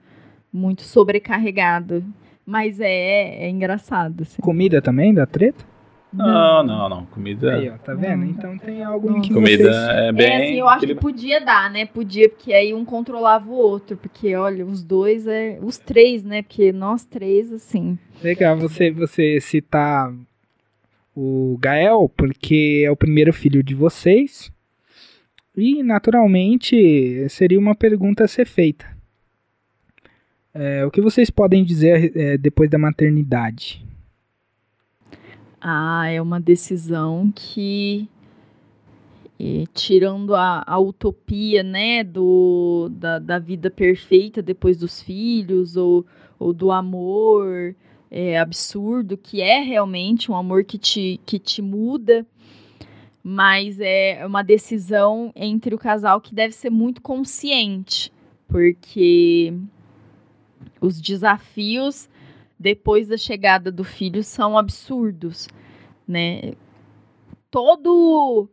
muito 0.50 0.80
sobrecarregado. 0.80 2.02
Mas 2.46 2.80
é, 2.80 3.44
é 3.44 3.50
engraçado. 3.50 4.22
Assim. 4.22 4.40
Comida 4.40 4.80
também 4.80 5.12
dá 5.12 5.26
treta? 5.26 5.62
Não, 6.10 6.64
não, 6.64 6.88
não. 6.88 7.04
Comida. 7.04 7.56
Aí, 7.56 7.68
ó, 7.68 7.76
tá 7.76 7.92
vendo? 7.92 8.24
Então 8.24 8.56
tem 8.56 8.82
algo 8.82 9.18
em 9.18 9.20
que 9.20 9.34
Comida 9.34 9.64
vocês... 9.64 9.88
é 9.88 10.12
bem. 10.12 10.26
É, 10.26 10.36
assim, 10.36 10.54
eu 10.54 10.68
acho 10.70 10.86
que 10.86 10.94
podia 10.94 11.38
dar, 11.44 11.70
né? 11.70 11.84
Podia, 11.84 12.26
porque 12.26 12.54
aí 12.54 12.72
um 12.72 12.86
controlava 12.86 13.50
o 13.50 13.54
outro. 13.54 13.94
Porque, 13.98 14.34
olha, 14.34 14.64
os 14.64 14.82
dois 14.82 15.26
é. 15.26 15.58
Os 15.60 15.76
três, 15.76 16.24
né? 16.24 16.40
Porque 16.40 16.72
nós 16.72 17.04
três, 17.04 17.52
assim. 17.52 17.98
Legal 18.22 18.56
você, 18.56 18.90
você 18.90 19.38
citar 19.38 20.10
o 21.16 21.56
Gael, 21.58 22.12
porque 22.14 22.82
é 22.84 22.90
o 22.90 22.96
primeiro 22.96 23.32
filho 23.32 23.62
de 23.62 23.74
vocês. 23.74 24.52
E, 25.56 25.82
naturalmente, 25.82 27.26
seria 27.30 27.58
uma 27.58 27.74
pergunta 27.74 28.24
a 28.24 28.28
ser 28.28 28.46
feita. 28.46 28.84
É, 30.52 30.84
o 30.84 30.90
que 30.90 31.00
vocês 31.00 31.30
podem 31.30 31.64
dizer 31.64 32.14
é, 32.14 32.36
depois 32.36 32.68
da 32.68 32.76
maternidade? 32.76 33.82
Ah, 35.58 36.06
é 36.08 36.20
uma 36.20 36.38
decisão 36.38 37.32
que, 37.34 38.06
tirando 39.72 40.34
a, 40.34 40.62
a, 40.66 40.78
utopia 40.78 41.62
né, 41.62 42.04
do, 42.04 42.90
da, 42.92 43.18
da 43.18 43.38
vida 43.38 43.70
perfeita 43.70 44.42
depois 44.42 44.76
dos 44.76 45.00
filhos, 45.00 45.76
ou, 45.76 46.04
ou 46.38 46.52
do 46.52 46.70
amor 46.70 47.74
é, 48.10 48.38
absurdo, 48.38 49.16
que 49.16 49.40
é 49.40 49.60
realmente 49.60 50.30
um 50.30 50.36
amor 50.36 50.64
que 50.64 50.78
te, 50.78 51.20
que 51.26 51.38
te 51.38 51.60
muda, 51.60 52.26
mas 53.22 53.80
é 53.80 54.24
uma 54.24 54.42
decisão 54.42 55.32
entre 55.34 55.74
o 55.74 55.78
casal 55.78 56.20
que 56.20 56.34
deve 56.34 56.54
ser 56.54 56.70
muito 56.70 57.02
consciente, 57.02 58.12
porque 58.48 59.52
os 60.80 61.00
desafios 61.00 62.08
depois 62.58 63.08
da 63.08 63.16
chegada 63.16 63.70
do 63.70 63.84
filho 63.84 64.22
são 64.22 64.56
absurdos, 64.56 65.48
né? 66.06 66.54
Todo 67.50 68.48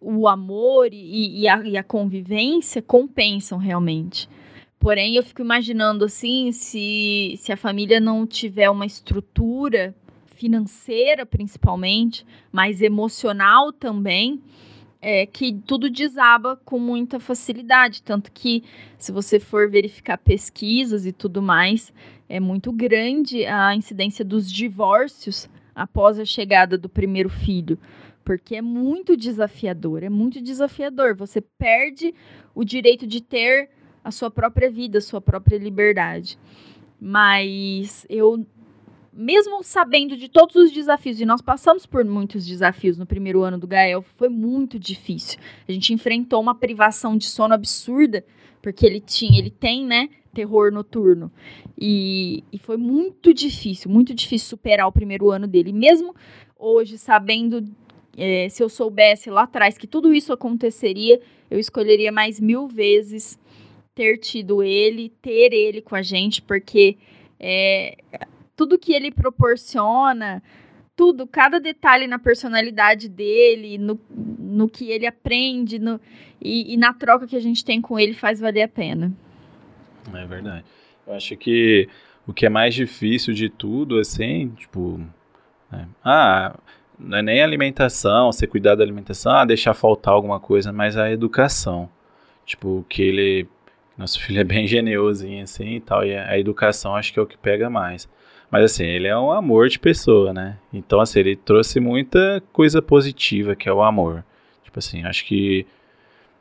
o 0.00 0.26
amor 0.26 0.88
e, 0.92 1.42
e, 1.42 1.48
a, 1.48 1.62
e 1.62 1.76
a 1.76 1.84
convivência 1.84 2.82
compensam 2.82 3.58
realmente. 3.58 4.28
Porém, 4.82 5.14
eu 5.14 5.22
fico 5.22 5.40
imaginando 5.40 6.04
assim, 6.04 6.50
se, 6.50 7.34
se 7.38 7.52
a 7.52 7.56
família 7.56 8.00
não 8.00 8.26
tiver 8.26 8.68
uma 8.68 8.84
estrutura 8.84 9.94
financeira 10.34 11.24
principalmente, 11.24 12.26
mas 12.50 12.82
emocional 12.82 13.72
também, 13.72 14.42
é 15.00 15.24
que 15.24 15.52
tudo 15.52 15.88
desaba 15.88 16.56
com 16.64 16.80
muita 16.80 17.20
facilidade. 17.20 18.02
Tanto 18.02 18.32
que, 18.32 18.64
se 18.98 19.12
você 19.12 19.38
for 19.38 19.70
verificar 19.70 20.18
pesquisas 20.18 21.06
e 21.06 21.12
tudo 21.12 21.40
mais, 21.40 21.92
é 22.28 22.40
muito 22.40 22.72
grande 22.72 23.46
a 23.46 23.76
incidência 23.76 24.24
dos 24.24 24.50
divórcios 24.50 25.48
após 25.76 26.18
a 26.18 26.24
chegada 26.24 26.76
do 26.76 26.88
primeiro 26.88 27.28
filho. 27.28 27.78
porque 28.24 28.56
é 28.56 28.62
muito 28.62 29.16
desafiador, 29.16 30.02
é 30.02 30.08
muito 30.08 30.40
desafiador. 30.40 31.14
Você 31.16 31.40
perde 31.40 32.14
o 32.54 32.64
direito 32.64 33.06
de 33.06 33.20
ter 33.20 33.70
a 34.04 34.10
sua 34.10 34.30
própria 34.30 34.70
vida, 34.70 34.98
a 34.98 35.00
sua 35.02 35.20
própria 35.20 35.58
liberdade. 35.58 36.38
Mas 37.00 38.06
eu 38.08 38.46
mesmo 39.12 39.62
sabendo 39.62 40.16
de 40.16 40.28
todos 40.28 40.56
os 40.56 40.72
desafios, 40.72 41.20
e 41.20 41.26
nós 41.26 41.42
passamos 41.42 41.84
por 41.84 42.02
muitos 42.04 42.46
desafios 42.46 42.96
no 42.96 43.04
primeiro 43.04 43.42
ano 43.42 43.58
do 43.58 43.66
Gael, 43.66 44.02
foi 44.16 44.30
muito 44.30 44.78
difícil. 44.78 45.38
A 45.68 45.72
gente 45.72 45.92
enfrentou 45.92 46.40
uma 46.40 46.54
privação 46.54 47.16
de 47.16 47.26
sono 47.26 47.52
absurda, 47.52 48.24
porque 48.62 48.86
ele 48.86 49.00
tinha, 49.00 49.38
ele 49.38 49.50
tem, 49.50 49.84
né, 49.84 50.08
terror 50.32 50.72
noturno. 50.72 51.30
E, 51.78 52.42
e 52.50 52.58
foi 52.58 52.78
muito 52.78 53.34
difícil, 53.34 53.90
muito 53.90 54.14
difícil 54.14 54.48
superar 54.48 54.86
o 54.86 54.92
primeiro 54.92 55.30
ano 55.30 55.46
dele. 55.46 55.72
Mesmo 55.72 56.14
hoje, 56.58 56.96
sabendo, 56.96 57.62
é, 58.16 58.48
se 58.48 58.62
eu 58.62 58.68
soubesse 58.68 59.28
lá 59.28 59.42
atrás 59.42 59.76
que 59.76 59.86
tudo 59.86 60.14
isso 60.14 60.32
aconteceria, 60.32 61.20
eu 61.50 61.58
escolheria 61.58 62.10
mais 62.10 62.40
mil 62.40 62.66
vezes 62.66 63.38
ter 63.94 64.18
tido 64.18 64.62
ele, 64.62 65.10
ter 65.20 65.52
ele 65.52 65.80
com 65.80 65.94
a 65.94 66.02
gente, 66.02 66.40
porque 66.42 66.96
é, 67.38 67.96
tudo 68.56 68.78
que 68.78 68.92
ele 68.92 69.10
proporciona, 69.10 70.42
tudo, 70.96 71.26
cada 71.26 71.58
detalhe 71.58 72.06
na 72.06 72.18
personalidade 72.18 73.08
dele, 73.08 73.78
no, 73.78 73.98
no 74.10 74.68
que 74.68 74.90
ele 74.90 75.06
aprende 75.06 75.78
no, 75.78 76.00
e, 76.40 76.74
e 76.74 76.76
na 76.76 76.92
troca 76.92 77.26
que 77.26 77.36
a 77.36 77.40
gente 77.40 77.64
tem 77.64 77.80
com 77.80 77.98
ele 77.98 78.14
faz 78.14 78.40
valer 78.40 78.62
a 78.62 78.68
pena. 78.68 79.12
É 80.14 80.26
verdade. 80.26 80.64
Eu 81.06 81.14
acho 81.14 81.36
que 81.36 81.88
o 82.26 82.32
que 82.32 82.46
é 82.46 82.48
mais 82.48 82.74
difícil 82.74 83.34
de 83.34 83.48
tudo, 83.48 83.98
assim, 83.98 84.50
tipo. 84.50 85.00
Né? 85.70 85.88
Ah, 86.04 86.56
não 86.98 87.18
é 87.18 87.22
nem 87.22 87.42
alimentação, 87.42 88.30
você 88.30 88.46
cuidar 88.46 88.74
da 88.74 88.84
alimentação, 88.84 89.32
ah, 89.32 89.44
deixar 89.44 89.74
faltar 89.74 90.14
alguma 90.14 90.38
coisa, 90.38 90.72
mas 90.72 90.96
a 90.96 91.10
educação. 91.10 91.88
Tipo, 92.44 92.84
que 92.88 93.02
ele. 93.02 93.48
Nosso 93.96 94.20
filho 94.20 94.40
é 94.40 94.44
bem 94.44 94.66
generosinho 94.66 95.42
assim 95.42 95.76
e 95.76 95.80
tal, 95.80 96.04
e 96.04 96.16
a 96.16 96.38
educação 96.38 96.94
acho 96.94 97.12
que 97.12 97.18
é 97.18 97.22
o 97.22 97.26
que 97.26 97.36
pega 97.36 97.68
mais. 97.68 98.08
Mas 98.50 98.64
assim, 98.64 98.84
ele 98.84 99.08
é 99.08 99.16
um 99.16 99.32
amor 99.32 99.68
de 99.68 99.78
pessoa, 99.78 100.32
né? 100.32 100.58
Então, 100.72 101.00
assim, 101.00 101.20
ele 101.20 101.36
trouxe 101.36 101.80
muita 101.80 102.42
coisa 102.52 102.82
positiva, 102.82 103.56
que 103.56 103.68
é 103.68 103.72
o 103.72 103.82
amor. 103.82 104.22
Tipo 104.62 104.78
assim, 104.78 105.04
acho 105.04 105.24
que 105.24 105.66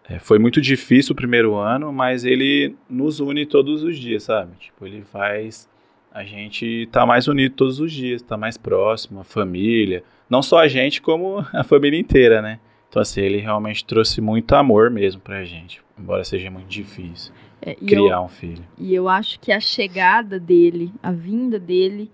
é, 0.10 0.20
foi 0.20 0.38
muito 0.38 0.60
difícil 0.60 1.14
o 1.14 1.16
primeiro 1.16 1.56
ano, 1.56 1.94
mas 1.94 2.26
ele 2.26 2.76
nos 2.90 3.22
une 3.22 3.46
todos 3.46 3.82
os 3.82 3.98
dias, 3.98 4.24
sabe? 4.24 4.52
Tipo, 4.60 4.86
ele 4.86 5.04
faz 5.04 5.70
a 6.14 6.26
gente 6.26 6.66
estar 6.84 7.02
tá 7.02 7.06
mais 7.06 7.30
unido 7.30 7.56
todos 7.56 7.80
os 7.80 7.92
dias, 7.92 8.22
estar 8.22 8.36
tá 8.36 8.38
mais 8.38 8.58
próximo, 8.58 9.22
a 9.22 9.24
família. 9.24 10.04
Não 10.30 10.42
só 10.42 10.60
a 10.60 10.68
gente, 10.68 11.02
como 11.02 11.46
a 11.54 11.64
família 11.64 11.98
inteira, 11.98 12.42
né? 12.42 12.60
Então, 12.90 13.02
assim, 13.02 13.22
ele 13.22 13.38
realmente 13.38 13.86
trouxe 13.86 14.20
muito 14.20 14.54
amor 14.54 14.90
mesmo 14.90 15.22
pra 15.22 15.46
gente, 15.46 15.82
embora 16.02 16.24
seja 16.24 16.50
muito 16.50 16.68
difícil 16.68 17.32
é, 17.62 17.76
criar 17.76 18.18
eu, 18.18 18.24
um 18.24 18.28
filho. 18.28 18.64
E 18.78 18.94
eu 18.94 19.08
acho 19.08 19.40
que 19.40 19.52
a 19.52 19.60
chegada 19.60 20.40
dele, 20.40 20.92
a 21.02 21.12
vinda 21.12 21.60
dele, 21.60 22.12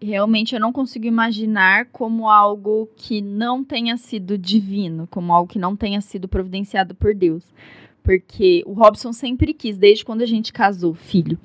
realmente 0.00 0.54
eu 0.54 0.60
não 0.60 0.72
consigo 0.72 1.06
imaginar 1.06 1.86
como 1.86 2.28
algo 2.28 2.88
que 2.96 3.20
não 3.20 3.64
tenha 3.64 3.96
sido 3.96 4.36
divino, 4.36 5.08
como 5.10 5.32
algo 5.32 5.50
que 5.50 5.58
não 5.58 5.74
tenha 5.74 6.00
sido 6.00 6.28
providenciado 6.28 6.94
por 6.94 7.14
Deus. 7.14 7.44
Porque 8.02 8.62
o 8.66 8.72
Robson 8.72 9.12
sempre 9.12 9.52
quis, 9.52 9.76
desde 9.76 10.04
quando 10.04 10.22
a 10.22 10.26
gente 10.26 10.52
casou, 10.52 10.94
filho. 10.94 11.38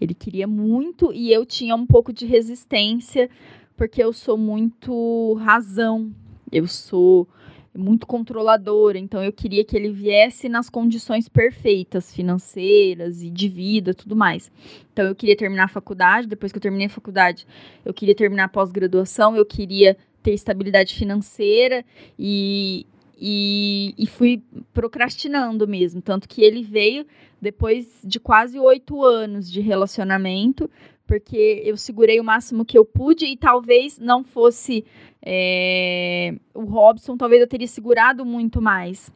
Ele 0.00 0.14
queria 0.14 0.46
muito 0.46 1.12
e 1.12 1.30
eu 1.30 1.44
tinha 1.44 1.76
um 1.76 1.86
pouco 1.86 2.12
de 2.12 2.24
resistência, 2.24 3.28
porque 3.76 4.02
eu 4.02 4.12
sou 4.12 4.38
muito 4.38 5.34
razão. 5.34 6.10
Eu 6.50 6.66
sou 6.66 7.28
muito 7.74 8.06
controladora, 8.06 8.98
então 8.98 9.22
eu 9.22 9.32
queria 9.32 9.64
que 9.64 9.76
ele 9.76 9.92
viesse 9.92 10.48
nas 10.48 10.68
condições 10.68 11.28
perfeitas, 11.28 12.12
financeiras 12.12 13.22
e 13.22 13.30
de 13.30 13.48
vida, 13.48 13.94
tudo 13.94 14.16
mais. 14.16 14.50
Então 14.92 15.06
eu 15.06 15.14
queria 15.14 15.36
terminar 15.36 15.64
a 15.64 15.68
faculdade, 15.68 16.26
depois 16.26 16.50
que 16.50 16.58
eu 16.58 16.62
terminei 16.62 16.86
a 16.86 16.90
faculdade, 16.90 17.46
eu 17.84 17.94
queria 17.94 18.14
terminar 18.14 18.44
a 18.44 18.48
pós-graduação, 18.48 19.36
eu 19.36 19.46
queria 19.46 19.96
ter 20.22 20.32
estabilidade 20.32 20.94
financeira 20.94 21.84
e, 22.18 22.86
e, 23.18 23.94
e, 23.96 24.06
fui 24.06 24.42
procrastinando 24.72 25.66
mesmo. 25.66 26.02
Tanto 26.02 26.28
que 26.28 26.42
ele 26.42 26.62
veio 26.62 27.06
depois 27.40 28.00
de 28.04 28.20
quase 28.20 28.58
oito 28.58 29.02
anos 29.02 29.50
de 29.50 29.60
relacionamento, 29.60 30.70
porque 31.10 31.60
eu 31.64 31.76
segurei 31.76 32.20
o 32.20 32.24
máximo 32.24 32.64
que 32.64 32.78
eu 32.78 32.84
pude 32.84 33.26
e 33.26 33.36
talvez 33.36 33.98
não 33.98 34.22
fosse 34.22 34.84
é, 35.20 36.36
o 36.54 36.62
Robson, 36.62 37.16
talvez 37.16 37.40
eu 37.40 37.48
teria 37.48 37.66
segurado 37.66 38.24
muito 38.24 38.62
mais. 38.62 39.12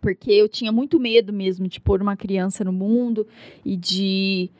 Porque 0.00 0.32
eu 0.32 0.48
tinha 0.48 0.72
muito 0.72 0.98
medo 0.98 1.34
mesmo 1.34 1.68
de 1.68 1.82
pôr 1.82 2.00
uma 2.00 2.16
criança 2.16 2.64
no 2.64 2.72
mundo 2.72 3.26
e 3.62 3.76
de, 3.76 4.50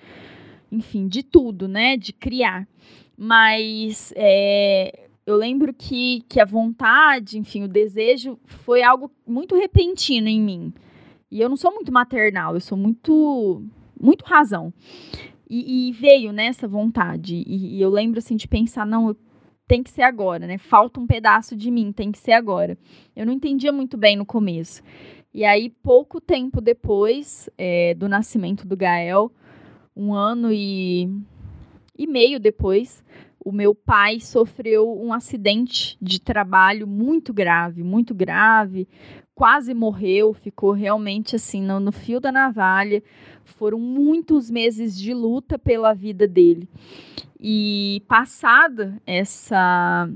enfim, 0.70 1.08
de 1.08 1.22
tudo, 1.22 1.66
né? 1.66 1.96
De 1.96 2.12
criar. 2.12 2.68
Mas 3.16 4.12
é, 4.14 5.08
eu 5.24 5.36
lembro 5.36 5.72
que, 5.72 6.22
que 6.28 6.38
a 6.38 6.44
vontade, 6.44 7.38
enfim, 7.38 7.62
o 7.62 7.68
desejo 7.68 8.38
foi 8.44 8.82
algo 8.82 9.10
muito 9.26 9.56
repentino 9.56 10.28
em 10.28 10.42
mim. 10.42 10.74
E 11.30 11.40
eu 11.40 11.48
não 11.48 11.56
sou 11.56 11.72
muito 11.72 11.90
maternal, 11.90 12.52
eu 12.52 12.60
sou 12.60 12.76
muito, 12.76 13.62
muito 13.98 14.22
razão. 14.26 14.70
E, 15.48 15.88
e 15.88 15.92
veio 15.92 16.32
nessa 16.32 16.66
né, 16.66 16.72
vontade. 16.72 17.36
E, 17.46 17.76
e, 17.76 17.80
eu 17.80 17.90
lembro 17.90 18.18
assim 18.18 18.36
de 18.36 18.48
pensar, 18.48 18.84
não, 18.84 19.16
tem 19.66 19.82
que 19.82 19.90
ser 19.90 20.02
agora, 20.02 20.46
né? 20.46 20.58
Falta 20.58 21.00
um 21.00 21.06
pedaço 21.06 21.56
de 21.56 21.70
mim, 21.70 21.92
tem 21.92 22.12
que 22.12 22.18
ser 22.18 22.32
agora. 22.32 22.78
Eu 23.14 23.26
não 23.26 23.32
entendia 23.32 23.72
muito 23.72 23.96
bem 23.96 24.16
no 24.16 24.26
começo. 24.26 24.82
E 25.32 25.44
aí, 25.44 25.68
pouco 25.68 26.20
tempo 26.20 26.60
depois 26.60 27.50
é, 27.58 27.94
do 27.94 28.08
nascimento 28.08 28.66
do 28.66 28.76
Gael, 28.76 29.30
um 29.94 30.14
ano 30.14 30.52
e, 30.52 31.10
e 31.98 32.06
meio 32.06 32.40
depois, 32.40 33.04
o 33.44 33.52
meu 33.52 33.74
pai 33.74 34.18
sofreu 34.18 34.98
um 34.98 35.12
acidente 35.12 35.96
de 36.00 36.20
trabalho 36.20 36.86
muito 36.86 37.32
grave, 37.32 37.82
muito 37.82 38.14
grave, 38.14 38.88
quase 39.36 39.74
morreu, 39.74 40.32
ficou 40.32 40.72
realmente 40.72 41.36
assim 41.36 41.62
no, 41.62 41.78
no 41.78 41.92
fio 41.92 42.18
da 42.18 42.32
navalha. 42.32 43.02
Foram 43.46 43.78
muitos 43.78 44.50
meses 44.50 44.98
de 44.98 45.14
luta 45.14 45.58
pela 45.58 45.94
vida 45.94 46.26
dele. 46.26 46.68
E 47.40 48.02
passada 48.08 49.00
essa 49.06 50.08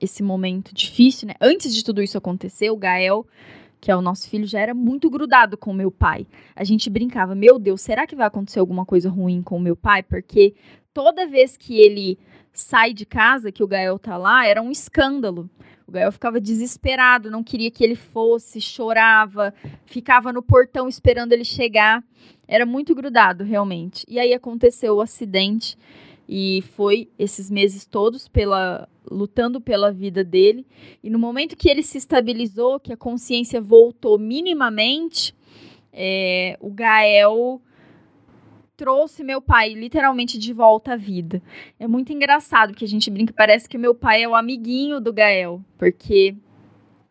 esse 0.00 0.22
momento 0.22 0.74
difícil, 0.74 1.28
né? 1.28 1.34
Antes 1.40 1.74
de 1.74 1.82
tudo 1.84 2.02
isso 2.02 2.16
acontecer, 2.16 2.70
o 2.70 2.76
Gael, 2.76 3.26
que 3.80 3.90
é 3.90 3.96
o 3.96 4.00
nosso 4.00 4.28
filho, 4.28 4.46
já 4.46 4.60
era 4.60 4.74
muito 4.74 5.10
grudado 5.10 5.56
com 5.56 5.72
meu 5.72 5.90
pai. 5.90 6.26
A 6.54 6.62
gente 6.62 6.88
brincava, 6.88 7.34
meu 7.34 7.58
Deus, 7.58 7.80
será 7.80 8.06
que 8.06 8.14
vai 8.14 8.26
acontecer 8.26 8.60
alguma 8.60 8.84
coisa 8.84 9.10
ruim 9.10 9.42
com 9.42 9.56
o 9.56 9.60
meu 9.60 9.74
pai? 9.74 10.02
Porque 10.02 10.54
toda 10.94 11.26
vez 11.26 11.56
que 11.56 11.80
ele 11.80 12.18
sai 12.52 12.92
de 12.92 13.04
casa, 13.06 13.52
que 13.52 13.62
o 13.62 13.68
Gael 13.68 13.98
tá 13.98 14.16
lá, 14.16 14.46
era 14.46 14.62
um 14.62 14.70
escândalo. 14.70 15.50
O 15.88 15.90
Gael 15.90 16.12
ficava 16.12 16.38
desesperado, 16.38 17.30
não 17.30 17.42
queria 17.42 17.70
que 17.70 17.82
ele 17.82 17.94
fosse, 17.94 18.60
chorava, 18.60 19.54
ficava 19.86 20.30
no 20.30 20.42
portão 20.42 20.86
esperando 20.86 21.32
ele 21.32 21.44
chegar. 21.44 22.04
Era 22.46 22.66
muito 22.66 22.94
grudado, 22.94 23.42
realmente. 23.42 24.04
E 24.06 24.20
aí 24.20 24.34
aconteceu 24.34 24.96
o 24.96 25.00
acidente 25.00 25.78
e 26.28 26.62
foi 26.76 27.08
esses 27.18 27.50
meses 27.50 27.86
todos 27.86 28.28
pela 28.28 28.86
lutando 29.10 29.62
pela 29.62 29.90
vida 29.90 30.22
dele. 30.22 30.66
E 31.02 31.08
no 31.08 31.18
momento 31.18 31.56
que 31.56 31.70
ele 31.70 31.82
se 31.82 31.96
estabilizou, 31.96 32.78
que 32.78 32.92
a 32.92 32.96
consciência 32.96 33.58
voltou 33.58 34.18
minimamente, 34.18 35.34
é, 35.90 36.58
o 36.60 36.70
Gael 36.70 37.62
trouxe 38.78 39.24
meu 39.24 39.42
pai 39.42 39.74
literalmente 39.74 40.38
de 40.38 40.52
volta 40.52 40.92
à 40.92 40.96
vida. 40.96 41.42
É 41.80 41.88
muito 41.88 42.12
engraçado, 42.12 42.70
porque 42.70 42.84
a 42.84 42.88
gente 42.88 43.10
brinca, 43.10 43.34
parece 43.36 43.68
que 43.68 43.76
o 43.76 43.80
meu 43.80 43.92
pai 43.92 44.22
é 44.22 44.28
o 44.28 44.36
amiguinho 44.36 45.00
do 45.00 45.12
Gael, 45.12 45.60
porque 45.76 46.36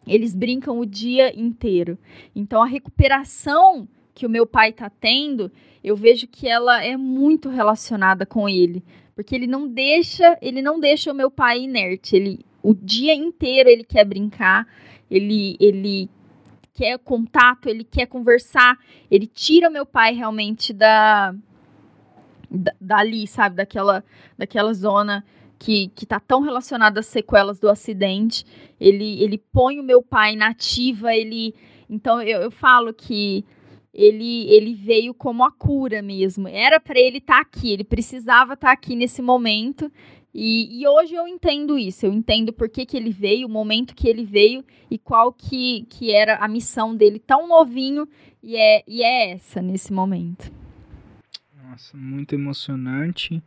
eles 0.07 0.34
brincam 0.34 0.80
o 0.80 0.85
dia 0.85 1.38
inteiro. 1.38 1.98
Então 2.34 2.64
a 2.64 2.65
recuperação 2.65 3.85
que 4.15 4.26
o 4.26 4.30
meu 4.30 4.48
pai 4.48 4.69
está 4.69 4.89
tendo, 4.89 5.52
eu 5.84 5.95
vejo 5.95 6.26
que 6.26 6.48
ela 6.48 6.81
é 6.81 6.95
muito 6.95 7.49
relacionada 7.49 8.26
com 8.26 8.48
ele, 8.48 8.81
porque 9.14 9.35
ele 9.35 9.45
não 9.45 9.68
deixa, 9.68 10.38
ele 10.41 10.61
não 10.61 10.80
deixa 10.80 11.11
o 11.11 11.15
meu 11.15 11.30
pai 11.30 11.64
inerte. 11.64 12.15
Ele 12.15 12.45
o 12.64 12.73
dia 12.73 13.14
inteiro 13.14 13.69
ele 13.69 13.84
quer 13.84 14.06
brincar, 14.06 14.65
ele 15.11 15.57
ele 15.60 16.10
quer 16.73 16.98
contato, 16.99 17.68
ele 17.68 17.84
quer 17.84 18.06
conversar, 18.06 18.80
ele 19.11 19.27
tira 19.27 19.69
meu 19.69 19.85
pai 19.85 20.14
realmente 20.14 20.72
da 20.72 21.35
dali, 22.49 23.28
sabe, 23.28 23.56
daquela, 23.56 24.03
daquela 24.38 24.74
zona 24.74 25.24
que, 25.57 25.90
que 25.90 26.06
tá 26.06 26.19
tão 26.19 26.41
relacionada 26.41 26.99
às 26.99 27.07
sequelas 27.07 27.60
do 27.60 27.69
acidente. 27.69 28.45
Ele, 28.80 29.22
ele 29.22 29.38
põe 29.38 29.80
o 29.80 29.84
meu 29.84 30.02
pai 30.02 30.36
na 30.36 30.49
ativa, 30.49 31.15
ele. 31.15 31.53
Então 31.90 32.22
eu, 32.22 32.41
eu 32.41 32.52
falo 32.52 32.94
que 32.94 33.44
ele, 33.94 34.48
ele 34.49 34.74
veio 34.74 35.14
como 35.14 35.44
a 35.44 35.52
cura 35.52 36.02
mesmo. 36.02 36.48
Era 36.48 36.80
para 36.80 36.99
ele 36.99 37.18
estar 37.18 37.36
tá 37.36 37.41
aqui, 37.41 37.72
ele 37.72 37.84
precisava 37.84 38.53
estar 38.53 38.68
tá 38.68 38.74
aqui 38.74 38.95
nesse 38.95 39.22
momento. 39.22 39.91
E, 40.34 40.82
e, 40.82 40.88
hoje 40.88 41.15
eu 41.15 41.28
entendo 41.28 41.80
isso, 41.80 42.06
eu 42.06 42.14
entendo 42.14 42.53
por 42.53 42.69
que, 42.69 42.86
que 42.86 42.95
ele 42.95 43.10
veio, 43.10 43.48
o 43.48 43.49
momento 43.49 43.95
que 43.95 44.07
ele 44.07 44.24
veio 44.24 44.64
e 44.91 44.95
qual 44.95 45.34
que, 45.34 45.88
que 45.90 46.11
era 46.11 46.36
a 46.36 46.48
missão 46.48 46.95
dele 46.95 47.18
tão 47.18 47.48
novinho 47.48 48.07
e 48.44 48.56
é, 48.56 48.84
e 48.88 49.02
é 49.02 49.32
essa 49.32 49.64
nesse 49.64 49.91
momento. 49.91 50.52
Nossa, 51.77 51.95
muito 51.95 52.33
emocionante. 52.33 53.43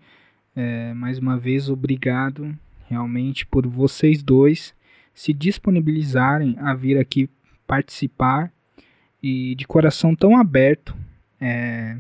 É, 0.55 0.95
mais 0.95 1.19
uma 1.19 1.37
vez, 1.37 1.69
obrigado 1.69 2.57
realmente 2.89 3.45
por 3.45 3.67
vocês 3.67 4.23
dois 4.23 4.73
se 5.13 5.33
disponibilizarem 5.33 6.55
a 6.61 6.73
vir 6.73 6.97
aqui 6.97 7.29
participar 7.67 8.53
e 9.21 9.57
de 9.57 9.67
coração 9.67 10.15
tão 10.15 10.37
aberto 10.37 10.97
é, 11.41 11.97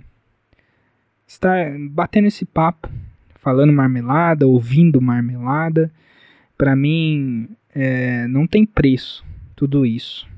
estar 1.26 1.76
batendo 1.90 2.28
esse 2.28 2.44
papo, 2.44 2.88
falando 3.34 3.72
marmelada, 3.72 4.46
ouvindo 4.46 5.00
marmelada. 5.00 5.92
Para 6.56 6.76
mim, 6.76 7.48
é, 7.74 8.28
não 8.28 8.46
tem 8.46 8.64
preço 8.64 9.24
tudo 9.56 9.84
isso. 9.84 10.29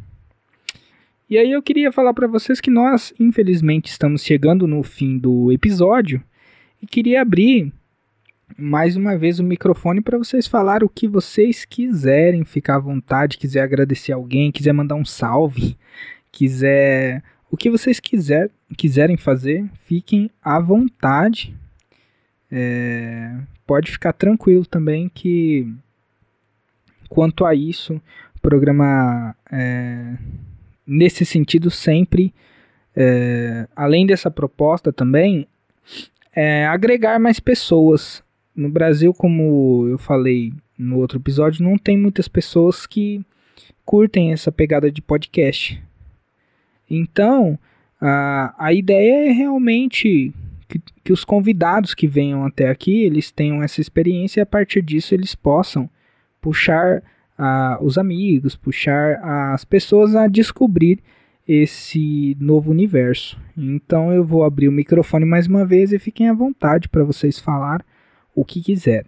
E 1.33 1.39
aí 1.39 1.51
eu 1.51 1.63
queria 1.63 1.91
falar 1.91 2.13
para 2.13 2.27
vocês 2.27 2.61
que 2.61 2.69
nós, 2.71 3.15
infelizmente, 3.19 3.87
estamos 3.87 4.23
chegando 4.23 4.67
no 4.67 4.83
fim 4.83 5.17
do 5.17 5.51
episódio 5.51 6.23
e 6.79 6.87
queria 6.87 7.23
abrir 7.23 7.73
mais 8.55 8.97
uma 8.97 9.17
vez 9.17 9.41
o 9.41 9.43
microfone 9.43 10.03
para 10.03 10.19
vocês 10.19 10.47
falar 10.47 10.85
o 10.85 10.91
que 10.91 11.09
vocês 11.09 11.65
quiserem, 11.65 12.45
ficar 12.45 12.77
à 12.77 12.79
vontade, 12.79 13.39
quiser 13.39 13.63
agradecer 13.63 14.13
alguém, 14.13 14.53
quiser 14.53 14.75
mandar 14.75 14.95
um 14.95 15.07
salve, 15.07 15.75
quiser 16.31 17.25
o 17.51 17.57
que 17.57 17.71
vocês 17.71 17.99
quiser, 17.99 18.51
quiserem 18.77 19.17
fazer, 19.17 19.65
fiquem 19.87 20.31
à 20.45 20.61
vontade. 20.61 21.57
É, 22.51 23.35
pode 23.67 23.91
ficar 23.91 24.13
tranquilo 24.13 24.67
também 24.67 25.09
que 25.09 25.67
quanto 27.09 27.47
a 27.47 27.55
isso, 27.55 27.95
o 28.37 28.41
programa 28.43 29.35
é, 29.51 30.15
nesse 30.93 31.24
sentido 31.24 31.70
sempre, 31.70 32.35
é, 32.94 33.66
além 33.74 34.06
dessa 34.06 34.31
proposta 34.31 34.93
também, 34.93 35.47
é 36.35 36.66
agregar 36.66 37.19
mais 37.19 37.40
pessoas. 37.40 38.23
No 38.55 38.69
Brasil, 38.69 39.14
como 39.14 39.89
eu 39.89 39.98
falei 39.98 40.52
no 40.78 40.98
outro 40.98 41.19
episódio, 41.19 41.64
não 41.64 41.78
tem 41.78 41.97
muitas 41.97 42.28
pessoas 42.28 42.86
que 42.86 43.24
curtem 43.85 44.32
essa 44.32 44.52
pegada 44.52 44.90
de 44.90 45.01
podcast. 45.01 45.82
Então, 46.89 47.59
a, 48.01 48.55
a 48.59 48.73
ideia 48.73 49.31
é 49.31 49.32
realmente 49.32 50.32
que, 50.69 50.81
que 51.02 51.12
os 51.12 51.24
convidados 51.24 51.94
que 51.94 52.06
venham 52.06 52.44
até 52.44 52.69
aqui, 52.69 53.02
eles 53.02 53.31
tenham 53.31 53.62
essa 53.62 53.81
experiência 53.81 54.40
e 54.40 54.43
a 54.43 54.47
partir 54.47 54.82
disso 54.82 55.14
eles 55.14 55.35
possam 55.35 55.89
puxar 56.40 57.02
os 57.81 57.98
amigos, 57.98 58.56
puxar 58.56 59.20
as 59.52 59.64
pessoas 59.64 60.14
a 60.14 60.27
descobrir 60.27 61.01
esse 61.47 62.36
novo 62.40 62.70
universo. 62.70 63.39
Então 63.56 64.12
eu 64.12 64.24
vou 64.24 64.44
abrir 64.44 64.69
o 64.69 64.73
microfone 64.73 65.24
mais 65.24 65.47
uma 65.47 65.64
vez 65.64 65.93
e 65.93 65.98
fiquem 65.98 66.28
à 66.28 66.32
vontade 66.32 66.89
para 66.89 67.05
vocês 67.05 67.39
falar 67.39 67.85
o 68.35 68.44
que 68.44 68.62
quiser. 68.62 69.06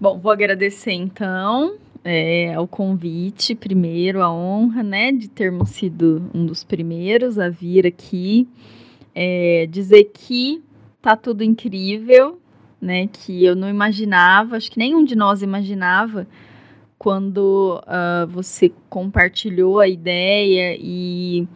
Bom, 0.00 0.18
vou 0.18 0.32
agradecer 0.32 0.92
então 0.92 1.76
é, 2.04 2.58
o 2.58 2.66
convite, 2.66 3.54
primeiro, 3.54 4.20
a 4.20 4.32
honra, 4.32 4.82
né, 4.82 5.12
de 5.12 5.28
termos 5.28 5.70
sido 5.70 6.28
um 6.34 6.44
dos 6.44 6.64
primeiros 6.64 7.38
a 7.38 7.48
vir 7.48 7.86
aqui. 7.86 8.48
É, 9.14 9.66
dizer 9.70 10.10
que 10.12 10.62
tá 11.00 11.14
tudo 11.14 11.44
incrível, 11.44 12.40
né, 12.82 13.06
que 13.06 13.44
eu 13.44 13.54
não 13.54 13.68
imaginava, 13.70 14.56
acho 14.56 14.68
que 14.68 14.78
nenhum 14.78 15.04
de 15.04 15.14
nós 15.14 15.40
imaginava 15.40 16.26
quando 16.98 17.80
uh, 17.84 18.26
você 18.26 18.72
compartilhou 18.90 19.78
a 19.78 19.88
ideia 19.88 20.76
e, 20.78 21.46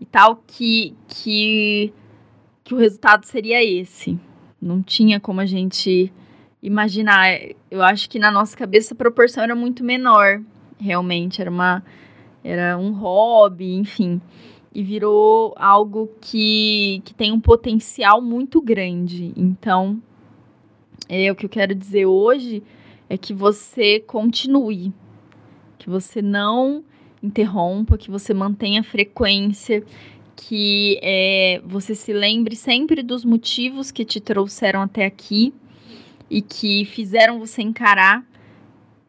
e 0.00 0.04
tal, 0.06 0.42
que, 0.44 0.92
que, 1.06 1.92
que 2.64 2.74
o 2.74 2.76
resultado 2.76 3.24
seria 3.24 3.64
esse. 3.64 4.18
Não 4.60 4.82
tinha 4.82 5.20
como 5.20 5.40
a 5.40 5.46
gente 5.46 6.12
imaginar. 6.62 7.38
Eu 7.70 7.82
acho 7.82 8.10
que 8.10 8.18
na 8.18 8.30
nossa 8.30 8.56
cabeça 8.56 8.94
a 8.94 8.96
proporção 8.96 9.44
era 9.44 9.54
muito 9.54 9.84
menor, 9.84 10.40
realmente. 10.78 11.40
Era, 11.40 11.50
uma, 11.50 11.82
era 12.42 12.76
um 12.76 12.92
hobby, 12.92 13.74
enfim. 13.74 14.20
E 14.74 14.82
virou 14.82 15.54
algo 15.56 16.10
que, 16.20 17.02
que 17.04 17.14
tem 17.14 17.32
um 17.32 17.40
potencial 17.40 18.20
muito 18.20 18.60
grande. 18.60 19.32
Então, 19.36 20.00
é, 21.08 21.30
o 21.30 21.36
que 21.36 21.46
eu 21.46 21.50
quero 21.50 21.74
dizer 21.74 22.06
hoje 22.06 22.62
é 23.08 23.16
que 23.16 23.32
você 23.32 24.00
continue, 24.00 24.92
que 25.78 25.88
você 25.88 26.20
não 26.20 26.84
interrompa, 27.22 27.96
que 27.96 28.10
você 28.10 28.34
mantenha 28.34 28.80
a 28.80 28.84
frequência, 28.84 29.84
que 30.34 30.98
é, 31.02 31.60
você 31.64 31.94
se 31.94 32.12
lembre 32.12 32.54
sempre 32.54 33.02
dos 33.02 33.24
motivos 33.24 33.90
que 33.90 34.04
te 34.04 34.20
trouxeram 34.20 34.82
até 34.82 35.06
aqui 35.06 35.54
e 36.28 36.42
que 36.42 36.84
fizeram 36.84 37.38
você 37.38 37.62
encarar 37.62 38.24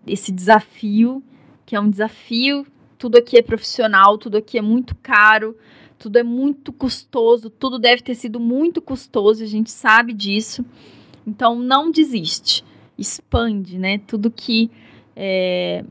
esse 0.05 0.31
desafio, 0.31 1.21
que 1.65 1.75
é 1.75 1.79
um 1.79 1.89
desafio. 1.89 2.65
Tudo 2.97 3.17
aqui 3.17 3.37
é 3.37 3.41
profissional, 3.41 4.17
tudo 4.17 4.37
aqui 4.37 4.57
é 4.57 4.61
muito 4.61 4.95
caro, 4.95 5.55
tudo 5.99 6.17
é 6.17 6.23
muito 6.23 6.71
custoso, 6.71 7.49
tudo 7.49 7.77
deve 7.77 8.01
ter 8.01 8.15
sido 8.15 8.39
muito 8.39 8.81
custoso, 8.81 9.43
a 9.43 9.47
gente 9.47 9.69
sabe 9.69 10.13
disso. 10.13 10.65
Então 11.27 11.59
não 11.59 11.91
desiste, 11.91 12.63
expande, 12.97 13.77
né? 13.77 13.97
Tudo 14.07 14.31
que 14.31 14.71
é, 15.13 15.83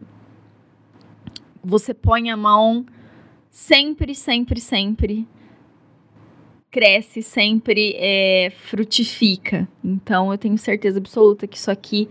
você 1.62 1.92
põe 1.92 2.30
a 2.30 2.36
mão 2.36 2.86
sempre, 3.50 4.14
sempre, 4.14 4.58
sempre 4.58 5.28
cresce, 6.70 7.22
sempre 7.22 7.94
é, 7.98 8.50
frutifica. 8.50 9.68
Então 9.84 10.32
eu 10.32 10.38
tenho 10.38 10.56
certeza 10.56 10.98
absoluta 10.98 11.46
que 11.46 11.56
isso 11.56 11.70
aqui 11.70 12.08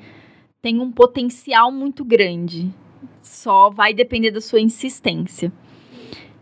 tem 0.62 0.80
um 0.80 0.92
potencial 0.92 1.72
muito 1.72 2.06
grande. 2.06 2.72
Só 3.24 3.72
vai 3.72 3.94
depender 3.94 4.30
da 4.30 4.42
sua 4.42 4.62
insistência. 4.62 5.52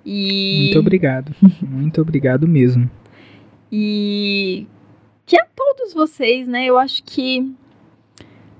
E... 0.05 0.63
Muito 0.65 0.79
obrigado. 0.79 1.35
muito 1.61 2.01
obrigado 2.01 2.47
mesmo. 2.47 2.89
E 3.71 4.67
que 5.25 5.39
a 5.39 5.45
todos 5.45 5.93
vocês, 5.93 6.47
né? 6.47 6.65
Eu 6.65 6.77
acho 6.77 7.03
que 7.03 7.53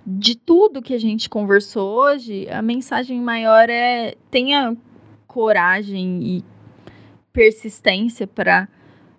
de 0.06 0.35
tudo 0.35 0.81
que 0.81 0.94
a 0.94 0.99
gente 0.99 1.30
conversou 1.30 1.90
hoje, 1.90 2.48
a 2.49 2.61
mensagem 2.61 3.22
maior 3.22 3.69
é 3.69 4.15
tenha 4.30 4.76
coragem 5.27 6.22
e 6.23 6.45
persistência 7.31 8.27
para 8.27 8.68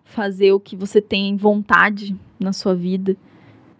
fazer 0.05 0.53
o 0.53 0.61
que 0.61 0.77
você 0.77 1.01
tem 1.01 1.37
vontade 1.37 2.16
na 2.39 2.53
sua 2.53 2.75
vida. 2.75 3.16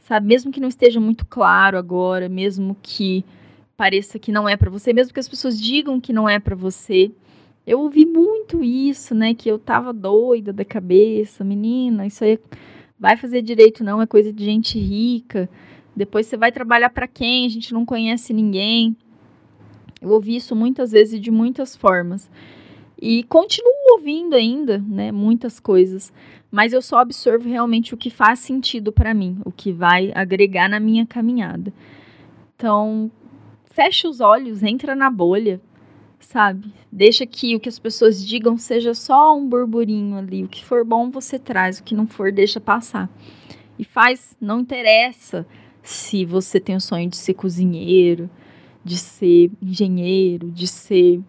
Sabe, 0.01 0.27
mesmo 0.27 0.51
que 0.51 0.61
não 0.61 0.69
esteja 0.69 1.01
muito 1.01 1.24
claro 1.24 1.78
agora, 1.78 2.28
mesmo 2.28 2.77
que 2.82 3.24
pareça 3.77 4.19
que 4.19 4.32
não 4.32 4.49
é 4.49 4.57
para 4.57 4.70
você, 4.70 4.93
mesmo 4.93 5.15
que 5.15 5.20
as 5.20 5.28
pessoas 5.28 5.61
digam 5.61 6.01
que 6.01 6.12
não 6.12 6.28
é 6.28 6.39
para 6.39 6.55
você. 6.55 7.11
Eu 7.66 7.81
ouvi 7.81 8.05
muito 8.05 8.62
isso, 8.62 9.15
né, 9.15 9.32
que 9.32 9.49
eu 9.49 9.59
tava 9.59 9.93
doida 9.93 10.53
da 10.53 10.65
cabeça, 10.65 11.43
menina, 11.43 12.07
isso 12.07 12.23
aí 12.23 12.39
vai 12.99 13.16
fazer 13.16 13.43
direito 13.43 13.85
não, 13.85 14.01
é 14.01 14.07
coisa 14.07 14.33
de 14.33 14.45
gente 14.45 14.79
rica. 14.79 15.49
Depois 15.95 16.27
você 16.27 16.37
vai 16.37 16.51
trabalhar 16.51 16.91
para 16.91 17.07
quem? 17.07 17.47
A 17.47 17.49
gente 17.49 17.73
não 17.73 17.85
conhece 17.85 18.33
ninguém. 18.33 18.97
Eu 20.01 20.11
ouvi 20.11 20.37
isso 20.37 20.55
muitas 20.55 20.93
vezes 20.93 21.21
de 21.21 21.31
muitas 21.31 21.77
formas. 21.77 22.31
E 23.01 23.23
continuo 23.25 23.73
ouvindo 23.93 24.35
ainda, 24.35 24.79
né, 24.79 25.12
muitas 25.12 25.61
coisas, 25.61 26.12
mas 26.51 26.73
eu 26.73 26.81
só 26.81 26.99
absorvo 26.99 27.49
realmente 27.49 27.93
o 27.93 27.97
que 27.97 28.11
faz 28.11 28.39
sentido 28.39 28.93
para 28.93 29.12
mim, 29.12 29.39
o 29.45 29.53
que 29.53 29.73
vai 29.73 30.12
agregar 30.15 30.69
na 30.69 30.79
minha 30.79 31.05
caminhada. 31.05 31.73
Então, 32.57 33.11
fecha 33.65 34.09
os 34.09 34.21
olhos, 34.21 34.62
entra 34.62 34.95
na 34.95 35.11
bolha, 35.11 35.61
sabe? 36.24 36.72
Deixa 36.90 37.26
que 37.26 37.55
o 37.55 37.60
que 37.60 37.68
as 37.68 37.78
pessoas 37.78 38.24
digam 38.24 38.56
seja 38.56 38.94
só 38.94 39.36
um 39.36 39.48
burburinho 39.48 40.16
ali. 40.16 40.44
O 40.44 40.48
que 40.48 40.64
for 40.64 40.84
bom 40.84 41.10
você 41.10 41.38
traz, 41.38 41.78
o 41.78 41.84
que 41.84 41.94
não 41.94 42.06
for 42.06 42.32
deixa 42.32 42.60
passar. 42.60 43.09
E 43.78 43.84
faz, 43.84 44.36
não 44.40 44.60
interessa 44.60 45.46
se 45.82 46.24
você 46.24 46.59
tem 46.59 46.76
o 46.76 46.80
sonho 46.80 47.09
de 47.09 47.16
ser 47.16 47.34
cozinheiro, 47.34 48.30
de 48.84 48.96
ser 48.96 49.51
engenheiro, 49.60 50.51
de 50.51 50.66
ser 50.66 51.20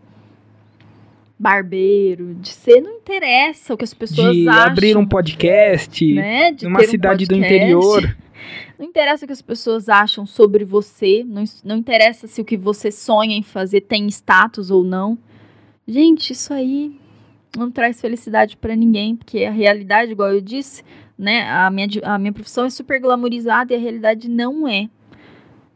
barbeiro, 1.37 2.33
de 2.35 2.49
ser, 2.49 2.81
não 2.81 2.93
interessa 2.93 3.73
o 3.73 3.77
que 3.77 3.83
as 3.83 3.93
pessoas 3.93 4.35
de 4.35 4.47
acham. 4.47 4.63
De 4.63 4.69
abrir 4.71 4.97
um 4.97 5.05
podcast 5.05 6.13
né? 6.13 6.51
de 6.51 6.65
numa 6.65 6.81
cidade 6.83 7.25
um 7.25 7.27
podcast. 7.27 7.33
do 7.33 7.35
interior. 7.35 8.17
Não 8.77 8.85
interessa 8.85 9.25
o 9.25 9.27
que 9.27 9.33
as 9.33 9.41
pessoas 9.41 9.87
acham 9.87 10.25
sobre 10.25 10.65
você, 10.65 11.23
não, 11.25 11.43
não 11.63 11.77
interessa 11.77 12.27
se 12.27 12.41
o 12.41 12.45
que 12.45 12.57
você 12.57 12.91
sonha 12.91 13.35
em 13.35 13.43
fazer 13.43 13.81
tem 13.81 14.07
status 14.07 14.69
ou 14.69 14.83
não. 14.83 15.17
Gente, 15.87 16.33
isso 16.33 16.53
aí 16.53 16.99
não 17.55 17.71
traz 17.71 18.01
felicidade 18.01 18.57
para 18.57 18.75
ninguém, 18.75 19.15
porque 19.15 19.45
a 19.45 19.51
realidade, 19.51 20.11
igual 20.11 20.33
eu 20.33 20.41
disse, 20.41 20.83
né? 21.17 21.49
A 21.49 21.69
minha, 21.69 21.87
a 22.03 22.19
minha 22.19 22.33
profissão 22.33 22.65
é 22.65 22.69
super 22.69 22.99
glamourizada 22.99 23.73
e 23.73 23.75
a 23.77 23.79
realidade 23.79 24.29
não 24.29 24.67
é. 24.67 24.89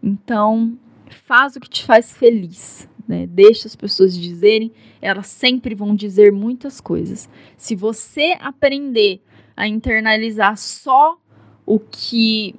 Então, 0.03 0.77
faz 1.26 1.55
o 1.55 1.59
que 1.59 1.69
te 1.69 1.84
faz 1.84 2.11
feliz. 2.11 2.89
Né? 3.07 3.26
Deixa 3.26 3.67
as 3.67 3.76
pessoas 3.76 4.15
dizerem, 4.15 4.71
elas 5.01 5.27
sempre 5.27 5.73
vão 5.73 5.95
dizer 5.95 6.31
muitas 6.31 6.80
coisas. 6.80 7.30
Se 7.57 7.76
você 7.76 8.38
aprender 8.39 9.21
a 9.55 9.67
internalizar 9.67 10.57
só 10.57 11.17
o 11.65 11.80
que 11.80 12.55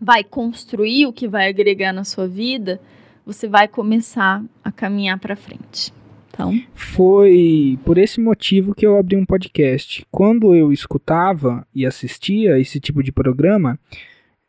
vai 0.00 0.24
construir, 0.24 1.06
o 1.06 1.12
que 1.12 1.28
vai 1.28 1.48
agregar 1.48 1.92
na 1.92 2.04
sua 2.04 2.26
vida, 2.26 2.80
você 3.24 3.46
vai 3.46 3.68
começar 3.68 4.42
a 4.64 4.72
caminhar 4.72 5.18
para 5.18 5.36
frente. 5.36 5.92
Então, 6.32 6.58
foi 6.74 7.78
por 7.84 7.98
esse 7.98 8.20
motivo 8.20 8.74
que 8.74 8.86
eu 8.86 8.96
abri 8.96 9.16
um 9.16 9.26
podcast. 9.26 10.06
Quando 10.10 10.54
eu 10.54 10.72
escutava 10.72 11.66
e 11.74 11.84
assistia 11.84 12.58
esse 12.58 12.80
tipo 12.80 13.02
de 13.02 13.12
programa, 13.12 13.78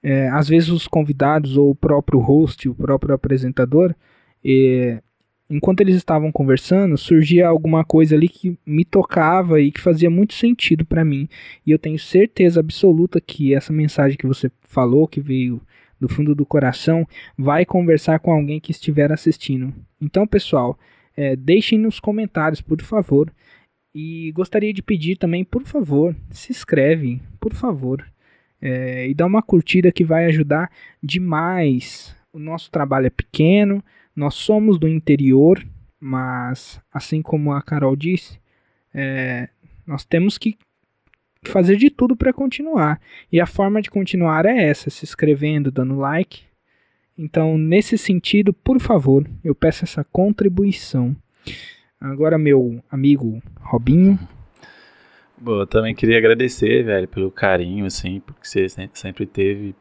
é, 0.01 0.29
às 0.29 0.47
vezes 0.47 0.69
os 0.69 0.87
convidados 0.87 1.57
ou 1.57 1.71
o 1.71 1.75
próprio 1.75 2.19
host, 2.19 2.69
o 2.69 2.75
próprio 2.75 3.13
apresentador, 3.13 3.93
é, 4.43 5.01
enquanto 5.51 5.81
eles 5.81 5.95
estavam 5.95 6.31
conversando, 6.31 6.97
surgia 6.97 7.47
alguma 7.47 7.83
coisa 7.83 8.15
ali 8.15 8.29
que 8.29 8.57
me 8.65 8.85
tocava 8.85 9.59
e 9.59 9.69
que 9.71 9.81
fazia 9.81 10.09
muito 10.09 10.33
sentido 10.33 10.85
para 10.85 11.03
mim. 11.03 11.27
E 11.65 11.71
eu 11.71 11.77
tenho 11.77 11.99
certeza 11.99 12.61
absoluta 12.61 13.19
que 13.19 13.53
essa 13.53 13.73
mensagem 13.73 14.17
que 14.17 14.25
você 14.25 14.49
falou, 14.61 15.07
que 15.07 15.19
veio 15.19 15.61
do 15.99 16.07
fundo 16.07 16.33
do 16.33 16.45
coração, 16.45 17.05
vai 17.37 17.65
conversar 17.65 18.19
com 18.19 18.31
alguém 18.31 18.59
que 18.59 18.71
estiver 18.71 19.11
assistindo. 19.11 19.73
Então, 19.99 20.25
pessoal, 20.25 20.79
é, 21.15 21.35
deixem 21.35 21.77
nos 21.77 21.99
comentários, 21.99 22.61
por 22.61 22.81
favor. 22.81 23.31
E 23.93 24.31
gostaria 24.31 24.73
de 24.73 24.81
pedir 24.81 25.17
também, 25.17 25.43
por 25.43 25.63
favor, 25.63 26.15
se 26.31 26.51
inscreve, 26.51 27.21
por 27.41 27.53
favor. 27.53 28.03
É, 28.61 29.07
e 29.09 29.13
dá 29.13 29.25
uma 29.25 29.41
curtida 29.41 29.91
que 29.91 30.05
vai 30.05 30.25
ajudar 30.25 30.71
demais. 31.03 32.15
O 32.31 32.39
nosso 32.39 32.71
trabalho 32.71 33.07
é 33.07 33.09
pequeno, 33.09 33.83
nós 34.15 34.35
somos 34.35 34.77
do 34.77 34.87
interior, 34.87 35.65
mas 35.99 36.81
assim 36.93 37.21
como 37.21 37.53
a 37.53 37.61
Carol 37.61 37.95
disse, 37.95 38.39
é, 38.93 39.49
nós 39.85 40.03
temos 40.03 40.37
que 40.37 40.57
fazer 41.45 41.77
de 41.77 41.89
tudo 41.89 42.15
para 42.15 42.33
continuar. 42.33 42.99
E 43.31 43.39
a 43.39 43.45
forma 43.45 43.81
de 43.81 43.89
continuar 43.89 44.45
é 44.45 44.69
essa: 44.69 44.89
se 44.89 45.05
inscrevendo, 45.05 45.71
dando 45.71 45.95
like 45.95 46.51
então, 47.17 47.55
nesse 47.55 47.99
sentido, 47.99 48.51
por 48.51 48.79
favor, 48.79 49.29
eu 49.43 49.53
peço 49.53 49.83
essa 49.83 50.03
contribuição. 50.03 51.15
Agora, 51.99 52.35
meu 52.35 52.83
amigo 52.89 53.39
Robinho. 53.59 54.17
Bom, 55.37 55.59
eu 55.59 55.67
também 55.67 55.93
queria 55.93 56.17
agradecer, 56.17 56.83
velho, 56.83 57.07
pelo 57.07 57.29
carinho, 57.29 57.85
assim, 57.85 58.21
porque 58.21 58.47
você 58.47 58.67
sempre 58.93 59.27
teve. 59.27 59.75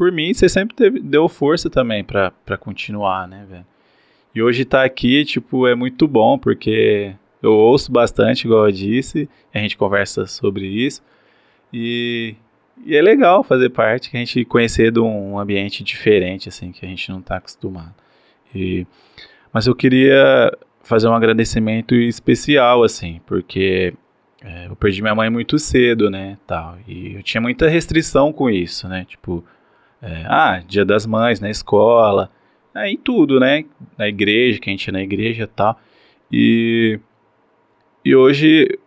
Por 0.00 0.10
mim, 0.10 0.32
você 0.32 0.48
sempre 0.48 0.74
teve, 0.74 0.98
deu 0.98 1.28
força 1.28 1.68
também 1.68 2.02
pra 2.02 2.32
continuar, 2.58 3.28
né, 3.28 3.44
velho? 3.46 3.66
E 4.34 4.42
hoje 4.42 4.64
tá 4.64 4.82
aqui, 4.82 5.26
tipo, 5.26 5.66
é 5.66 5.74
muito 5.74 6.08
bom, 6.08 6.38
porque 6.38 7.14
eu 7.42 7.52
ouço 7.52 7.92
bastante, 7.92 8.46
igual 8.46 8.64
eu 8.64 8.72
disse, 8.72 9.28
a 9.52 9.58
gente 9.58 9.76
conversa 9.76 10.24
sobre 10.24 10.64
isso. 10.64 11.02
E 11.70 12.34
e 12.82 12.96
é 12.96 13.02
legal 13.02 13.44
fazer 13.44 13.68
parte, 13.68 14.08
que 14.08 14.16
a 14.16 14.20
gente 14.20 14.42
conhecer 14.46 14.90
de 14.90 14.98
um 14.98 15.38
ambiente 15.38 15.84
diferente, 15.84 16.48
assim, 16.48 16.72
que 16.72 16.82
a 16.82 16.88
gente 16.88 17.10
não 17.10 17.18
está 17.18 17.36
acostumado. 17.36 17.94
E, 18.54 18.86
mas 19.52 19.66
eu 19.66 19.74
queria 19.74 20.50
fazer 20.82 21.08
um 21.08 21.14
agradecimento 21.14 21.94
especial, 21.94 22.82
assim, 22.82 23.20
porque 23.26 23.92
é, 24.42 24.66
eu 24.66 24.76
perdi 24.76 25.02
minha 25.02 25.14
mãe 25.14 25.28
muito 25.28 25.58
cedo, 25.58 26.08
né, 26.08 26.38
tal, 26.46 26.78
e 26.88 27.16
eu 27.16 27.22
tinha 27.22 27.42
muita 27.42 27.68
restrição 27.68 28.32
com 28.32 28.48
isso, 28.48 28.88
né, 28.88 29.04
tipo, 29.06 29.44
é, 30.02 30.24
ah, 30.26 30.62
dia 30.66 30.84
das 30.84 31.06
mães 31.06 31.40
na 31.40 31.50
escola, 31.50 32.30
é, 32.74 32.90
em 32.90 32.96
tudo, 32.96 33.40
né, 33.40 33.64
na 33.98 34.08
igreja, 34.08 34.58
que 34.58 34.70
a 34.70 34.72
gente 34.72 34.86
ia 34.86 34.92
na 34.92 35.02
igreja 35.02 35.44
e 35.44 35.46
tal, 35.46 35.78
e, 36.30 36.98
e 38.04 38.14
hoje 38.14 38.78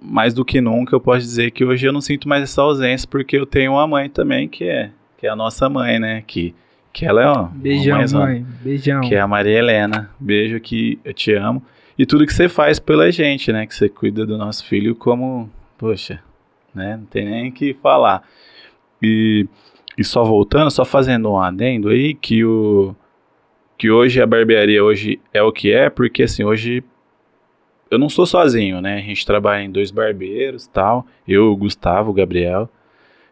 mais 0.00 0.32
do 0.32 0.44
que 0.44 0.60
nunca, 0.60 0.94
eu 0.94 1.00
posso 1.00 1.20
dizer 1.20 1.50
que 1.50 1.64
hoje 1.64 1.86
eu 1.86 1.92
não 1.92 2.00
sinto 2.00 2.28
mais 2.28 2.42
essa 2.42 2.62
ausência, 2.62 3.08
porque 3.10 3.36
eu 3.36 3.44
tenho 3.44 3.72
uma 3.72 3.86
mãe 3.86 4.08
também, 4.08 4.48
que 4.48 4.64
é, 4.64 4.90
que 5.18 5.26
é 5.26 5.30
a 5.30 5.36
nossa 5.36 5.68
mãe, 5.68 5.98
né? 5.98 6.22
Que, 6.26 6.54
que 6.92 7.04
ela 7.04 7.22
é, 7.22 7.26
ó. 7.26 7.44
Beijão, 7.52 7.98
mãe. 8.12 8.46
Beijão. 8.62 9.00
Que 9.00 9.14
é 9.16 9.20
a 9.20 9.26
Maria 9.26 9.58
Helena. 9.58 10.10
Beijo 10.18 10.58
que 10.60 10.98
eu 11.04 11.12
te 11.12 11.34
amo. 11.34 11.62
E 11.98 12.06
tudo 12.06 12.24
que 12.24 12.32
você 12.32 12.48
faz 12.48 12.78
pela 12.78 13.10
gente, 13.10 13.52
né? 13.52 13.66
Que 13.66 13.74
você 13.74 13.88
cuida 13.88 14.24
do 14.24 14.38
nosso 14.38 14.64
filho 14.64 14.94
como, 14.94 15.50
poxa, 15.76 16.22
né? 16.72 16.96
Não 16.96 17.06
tem 17.06 17.24
nem 17.24 17.50
que 17.50 17.74
falar. 17.74 18.22
E, 19.02 19.46
e 19.98 20.04
só 20.04 20.22
voltando, 20.22 20.70
só 20.70 20.84
fazendo 20.84 21.28
um 21.28 21.40
adendo 21.40 21.88
aí, 21.88 22.14
que 22.14 22.44
o 22.44 22.94
que 23.76 23.90
hoje 23.90 24.22
a 24.22 24.26
barbearia 24.26 24.82
hoje 24.82 25.20
é 25.32 25.42
o 25.42 25.52
que 25.52 25.72
é, 25.72 25.90
porque 25.90 26.22
assim, 26.22 26.44
hoje 26.44 26.84
eu 27.90 27.98
não 27.98 28.08
sou 28.08 28.24
sozinho, 28.24 28.80
né? 28.80 28.98
A 28.98 29.00
gente 29.00 29.26
trabalha 29.26 29.62
em 29.62 29.70
dois 29.70 29.90
barbeiros 29.90 30.66
tal. 30.66 31.06
Eu, 31.26 31.50
o 31.50 31.56
Gustavo, 31.56 32.10
o 32.10 32.14
Gabriel, 32.14 32.68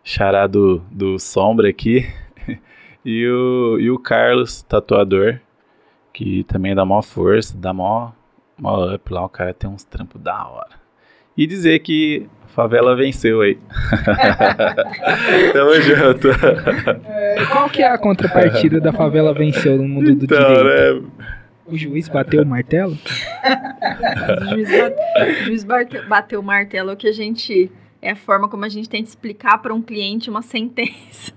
xará 0.02 0.46
do, 0.46 0.78
do 0.90 1.18
Sombra 1.18 1.68
aqui. 1.68 2.08
e, 3.04 3.26
o, 3.28 3.78
e 3.78 3.90
o 3.90 3.98
Carlos, 3.98 4.62
tatuador, 4.62 5.40
que 6.12 6.42
também 6.44 6.74
dá 6.74 6.84
maior 6.84 7.02
força, 7.02 7.56
dá 7.56 7.72
maior, 7.72 8.14
maior 8.58 8.94
up 8.94 9.12
lá. 9.12 9.24
O 9.24 9.28
cara 9.28 9.52
tem 9.52 9.68
uns 9.68 9.84
trampos 9.84 10.20
da 10.20 10.48
hora. 10.48 10.80
E 11.36 11.46
dizer 11.46 11.80
que 11.80 12.26
favela 12.56 12.96
venceu 12.96 13.42
aí. 13.42 13.58
Tamo 15.52 15.74
junto. 15.82 16.28
É, 17.06 17.44
qual 17.52 17.68
que 17.68 17.82
é 17.82 17.90
a 17.90 17.98
contrapartida 17.98 18.80
da 18.80 18.94
favela 18.94 19.34
venceu 19.34 19.76
no 19.76 19.86
mundo 19.86 20.14
do 20.14 20.24
então, 20.24 20.54
direito? 20.54 21.02
Né? 21.02 21.26
O 21.66 21.76
juiz 21.76 22.08
bateu 22.08 22.42
o 22.42 22.46
martelo? 22.46 22.96
o 24.40 24.48
juiz, 24.48 24.70
bate, 24.70 24.96
o 25.20 25.44
juiz 25.44 25.64
bateu 26.08 26.40
o 26.40 26.42
martelo 26.42 26.92
é 26.92 26.96
que 26.96 27.06
a 27.06 27.12
gente. 27.12 27.70
É 28.00 28.12
a 28.12 28.16
forma 28.16 28.48
como 28.48 28.64
a 28.64 28.68
gente 28.68 28.88
tenta 28.88 29.08
explicar 29.08 29.58
para 29.58 29.74
um 29.74 29.82
cliente 29.82 30.30
uma 30.30 30.42
sentença. 30.42 31.32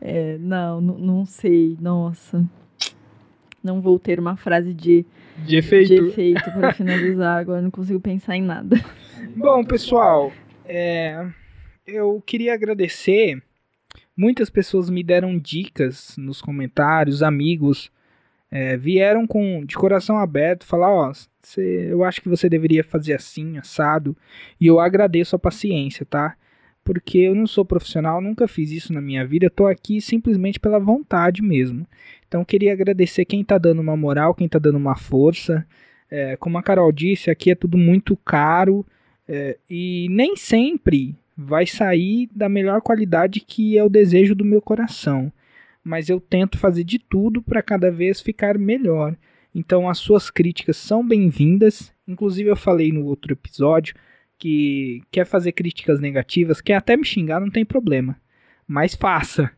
É, 0.00 0.38
não, 0.40 0.80
não 0.80 1.26
sei. 1.26 1.76
Nossa. 1.78 2.42
Não 3.62 3.82
vou 3.82 3.98
ter 3.98 4.18
uma 4.18 4.34
frase 4.34 4.72
de, 4.72 5.04
de 5.44 5.56
efeito, 5.56 5.88
de 5.88 6.08
efeito 6.08 6.50
para 6.52 6.72
finalizar. 6.72 7.38
Agora 7.38 7.60
não 7.60 7.70
consigo 7.70 8.00
pensar 8.00 8.34
em 8.34 8.40
nada. 8.40 8.82
Bom, 9.34 9.64
pessoal, 9.64 10.30
é, 10.66 11.26
eu 11.86 12.22
queria 12.24 12.52
agradecer. 12.52 13.42
Muitas 14.16 14.50
pessoas 14.50 14.90
me 14.90 15.02
deram 15.02 15.38
dicas 15.38 16.16
nos 16.18 16.42
comentários, 16.42 17.22
amigos 17.22 17.90
é, 18.50 18.76
vieram 18.76 19.26
com 19.26 19.64
de 19.64 19.74
coração 19.74 20.18
aberto, 20.18 20.66
falar, 20.66 20.90
ó, 20.90 21.12
cê, 21.42 21.88
eu 21.90 22.04
acho 22.04 22.20
que 22.20 22.28
você 22.28 22.48
deveria 22.48 22.84
fazer 22.84 23.14
assim, 23.14 23.58
assado, 23.58 24.16
e 24.60 24.66
eu 24.66 24.80
agradeço 24.80 25.34
a 25.34 25.38
paciência, 25.38 26.04
tá? 26.04 26.36
Porque 26.84 27.18
eu 27.18 27.34
não 27.34 27.46
sou 27.46 27.64
profissional, 27.64 28.20
nunca 28.20 28.46
fiz 28.46 28.70
isso 28.70 28.92
na 28.92 29.00
minha 29.00 29.26
vida, 29.26 29.50
tô 29.50 29.66
aqui 29.66 30.00
simplesmente 30.00 30.60
pela 30.60 30.78
vontade 30.78 31.42
mesmo. 31.42 31.86
Então 32.28 32.44
queria 32.44 32.72
agradecer 32.72 33.24
quem 33.24 33.42
tá 33.42 33.58
dando 33.58 33.80
uma 33.80 33.96
moral, 33.96 34.34
quem 34.34 34.48
tá 34.48 34.58
dando 34.58 34.76
uma 34.76 34.94
força. 34.94 35.66
É, 36.08 36.36
como 36.36 36.58
a 36.58 36.62
Carol 36.62 36.92
disse, 36.92 37.30
aqui 37.30 37.50
é 37.50 37.54
tudo 37.54 37.76
muito 37.76 38.16
caro 38.18 38.86
é, 39.28 39.58
e 39.68 40.08
nem 40.10 40.36
sempre 40.36 41.16
vai 41.36 41.66
sair 41.66 42.28
da 42.34 42.48
melhor 42.48 42.80
qualidade 42.80 43.40
que 43.40 43.76
é 43.76 43.84
o 43.84 43.88
desejo 43.88 44.34
do 44.34 44.44
meu 44.44 44.62
coração 44.62 45.32
mas 45.86 46.08
eu 46.08 46.20
tento 46.20 46.58
fazer 46.58 46.82
de 46.82 46.98
tudo 46.98 47.40
para 47.40 47.62
cada 47.62 47.92
vez 47.92 48.20
ficar 48.20 48.58
melhor. 48.58 49.16
Então 49.54 49.88
as 49.88 49.98
suas 49.98 50.28
críticas 50.28 50.76
são 50.76 51.06
bem-vindas. 51.06 51.94
Inclusive 52.08 52.50
eu 52.50 52.56
falei 52.56 52.90
no 52.90 53.06
outro 53.06 53.32
episódio 53.32 53.94
que 54.36 55.00
quer 55.12 55.24
fazer 55.24 55.52
críticas 55.52 56.00
negativas, 56.00 56.60
quer 56.60 56.74
até 56.74 56.96
me 56.96 57.04
xingar, 57.04 57.38
não 57.38 57.50
tem 57.50 57.64
problema. 57.64 58.20
Mas 58.66 58.96
faça. 58.96 59.48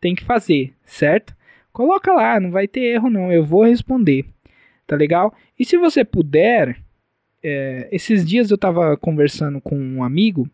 Tem 0.00 0.14
que 0.14 0.24
fazer, 0.24 0.72
certo? 0.82 1.36
Coloca 1.74 2.10
lá, 2.14 2.40
não 2.40 2.50
vai 2.50 2.66
ter 2.66 2.80
erro 2.80 3.10
não, 3.10 3.30
eu 3.30 3.44
vou 3.44 3.64
responder. 3.64 4.24
Tá 4.86 4.96
legal? 4.96 5.34
E 5.58 5.64
se 5.66 5.76
você 5.76 6.06
puder, 6.06 6.78
é, 7.42 7.88
esses 7.90 8.24
dias 8.24 8.50
eu 8.50 8.54
estava 8.54 8.96
conversando 8.96 9.60
com 9.60 9.78
um 9.78 10.02
amigo 10.02 10.48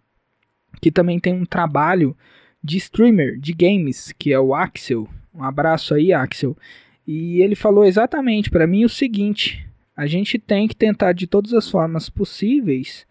que 0.80 0.90
também 0.90 1.18
tem 1.18 1.34
um 1.34 1.44
trabalho 1.44 2.16
de 2.62 2.76
streamer 2.76 3.38
de 3.38 3.52
games, 3.52 4.12
que 4.12 4.32
é 4.32 4.40
o 4.40 4.54
Axel. 4.54 5.08
Um 5.34 5.42
abraço 5.42 5.94
aí, 5.94 6.12
Axel. 6.12 6.56
E 7.06 7.40
ele 7.40 7.54
falou 7.54 7.84
exatamente 7.84 8.50
para 8.50 8.66
mim 8.66 8.84
o 8.84 8.88
seguinte: 8.88 9.66
a 9.96 10.06
gente 10.06 10.38
tem 10.38 10.68
que 10.68 10.76
tentar 10.76 11.12
de 11.12 11.26
todas 11.26 11.52
as 11.52 11.70
formas 11.70 12.08
possíveis, 12.08 13.06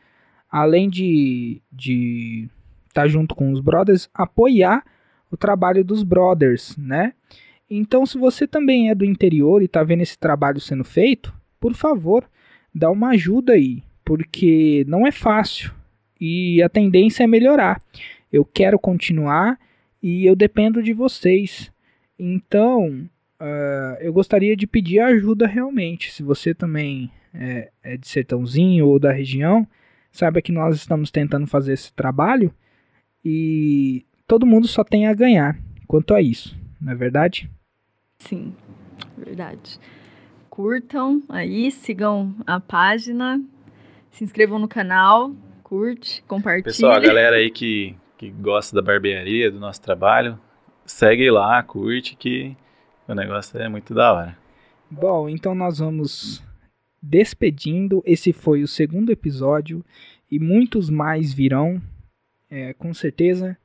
além 0.49 0.90
de 0.90 1.62
de 1.72 2.49
estar 2.88 3.04
tá 3.04 3.08
junto 3.08 3.36
com 3.36 3.52
os 3.52 3.60
brothers, 3.60 4.10
apoiar 4.14 4.84
o 5.30 5.38
trabalho 5.38 5.84
dos 5.84 6.04
brothers, 6.04 6.76
né? 6.78 7.14
Então, 7.70 8.06
se 8.06 8.18
você 8.18 8.48
também 8.48 8.90
é 8.90 8.95
do 8.95 9.04
interior 9.04 9.62
e 9.62 9.66
está 9.66 9.84
vendo 9.84 10.02
esse 10.02 10.18
trabalho 10.18 10.60
sendo 10.62 10.86
feito, 10.86 11.34
por 11.60 11.74
favor, 11.74 12.24
dá 12.78 12.90
uma 12.90 13.10
ajuda 13.10 13.54
aí, 13.54 13.84
porque 14.06 14.86
não 14.88 15.06
é 15.06 15.12
fácil. 15.12 15.72
e 16.20 16.64
a 16.64 16.70
tendência 16.70 17.24
é 17.24 17.28
melhorar. 17.28 17.82
Eu 18.32 18.44
quero 18.44 18.80
continuar 18.80 19.60
e 20.02 20.26
eu 20.26 20.36
dependo 20.36 20.82
de 20.82 20.94
vocês. 20.94 21.72
Então, 22.18 23.08
uh, 23.40 23.98
eu 23.99 24.12
gostaria 24.12 24.56
de 24.56 24.66
pedir 24.66 24.99
ajuda 24.99 25.45
realmente. 25.45 26.12
Se 26.12 26.24
você 26.24 26.54
também 26.54 27.12
é, 27.34 27.70
é 27.84 27.98
de 27.98 28.08
Sertãozinho 28.08 28.88
ou 28.88 28.99
da 28.99 29.12
região, 29.12 29.68
saiba 30.12 30.41
que 30.41 30.52
nós 30.52 30.76
estamos 30.76 31.12
tentando 31.12 31.45
fazer 31.45 31.74
esse 31.74 31.94
trabalho 31.94 32.52
e 33.24 34.06
todo 34.28 34.45
mundo 34.45 34.68
só 34.68 34.84
tem 34.84 35.08
a 35.08 35.14
ganhar 35.14 35.58
quanto 35.88 36.14
a 36.14 36.22
isso, 36.22 36.58
não 36.82 36.91
é 36.91 36.95
verdade? 36.95 37.49
Sim, 38.20 38.54
verdade. 39.18 39.80
Curtam 40.58 41.22
aí, 41.30 41.70
sigam 41.70 42.34
a 42.48 42.60
página, 42.60 43.40
se 44.10 44.24
inscrevam 44.24 44.58
no 44.58 44.68
canal, 44.68 45.32
curte, 45.62 46.24
compartilhe. 46.24 46.64
Pessoal, 46.64 46.94
a 46.94 47.00
galera 47.00 47.36
aí 47.36 47.52
que, 47.52 47.96
que 48.18 48.32
gosta 48.32 48.76
da 48.76 48.82
barbearia, 48.82 49.52
do 49.52 49.60
nosso 49.60 49.80
trabalho, 49.80 50.36
segue 50.84 51.30
lá, 51.30 51.62
curte 51.62 52.16
que 52.16 52.58
o 53.08 53.14
negócio 53.14 53.56
é 53.60 53.70
muito 53.70 53.94
da 53.94 54.12
hora. 54.12 54.38
Bom, 54.90 55.30
então 55.30 55.54
nós 55.54 55.78
vamos 55.78 56.44
despedindo. 57.00 58.02
Esse 58.04 58.34
foi 58.34 58.64
o 58.64 58.68
segundo 58.68 59.12
episódio 59.12 59.86
e 60.32 60.40
muitos 60.40 60.90
mais 60.90 61.32
virão, 61.32 61.80
é, 62.50 62.74
com 62.74 62.96
certeza. 62.96 63.56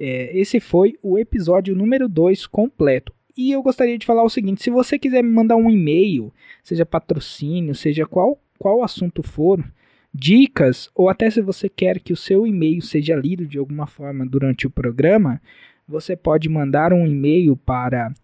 É, 0.00 0.34
esse 0.34 0.58
foi 0.58 0.98
o 1.02 1.18
episódio 1.18 1.76
número 1.76 2.08
2 2.08 2.46
completo. 2.46 3.12
E 3.36 3.50
eu 3.50 3.62
gostaria 3.62 3.98
de 3.98 4.06
falar 4.06 4.22
o 4.22 4.30
seguinte: 4.30 4.62
se 4.62 4.70
você 4.70 4.98
quiser 4.98 5.22
me 5.22 5.30
mandar 5.30 5.56
um 5.56 5.70
e-mail, 5.70 6.32
seja 6.62 6.86
patrocínio, 6.86 7.74
seja 7.74 8.06
qual, 8.06 8.40
qual 8.58 8.82
assunto 8.82 9.22
for, 9.22 9.64
dicas, 10.12 10.90
ou 10.94 11.08
até 11.08 11.30
se 11.30 11.40
você 11.40 11.68
quer 11.68 11.98
que 11.98 12.12
o 12.12 12.16
seu 12.16 12.46
e-mail 12.46 12.80
seja 12.80 13.16
lido 13.16 13.46
de 13.46 13.58
alguma 13.58 13.86
forma 13.86 14.24
durante 14.24 14.66
o 14.66 14.70
programa, 14.70 15.40
você 15.86 16.14
pode 16.14 16.48
mandar 16.48 16.92
um 16.92 17.06
e-mail 17.06 17.56
para 17.56 18.14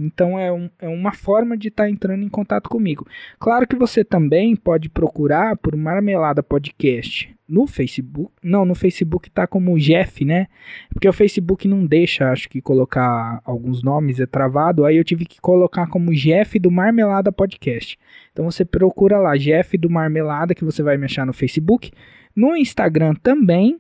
Então 0.01 0.39
é, 0.39 0.51
um, 0.51 0.71
é 0.79 0.89
uma 0.89 1.13
forma 1.13 1.57
de 1.57 1.69
estar 1.69 1.85
tá 1.85 1.91
entrando 1.91 2.23
em 2.23 2.29
contato 2.29 2.71
comigo. 2.71 3.07
Claro 3.39 3.67
que 3.67 3.77
você 3.77 4.03
também 4.03 4.57
pode 4.57 4.89
procurar 4.89 5.57
por 5.59 5.77
Marmelada 5.77 6.43
Podcast 6.43 7.35
no 7.47 7.67
Facebook. 7.67 8.33
Não, 8.43 8.65
no 8.65 8.75
Facebook 8.75 9.29
tá 9.29 9.47
como 9.47 9.79
Jeff, 9.79 10.25
né? 10.25 10.47
Porque 10.91 11.09
o 11.09 11.13
Facebook 11.13 11.69
não 11.69 11.85
deixa, 11.85 12.31
acho 12.31 12.49
que 12.49 12.63
colocar 12.63 13.43
alguns 13.45 13.83
nomes 13.83 14.21
é 14.21 14.27
travado. 14.27 14.87
Aí 14.87 14.97
eu 14.97 15.05
tive 15.05 15.27
que 15.27 15.41
colocar 15.41 15.87
como 15.89 16.15
Jeff 16.15 16.59
do 16.59 16.71
Marmelada 16.71 17.31
Podcast. 17.31 17.99
Então 18.33 18.45
você 18.45 18.65
procura 18.65 19.19
lá 19.19 19.37
Jeff 19.37 19.77
do 19.77 19.91
Marmelada 19.91 20.55
que 20.55 20.65
você 20.65 20.83
vai 20.83 20.97
me 20.97 21.05
achar 21.05 21.27
no 21.27 21.33
Facebook. 21.35 21.91
No 22.35 22.57
Instagram 22.57 23.15
também 23.15 23.79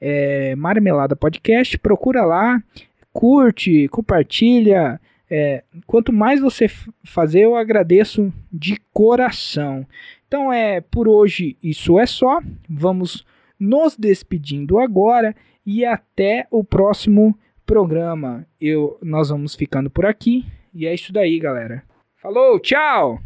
é 0.00 0.56
Marmelada 0.56 1.14
Podcast. 1.14 1.78
Procura 1.78 2.24
lá, 2.24 2.60
curte, 3.12 3.86
compartilha 3.88 4.98
é, 5.30 5.62
quanto 5.86 6.12
mais 6.12 6.40
você 6.40 6.66
fazer, 7.04 7.44
eu 7.44 7.54
agradeço 7.54 8.32
de 8.52 8.76
coração. 8.92 9.86
Então 10.26 10.52
é 10.52 10.80
por 10.80 11.08
hoje 11.08 11.56
isso 11.62 11.98
é 11.98 12.06
só. 12.06 12.40
Vamos 12.68 13.24
nos 13.58 13.96
despedindo 13.96 14.78
agora 14.78 15.34
e 15.64 15.84
até 15.84 16.46
o 16.50 16.64
próximo 16.64 17.38
programa. 17.64 18.46
Eu, 18.60 18.98
nós 19.02 19.28
vamos 19.28 19.54
ficando 19.54 19.88
por 19.88 20.04
aqui 20.04 20.44
e 20.74 20.86
é 20.86 20.94
isso 20.94 21.12
daí, 21.12 21.38
galera. 21.38 21.82
Falou, 22.20 22.58
tchau! 22.58 23.20